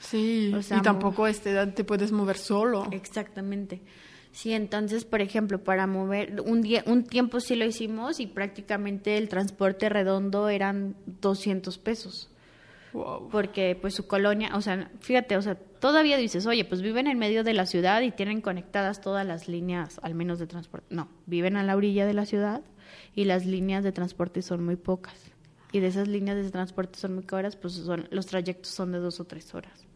Sí, 0.00 0.52
y 0.54 0.80
tampoco 0.82 1.26
este, 1.26 1.66
te 1.68 1.84
puedes 1.84 2.10
mover 2.10 2.36
solo. 2.36 2.88
Exactamente. 2.90 3.82
Sí, 4.32 4.52
entonces, 4.52 5.04
por 5.04 5.20
ejemplo, 5.20 5.62
para 5.62 5.86
mover, 5.86 6.40
un, 6.40 6.62
día, 6.62 6.82
un 6.86 7.04
tiempo 7.04 7.38
sí 7.38 7.54
lo 7.54 7.66
hicimos 7.66 8.18
y 8.18 8.26
prácticamente 8.26 9.18
el 9.18 9.28
transporte 9.28 9.88
redondo 9.90 10.48
eran 10.48 10.96
200 11.20 11.78
pesos. 11.78 12.31
Porque 13.30 13.76
pues 13.80 13.94
su 13.94 14.06
colonia, 14.06 14.50
o 14.54 14.60
sea, 14.60 14.90
fíjate, 15.00 15.36
o 15.36 15.42
sea, 15.42 15.54
todavía 15.54 16.16
dices, 16.16 16.46
oye, 16.46 16.64
pues 16.64 16.82
viven 16.82 17.06
en 17.06 17.18
medio 17.18 17.42
de 17.42 17.54
la 17.54 17.66
ciudad 17.66 18.02
y 18.02 18.10
tienen 18.10 18.40
conectadas 18.40 19.00
todas 19.00 19.26
las 19.26 19.48
líneas, 19.48 19.98
al 20.02 20.14
menos 20.14 20.38
de 20.38 20.46
transporte. 20.46 20.94
No, 20.94 21.08
viven 21.26 21.56
a 21.56 21.62
la 21.62 21.74
orilla 21.74 22.06
de 22.06 22.14
la 22.14 22.26
ciudad 22.26 22.62
y 23.14 23.24
las 23.24 23.46
líneas 23.46 23.82
de 23.82 23.92
transporte 23.92 24.42
son 24.42 24.64
muy 24.64 24.76
pocas. 24.76 25.32
Y 25.72 25.80
de 25.80 25.86
esas 25.86 26.06
líneas 26.06 26.36
de 26.36 26.50
transporte 26.50 26.98
son 26.98 27.14
muy 27.14 27.24
caras, 27.24 27.56
pues 27.56 27.74
son, 27.74 28.06
los 28.10 28.26
trayectos 28.26 28.72
son 28.72 28.92
de 28.92 28.98
dos 28.98 29.20
o 29.20 29.24
tres 29.24 29.54
horas. 29.54 29.86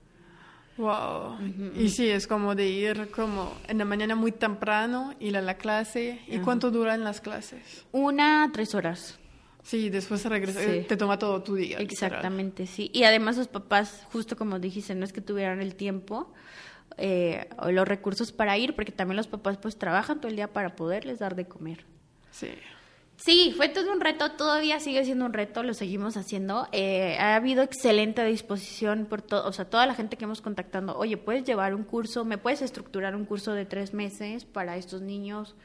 Wow. 0.78 1.38
Y 1.74 1.88
sí, 1.88 2.08
es 2.08 2.26
como 2.26 2.54
de 2.54 2.68
ir 2.68 3.10
como 3.10 3.52
en 3.66 3.78
la 3.78 3.84
mañana 3.84 4.14
muy 4.14 4.32
temprano, 4.32 5.14
ir 5.20 5.36
a 5.36 5.40
la 5.40 5.54
clase. 5.54 6.20
¿Y 6.26 6.38
cuánto 6.38 6.70
duran 6.70 7.02
las 7.02 7.20
clases? 7.20 7.86
Una, 7.92 8.50
tres 8.52 8.74
horas. 8.74 9.18
Sí, 9.66 9.90
después 9.90 10.20
se 10.20 10.28
regresa, 10.28 10.60
te 10.86 10.96
toma 10.96 11.18
todo 11.18 11.42
tu 11.42 11.56
día. 11.56 11.78
Exactamente, 11.78 12.68
sí. 12.68 12.88
Y 12.94 13.02
además 13.02 13.36
los 13.36 13.48
papás, 13.48 14.06
justo 14.12 14.36
como 14.36 14.60
dijiste, 14.60 14.94
no 14.94 15.04
es 15.04 15.12
que 15.12 15.20
tuvieran 15.20 15.60
el 15.60 15.74
tiempo 15.74 16.32
eh, 16.98 17.48
o 17.58 17.72
los 17.72 17.88
recursos 17.88 18.30
para 18.30 18.56
ir, 18.56 18.76
porque 18.76 18.92
también 18.92 19.16
los 19.16 19.26
papás 19.26 19.56
pues 19.56 19.76
trabajan 19.76 20.20
todo 20.20 20.28
el 20.28 20.36
día 20.36 20.52
para 20.52 20.76
poderles 20.76 21.18
dar 21.18 21.34
de 21.34 21.46
comer. 21.46 21.84
Sí. 22.30 22.50
Sí, 23.16 23.54
fue 23.56 23.68
todo 23.68 23.90
un 23.92 24.00
reto, 24.00 24.30
todavía 24.30 24.78
sigue 24.78 25.04
siendo 25.04 25.24
un 25.24 25.32
reto, 25.32 25.64
lo 25.64 25.74
seguimos 25.74 26.16
haciendo. 26.16 26.68
Eh, 26.70 27.16
ha 27.18 27.34
habido 27.34 27.64
excelente 27.64 28.24
disposición 28.24 29.06
por 29.06 29.20
todo, 29.20 29.48
o 29.48 29.52
sea, 29.52 29.64
toda 29.64 29.84
la 29.86 29.96
gente 29.96 30.16
que 30.16 30.26
hemos 30.26 30.42
contactando, 30.42 30.96
oye, 30.96 31.16
puedes 31.16 31.42
llevar 31.42 31.74
un 31.74 31.82
curso, 31.82 32.24
me 32.24 32.38
puedes 32.38 32.62
estructurar 32.62 33.16
un 33.16 33.24
curso 33.24 33.52
de 33.52 33.64
tres 33.64 33.94
meses 33.94 34.44
para 34.44 34.76
estos 34.76 35.02
niños 35.02 35.56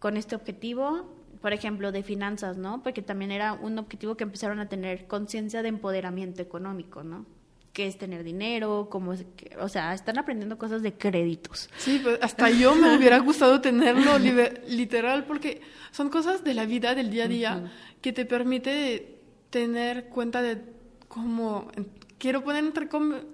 con 0.00 0.18
este 0.18 0.34
objetivo 0.36 1.21
por 1.42 1.52
ejemplo, 1.52 1.92
de 1.92 2.02
finanzas, 2.02 2.56
¿no? 2.56 2.82
Porque 2.82 3.02
también 3.02 3.32
era 3.32 3.52
un 3.52 3.78
objetivo 3.78 4.16
que 4.16 4.24
empezaron 4.24 4.60
a 4.60 4.68
tener 4.68 5.06
conciencia 5.06 5.62
de 5.62 5.68
empoderamiento 5.68 6.40
económico, 6.40 7.02
¿no? 7.02 7.26
qué 7.72 7.86
es 7.86 7.96
tener 7.96 8.22
dinero, 8.22 8.88
cómo 8.90 9.14
es, 9.14 9.24
o 9.58 9.68
sea, 9.68 9.94
están 9.94 10.18
aprendiendo 10.18 10.58
cosas 10.58 10.82
de 10.82 10.92
créditos. 10.92 11.70
Sí, 11.78 12.00
pues 12.02 12.18
hasta 12.20 12.50
yo 12.50 12.74
me 12.74 12.94
hubiera 12.98 13.18
gustado 13.18 13.60
tenerlo 13.60 14.18
literal 14.68 15.24
porque 15.24 15.62
son 15.90 16.10
cosas 16.10 16.44
de 16.44 16.54
la 16.54 16.66
vida, 16.66 16.94
del 16.94 17.10
día 17.10 17.24
a 17.24 17.28
día, 17.28 17.72
que 18.00 18.12
te 18.12 18.26
permite 18.26 19.20
tener 19.50 20.08
cuenta 20.08 20.42
de 20.42 20.62
cómo 21.08 21.70
quiero 22.22 22.44
poner 22.44 22.64
entre, 22.64 22.88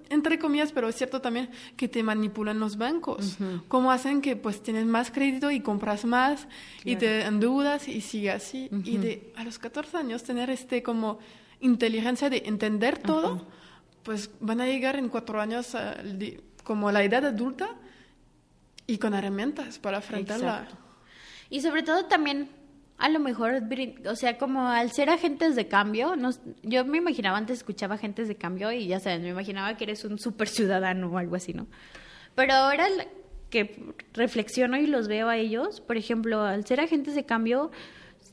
entre 0.09 0.39
comillas, 0.39 0.71
pero 0.71 0.89
es 0.89 0.95
cierto 0.95 1.21
también 1.21 1.51
que 1.77 1.87
te 1.87 2.01
manipulan 2.01 2.59
los 2.59 2.75
bancos. 2.75 3.37
Cómo 3.67 3.91
hacen 3.91 4.19
que 4.19 4.35
pues 4.35 4.63
tienes 4.63 4.87
más 4.87 5.11
crédito 5.11 5.51
y 5.51 5.59
compras 5.59 6.05
más 6.05 6.47
y 6.83 6.95
te 6.95 7.21
endeudas 7.21 7.87
y 7.87 8.01
sigue 8.01 8.31
así. 8.31 8.67
Y 8.83 8.97
de 8.97 9.31
a 9.35 9.43
los 9.43 9.59
14 9.59 9.95
años 9.95 10.23
tener 10.23 10.49
este 10.49 10.81
como 10.81 11.19
inteligencia 11.59 12.31
de 12.31 12.41
entender 12.47 12.97
todo, 12.97 13.45
pues 14.01 14.31
van 14.39 14.59
a 14.59 14.65
llegar 14.65 14.95
en 14.95 15.07
cuatro 15.09 15.39
años 15.39 15.77
como 16.63 16.89
a 16.89 16.91
la 16.91 17.03
edad 17.03 17.23
adulta 17.27 17.75
y 18.87 18.97
con 18.97 19.13
herramientas 19.13 19.77
para 19.77 19.97
enfrentarla. 19.97 20.67
Y 21.51 21.61
sobre 21.61 21.83
todo 21.83 22.05
también 22.05 22.49
a 22.99 23.07
lo 23.07 23.19
mejor, 23.19 23.63
o 24.05 24.15
sea, 24.15 24.37
como 24.37 24.67
al 24.67 24.91
ser 24.91 25.09
agentes 25.09 25.55
de 25.55 25.69
cambio, 25.69 26.13
yo 26.63 26.83
me 26.83 26.97
imaginaba 26.97 27.37
antes, 27.37 27.59
escuchaba 27.59 27.95
agentes 27.95 28.27
de 28.27 28.35
cambio 28.35 28.71
y 28.73 28.87
ya 28.87 28.99
sabes, 28.99 29.21
me 29.21 29.29
imaginaba 29.29 29.77
que 29.77 29.85
eres 29.85 30.03
un 30.03 30.19
super 30.19 30.49
ciudadano 30.49 31.07
o 31.07 31.17
algo 31.17 31.37
así, 31.37 31.53
¿no? 31.53 31.67
Pero 32.35 32.53
ahora 32.53 32.87
que 33.49 33.93
reflexiono 34.13 34.77
y 34.77 34.85
los 34.85 35.07
veo 35.07 35.29
a 35.29 35.37
ellos, 35.37 35.79
por 35.79 35.95
ejemplo, 35.95 36.41
al 36.41 36.65
ser 36.65 36.81
agentes 36.81 37.15
de 37.15 37.25
cambio, 37.25 37.71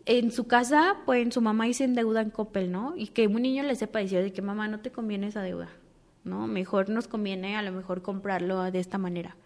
en 0.04 0.32
su 0.32 0.48
casa, 0.48 0.96
pues 1.06 1.32
su 1.32 1.40
mamá 1.40 1.68
hizo 1.68 1.86
deuda 1.86 2.20
en 2.20 2.30
Coppel, 2.30 2.70
¿no? 2.72 2.94
Y 2.96 3.08
que 3.08 3.28
un 3.28 3.42
niño 3.42 3.62
le 3.62 3.76
sepa 3.76 4.00
decir 4.00 4.20
de 4.20 4.32
que 4.32 4.42
mamá 4.42 4.66
no 4.66 4.80
te 4.80 4.90
conviene 4.90 5.28
esa 5.28 5.42
deuda, 5.42 5.68
¿no? 6.24 6.48
Mejor 6.48 6.88
nos 6.88 7.06
conviene 7.06 7.56
a 7.56 7.62
lo 7.62 7.70
mejor 7.70 8.02
comprarlo 8.02 8.62
de 8.70 8.80
esta 8.80 8.98
manera. 8.98 9.36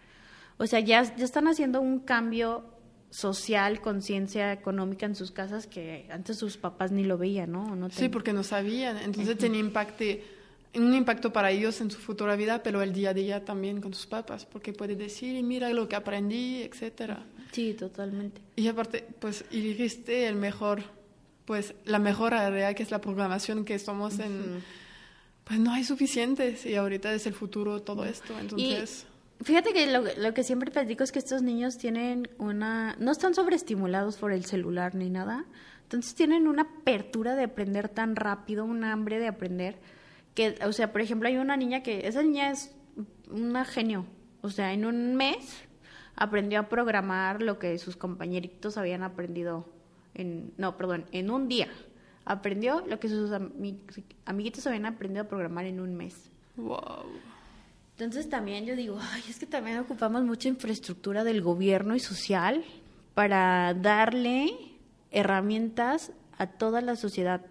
O 0.57 0.65
sea, 0.65 0.79
ya, 0.79 1.03
ya 1.03 1.25
están 1.25 1.47
haciendo 1.47 1.79
un 1.79 1.99
cambio 1.99 2.63
social, 3.11 3.81
conciencia 3.81 4.53
económica 4.53 5.05
en 5.05 5.15
sus 5.15 5.31
casas 5.31 5.67
que 5.67 6.07
antes 6.09 6.37
sus 6.37 6.57
papás 6.57 6.91
ni 6.91 7.03
lo 7.03 7.17
veían, 7.17 7.51
¿no? 7.51 7.75
no 7.75 7.89
Sí, 7.89 8.09
porque 8.09 8.33
no 8.33 8.43
sabían. 8.43 8.97
Entonces 8.97 9.37
tenía 9.37 9.59
impacto, 9.59 10.05
un 10.75 10.93
impacto 10.93 11.33
para 11.33 11.51
ellos 11.51 11.81
en 11.81 11.91
su 11.91 11.99
futura 11.99 12.37
vida, 12.37 12.63
pero 12.63 12.81
el 12.81 12.93
día 12.93 13.09
a 13.09 13.13
día 13.13 13.43
también 13.43 13.81
con 13.81 13.93
sus 13.93 14.07
papás, 14.07 14.45
porque 14.45 14.71
puede 14.71 14.95
decir, 14.95 15.43
mira 15.43 15.69
lo 15.71 15.89
que 15.89 15.97
aprendí, 15.97 16.63
etcétera. 16.63 17.25
Sí, 17.51 17.73
totalmente. 17.73 18.41
Y 18.55 18.69
aparte, 18.69 19.05
pues, 19.19 19.43
elegiste 19.51 20.27
el 20.27 20.35
mejor, 20.35 20.83
pues, 21.43 21.73
la 21.83 21.99
mejor 21.99 22.33
área 22.33 22.73
que 22.73 22.81
es 22.81 22.91
la 22.91 23.01
programación 23.01 23.65
que 23.65 23.77
somos 23.77 24.19
en... 24.19 24.63
Pues 25.43 25.59
no 25.59 25.73
hay 25.73 25.83
suficientes 25.83 26.65
y 26.65 26.75
ahorita 26.75 27.13
es 27.13 27.25
el 27.25 27.33
futuro 27.33 27.81
todo 27.81 28.05
esto, 28.05 28.39
entonces 28.39 29.05
Fíjate 29.43 29.73
que 29.73 29.91
lo, 29.91 30.03
lo, 30.17 30.33
que 30.33 30.43
siempre 30.43 30.69
platico 30.69 31.03
es 31.03 31.11
que 31.11 31.19
estos 31.19 31.41
niños 31.41 31.77
tienen 31.77 32.29
una... 32.37 32.95
no 32.99 33.11
están 33.11 33.33
sobreestimulados 33.33 34.17
por 34.17 34.31
el 34.31 34.45
celular 34.45 34.93
ni 34.93 35.09
nada. 35.09 35.45
Entonces 35.83 36.15
tienen 36.15 36.47
una 36.47 36.61
apertura 36.61 37.35
de 37.35 37.43
aprender 37.43 37.89
tan 37.89 38.15
rápido, 38.15 38.63
un 38.63 38.83
hambre 38.83 39.19
de 39.19 39.27
aprender, 39.27 39.77
que, 40.35 40.55
o 40.65 40.71
sea, 40.71 40.93
por 40.93 41.01
ejemplo, 41.01 41.27
hay 41.27 41.37
una 41.37 41.57
niña 41.57 41.83
que, 41.83 42.07
esa 42.07 42.23
niña 42.23 42.51
es 42.51 42.73
una 43.29 43.65
genio. 43.65 44.05
O 44.41 44.49
sea, 44.49 44.73
en 44.73 44.85
un 44.85 45.15
mes 45.15 45.63
aprendió 46.15 46.59
a 46.59 46.69
programar 46.69 47.41
lo 47.41 47.59
que 47.59 47.77
sus 47.77 47.97
compañeritos 47.97 48.77
habían 48.77 49.03
aprendido 49.03 49.67
en... 50.13 50.53
No, 50.57 50.77
perdón, 50.77 51.05
en 51.11 51.29
un 51.29 51.47
día. 51.47 51.67
Aprendió 52.23 52.85
lo 52.87 52.99
que 52.99 53.09
sus 53.09 53.31
amiguitos 54.25 54.67
habían 54.67 54.85
aprendido 54.85 55.23
a 55.23 55.27
programar 55.27 55.65
en 55.65 55.79
un 55.79 55.95
mes. 55.95 56.29
Wow. 56.55 57.05
Entonces 58.01 58.29
también 58.29 58.65
yo 58.65 58.75
digo, 58.75 58.97
ay, 58.99 59.21
es 59.29 59.37
que 59.37 59.45
también 59.45 59.77
ocupamos 59.77 60.23
mucha 60.23 60.47
infraestructura 60.47 61.23
del 61.23 61.43
gobierno 61.43 61.95
y 61.95 61.99
social 61.99 62.65
para 63.13 63.75
darle 63.75 64.49
herramientas 65.11 66.11
a 66.39 66.47
toda 66.47 66.81
la 66.81 66.95
sociedad 66.95 67.41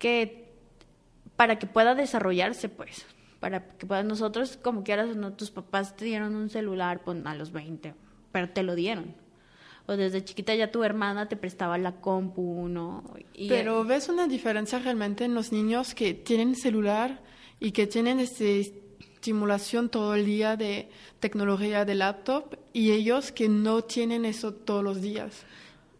que 0.00 0.48
para 1.36 1.60
que 1.60 1.68
pueda 1.68 1.94
desarrollarse, 1.94 2.68
pues, 2.68 3.06
para 3.38 3.62
que 3.76 3.86
puedan 3.86 4.08
nosotros, 4.08 4.58
como 4.60 4.82
quieras 4.82 5.10
o 5.10 5.14
no, 5.14 5.32
tus 5.34 5.52
papás 5.52 5.94
te 5.94 6.06
dieron 6.06 6.34
un 6.34 6.50
celular 6.50 7.02
pues, 7.04 7.24
a 7.24 7.36
los 7.36 7.52
20, 7.52 7.94
pero 8.32 8.50
te 8.50 8.64
lo 8.64 8.74
dieron. 8.74 9.14
O 9.86 9.96
desde 9.96 10.24
chiquita 10.24 10.56
ya 10.56 10.72
tu 10.72 10.82
hermana 10.82 11.28
te 11.28 11.36
prestaba 11.36 11.78
la 11.78 12.00
compu, 12.00 12.66
¿no? 12.68 13.04
Y 13.32 13.48
pero 13.48 13.84
ves 13.84 14.08
una 14.08 14.26
diferencia 14.26 14.80
realmente 14.80 15.24
en 15.24 15.34
los 15.34 15.52
niños 15.52 15.94
que 15.94 16.14
tienen 16.14 16.56
celular 16.56 17.20
y 17.60 17.70
que 17.70 17.86
tienen 17.86 18.18
este 18.18 18.83
estimulación 19.24 19.88
todo 19.88 20.14
el 20.14 20.26
día 20.26 20.54
de 20.54 20.90
tecnología 21.18 21.86
de 21.86 21.94
laptop 21.94 22.58
y 22.74 22.90
ellos 22.90 23.32
que 23.32 23.48
no 23.48 23.80
tienen 23.80 24.26
eso 24.26 24.52
todos 24.52 24.84
los 24.84 25.00
días. 25.00 25.46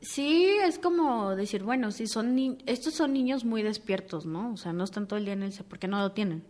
Sí, 0.02 0.44
es 0.62 0.78
como 0.78 1.34
decir, 1.34 1.62
bueno, 1.62 1.90
si 1.90 2.06
son 2.06 2.58
estos 2.66 2.92
son 2.92 3.14
niños 3.14 3.46
muy 3.46 3.62
despiertos, 3.62 4.26
¿no? 4.26 4.52
O 4.52 4.58
sea, 4.58 4.74
no 4.74 4.84
están 4.84 5.08
todo 5.08 5.18
el 5.18 5.24
día 5.24 5.32
en 5.32 5.42
el 5.42 5.54
porque 5.66 5.88
no 5.88 6.00
lo 6.00 6.12
tienen. 6.12 6.44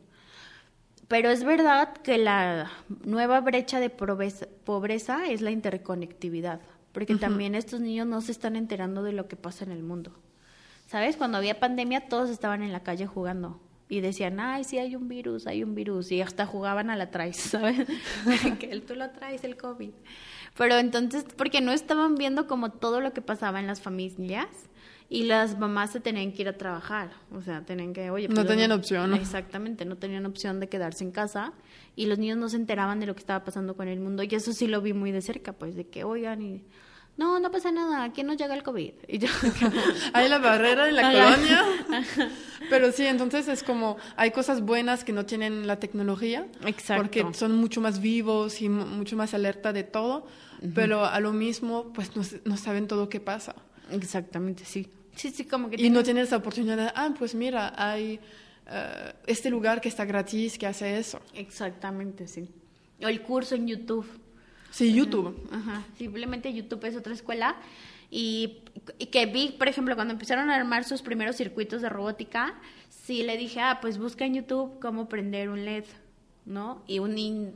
Pero 1.07 1.31
es 1.31 1.45
verdad 1.45 1.97
que 1.99 2.19
la 2.19 2.73
nueva 3.05 3.41
brecha 3.41 3.79
de 3.79 3.89
pobreza, 3.91 5.29
es 5.29 5.43
la 5.43 5.53
interconectividad, 5.53 6.61
porque 6.91 7.15
también 7.15 7.55
estos 7.55 7.79
niños 7.79 8.09
no 8.09 8.21
se 8.21 8.33
están 8.33 8.57
enterando 8.57 9.05
de 9.05 9.13
lo 9.13 9.29
que 9.29 9.37
pasa 9.37 9.65
en 9.65 9.71
el 9.71 9.85
mundo. 9.85 10.11
¿Sabes? 10.89 11.17
Cuando 11.17 11.39
había 11.39 11.61
pandemia 11.61 12.09
todos 12.09 12.31
estaban 12.31 12.65
en 12.65 12.73
la 12.73 12.83
calle 12.83 13.07
jugando 13.07 13.61
y 13.89 14.01
decían, 14.01 14.41
ay, 14.41 14.65
sí 14.65 14.79
hay 14.79 14.97
un 14.97 15.09
virus, 15.09 15.47
hay 15.47 15.63
un 15.63 15.75
virus, 15.75 16.11
y 16.11 16.21
hasta 16.21 16.47
jugaban 16.47 16.91
a 16.91 16.97
la 16.97 17.11
traes, 17.11 17.37
¿sabes? 17.39 17.87
que 18.59 18.81
tú 18.81 18.95
lo 18.95 19.11
traes, 19.11 19.45
el 19.45 19.57
COVID. 19.57 19.91
Pero 20.57 20.79
entonces, 20.79 21.25
porque 21.37 21.61
no 21.61 21.73
estaban 21.73 22.15
viendo 22.15 22.47
como 22.47 22.71
todo 22.71 23.01
lo 23.01 23.13
que 23.13 23.21
pasaba 23.21 23.61
en 23.61 23.67
las 23.67 23.81
familias 23.81 24.47
y 25.09 25.25
las 25.25 25.59
mamás 25.59 25.93
se 25.93 26.01
tenían 26.01 26.33
que 26.33 26.43
ir 26.43 26.49
a 26.49 26.57
trabajar, 26.57 27.11
o 27.33 27.43
sea, 27.43 27.65
tenían 27.65 27.93
que, 27.93 28.11
oye, 28.11 28.29
no 28.29 28.37
pues, 28.37 28.47
tenían 28.47 28.73
opción. 28.73 29.11
¿no? 29.11 29.17
Exactamente, 29.25 29.85
no 29.85 29.97
tenían 29.97 30.27
opción 30.27 30.61
de 30.61 30.69
quedarse 30.69 31.05
en 31.05 31.11
casa 31.11 31.53
y 31.97 32.07
los 32.07 32.19
niños 32.19 32.39
no 32.39 32.49
se 32.49 32.57
enteraban 32.57 33.01
de 33.01 33.07
lo 33.07 33.15
que 33.15 33.21
estaba 33.21 33.45
pasando 33.45 33.77
con 33.77 33.89
el 33.89 34.01
mundo 34.01 34.23
y 34.23 34.35
eso 34.35 34.53
sí 34.53 34.67
lo 34.67 34.81
vi 34.81 34.93
muy 34.93 35.13
de 35.13 35.21
cerca, 35.21 35.53
pues, 35.53 35.75
de 35.75 35.89
que, 35.89 36.05
oigan, 36.05 36.41
y 36.41 36.65
no, 37.17 37.39
no 37.39 37.51
pasa 37.51 37.71
nada, 37.71 38.03
aquí 38.05 38.23
no 38.23 38.35
llega 38.35 38.55
el 38.55 38.63
COVID. 38.63 38.93
Y 39.07 39.19
yo, 39.19 39.29
hay 40.13 40.29
la 40.29 40.39
barrera 40.39 40.89
en 40.89 40.97
la 40.97 41.03
colonia. 41.03 41.65
Pero 42.71 42.91
sí, 42.93 43.07
entonces 43.07 43.47
es 43.49 43.63
como, 43.63 43.97
hay 44.17 44.33
cosas 44.33 44.63
buenas 44.63 45.05
que 45.05 45.13
no 45.13 45.25
tienen 45.25 45.67
la 45.67 45.79
tecnología. 45.79 46.47
Exacto. 46.65 47.03
Porque 47.03 47.25
son 47.35 47.57
mucho 47.57 47.81
más 47.81 48.01
vivos 48.01 48.61
y 48.63 48.69
mucho 48.69 49.17
más 49.17 49.33
alerta 49.35 49.73
de 49.73 49.85
todo. 49.85 50.27
Pero 50.75 51.05
a 51.05 51.21
lo 51.21 51.33
mismo, 51.33 51.93
pues 51.93 52.17
no, 52.17 52.23
no 52.45 52.57
saben 52.57 52.89
todo 52.89 53.09
qué 53.09 53.21
pasa. 53.21 53.55
Exactamente, 53.91 54.65
sí. 54.65 54.89
Sí, 55.15 55.31
sí, 55.31 55.45
como 55.45 55.71
que... 55.71 55.77
Y 55.81 55.91
no 55.91 56.03
tienes 56.03 56.31
la 56.31 56.39
oportunidad 56.39 56.77
de, 56.77 56.93
ah, 56.95 57.15
pues 57.17 57.35
mira, 57.35 57.75
hay 57.77 58.19
eh, 58.67 59.13
este 59.27 59.51
lugar 59.51 59.81
que 59.81 59.89
está 59.89 60.05
gratis, 60.05 60.59
que 60.59 60.67
hace 60.67 60.99
eso. 60.99 61.21
Exactamente, 61.35 62.27
sí. 62.27 62.49
O 63.03 63.09
el 63.09 63.21
curso 63.23 63.55
en 63.55 63.67
YouTube. 63.67 64.07
Sí, 64.75 64.93
YouTube. 64.93 65.41
Ajá, 65.53 65.85
simplemente 65.97 66.53
YouTube 66.53 66.85
es 66.85 66.97
otra 66.97 67.13
escuela. 67.13 67.55
Y, 68.11 68.59
que 69.13 69.27
vi, 69.27 69.51
por 69.57 69.69
ejemplo, 69.69 69.95
cuando 69.95 70.13
empezaron 70.13 70.51
a 70.51 70.57
armar 70.57 70.83
sus 70.83 71.01
primeros 71.01 71.37
circuitos 71.37 71.81
de 71.81 71.89
robótica, 71.89 72.55
sí 72.89 73.23
le 73.23 73.37
dije, 73.37 73.61
ah, 73.61 73.79
pues 73.81 73.99
busca 73.99 74.25
en 74.25 74.35
YouTube 74.35 74.81
cómo 74.81 75.09
prender 75.09 75.49
un 75.49 75.65
LED, 75.65 75.85
¿no? 76.45 76.83
Y 76.89 76.99
un, 76.99 77.13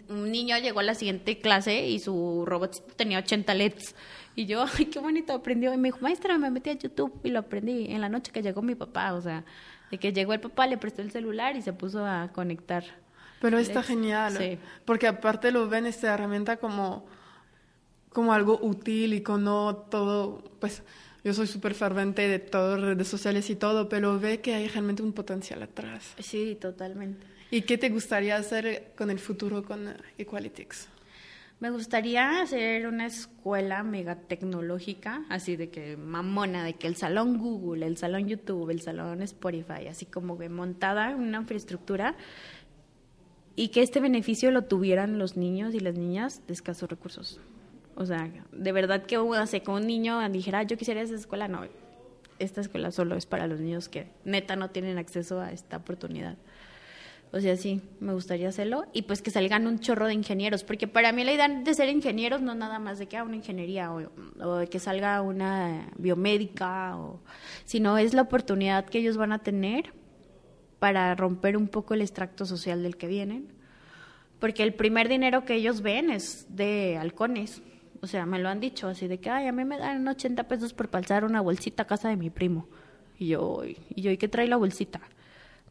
un 0.09 0.31
niño 0.31 0.59
llegó 0.59 0.79
a 0.79 0.85
la 0.85 0.95
siguiente 0.95 1.41
clase 1.41 1.89
y 1.89 1.99
su 1.99 2.45
robot 2.47 2.95
tenía 2.95 3.19
80 3.19 3.53
LEDs. 3.53 3.97
Y 4.37 4.47
yo, 4.47 4.65
ay, 4.79 4.85
qué 4.87 5.01
bonito, 5.01 5.33
aprendió. 5.33 5.75
Y 5.75 5.77
me 5.77 5.89
dijo, 5.89 5.99
maestra, 6.01 6.39
me 6.39 6.53
metí 6.53 6.71
a 6.71 6.75
YouTube 6.75 7.19
y 7.25 7.31
lo 7.31 7.41
aprendí 7.41 7.87
en 7.91 8.01
la 8.01 8.09
noche 8.09 8.31
que 8.31 8.43
llegó 8.43 8.63
mi 8.63 8.77
papá. 8.77 9.15
O 9.15 9.21
sea, 9.21 9.45
de 9.91 9.99
que 9.99 10.13
llegó 10.13 10.35
el 10.35 10.41
papá, 10.41 10.69
le 10.69 10.79
prestó 10.79 11.03
el 11.03 11.11
celular 11.11 11.57
y 11.57 11.63
se 11.63 11.73
puso 11.73 12.07
a 12.07 12.31
conectar 12.33 12.85
pero 13.41 13.59
está 13.59 13.83
genial, 13.83 14.59
porque 14.85 15.07
aparte 15.07 15.53
lo 15.53 15.69
ven 15.69 15.87
esta 15.87 16.15
herramienta 16.15 16.57
como, 16.57 17.07
como 18.11 18.33
algo 18.33 18.59
útil 18.61 19.15
y 19.15 19.23
con 19.23 19.45
no 19.45 19.77
todo, 19.91 20.43
pues 20.61 20.83
yo 21.25 21.35
soy 21.35 21.47
súper 21.47 21.75
fervente 21.75 22.27
de 22.29 22.39
todas 22.39 22.81
redes 22.81 23.09
sociales 23.09 23.51
y 23.51 23.57
todo, 23.57 23.89
pero 23.89 24.19
ve 24.19 24.41
que 24.41 24.55
hay 24.55 24.69
realmente 24.69 25.03
un 25.03 25.13
potencial 25.13 25.63
atrás. 25.63 26.15
Sí, 26.19 26.57
totalmente. 26.61 27.27
¿Y 27.51 27.63
qué 27.63 27.79
te 27.79 27.89
gustaría 27.89 28.37
hacer 28.37 28.93
con 28.97 29.11
el 29.11 29.19
futuro 29.19 29.63
con 29.63 29.95
Equalitics? 30.19 30.89
Me 31.61 31.71
gustaría 31.71 32.41
hacer 32.41 32.87
una 32.87 33.07
escuela 33.07 33.83
mega 33.83 34.15
tecnológica, 34.15 35.25
así 35.29 35.57
de 35.57 35.71
que 35.71 35.97
mamona, 35.97 36.63
de 36.63 36.75
que 36.75 36.87
el 36.87 36.95
salón 36.95 37.37
Google, 37.37 37.85
el 37.85 37.97
salón 37.97 38.29
YouTube, 38.29 38.71
el 38.71 38.81
salón 38.81 39.23
Spotify, 39.23 39.89
así 39.91 40.07
como 40.07 40.39
que 40.39 40.49
montada 40.49 41.17
una 41.17 41.39
infraestructura 41.39 42.15
y 43.59 43.71
que 43.71 43.83
este 43.83 43.99
beneficio 43.99 44.53
lo 44.53 44.63
tuvieran 44.63 45.19
los 45.19 45.37
niños 45.37 45.75
y 45.75 45.81
las 45.81 45.97
niñas 45.97 46.43
de 46.47 46.53
escasos 46.53 46.89
recursos. 46.89 47.41
O 47.97 48.07
sea, 48.07 48.31
de 48.53 48.71
verdad 48.71 49.05
que 49.05 49.17
hace 49.37 49.63
que 49.63 49.71
un 49.73 49.85
niño 49.85 50.27
dijera, 50.29 50.61
ah, 50.61 50.63
yo 50.63 50.77
quisiera 50.77 51.03
esa 51.03 51.17
escuela, 51.17 51.49
no, 51.49 51.63
esta 52.39 52.61
escuela 52.61 52.93
solo 52.93 53.17
es 53.17 53.27
para 53.27 53.49
los 53.49 53.59
niños 53.59 53.89
que 53.89 54.07
neta 54.25 54.55
no 54.55 54.71
tienen 54.71 54.97
acceso 54.97 55.41
a 55.41 55.51
esta 55.51 55.79
oportunidad. 55.79 56.37
O 57.33 57.41
sea, 57.41 57.57
sí, 57.57 57.83
me 57.99 58.13
gustaría 58.13 58.49
hacerlo 58.49 58.87
y 58.93 59.03
pues 59.03 59.23
que 59.23 59.33
salgan 59.33 59.67
un 59.67 59.81
chorro 59.81 60.07
de 60.07 60.15
ingenieros, 60.15 60.63
porque 60.63 60.87
para 60.87 61.11
mí 61.11 61.25
la 61.25 61.33
idea 61.33 61.49
de 61.49 61.75
ser 61.75 61.89
ingenieros 61.89 62.41
no 62.41 62.55
nada 62.55 62.79
más 62.79 63.01
de 63.01 63.07
que 63.07 63.17
haga 63.17 63.27
una 63.27 63.37
ingeniería 63.37 63.93
o, 63.93 64.09
o, 64.41 64.55
de 64.59 64.69
que 64.69 64.79
salga 64.79 65.21
una 65.21 65.91
biomédica, 65.99 66.97
o, 66.97 67.19
sino 67.65 67.99
es 67.99 68.15
la 68.15 68.23
oportunidad 68.23 68.85
que 68.85 68.99
ellos 68.99 69.17
van 69.17 69.33
a 69.33 69.41
tener 69.41 69.98
para 70.79 71.15
romper 71.15 71.57
un 71.57 71.69
poco 71.69 71.95
el 71.95 72.03
extracto 72.03 72.47
social 72.47 72.83
del 72.83 72.97
que 72.97 73.07
vienen, 73.07 73.49
porque 74.39 74.63
el 74.63 74.75
primer 74.75 75.09
dinero 75.09 75.45
que 75.45 75.55
ellos 75.55 75.83
ven 75.83 76.11
es 76.11 76.47
de 76.51 76.97
halcones. 76.99 77.63
O 78.01 78.07
sea, 78.07 78.27
me 78.27 78.39
lo 78.39 78.49
han 78.49 78.61
dicho 78.61 78.87
así 78.87 79.09
de 79.09 79.19
que, 79.19 79.31
ay, 79.31 79.49
a 79.49 79.53
mí 79.53 79.65
me 79.65 79.77
dan 79.77 80.07
80 80.07 80.45
pesos 80.47 80.73
por 80.73 80.89
pasar 80.89 81.25
una 81.25 81.41
bolsita 81.41 81.83
a 81.83 81.87
casa 81.87 82.09
de 82.09 82.17
mi 82.17 82.31
primo. 82.31 82.69
Y 83.19 83.29
yo, 83.29 83.63
y 83.65 84.01
yo, 84.01 84.13
¿y 84.13 84.17
qué 84.17 84.29
trae 84.29 84.47
la 84.47 84.57
bolsita? 84.57 85.01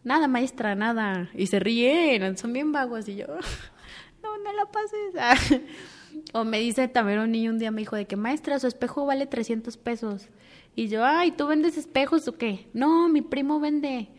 Nada, 0.03 0.27
maestra, 0.27 0.75
nada. 0.75 1.29
Y 1.33 1.47
se 1.47 1.59
ríen, 1.59 2.37
son 2.37 2.51
bien 2.51 2.73
vagos. 2.73 3.07
Y 3.07 3.15
yo, 3.15 3.27
no, 4.23 4.37
no 4.43 4.53
la 4.53 4.65
pases. 4.65 5.61
o 6.33 6.43
me 6.43 6.59
dice 6.59 6.89
también 6.89 7.19
un 7.19 7.31
niño 7.31 7.51
un 7.51 7.59
día 7.59 7.71
me 7.71 7.81
dijo 7.81 7.95
de 7.95 8.05
que, 8.05 8.17
maestra, 8.17 8.59
su 8.59 8.67
espejo 8.67 9.05
vale 9.05 9.25
300 9.25 9.77
pesos. 9.77 10.27
Y 10.75 10.89
yo, 10.89 11.05
ay, 11.05 11.31
¿tú 11.31 11.47
vendes 11.47 11.77
espejos 11.77 12.27
o 12.27 12.37
qué? 12.37 12.67
No, 12.73 13.07
mi 13.07 13.21
primo 13.21 13.59
vende. 13.59 14.09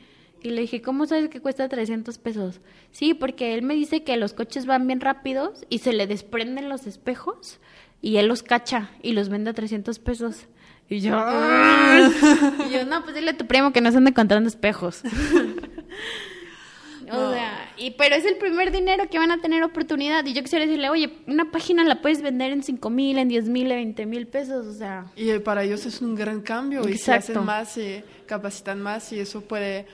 Y 0.42 0.50
le 0.50 0.60
dije, 0.60 0.82
¿cómo 0.82 1.06
sabes 1.06 1.28
que 1.28 1.40
cuesta 1.40 1.68
300 1.68 2.18
pesos? 2.18 2.60
Sí, 2.92 3.14
porque 3.14 3.54
él 3.54 3.62
me 3.62 3.74
dice 3.74 4.04
que 4.04 4.16
los 4.16 4.34
coches 4.34 4.66
van 4.66 4.86
bien 4.86 5.00
rápidos 5.00 5.64
y 5.68 5.78
se 5.78 5.92
le 5.92 6.06
desprenden 6.06 6.68
los 6.68 6.86
espejos 6.86 7.58
y 8.00 8.18
él 8.18 8.26
los 8.26 8.42
cacha 8.42 8.90
y 9.02 9.12
los 9.12 9.28
vende 9.28 9.50
a 9.50 9.54
300 9.54 9.98
pesos. 9.98 10.46
Y 10.88 11.00
yo, 11.00 11.12
y 12.66 12.72
yo, 12.72 12.86
no, 12.86 13.02
pues 13.02 13.14
dile 13.14 13.32
a 13.32 13.36
tu 13.36 13.46
primo 13.46 13.72
que 13.72 13.80
no 13.80 13.90
se 13.90 13.98
ande 13.98 14.10
encontrando 14.10 14.48
espejos. 14.48 15.02
o 17.10 17.32
sea, 17.32 17.72
y, 17.76 17.90
pero 17.90 18.14
es 18.14 18.24
el 18.24 18.36
primer 18.36 18.72
dinero 18.72 19.04
que 19.10 19.18
van 19.18 19.30
a 19.30 19.40
tener 19.40 19.62
oportunidad. 19.64 20.24
Y 20.24 20.32
yo 20.32 20.42
quisiera 20.42 20.64
decirle, 20.64 20.88
oye, 20.88 21.18
una 21.26 21.50
página 21.50 21.84
la 21.84 22.00
puedes 22.00 22.22
vender 22.22 22.52
en 22.52 22.62
5 22.62 22.88
mil, 22.88 23.18
en 23.18 23.28
10 23.28 23.48
mil, 23.50 23.70
en 23.70 23.78
20 23.78 24.06
mil 24.06 24.26
pesos, 24.28 24.66
o 24.66 24.72
sea. 24.72 25.06
Y 25.14 25.38
para 25.40 25.64
ellos 25.64 25.84
es 25.84 26.00
un 26.00 26.14
gran 26.14 26.40
cambio 26.40 26.88
y 26.88 26.96
se 26.96 27.12
hacen 27.12 27.44
más, 27.44 27.72
se 27.72 28.04
capacitan 28.26 28.80
más 28.80 29.12
y 29.12 29.20
eso 29.20 29.42
puede 29.42 29.86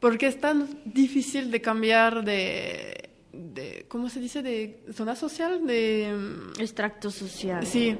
porque 0.00 0.26
es 0.26 0.40
tan 0.40 0.66
difícil 0.84 1.50
de 1.50 1.60
cambiar 1.60 2.24
de, 2.24 3.10
de 3.32 3.84
¿cómo 3.88 4.08
se 4.08 4.20
dice? 4.20 4.42
De 4.42 4.82
zona 4.92 5.14
social, 5.14 5.66
de... 5.66 6.12
Mm, 6.12 6.60
Extracto 6.60 7.10
social. 7.10 7.66
Sí. 7.66 7.96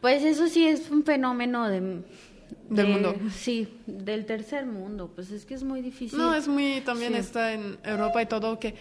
Pues 0.00 0.24
eso 0.24 0.48
sí 0.48 0.66
es 0.66 0.90
un 0.90 1.04
fenómeno 1.04 1.68
de... 1.68 2.02
Del 2.68 2.86
mundo. 2.86 3.14
Sí, 3.34 3.68
del 3.86 4.24
tercer 4.24 4.66
mundo. 4.66 5.10
Pues 5.14 5.30
es 5.30 5.44
que 5.44 5.54
es 5.54 5.62
muy 5.62 5.82
difícil. 5.82 6.18
No, 6.18 6.34
es 6.34 6.48
muy... 6.48 6.80
También 6.80 7.14
está 7.14 7.52
en 7.52 7.78
Europa 7.84 8.22
y 8.22 8.26
todo 8.26 8.58
que... 8.58 8.74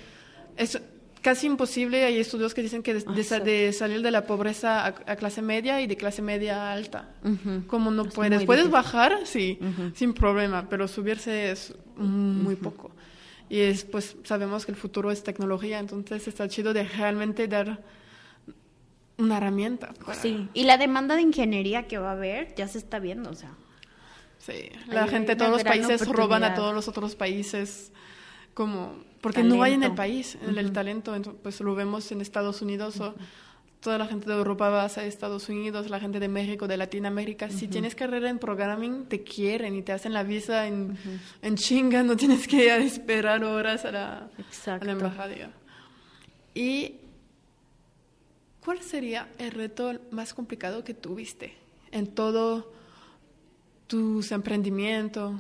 Es, 0.56 0.82
casi 1.22 1.48
imposible. 1.48 2.04
Hay 2.06 2.18
estudios 2.20 2.54
que 2.54 2.62
dicen 2.64 2.84
que 2.84 2.94
de, 2.96 3.02
de 3.14 3.24
sa- 3.24 3.40
de 3.40 3.72
salir 3.74 4.02
de 4.02 4.12
la 4.12 4.26
pobreza 4.26 4.86
a, 4.86 4.88
a 4.88 5.16
clase 5.16 5.42
media 5.42 5.82
y 5.82 5.88
de 5.88 5.96
clase 5.98 6.22
media 6.22 6.72
alta. 6.72 7.10
Como 7.68 7.92
no 7.92 8.04
Es 8.06 8.14
puedes. 8.14 8.44
Puedes 8.46 8.70
bajar, 8.70 9.20
sí, 9.26 9.60
sin 9.96 10.14
problema, 10.14 10.68
pero 10.70 10.88
subirse 10.88 11.52
es 11.52 11.74
muy 11.96 12.56
poco. 12.56 12.92
Y 13.50 13.60
es, 13.60 13.84
pues 13.84 14.16
sabemos 14.24 14.66
que 14.66 14.72
el 14.72 14.78
futuro 14.78 15.12
es 15.12 15.24
tecnología, 15.24 15.80
entonces 15.80 16.28
está 16.28 16.48
chido 16.48 16.74
de 16.74 16.84
realmente 16.84 17.48
dar 17.50 17.84
una 19.18 19.38
herramienta. 19.38 19.94
para- 20.06 20.18
Sí, 20.18 20.48
y 20.54 20.64
la 20.64 20.78
demanda 20.78 21.16
de 21.16 21.22
ingeniería 21.22 21.88
que 21.88 21.98
va 21.98 22.10
a 22.10 22.14
haber 22.14 22.56
ya 22.56 22.68
se 22.68 22.78
está 22.78 23.00
viendo, 23.00 23.30
o 23.30 23.36
sea. 23.36 23.52
Sí, 24.40 24.70
la 24.88 25.08
gente, 25.08 25.36
todos 25.36 25.52
los 25.52 25.64
países 25.64 26.08
roban 26.08 26.44
a 26.44 26.56
todos 26.56 26.74
los 26.74 26.88
otros 26.88 27.16
países 27.16 27.92
como 28.54 28.96
porque 29.22 29.44
no 29.44 29.62
hay 29.64 29.74
en 29.74 29.84
el 29.84 29.90
país 29.96 30.38
en 30.42 30.58
el 30.58 30.72
talento, 30.74 31.16
ento- 31.16 31.36
pues 31.42 31.60
lo 31.62 31.76
vemos 31.76 32.12
en 32.12 32.22
Estados 32.22 32.62
Unidos 32.62 33.00
o 33.00 33.14
toda 33.80 33.98
la 33.98 34.06
gente 34.06 34.30
de 34.30 34.36
Europa 34.36 34.70
va 34.70 34.84
a 34.86 35.06
Estados 35.06 35.50
Unidos, 35.50 35.90
la 35.90 36.00
gente 36.00 36.20
de 36.20 36.28
México, 36.28 36.68
de 36.68 36.78
Latinoamérica, 36.78 37.50
si 37.50 37.68
tienes 37.68 37.96
carrera 37.96 38.30
en 38.30 38.38
programming 38.40 39.06
te 39.06 39.24
quieren 39.24 39.76
y 39.76 39.82
te 39.82 39.92
hacen 39.92 40.14
la 40.14 40.24
visa 40.24 40.68
en, 40.68 40.98
en 41.42 41.56
chinga, 41.56 42.04
no 42.04 42.16
tienes 42.16 42.48
que 42.48 42.66
ir 42.66 42.72
a 42.72 42.78
esperar 42.78 43.44
horas 43.44 43.86
a 43.86 43.92
la, 43.92 44.30
a 44.82 44.86
la 44.86 44.92
embajada. 44.92 45.52
¿Y 46.54 46.96
cuál 48.64 48.82
sería 48.82 49.30
el 49.40 49.52
reto 49.52 50.00
más 50.12 50.34
complicado 50.34 50.84
que 50.84 50.94
tuviste 50.94 51.56
en 51.92 52.08
todo 52.08 52.72
tus 53.88 54.32
emprendimientos, 54.32 55.34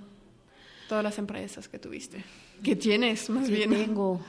todas 0.89 1.03
las 1.03 1.17
empresas 1.19 1.67
que 1.67 1.77
tuviste? 1.79 2.23
Que 2.63 2.75
tienes, 2.75 3.29
más 3.29 3.49
bien. 3.49 3.71
tengo. 3.71 4.21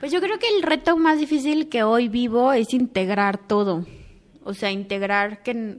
Pues 0.00 0.12
yo 0.12 0.20
creo 0.20 0.38
que 0.38 0.48
el 0.48 0.62
reto 0.62 0.96
más 0.96 1.18
difícil 1.18 1.68
que 1.68 1.82
hoy 1.82 2.08
vivo 2.08 2.52
es 2.52 2.72
integrar 2.72 3.36
todo. 3.46 3.84
O 4.44 4.54
sea, 4.54 4.70
integrar 4.70 5.42
que 5.42 5.78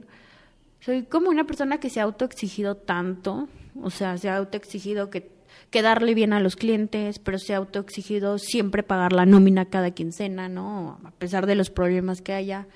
soy 0.80 1.02
como 1.02 1.28
una 1.28 1.44
persona 1.44 1.80
que 1.80 1.90
se 1.90 2.00
ha 2.00 2.04
autoexigido 2.04 2.76
tanto, 2.76 3.48
o 3.80 3.90
sea, 3.90 4.16
se 4.18 4.28
ha 4.28 4.36
autoexigido 4.36 5.10
que, 5.10 5.28
que 5.70 5.82
darle 5.82 6.14
bien 6.14 6.32
a 6.32 6.40
los 6.40 6.54
clientes, 6.54 7.18
pero 7.18 7.38
se 7.38 7.54
ha 7.54 7.56
autoexigido 7.56 8.38
siempre 8.38 8.84
pagar 8.84 9.12
la 9.12 9.26
nómina 9.26 9.64
cada 9.64 9.90
quincena, 9.90 10.48
¿no? 10.48 11.00
A 11.04 11.10
pesar 11.10 11.46
de 11.46 11.56
los 11.56 11.70
problemas 11.70 12.22
que 12.22 12.32
haya. 12.32 12.68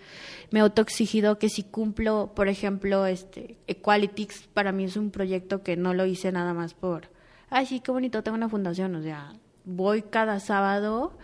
Me 0.50 0.58
he 0.58 0.62
autoexigido 0.62 1.38
que 1.38 1.48
si 1.48 1.62
cumplo, 1.62 2.32
por 2.34 2.48
ejemplo, 2.48 3.06
este 3.06 3.56
Equalitics 3.68 4.48
para 4.52 4.72
mí 4.72 4.84
es 4.84 4.96
un 4.96 5.12
proyecto 5.12 5.62
que 5.62 5.76
no 5.76 5.94
lo 5.94 6.06
hice 6.06 6.32
nada 6.32 6.54
más 6.54 6.74
por 6.74 7.14
ay, 7.50 7.66
sí, 7.66 7.80
qué 7.80 7.90
bonito, 7.90 8.22
tengo 8.22 8.36
una 8.36 8.48
fundación, 8.48 8.94
o 8.96 9.02
sea, 9.02 9.32
voy 9.64 10.02
cada 10.02 10.40
sábado 10.40 11.16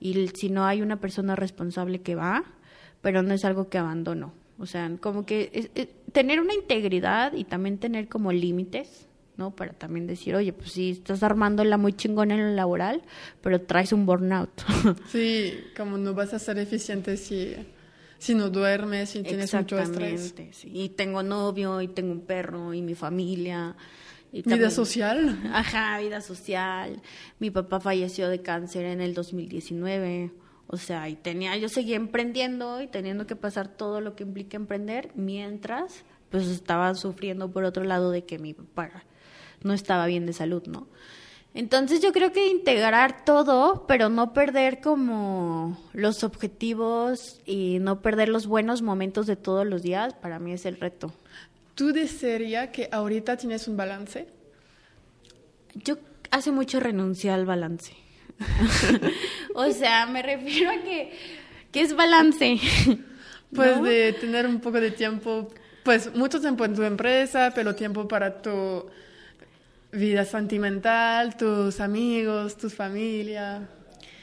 y 0.00 0.28
si 0.28 0.50
no 0.50 0.64
hay 0.66 0.82
una 0.82 1.00
persona 1.00 1.36
responsable 1.36 2.00
que 2.02 2.14
va, 2.14 2.44
pero 3.00 3.22
no 3.22 3.32
es 3.34 3.44
algo 3.44 3.68
que 3.68 3.78
abandono. 3.78 4.32
O 4.58 4.66
sea, 4.66 4.90
como 5.00 5.26
que 5.26 5.50
es- 5.52 5.70
es- 5.74 5.88
tener 6.12 6.40
una 6.40 6.54
integridad 6.54 7.34
y 7.34 7.44
también 7.44 7.78
tener 7.78 8.08
como 8.08 8.32
límites, 8.32 9.06
¿no? 9.36 9.50
Para 9.54 9.72
también 9.74 10.06
decir, 10.06 10.34
oye, 10.34 10.52
pues 10.54 10.72
sí, 10.72 10.90
estás 10.90 11.22
armándola 11.22 11.76
muy 11.76 11.92
chingón 11.92 12.30
en 12.30 12.40
lo 12.40 12.54
laboral, 12.54 13.02
pero 13.42 13.60
traes 13.60 13.92
un 13.92 14.06
burnout. 14.06 14.50
Sí, 15.12 15.52
como 15.76 15.98
no 15.98 16.14
vas 16.14 16.32
a 16.32 16.38
ser 16.38 16.58
eficiente 16.58 17.18
si, 17.18 17.54
si 18.18 18.34
no 18.34 18.48
duermes, 18.48 19.10
si 19.10 19.22
tienes 19.22 19.52
mucho 19.54 19.78
estrés. 19.78 20.12
Exactamente, 20.12 20.52
sí. 20.54 20.70
Y 20.72 20.88
tengo 20.90 21.22
novio, 21.22 21.82
y 21.82 21.88
tengo 21.88 22.12
un 22.12 22.22
perro, 22.22 22.72
y 22.72 22.80
mi 22.80 22.94
familia. 22.94 23.76
Y 24.36 24.42
Vida 24.42 24.68
social. 24.70 25.40
Ajá, 25.54 25.98
vida 25.98 26.20
social. 26.20 27.00
Mi 27.38 27.50
papá 27.50 27.80
falleció 27.80 28.28
de 28.28 28.42
cáncer 28.42 28.84
en 28.84 29.00
el 29.00 29.14
2019. 29.14 30.30
O 30.66 30.76
sea, 30.76 31.08
y 31.08 31.14
tenía, 31.14 31.56
yo 31.56 31.70
seguía 31.70 31.96
emprendiendo 31.96 32.82
y 32.82 32.86
teniendo 32.86 33.26
que 33.26 33.34
pasar 33.34 33.68
todo 33.68 34.02
lo 34.02 34.14
que 34.14 34.24
implica 34.24 34.58
emprender, 34.58 35.10
mientras 35.14 36.04
pues 36.30 36.48
estaba 36.48 36.94
sufriendo 36.94 37.50
por 37.50 37.64
otro 37.64 37.84
lado 37.84 38.10
de 38.10 38.26
que 38.26 38.38
mi 38.38 38.52
papá 38.52 38.90
no 39.62 39.72
estaba 39.72 40.04
bien 40.04 40.26
de 40.26 40.34
salud, 40.34 40.64
¿no? 40.66 40.86
Entonces 41.54 42.02
yo 42.02 42.12
creo 42.12 42.32
que 42.32 42.48
integrar 42.48 43.24
todo, 43.24 43.86
pero 43.86 44.10
no 44.10 44.34
perder 44.34 44.82
como 44.82 45.78
los 45.94 46.24
objetivos 46.24 47.40
y 47.46 47.78
no 47.80 48.02
perder 48.02 48.28
los 48.28 48.46
buenos 48.46 48.82
momentos 48.82 49.26
de 49.26 49.36
todos 49.36 49.66
los 49.66 49.82
días, 49.82 50.12
para 50.12 50.38
mí 50.38 50.52
es 50.52 50.66
el 50.66 50.78
reto. 50.78 51.14
¿Tú 51.76 51.92
desearías 51.92 52.70
que 52.70 52.88
ahorita 52.90 53.36
tienes 53.36 53.68
un 53.68 53.76
balance? 53.76 54.26
Yo 55.74 55.98
hace 56.30 56.50
mucho 56.50 56.80
renuncié 56.80 57.30
al 57.30 57.44
balance. 57.44 57.92
o 59.54 59.70
sea, 59.70 60.06
me 60.06 60.22
refiero 60.22 60.70
a 60.70 60.82
que, 60.82 61.12
que 61.70 61.80
es 61.82 61.94
balance. 61.94 62.58
Pues 63.54 63.76
¿no? 63.76 63.84
de 63.84 64.12
tener 64.12 64.44
un 64.44 64.58
poco 64.60 64.80
de 64.80 64.90
tiempo, 64.90 65.48
pues 65.84 66.12
mucho 66.16 66.40
tiempo 66.40 66.64
en 66.64 66.74
tu 66.74 66.82
empresa, 66.82 67.52
pero 67.54 67.76
tiempo 67.76 68.08
para 68.08 68.42
tu 68.42 68.86
vida 69.92 70.24
sentimental, 70.24 71.36
tus 71.36 71.78
amigos, 71.78 72.56
tu 72.56 72.68
familia, 72.68 73.68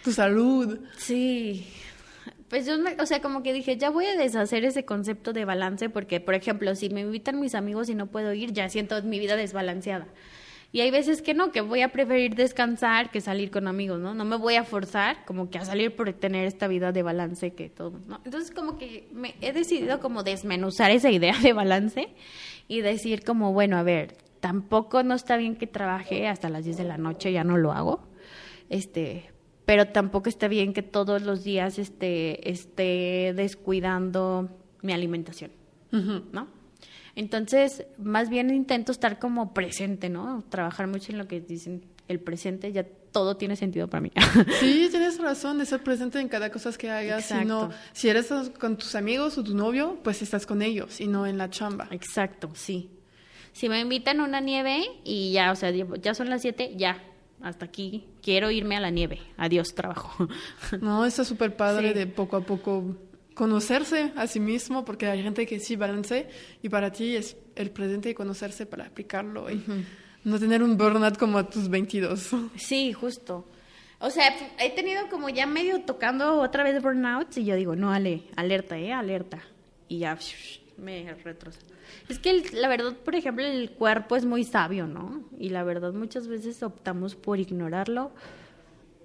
tu 0.03 0.11
salud. 0.11 0.77
Sí. 0.97 1.65
Pues 2.53 2.67
yo, 2.67 2.77
me- 2.77 2.95
o 3.01 3.05
sea, 3.07 3.19
como 3.19 3.41
que 3.41 3.51
dije, 3.51 3.77
ya 3.77 3.89
voy 3.89 4.05
a 4.05 4.15
deshacer 4.15 4.63
ese 4.63 4.85
concepto 4.85 5.33
de 5.33 5.43
balance 5.43 5.89
porque, 5.89 6.19
por 6.19 6.35
ejemplo, 6.35 6.75
si 6.75 6.87
me 6.87 7.01
invitan 7.01 7.39
mis 7.39 7.55
amigos 7.55 7.89
y 7.89 7.95
no 7.95 8.05
puedo 8.05 8.31
ir, 8.31 8.53
ya 8.53 8.69
siento 8.69 9.01
mi 9.01 9.17
vida 9.17 9.35
desbalanceada. 9.35 10.05
Y 10.71 10.81
hay 10.81 10.91
veces 10.91 11.23
que 11.23 11.33
no, 11.33 11.51
que 11.51 11.61
voy 11.61 11.81
a 11.81 11.87
preferir 11.87 12.35
descansar 12.35 13.09
que 13.09 13.21
salir 13.21 13.49
con 13.49 13.67
amigos, 13.67 13.99
¿no? 13.99 14.13
No 14.13 14.23
me 14.23 14.35
voy 14.35 14.53
a 14.53 14.65
forzar 14.65 15.25
como 15.25 15.49
que 15.49 15.57
a 15.57 15.65
salir 15.65 15.95
por 15.95 16.13
tener 16.13 16.45
esta 16.45 16.67
vida 16.67 16.91
de 16.91 17.01
balance 17.01 17.55
que 17.55 17.69
todo, 17.69 17.99
¿no? 18.05 18.21
Entonces 18.23 18.51
como 18.51 18.77
que 18.77 19.09
me 19.11 19.33
he 19.41 19.51
decidido 19.51 19.99
como 19.99 20.21
desmenuzar 20.21 20.91
esa 20.91 21.09
idea 21.09 21.35
de 21.41 21.53
balance 21.53 22.09
y 22.67 22.81
decir 22.81 23.23
como, 23.23 23.51
bueno, 23.51 23.77
a 23.77 23.81
ver, 23.81 24.15
tampoco 24.41 25.01
no 25.01 25.15
está 25.15 25.37
bien 25.37 25.55
que 25.55 25.65
trabaje 25.65 26.27
hasta 26.27 26.49
las 26.49 26.65
10 26.65 26.77
de 26.77 26.83
la 26.83 26.99
noche, 26.99 27.31
ya 27.31 27.43
no 27.43 27.57
lo 27.57 27.71
hago. 27.71 28.03
Este, 28.69 29.32
pero 29.65 29.87
tampoco 29.87 30.29
está 30.29 30.47
bien 30.47 30.73
que 30.73 30.81
todos 30.81 31.21
los 31.21 31.43
días 31.43 31.79
esté, 31.79 32.49
esté 32.49 33.33
descuidando 33.35 34.49
mi 34.81 34.93
alimentación. 34.93 35.51
¿no? 35.91 36.47
Entonces, 37.15 37.85
más 37.99 38.29
bien 38.29 38.49
intento 38.49 38.91
estar 38.91 39.19
como 39.19 39.53
presente, 39.53 40.09
¿no? 40.09 40.43
Trabajar 40.49 40.87
mucho 40.87 41.11
en 41.11 41.19
lo 41.19 41.27
que 41.27 41.39
dicen 41.39 41.85
el 42.07 42.19
presente, 42.19 42.71
ya 42.71 42.83
todo 42.83 43.37
tiene 43.37 43.55
sentido 43.55 43.87
para 43.87 44.01
mí. 44.01 44.11
Sí, 44.59 44.87
tienes 44.89 45.19
razón 45.19 45.59
de 45.59 45.65
ser 45.65 45.83
presente 45.83 46.19
en 46.19 46.27
cada 46.27 46.49
cosa 46.51 46.71
que 46.73 46.89
hagas. 46.89 47.25
Si, 47.25 47.33
no, 47.45 47.65
Exacto. 47.65 47.75
si 47.93 48.09
eres 48.09 48.33
con 48.59 48.77
tus 48.77 48.95
amigos 48.95 49.37
o 49.37 49.43
tu 49.43 49.55
novio, 49.55 49.99
pues 50.03 50.21
estás 50.21 50.45
con 50.47 50.61
ellos 50.61 50.99
y 50.99 51.07
no 51.07 51.27
en 51.27 51.37
la 51.37 51.49
chamba. 51.49 51.87
Exacto, 51.91 52.51
sí. 52.55 52.89
Si 53.53 53.69
me 53.69 53.79
invitan 53.79 54.19
a 54.19 54.23
una 54.23 54.41
nieve 54.41 54.83
y 55.03 55.31
ya, 55.31 55.51
o 55.51 55.55
sea, 55.55 55.69
ya 55.69 56.15
son 56.15 56.29
las 56.31 56.41
7, 56.41 56.73
ya, 56.75 57.03
hasta 57.43 57.65
aquí, 57.65 58.05
quiero 58.21 58.49
irme 58.49 58.75
a 58.77 58.79
la 58.79 58.89
nieve. 58.89 59.19
Adiós, 59.37 59.75
trabajo. 59.75 60.27
No, 60.81 61.05
está 61.05 61.23
súper 61.23 61.55
padre 61.55 61.89
Sí. 61.89 61.93
de 61.99 62.07
poco 62.07 62.37
a 62.37 62.41
poco 62.41 62.95
conocerse 63.35 64.11
a 64.15 64.27
sí 64.27 64.39
mismo, 64.39 64.85
porque 64.85 65.07
hay 65.07 65.21
gente 65.23 65.45
que 65.45 65.59
sí 65.59 65.75
balance 65.75 66.27
y 66.61 66.69
para 66.69 66.91
ti 66.91 67.15
es 67.15 67.35
el 67.55 67.71
presente 67.71 68.09
y 68.09 68.13
conocerse 68.13 68.65
para 68.65 68.85
aplicarlo 68.85 69.49
y 69.51 69.63
no 70.23 70.39
tener 70.39 70.61
un 70.63 70.77
burnout 70.77 71.17
como 71.17 71.37
a 71.37 71.49
tus 71.49 71.67
22. 71.69 72.29
Sí, 72.55 72.93
justo. 72.93 73.47
O 73.99 74.09
sea, 74.09 74.35
he 74.59 74.69
tenido 74.71 75.07
como 75.09 75.29
ya 75.29 75.45
medio 75.45 75.81
tocando 75.81 76.39
otra 76.41 76.63
vez 76.63 76.81
burnouts 76.81 77.37
y 77.37 77.45
yo 77.45 77.55
digo, 77.55 77.75
no, 77.75 77.91
Ale, 77.91 78.23
alerta, 78.35 78.77
¿eh? 78.77 78.91
Alerta. 78.93 79.41
Y 79.87 79.99
ya 79.99 80.11
me 80.77 81.13
retrocedo. 81.23 81.73
Es 82.09 82.19
que 82.19 82.29
el- 82.31 82.43
la 82.61 82.67
verdad, 82.67 82.95
por 82.97 83.15
ejemplo, 83.15 83.45
el 83.45 83.71
cuerpo 83.71 84.15
es 84.15 84.25
muy 84.25 84.43
sabio, 84.43 84.87
¿no? 84.87 85.23
Y 85.39 85.49
la 85.49 85.63
verdad 85.63 85.93
muchas 85.93 86.27
veces 86.27 86.61
optamos 86.63 87.15
por 87.15 87.39
ignorarlo 87.39 88.11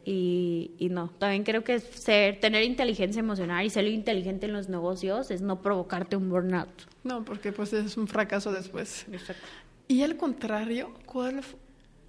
y, 0.05 0.71
y 0.79 0.89
no. 0.89 1.11
También 1.19 1.45
creo 1.45 1.65
que 1.65 1.81
ser, 1.81 2.41
tener 2.41 2.63
inteligencia 2.63 3.21
emocional 3.21 3.65
y 3.65 3.71
ser 3.71 3.87
inteligente 3.87 4.47
en 4.47 4.53
los 4.53 4.69
negocios 4.69 5.31
es 5.31 5.43
no 5.43 5.61
provocarte 5.61 6.17
un 6.17 6.31
burnout. 6.31 6.69
No, 7.05 7.25
porque 7.25 7.53
pues 7.53 7.73
es 7.73 7.97
un 7.97 8.09
fracaso 8.09 8.53
después. 8.53 9.05
Exacto. 9.13 9.43
Y 9.87 10.03
al 10.03 10.17
contrario, 10.17 10.93
¿cuál 11.07 11.41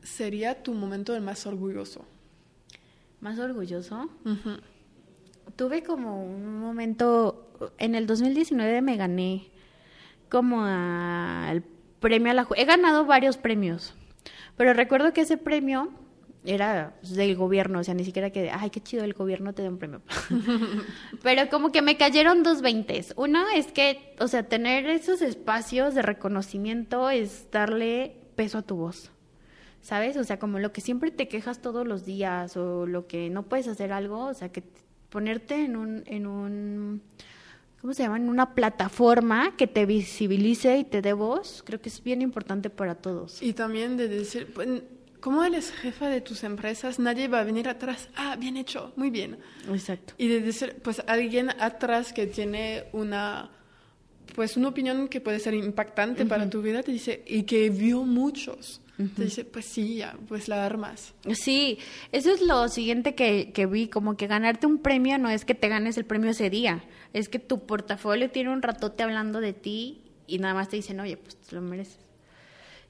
sería 0.02 0.64
tu 0.64 0.73
momento 0.73 1.15
el 1.15 1.22
más 1.22 1.45
orgulloso? 1.45 2.06
Más 3.22 3.38
orgulloso. 3.40 4.10
Ujú. 4.23 4.57
Tuve 5.55 5.84
como 5.84 6.23
un 6.23 6.59
momento, 6.59 7.51
en 7.77 7.95
el 7.95 8.07
2019 8.07 8.81
me 8.81 8.97
gané 8.97 9.49
como 10.30 10.63
al 10.63 11.63
premio 11.99 12.31
a 12.31 12.35
la... 12.35 12.47
He 12.55 12.65
ganado 12.65 13.05
varios 13.05 13.38
premios, 13.38 13.95
pero 14.57 14.73
recuerdo 14.73 15.13
que 15.13 15.21
ese 15.21 15.38
premio 15.38 15.91
era 16.45 16.93
del 17.01 17.35
gobierno, 17.35 17.80
o 17.80 17.84
sea, 17.84 17.93
ni 17.93 18.05
siquiera 18.05 18.30
que, 18.30 18.49
ay, 18.49 18.69
qué 18.69 18.81
chido, 18.81 19.03
el 19.03 19.13
gobierno 19.13 19.53
te 19.53 19.63
da 19.63 19.69
un 19.69 19.77
premio. 19.77 20.01
pero 21.23 21.49
como 21.49 21.71
que 21.71 21.81
me 21.81 21.97
cayeron 21.97 22.43
dos 22.43 22.61
veintes. 22.61 23.13
Uno 23.17 23.43
es 23.53 23.71
que, 23.71 24.15
o 24.19 24.27
sea, 24.27 24.43
tener 24.43 24.88
esos 24.88 25.21
espacios 25.21 25.95
de 25.95 26.01
reconocimiento 26.01 27.09
es 27.09 27.47
darle 27.51 28.15
peso 28.35 28.59
a 28.59 28.61
tu 28.61 28.77
voz. 28.77 29.11
¿Sabes? 29.81 30.17
O 30.17 30.23
sea, 30.26 30.39
como 30.39 30.59
lo 30.59 30.73
que 30.73 30.81
siempre 30.81 31.09
te 31.09 31.30
quejas 31.30 31.61
todos 31.61 31.88
los 31.88 32.05
días 32.05 32.57
o 32.57 32.85
lo 32.85 33.07
que 33.07 33.30
no 33.30 33.43
puedes 33.43 33.67
hacer 33.67 33.93
algo, 33.93 34.26
o 34.26 34.34
sea, 34.34 34.49
que 34.49 34.63
ponerte 35.10 35.64
en 35.64 35.76
un, 35.76 36.03
en 36.06 36.27
un, 36.27 37.02
¿cómo 37.81 37.94
se 37.94 38.03
llama? 38.03 38.18
En 38.18 38.30
una 38.30 38.53
plataforma 38.53 39.56
que 39.57 39.68
te 39.68 39.86
visibilice 39.86 40.77
y 40.77 40.84
te 40.84 41.02
dé 41.02 41.14
voz, 41.14 41.64
creo 41.65 41.81
que 41.81 41.90
es 41.90 42.03
bien 42.03 42.22
importante 42.22 42.69
para 42.69 42.95
todos. 42.95 43.41
Y 43.41 43.53
también 43.53 43.98
de 43.98 44.07
decir, 44.07 44.53
como 45.19 45.44
eres 45.44 45.72
jefa 45.72 46.07
de 46.07 46.22
tus 46.22 46.44
empresas, 46.44 46.99
nadie 46.99 47.27
va 47.27 47.41
a 47.41 47.44
venir 47.44 47.68
atrás, 47.68 48.10
ah, 48.15 48.36
bien 48.38 48.57
hecho, 48.57 48.94
muy 48.95 49.10
bien. 49.10 49.38
Exacto. 49.69 50.14
Y 50.18 50.27
de 50.27 50.41
decir, 50.41 50.77
pues 50.81 51.02
alguien 51.07 51.49
atrás 51.60 52.14
que 52.14 52.27
tiene 52.27 52.86
una, 52.94 53.49
pues 54.36 54.57
una 54.57 54.69
opinión 54.69 55.07
que 55.07 55.22
puede 55.22 55.40
ser 55.40 55.53
impactante 55.53 56.26
para 56.26 56.49
tu 56.49 56.61
vida, 56.61 56.84
te 56.84 56.91
dice, 56.91 57.23
y 57.27 57.44
que 57.44 57.69
vio 57.69 58.03
muchos. 58.03 58.81
Dice, 58.99 59.45
pues 59.45 59.63
sí, 59.63 59.95
ya, 59.95 60.17
pues 60.27 60.49
la 60.49 60.65
armas. 60.65 61.13
Sí, 61.34 61.80
eso 62.11 62.31
es 62.31 62.41
lo 62.41 62.67
siguiente 62.67 63.15
que, 63.15 63.53
que 63.53 63.65
vi, 63.65 63.88
como 63.88 64.17
que 64.17 64.27
ganarte 64.27 64.67
un 64.67 64.80
premio 64.80 65.17
no 65.17 65.30
es 65.30 65.45
que 65.45 65.55
te 65.55 65.69
ganes 65.69 65.97
el 65.97 66.03
premio 66.03 66.31
ese 66.31 66.49
día, 66.49 66.84
es 67.13 67.30
que 67.30 67.39
tu 67.39 67.65
portafolio 67.65 68.30
tiene 68.30 68.49
un 68.49 68.61
ratote 68.61 69.03
hablando 69.03 69.39
de 69.39 69.53
ti 69.53 70.01
y 70.27 70.39
nada 70.39 70.53
más 70.53 70.67
te 70.67 70.76
dicen, 70.76 70.99
oye, 70.99 71.15
pues 71.15 71.38
te 71.38 71.55
lo 71.55 71.61
mereces. 71.61 71.97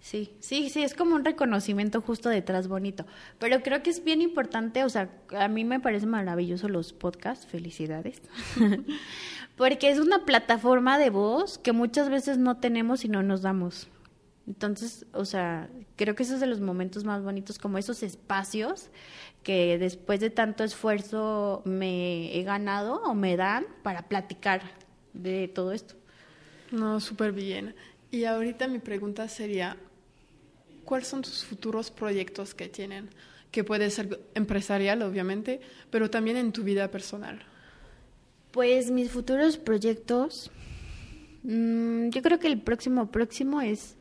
Sí, 0.01 0.31
sí, 0.39 0.69
sí, 0.69 0.81
es 0.81 0.95
como 0.95 1.13
un 1.13 1.25
reconocimiento 1.25 2.01
justo 2.01 2.29
detrás 2.29 2.67
bonito. 2.67 3.05
Pero 3.37 3.61
creo 3.61 3.83
que 3.83 3.91
es 3.91 4.03
bien 4.03 4.23
importante, 4.23 4.83
o 4.83 4.89
sea, 4.89 5.09
a 5.37 5.47
mí 5.47 5.63
me 5.63 5.79
parece 5.79 6.07
maravilloso 6.07 6.69
los 6.69 6.91
podcasts, 6.91 7.45
felicidades, 7.45 8.19
porque 9.57 9.91
es 9.91 9.99
una 9.99 10.25
plataforma 10.25 10.97
de 10.97 11.11
voz 11.11 11.59
que 11.59 11.71
muchas 11.71 12.09
veces 12.09 12.39
no 12.39 12.57
tenemos 12.57 13.05
y 13.05 13.09
no 13.09 13.21
nos 13.21 13.43
damos. 13.43 13.87
Entonces, 14.49 15.05
o 15.13 15.25
sea, 15.25 15.69
creo 15.95 16.15
que 16.15 16.23
esos 16.23 16.35
es 16.35 16.41
de 16.41 16.47
los 16.47 16.59
momentos 16.59 17.03
más 17.03 17.23
bonitos, 17.23 17.59
como 17.59 17.77
esos 17.77 18.01
espacios 18.01 18.89
que 19.43 19.77
después 19.77 20.19
de 20.19 20.31
tanto 20.31 20.63
esfuerzo 20.63 21.61
me 21.65 22.35
he 22.35 22.43
ganado 22.43 22.95
o 23.03 23.13
me 23.13 23.37
dan 23.37 23.67
para 23.83 24.07
platicar 24.07 24.63
de 25.13 25.47
todo 25.49 25.71
esto. 25.71 25.93
No, 26.71 26.99
súper 26.99 27.31
bien. 27.31 27.75
Y 28.09 28.23
ahorita 28.23 28.67
mi 28.67 28.79
pregunta 28.79 29.27
sería, 29.27 29.77
¿cuáles 30.83 31.07
son 31.07 31.21
tus 31.21 31.45
futuros 31.45 31.91
proyectos 31.91 32.55
que 32.55 32.69
tienen? 32.69 33.11
Que 33.51 33.63
puede 33.63 33.91
ser 33.91 34.19
empresarial, 34.33 35.03
obviamente, 35.03 35.61
pero 35.91 36.09
también 36.09 36.37
en 36.37 36.53
tu 36.53 36.63
vida 36.63 36.89
personal. 36.89 37.39
Pues 38.49 38.89
mis 38.89 39.11
futuros 39.11 39.57
proyectos, 39.57 40.49
mmm, 41.43 42.09
yo 42.09 42.23
creo 42.23 42.39
que 42.39 42.47
el 42.47 42.59
próximo 42.59 43.11
próximo 43.11 43.61
es 43.61 43.98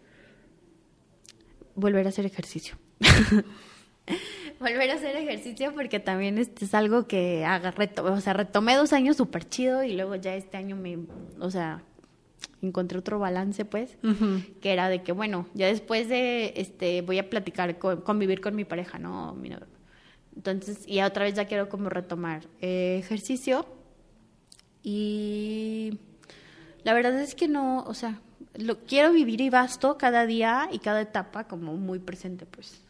volver 1.78 2.06
a 2.06 2.08
hacer 2.10 2.26
ejercicio. 2.26 2.76
volver 4.60 4.90
a 4.90 4.94
hacer 4.94 5.16
ejercicio 5.16 5.72
porque 5.74 6.00
también 6.00 6.38
este 6.38 6.64
es 6.64 6.74
algo 6.74 7.06
que 7.06 7.44
haga 7.44 7.70
reto, 7.70 8.04
o 8.04 8.20
sea, 8.20 8.32
retomé 8.32 8.74
dos 8.74 8.92
años 8.92 9.16
súper 9.16 9.48
chido 9.48 9.84
y 9.84 9.94
luego 9.94 10.16
ya 10.16 10.34
este 10.34 10.56
año 10.56 10.76
me, 10.76 10.98
o 11.38 11.50
sea, 11.50 11.82
encontré 12.62 12.98
otro 12.98 13.18
balance 13.18 13.64
pues, 13.64 13.96
que 14.60 14.72
era 14.72 14.88
de 14.88 15.02
que 15.02 15.12
bueno, 15.12 15.46
ya 15.54 15.66
después 15.66 16.08
de 16.08 16.54
este 16.56 17.02
voy 17.02 17.18
a 17.18 17.30
platicar, 17.30 17.78
convivir 17.78 18.40
con 18.40 18.56
mi 18.56 18.64
pareja, 18.64 18.98
¿no? 18.98 19.36
Entonces, 20.34 20.84
y 20.86 21.00
otra 21.00 21.24
vez 21.24 21.34
ya 21.34 21.46
quiero 21.46 21.68
como 21.68 21.88
retomar 21.88 22.46
eh, 22.60 22.98
ejercicio 22.98 23.66
y 24.82 25.98
la 26.84 26.94
verdad 26.94 27.20
es 27.20 27.34
que 27.34 27.48
no, 27.48 27.84
o 27.84 27.94
sea, 27.94 28.20
lo 28.58 28.78
quiero 28.78 29.12
vivir 29.12 29.40
y 29.40 29.50
basto 29.50 29.96
cada 29.96 30.26
día 30.26 30.68
y 30.72 30.80
cada 30.80 31.00
etapa 31.00 31.44
como 31.44 31.76
muy 31.76 32.00
presente, 32.00 32.44
pues. 32.44 32.82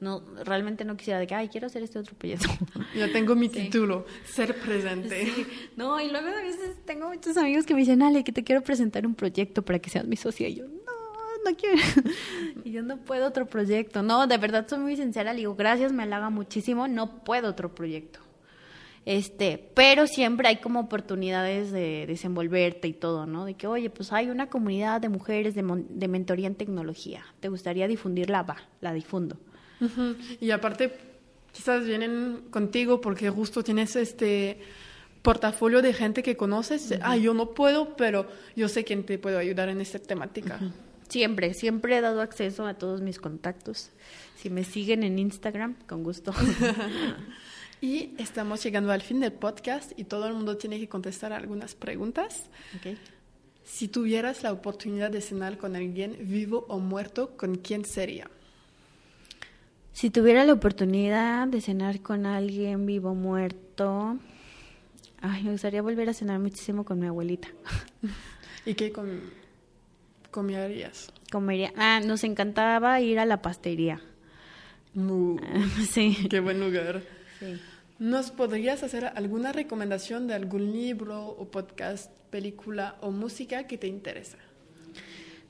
No, 0.00 0.22
realmente 0.44 0.84
no 0.84 0.96
quisiera 0.96 1.20
de 1.20 1.26
que, 1.26 1.34
ay, 1.34 1.48
quiero 1.48 1.66
hacer 1.66 1.82
este 1.82 1.98
otro 1.98 2.16
proyecto. 2.16 2.48
Ya 2.96 3.12
tengo 3.12 3.34
mi 3.34 3.48
título, 3.48 4.06
ser 4.24 4.56
presente. 4.56 5.26
No, 5.76 6.00
y 6.00 6.10
luego 6.10 6.28
a 6.28 6.42
veces 6.42 6.76
tengo 6.84 7.08
muchos 7.08 7.36
amigos 7.36 7.64
que 7.64 7.74
me 7.74 7.80
dicen, 7.80 8.02
Ale, 8.02 8.24
que 8.24 8.32
te 8.32 8.44
quiero 8.44 8.62
presentar 8.62 9.06
un 9.06 9.14
proyecto 9.14 9.62
para 9.62 9.78
que 9.78 9.90
seas 9.90 10.06
mi 10.06 10.16
socia. 10.16 10.48
Y 10.48 10.56
yo, 10.56 10.64
no, 10.66 11.50
no 11.50 11.56
quiero. 11.56 11.76
Y 12.64 12.72
yo 12.72 12.82
no 12.82 12.96
puedo 12.96 13.26
otro 13.26 13.46
proyecto. 13.46 14.02
No, 14.02 14.26
de 14.26 14.38
verdad 14.38 14.66
soy 14.68 14.78
muy 14.78 14.96
sincera, 14.96 15.32
le 15.32 15.40
digo, 15.40 15.54
gracias, 15.54 15.92
me 15.92 16.04
halaga 16.04 16.30
muchísimo, 16.30 16.88
no 16.88 17.24
puedo 17.24 17.50
otro 17.50 17.74
proyecto. 17.74 18.20
Este, 19.06 19.70
pero 19.74 20.06
siempre 20.06 20.48
hay 20.48 20.56
como 20.56 20.80
oportunidades 20.80 21.70
de 21.72 22.06
desenvolverte 22.06 22.88
y 22.88 22.94
todo, 22.94 23.26
¿no? 23.26 23.44
De 23.44 23.54
que, 23.54 23.66
oye, 23.66 23.90
pues 23.90 24.12
hay 24.12 24.30
una 24.30 24.48
comunidad 24.48 25.00
de 25.00 25.10
mujeres 25.10 25.54
de, 25.54 25.62
de 25.62 26.08
mentoría 26.08 26.46
en 26.46 26.54
tecnología. 26.54 27.24
¿Te 27.40 27.48
gustaría 27.48 27.86
difundirla? 27.86 28.42
Va, 28.42 28.56
la 28.80 28.92
difundo. 28.94 29.36
Y 30.40 30.50
aparte, 30.50 30.96
quizás 31.52 31.84
vienen 31.84 32.44
contigo 32.50 33.00
porque 33.00 33.28
justo 33.28 33.62
tienes 33.62 33.96
este 33.96 34.60
portafolio 35.20 35.82
de 35.82 35.92
gente 35.92 36.22
que 36.22 36.36
conoces. 36.36 36.94
Ah, 37.02 37.16
yo 37.16 37.34
no 37.34 37.50
puedo, 37.50 37.96
pero 37.96 38.26
yo 38.56 38.68
sé 38.68 38.84
quién 38.84 39.04
te 39.04 39.18
puede 39.18 39.38
ayudar 39.38 39.68
en 39.68 39.80
esta 39.80 39.98
temática. 39.98 40.60
Siempre, 41.08 41.54
siempre 41.54 41.98
he 41.98 42.00
dado 42.00 42.22
acceso 42.22 42.66
a 42.66 42.74
todos 42.74 43.00
mis 43.00 43.18
contactos. 43.18 43.90
Si 44.36 44.50
me 44.50 44.64
siguen 44.64 45.02
en 45.02 45.18
Instagram, 45.18 45.76
con 45.86 46.02
gusto. 46.02 46.32
Y 47.84 48.14
estamos 48.16 48.64
llegando 48.64 48.92
al 48.92 49.02
fin 49.02 49.20
del 49.20 49.34
podcast 49.34 49.92
y 49.98 50.04
todo 50.04 50.26
el 50.26 50.32
mundo 50.32 50.56
tiene 50.56 50.80
que 50.80 50.88
contestar 50.88 51.34
algunas 51.34 51.74
preguntas. 51.74 52.44
Okay. 52.78 52.96
Si 53.62 53.88
tuvieras 53.88 54.42
la 54.42 54.52
oportunidad 54.52 55.10
de 55.10 55.20
cenar 55.20 55.58
con 55.58 55.76
alguien 55.76 56.16
vivo 56.18 56.64
o 56.70 56.78
muerto, 56.78 57.36
¿con 57.36 57.56
quién 57.56 57.84
sería? 57.84 58.30
Si 59.92 60.08
tuviera 60.08 60.46
la 60.46 60.54
oportunidad 60.54 61.46
de 61.46 61.60
cenar 61.60 62.00
con 62.00 62.24
alguien 62.24 62.86
vivo 62.86 63.10
o 63.10 63.14
muerto, 63.14 64.16
ay, 65.20 65.42
me 65.42 65.50
gustaría 65.50 65.82
volver 65.82 66.08
a 66.08 66.14
cenar 66.14 66.40
muchísimo 66.40 66.86
con 66.86 66.98
mi 66.98 67.06
abuelita. 67.06 67.48
¿Y 68.64 68.72
qué 68.72 68.92
com 68.92 69.08
comerías? 70.30 71.12
Comería. 71.30 71.70
Ah, 71.76 72.00
nos 72.02 72.24
encantaba 72.24 72.98
ir 73.02 73.18
a 73.18 73.26
la 73.26 73.42
pastería. 73.42 74.00
Uh, 74.94 75.38
sí. 75.90 76.28
Qué 76.30 76.40
buen 76.40 76.60
lugar. 76.60 77.02
Sí. 77.40 77.60
¿Nos 77.98 78.32
podrías 78.32 78.82
hacer 78.82 79.04
alguna 79.14 79.52
recomendación 79.52 80.26
de 80.26 80.34
algún 80.34 80.72
libro 80.72 81.28
o 81.28 81.46
podcast, 81.46 82.10
película 82.30 82.96
o 83.00 83.12
música 83.12 83.68
que 83.68 83.78
te 83.78 83.86
interesa? 83.86 84.38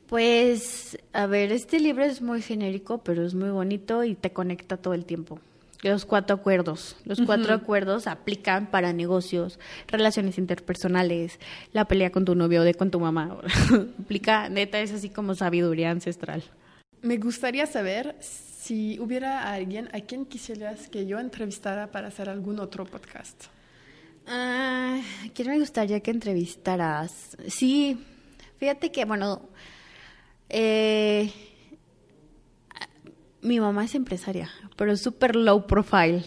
Pues, 0.09 0.99
a 1.15 1.27
ver, 1.27 1.53
este 1.53 1.81
libro 1.81 2.05
es 2.05 2.21
muy 2.21 2.43
genérico, 2.43 2.99
pero 2.99 3.25
es 3.25 3.35
muy 3.35 3.49
bonito 3.49 4.05
y 4.05 4.15
te 4.15 4.31
conecta 4.31 4.77
todo 4.77 4.93
el 4.93 5.07
tiempo. 5.07 5.41
Los 5.83 6.05
cuatro 6.05 6.37
acuerdos. 6.37 6.97
Los 7.05 7.21
cuatro 7.23 7.55
acuerdos 7.55 8.07
aplican 8.07 8.71
para 8.71 8.93
negocios, 8.93 9.59
relaciones 9.89 10.37
interpersonales, 10.37 11.39
la 11.73 11.87
pelea 11.87 12.11
con 12.11 12.27
tu 12.27 12.35
novio 12.35 12.61
o 12.61 12.65
de 12.65 12.75
con 12.75 12.91
tu 12.91 13.01
mamá. 13.01 13.39
Aplica, 14.01 14.49
neta, 14.49 14.81
es 14.81 14.93
así 14.93 15.09
como 15.09 15.35
sabiduría 15.35 15.91
ancestral. 15.91 16.43
Me 17.03 17.17
gustaría 17.19 17.67
saber 17.67 18.17
si 18.65 18.99
hubiera 18.99 19.53
alguien 19.53 19.91
a 19.93 20.01
quien 20.01 20.25
quisieras 20.25 20.89
que 20.89 21.05
yo 21.05 21.19
entrevistara 21.19 21.91
para 21.91 22.09
hacer 22.09 22.31
algún 22.31 22.59
otro 22.61 22.87
podcast. 22.87 23.45
¿A 24.27 25.03
¿Quién 25.35 25.49
me 25.49 25.59
gustaría 25.59 26.01
que 26.01 26.11
entrevistaras? 26.11 27.37
Sí, 27.47 27.99
fíjate 28.57 28.91
que, 28.91 29.05
bueno, 29.05 29.51
eh, 30.49 31.31
mi 33.43 33.61
mamá 33.61 33.85
es 33.85 33.95
empresaria, 33.95 34.51
pero 34.77 34.97
súper 34.97 35.37
low 35.37 35.67
profile. 35.67 36.25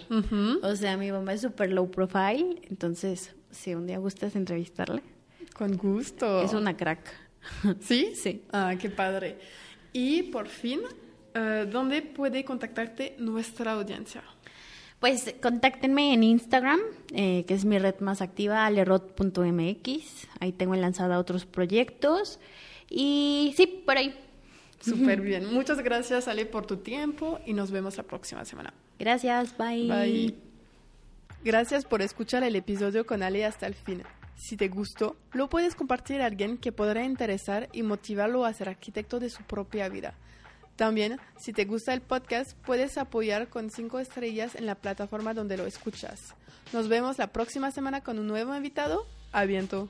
O 0.61 0.75
sea, 0.75 0.95
mi 0.95 1.11
mamá 1.11 1.33
es 1.33 1.41
súper 1.41 1.71
low 1.71 1.89
profile, 1.89 2.61
entonces, 2.69 3.33
si 3.49 3.73
un 3.73 3.87
día 3.87 3.97
gustas 3.97 4.35
entrevistarle. 4.35 5.01
Con 5.55 5.75
gusto. 5.75 6.43
Es 6.43 6.53
una 6.53 6.77
crack. 6.77 7.11
¿Sí? 7.79 8.13
Sí. 8.13 8.43
Ah, 8.51 8.75
qué 8.79 8.91
padre. 8.91 9.39
Y 9.91 10.21
por 10.23 10.47
fin, 10.49 10.81
uh, 11.37 11.65
¿dónde 11.69 12.01
puede 12.01 12.43
contactarte 12.43 13.15
nuestra 13.19 13.73
audiencia? 13.73 14.23
Pues 14.99 15.35
contáctenme 15.41 16.13
en 16.13 16.23
Instagram, 16.23 16.79
eh, 17.13 17.45
que 17.47 17.53
es 17.53 17.65
mi 17.65 17.77
red 17.77 17.99
más 17.99 18.21
activa, 18.21 18.65
alerot.mx. 18.65 20.27
Ahí 20.39 20.51
tengo 20.51 20.75
lanzada 20.75 21.19
otros 21.19 21.45
proyectos. 21.45 22.39
Y 22.89 23.53
sí, 23.55 23.83
por 23.85 23.97
ahí. 23.97 24.15
Súper 24.79 25.21
bien. 25.21 25.53
Muchas 25.53 25.81
gracias, 25.83 26.27
Ale, 26.27 26.47
por 26.47 26.65
tu 26.65 26.77
tiempo 26.77 27.39
y 27.45 27.53
nos 27.53 27.69
vemos 27.69 27.95
la 27.97 28.03
próxima 28.03 28.43
semana. 28.43 28.73
Gracias, 28.97 29.55
bye. 29.55 29.87
Bye. 29.87 30.35
Gracias 31.43 31.85
por 31.85 32.01
escuchar 32.01 32.43
el 32.43 32.55
episodio 32.55 33.05
con 33.05 33.21
Ale 33.21 33.45
hasta 33.45 33.67
el 33.67 33.75
fin. 33.75 34.01
Si 34.35 34.57
te 34.57 34.67
gustó, 34.67 35.15
lo 35.31 35.47
puedes 35.49 35.75
compartir 35.75 36.21
a 36.21 36.25
alguien 36.25 36.57
que 36.57 36.71
podrá 36.71 37.03
interesar 37.03 37.69
y 37.71 37.83
motivarlo 37.83 38.45
a 38.45 38.53
ser 38.53 38.69
arquitecto 38.69 39.19
de 39.19 39.29
su 39.29 39.43
propia 39.43 39.89
vida. 39.89 40.15
También, 40.77 41.19
si 41.37 41.53
te 41.53 41.65
gusta 41.65 41.93
el 41.93 42.01
podcast, 42.01 42.55
puedes 42.65 42.97
apoyar 42.97 43.49
con 43.49 43.71
5 43.71 43.99
estrellas 43.99 44.55
en 44.55 44.67
la 44.67 44.75
plataforma 44.75 45.33
donde 45.33 45.57
lo 45.57 45.65
escuchas. 45.65 46.35
Nos 46.71 46.87
vemos 46.87 47.17
la 47.17 47.27
próxima 47.33 47.71
semana 47.71 48.01
con 48.01 48.19
un 48.19 48.27
nuevo 48.27 48.55
invitado. 48.55 49.05
A 49.31 49.45
viento. 49.45 49.89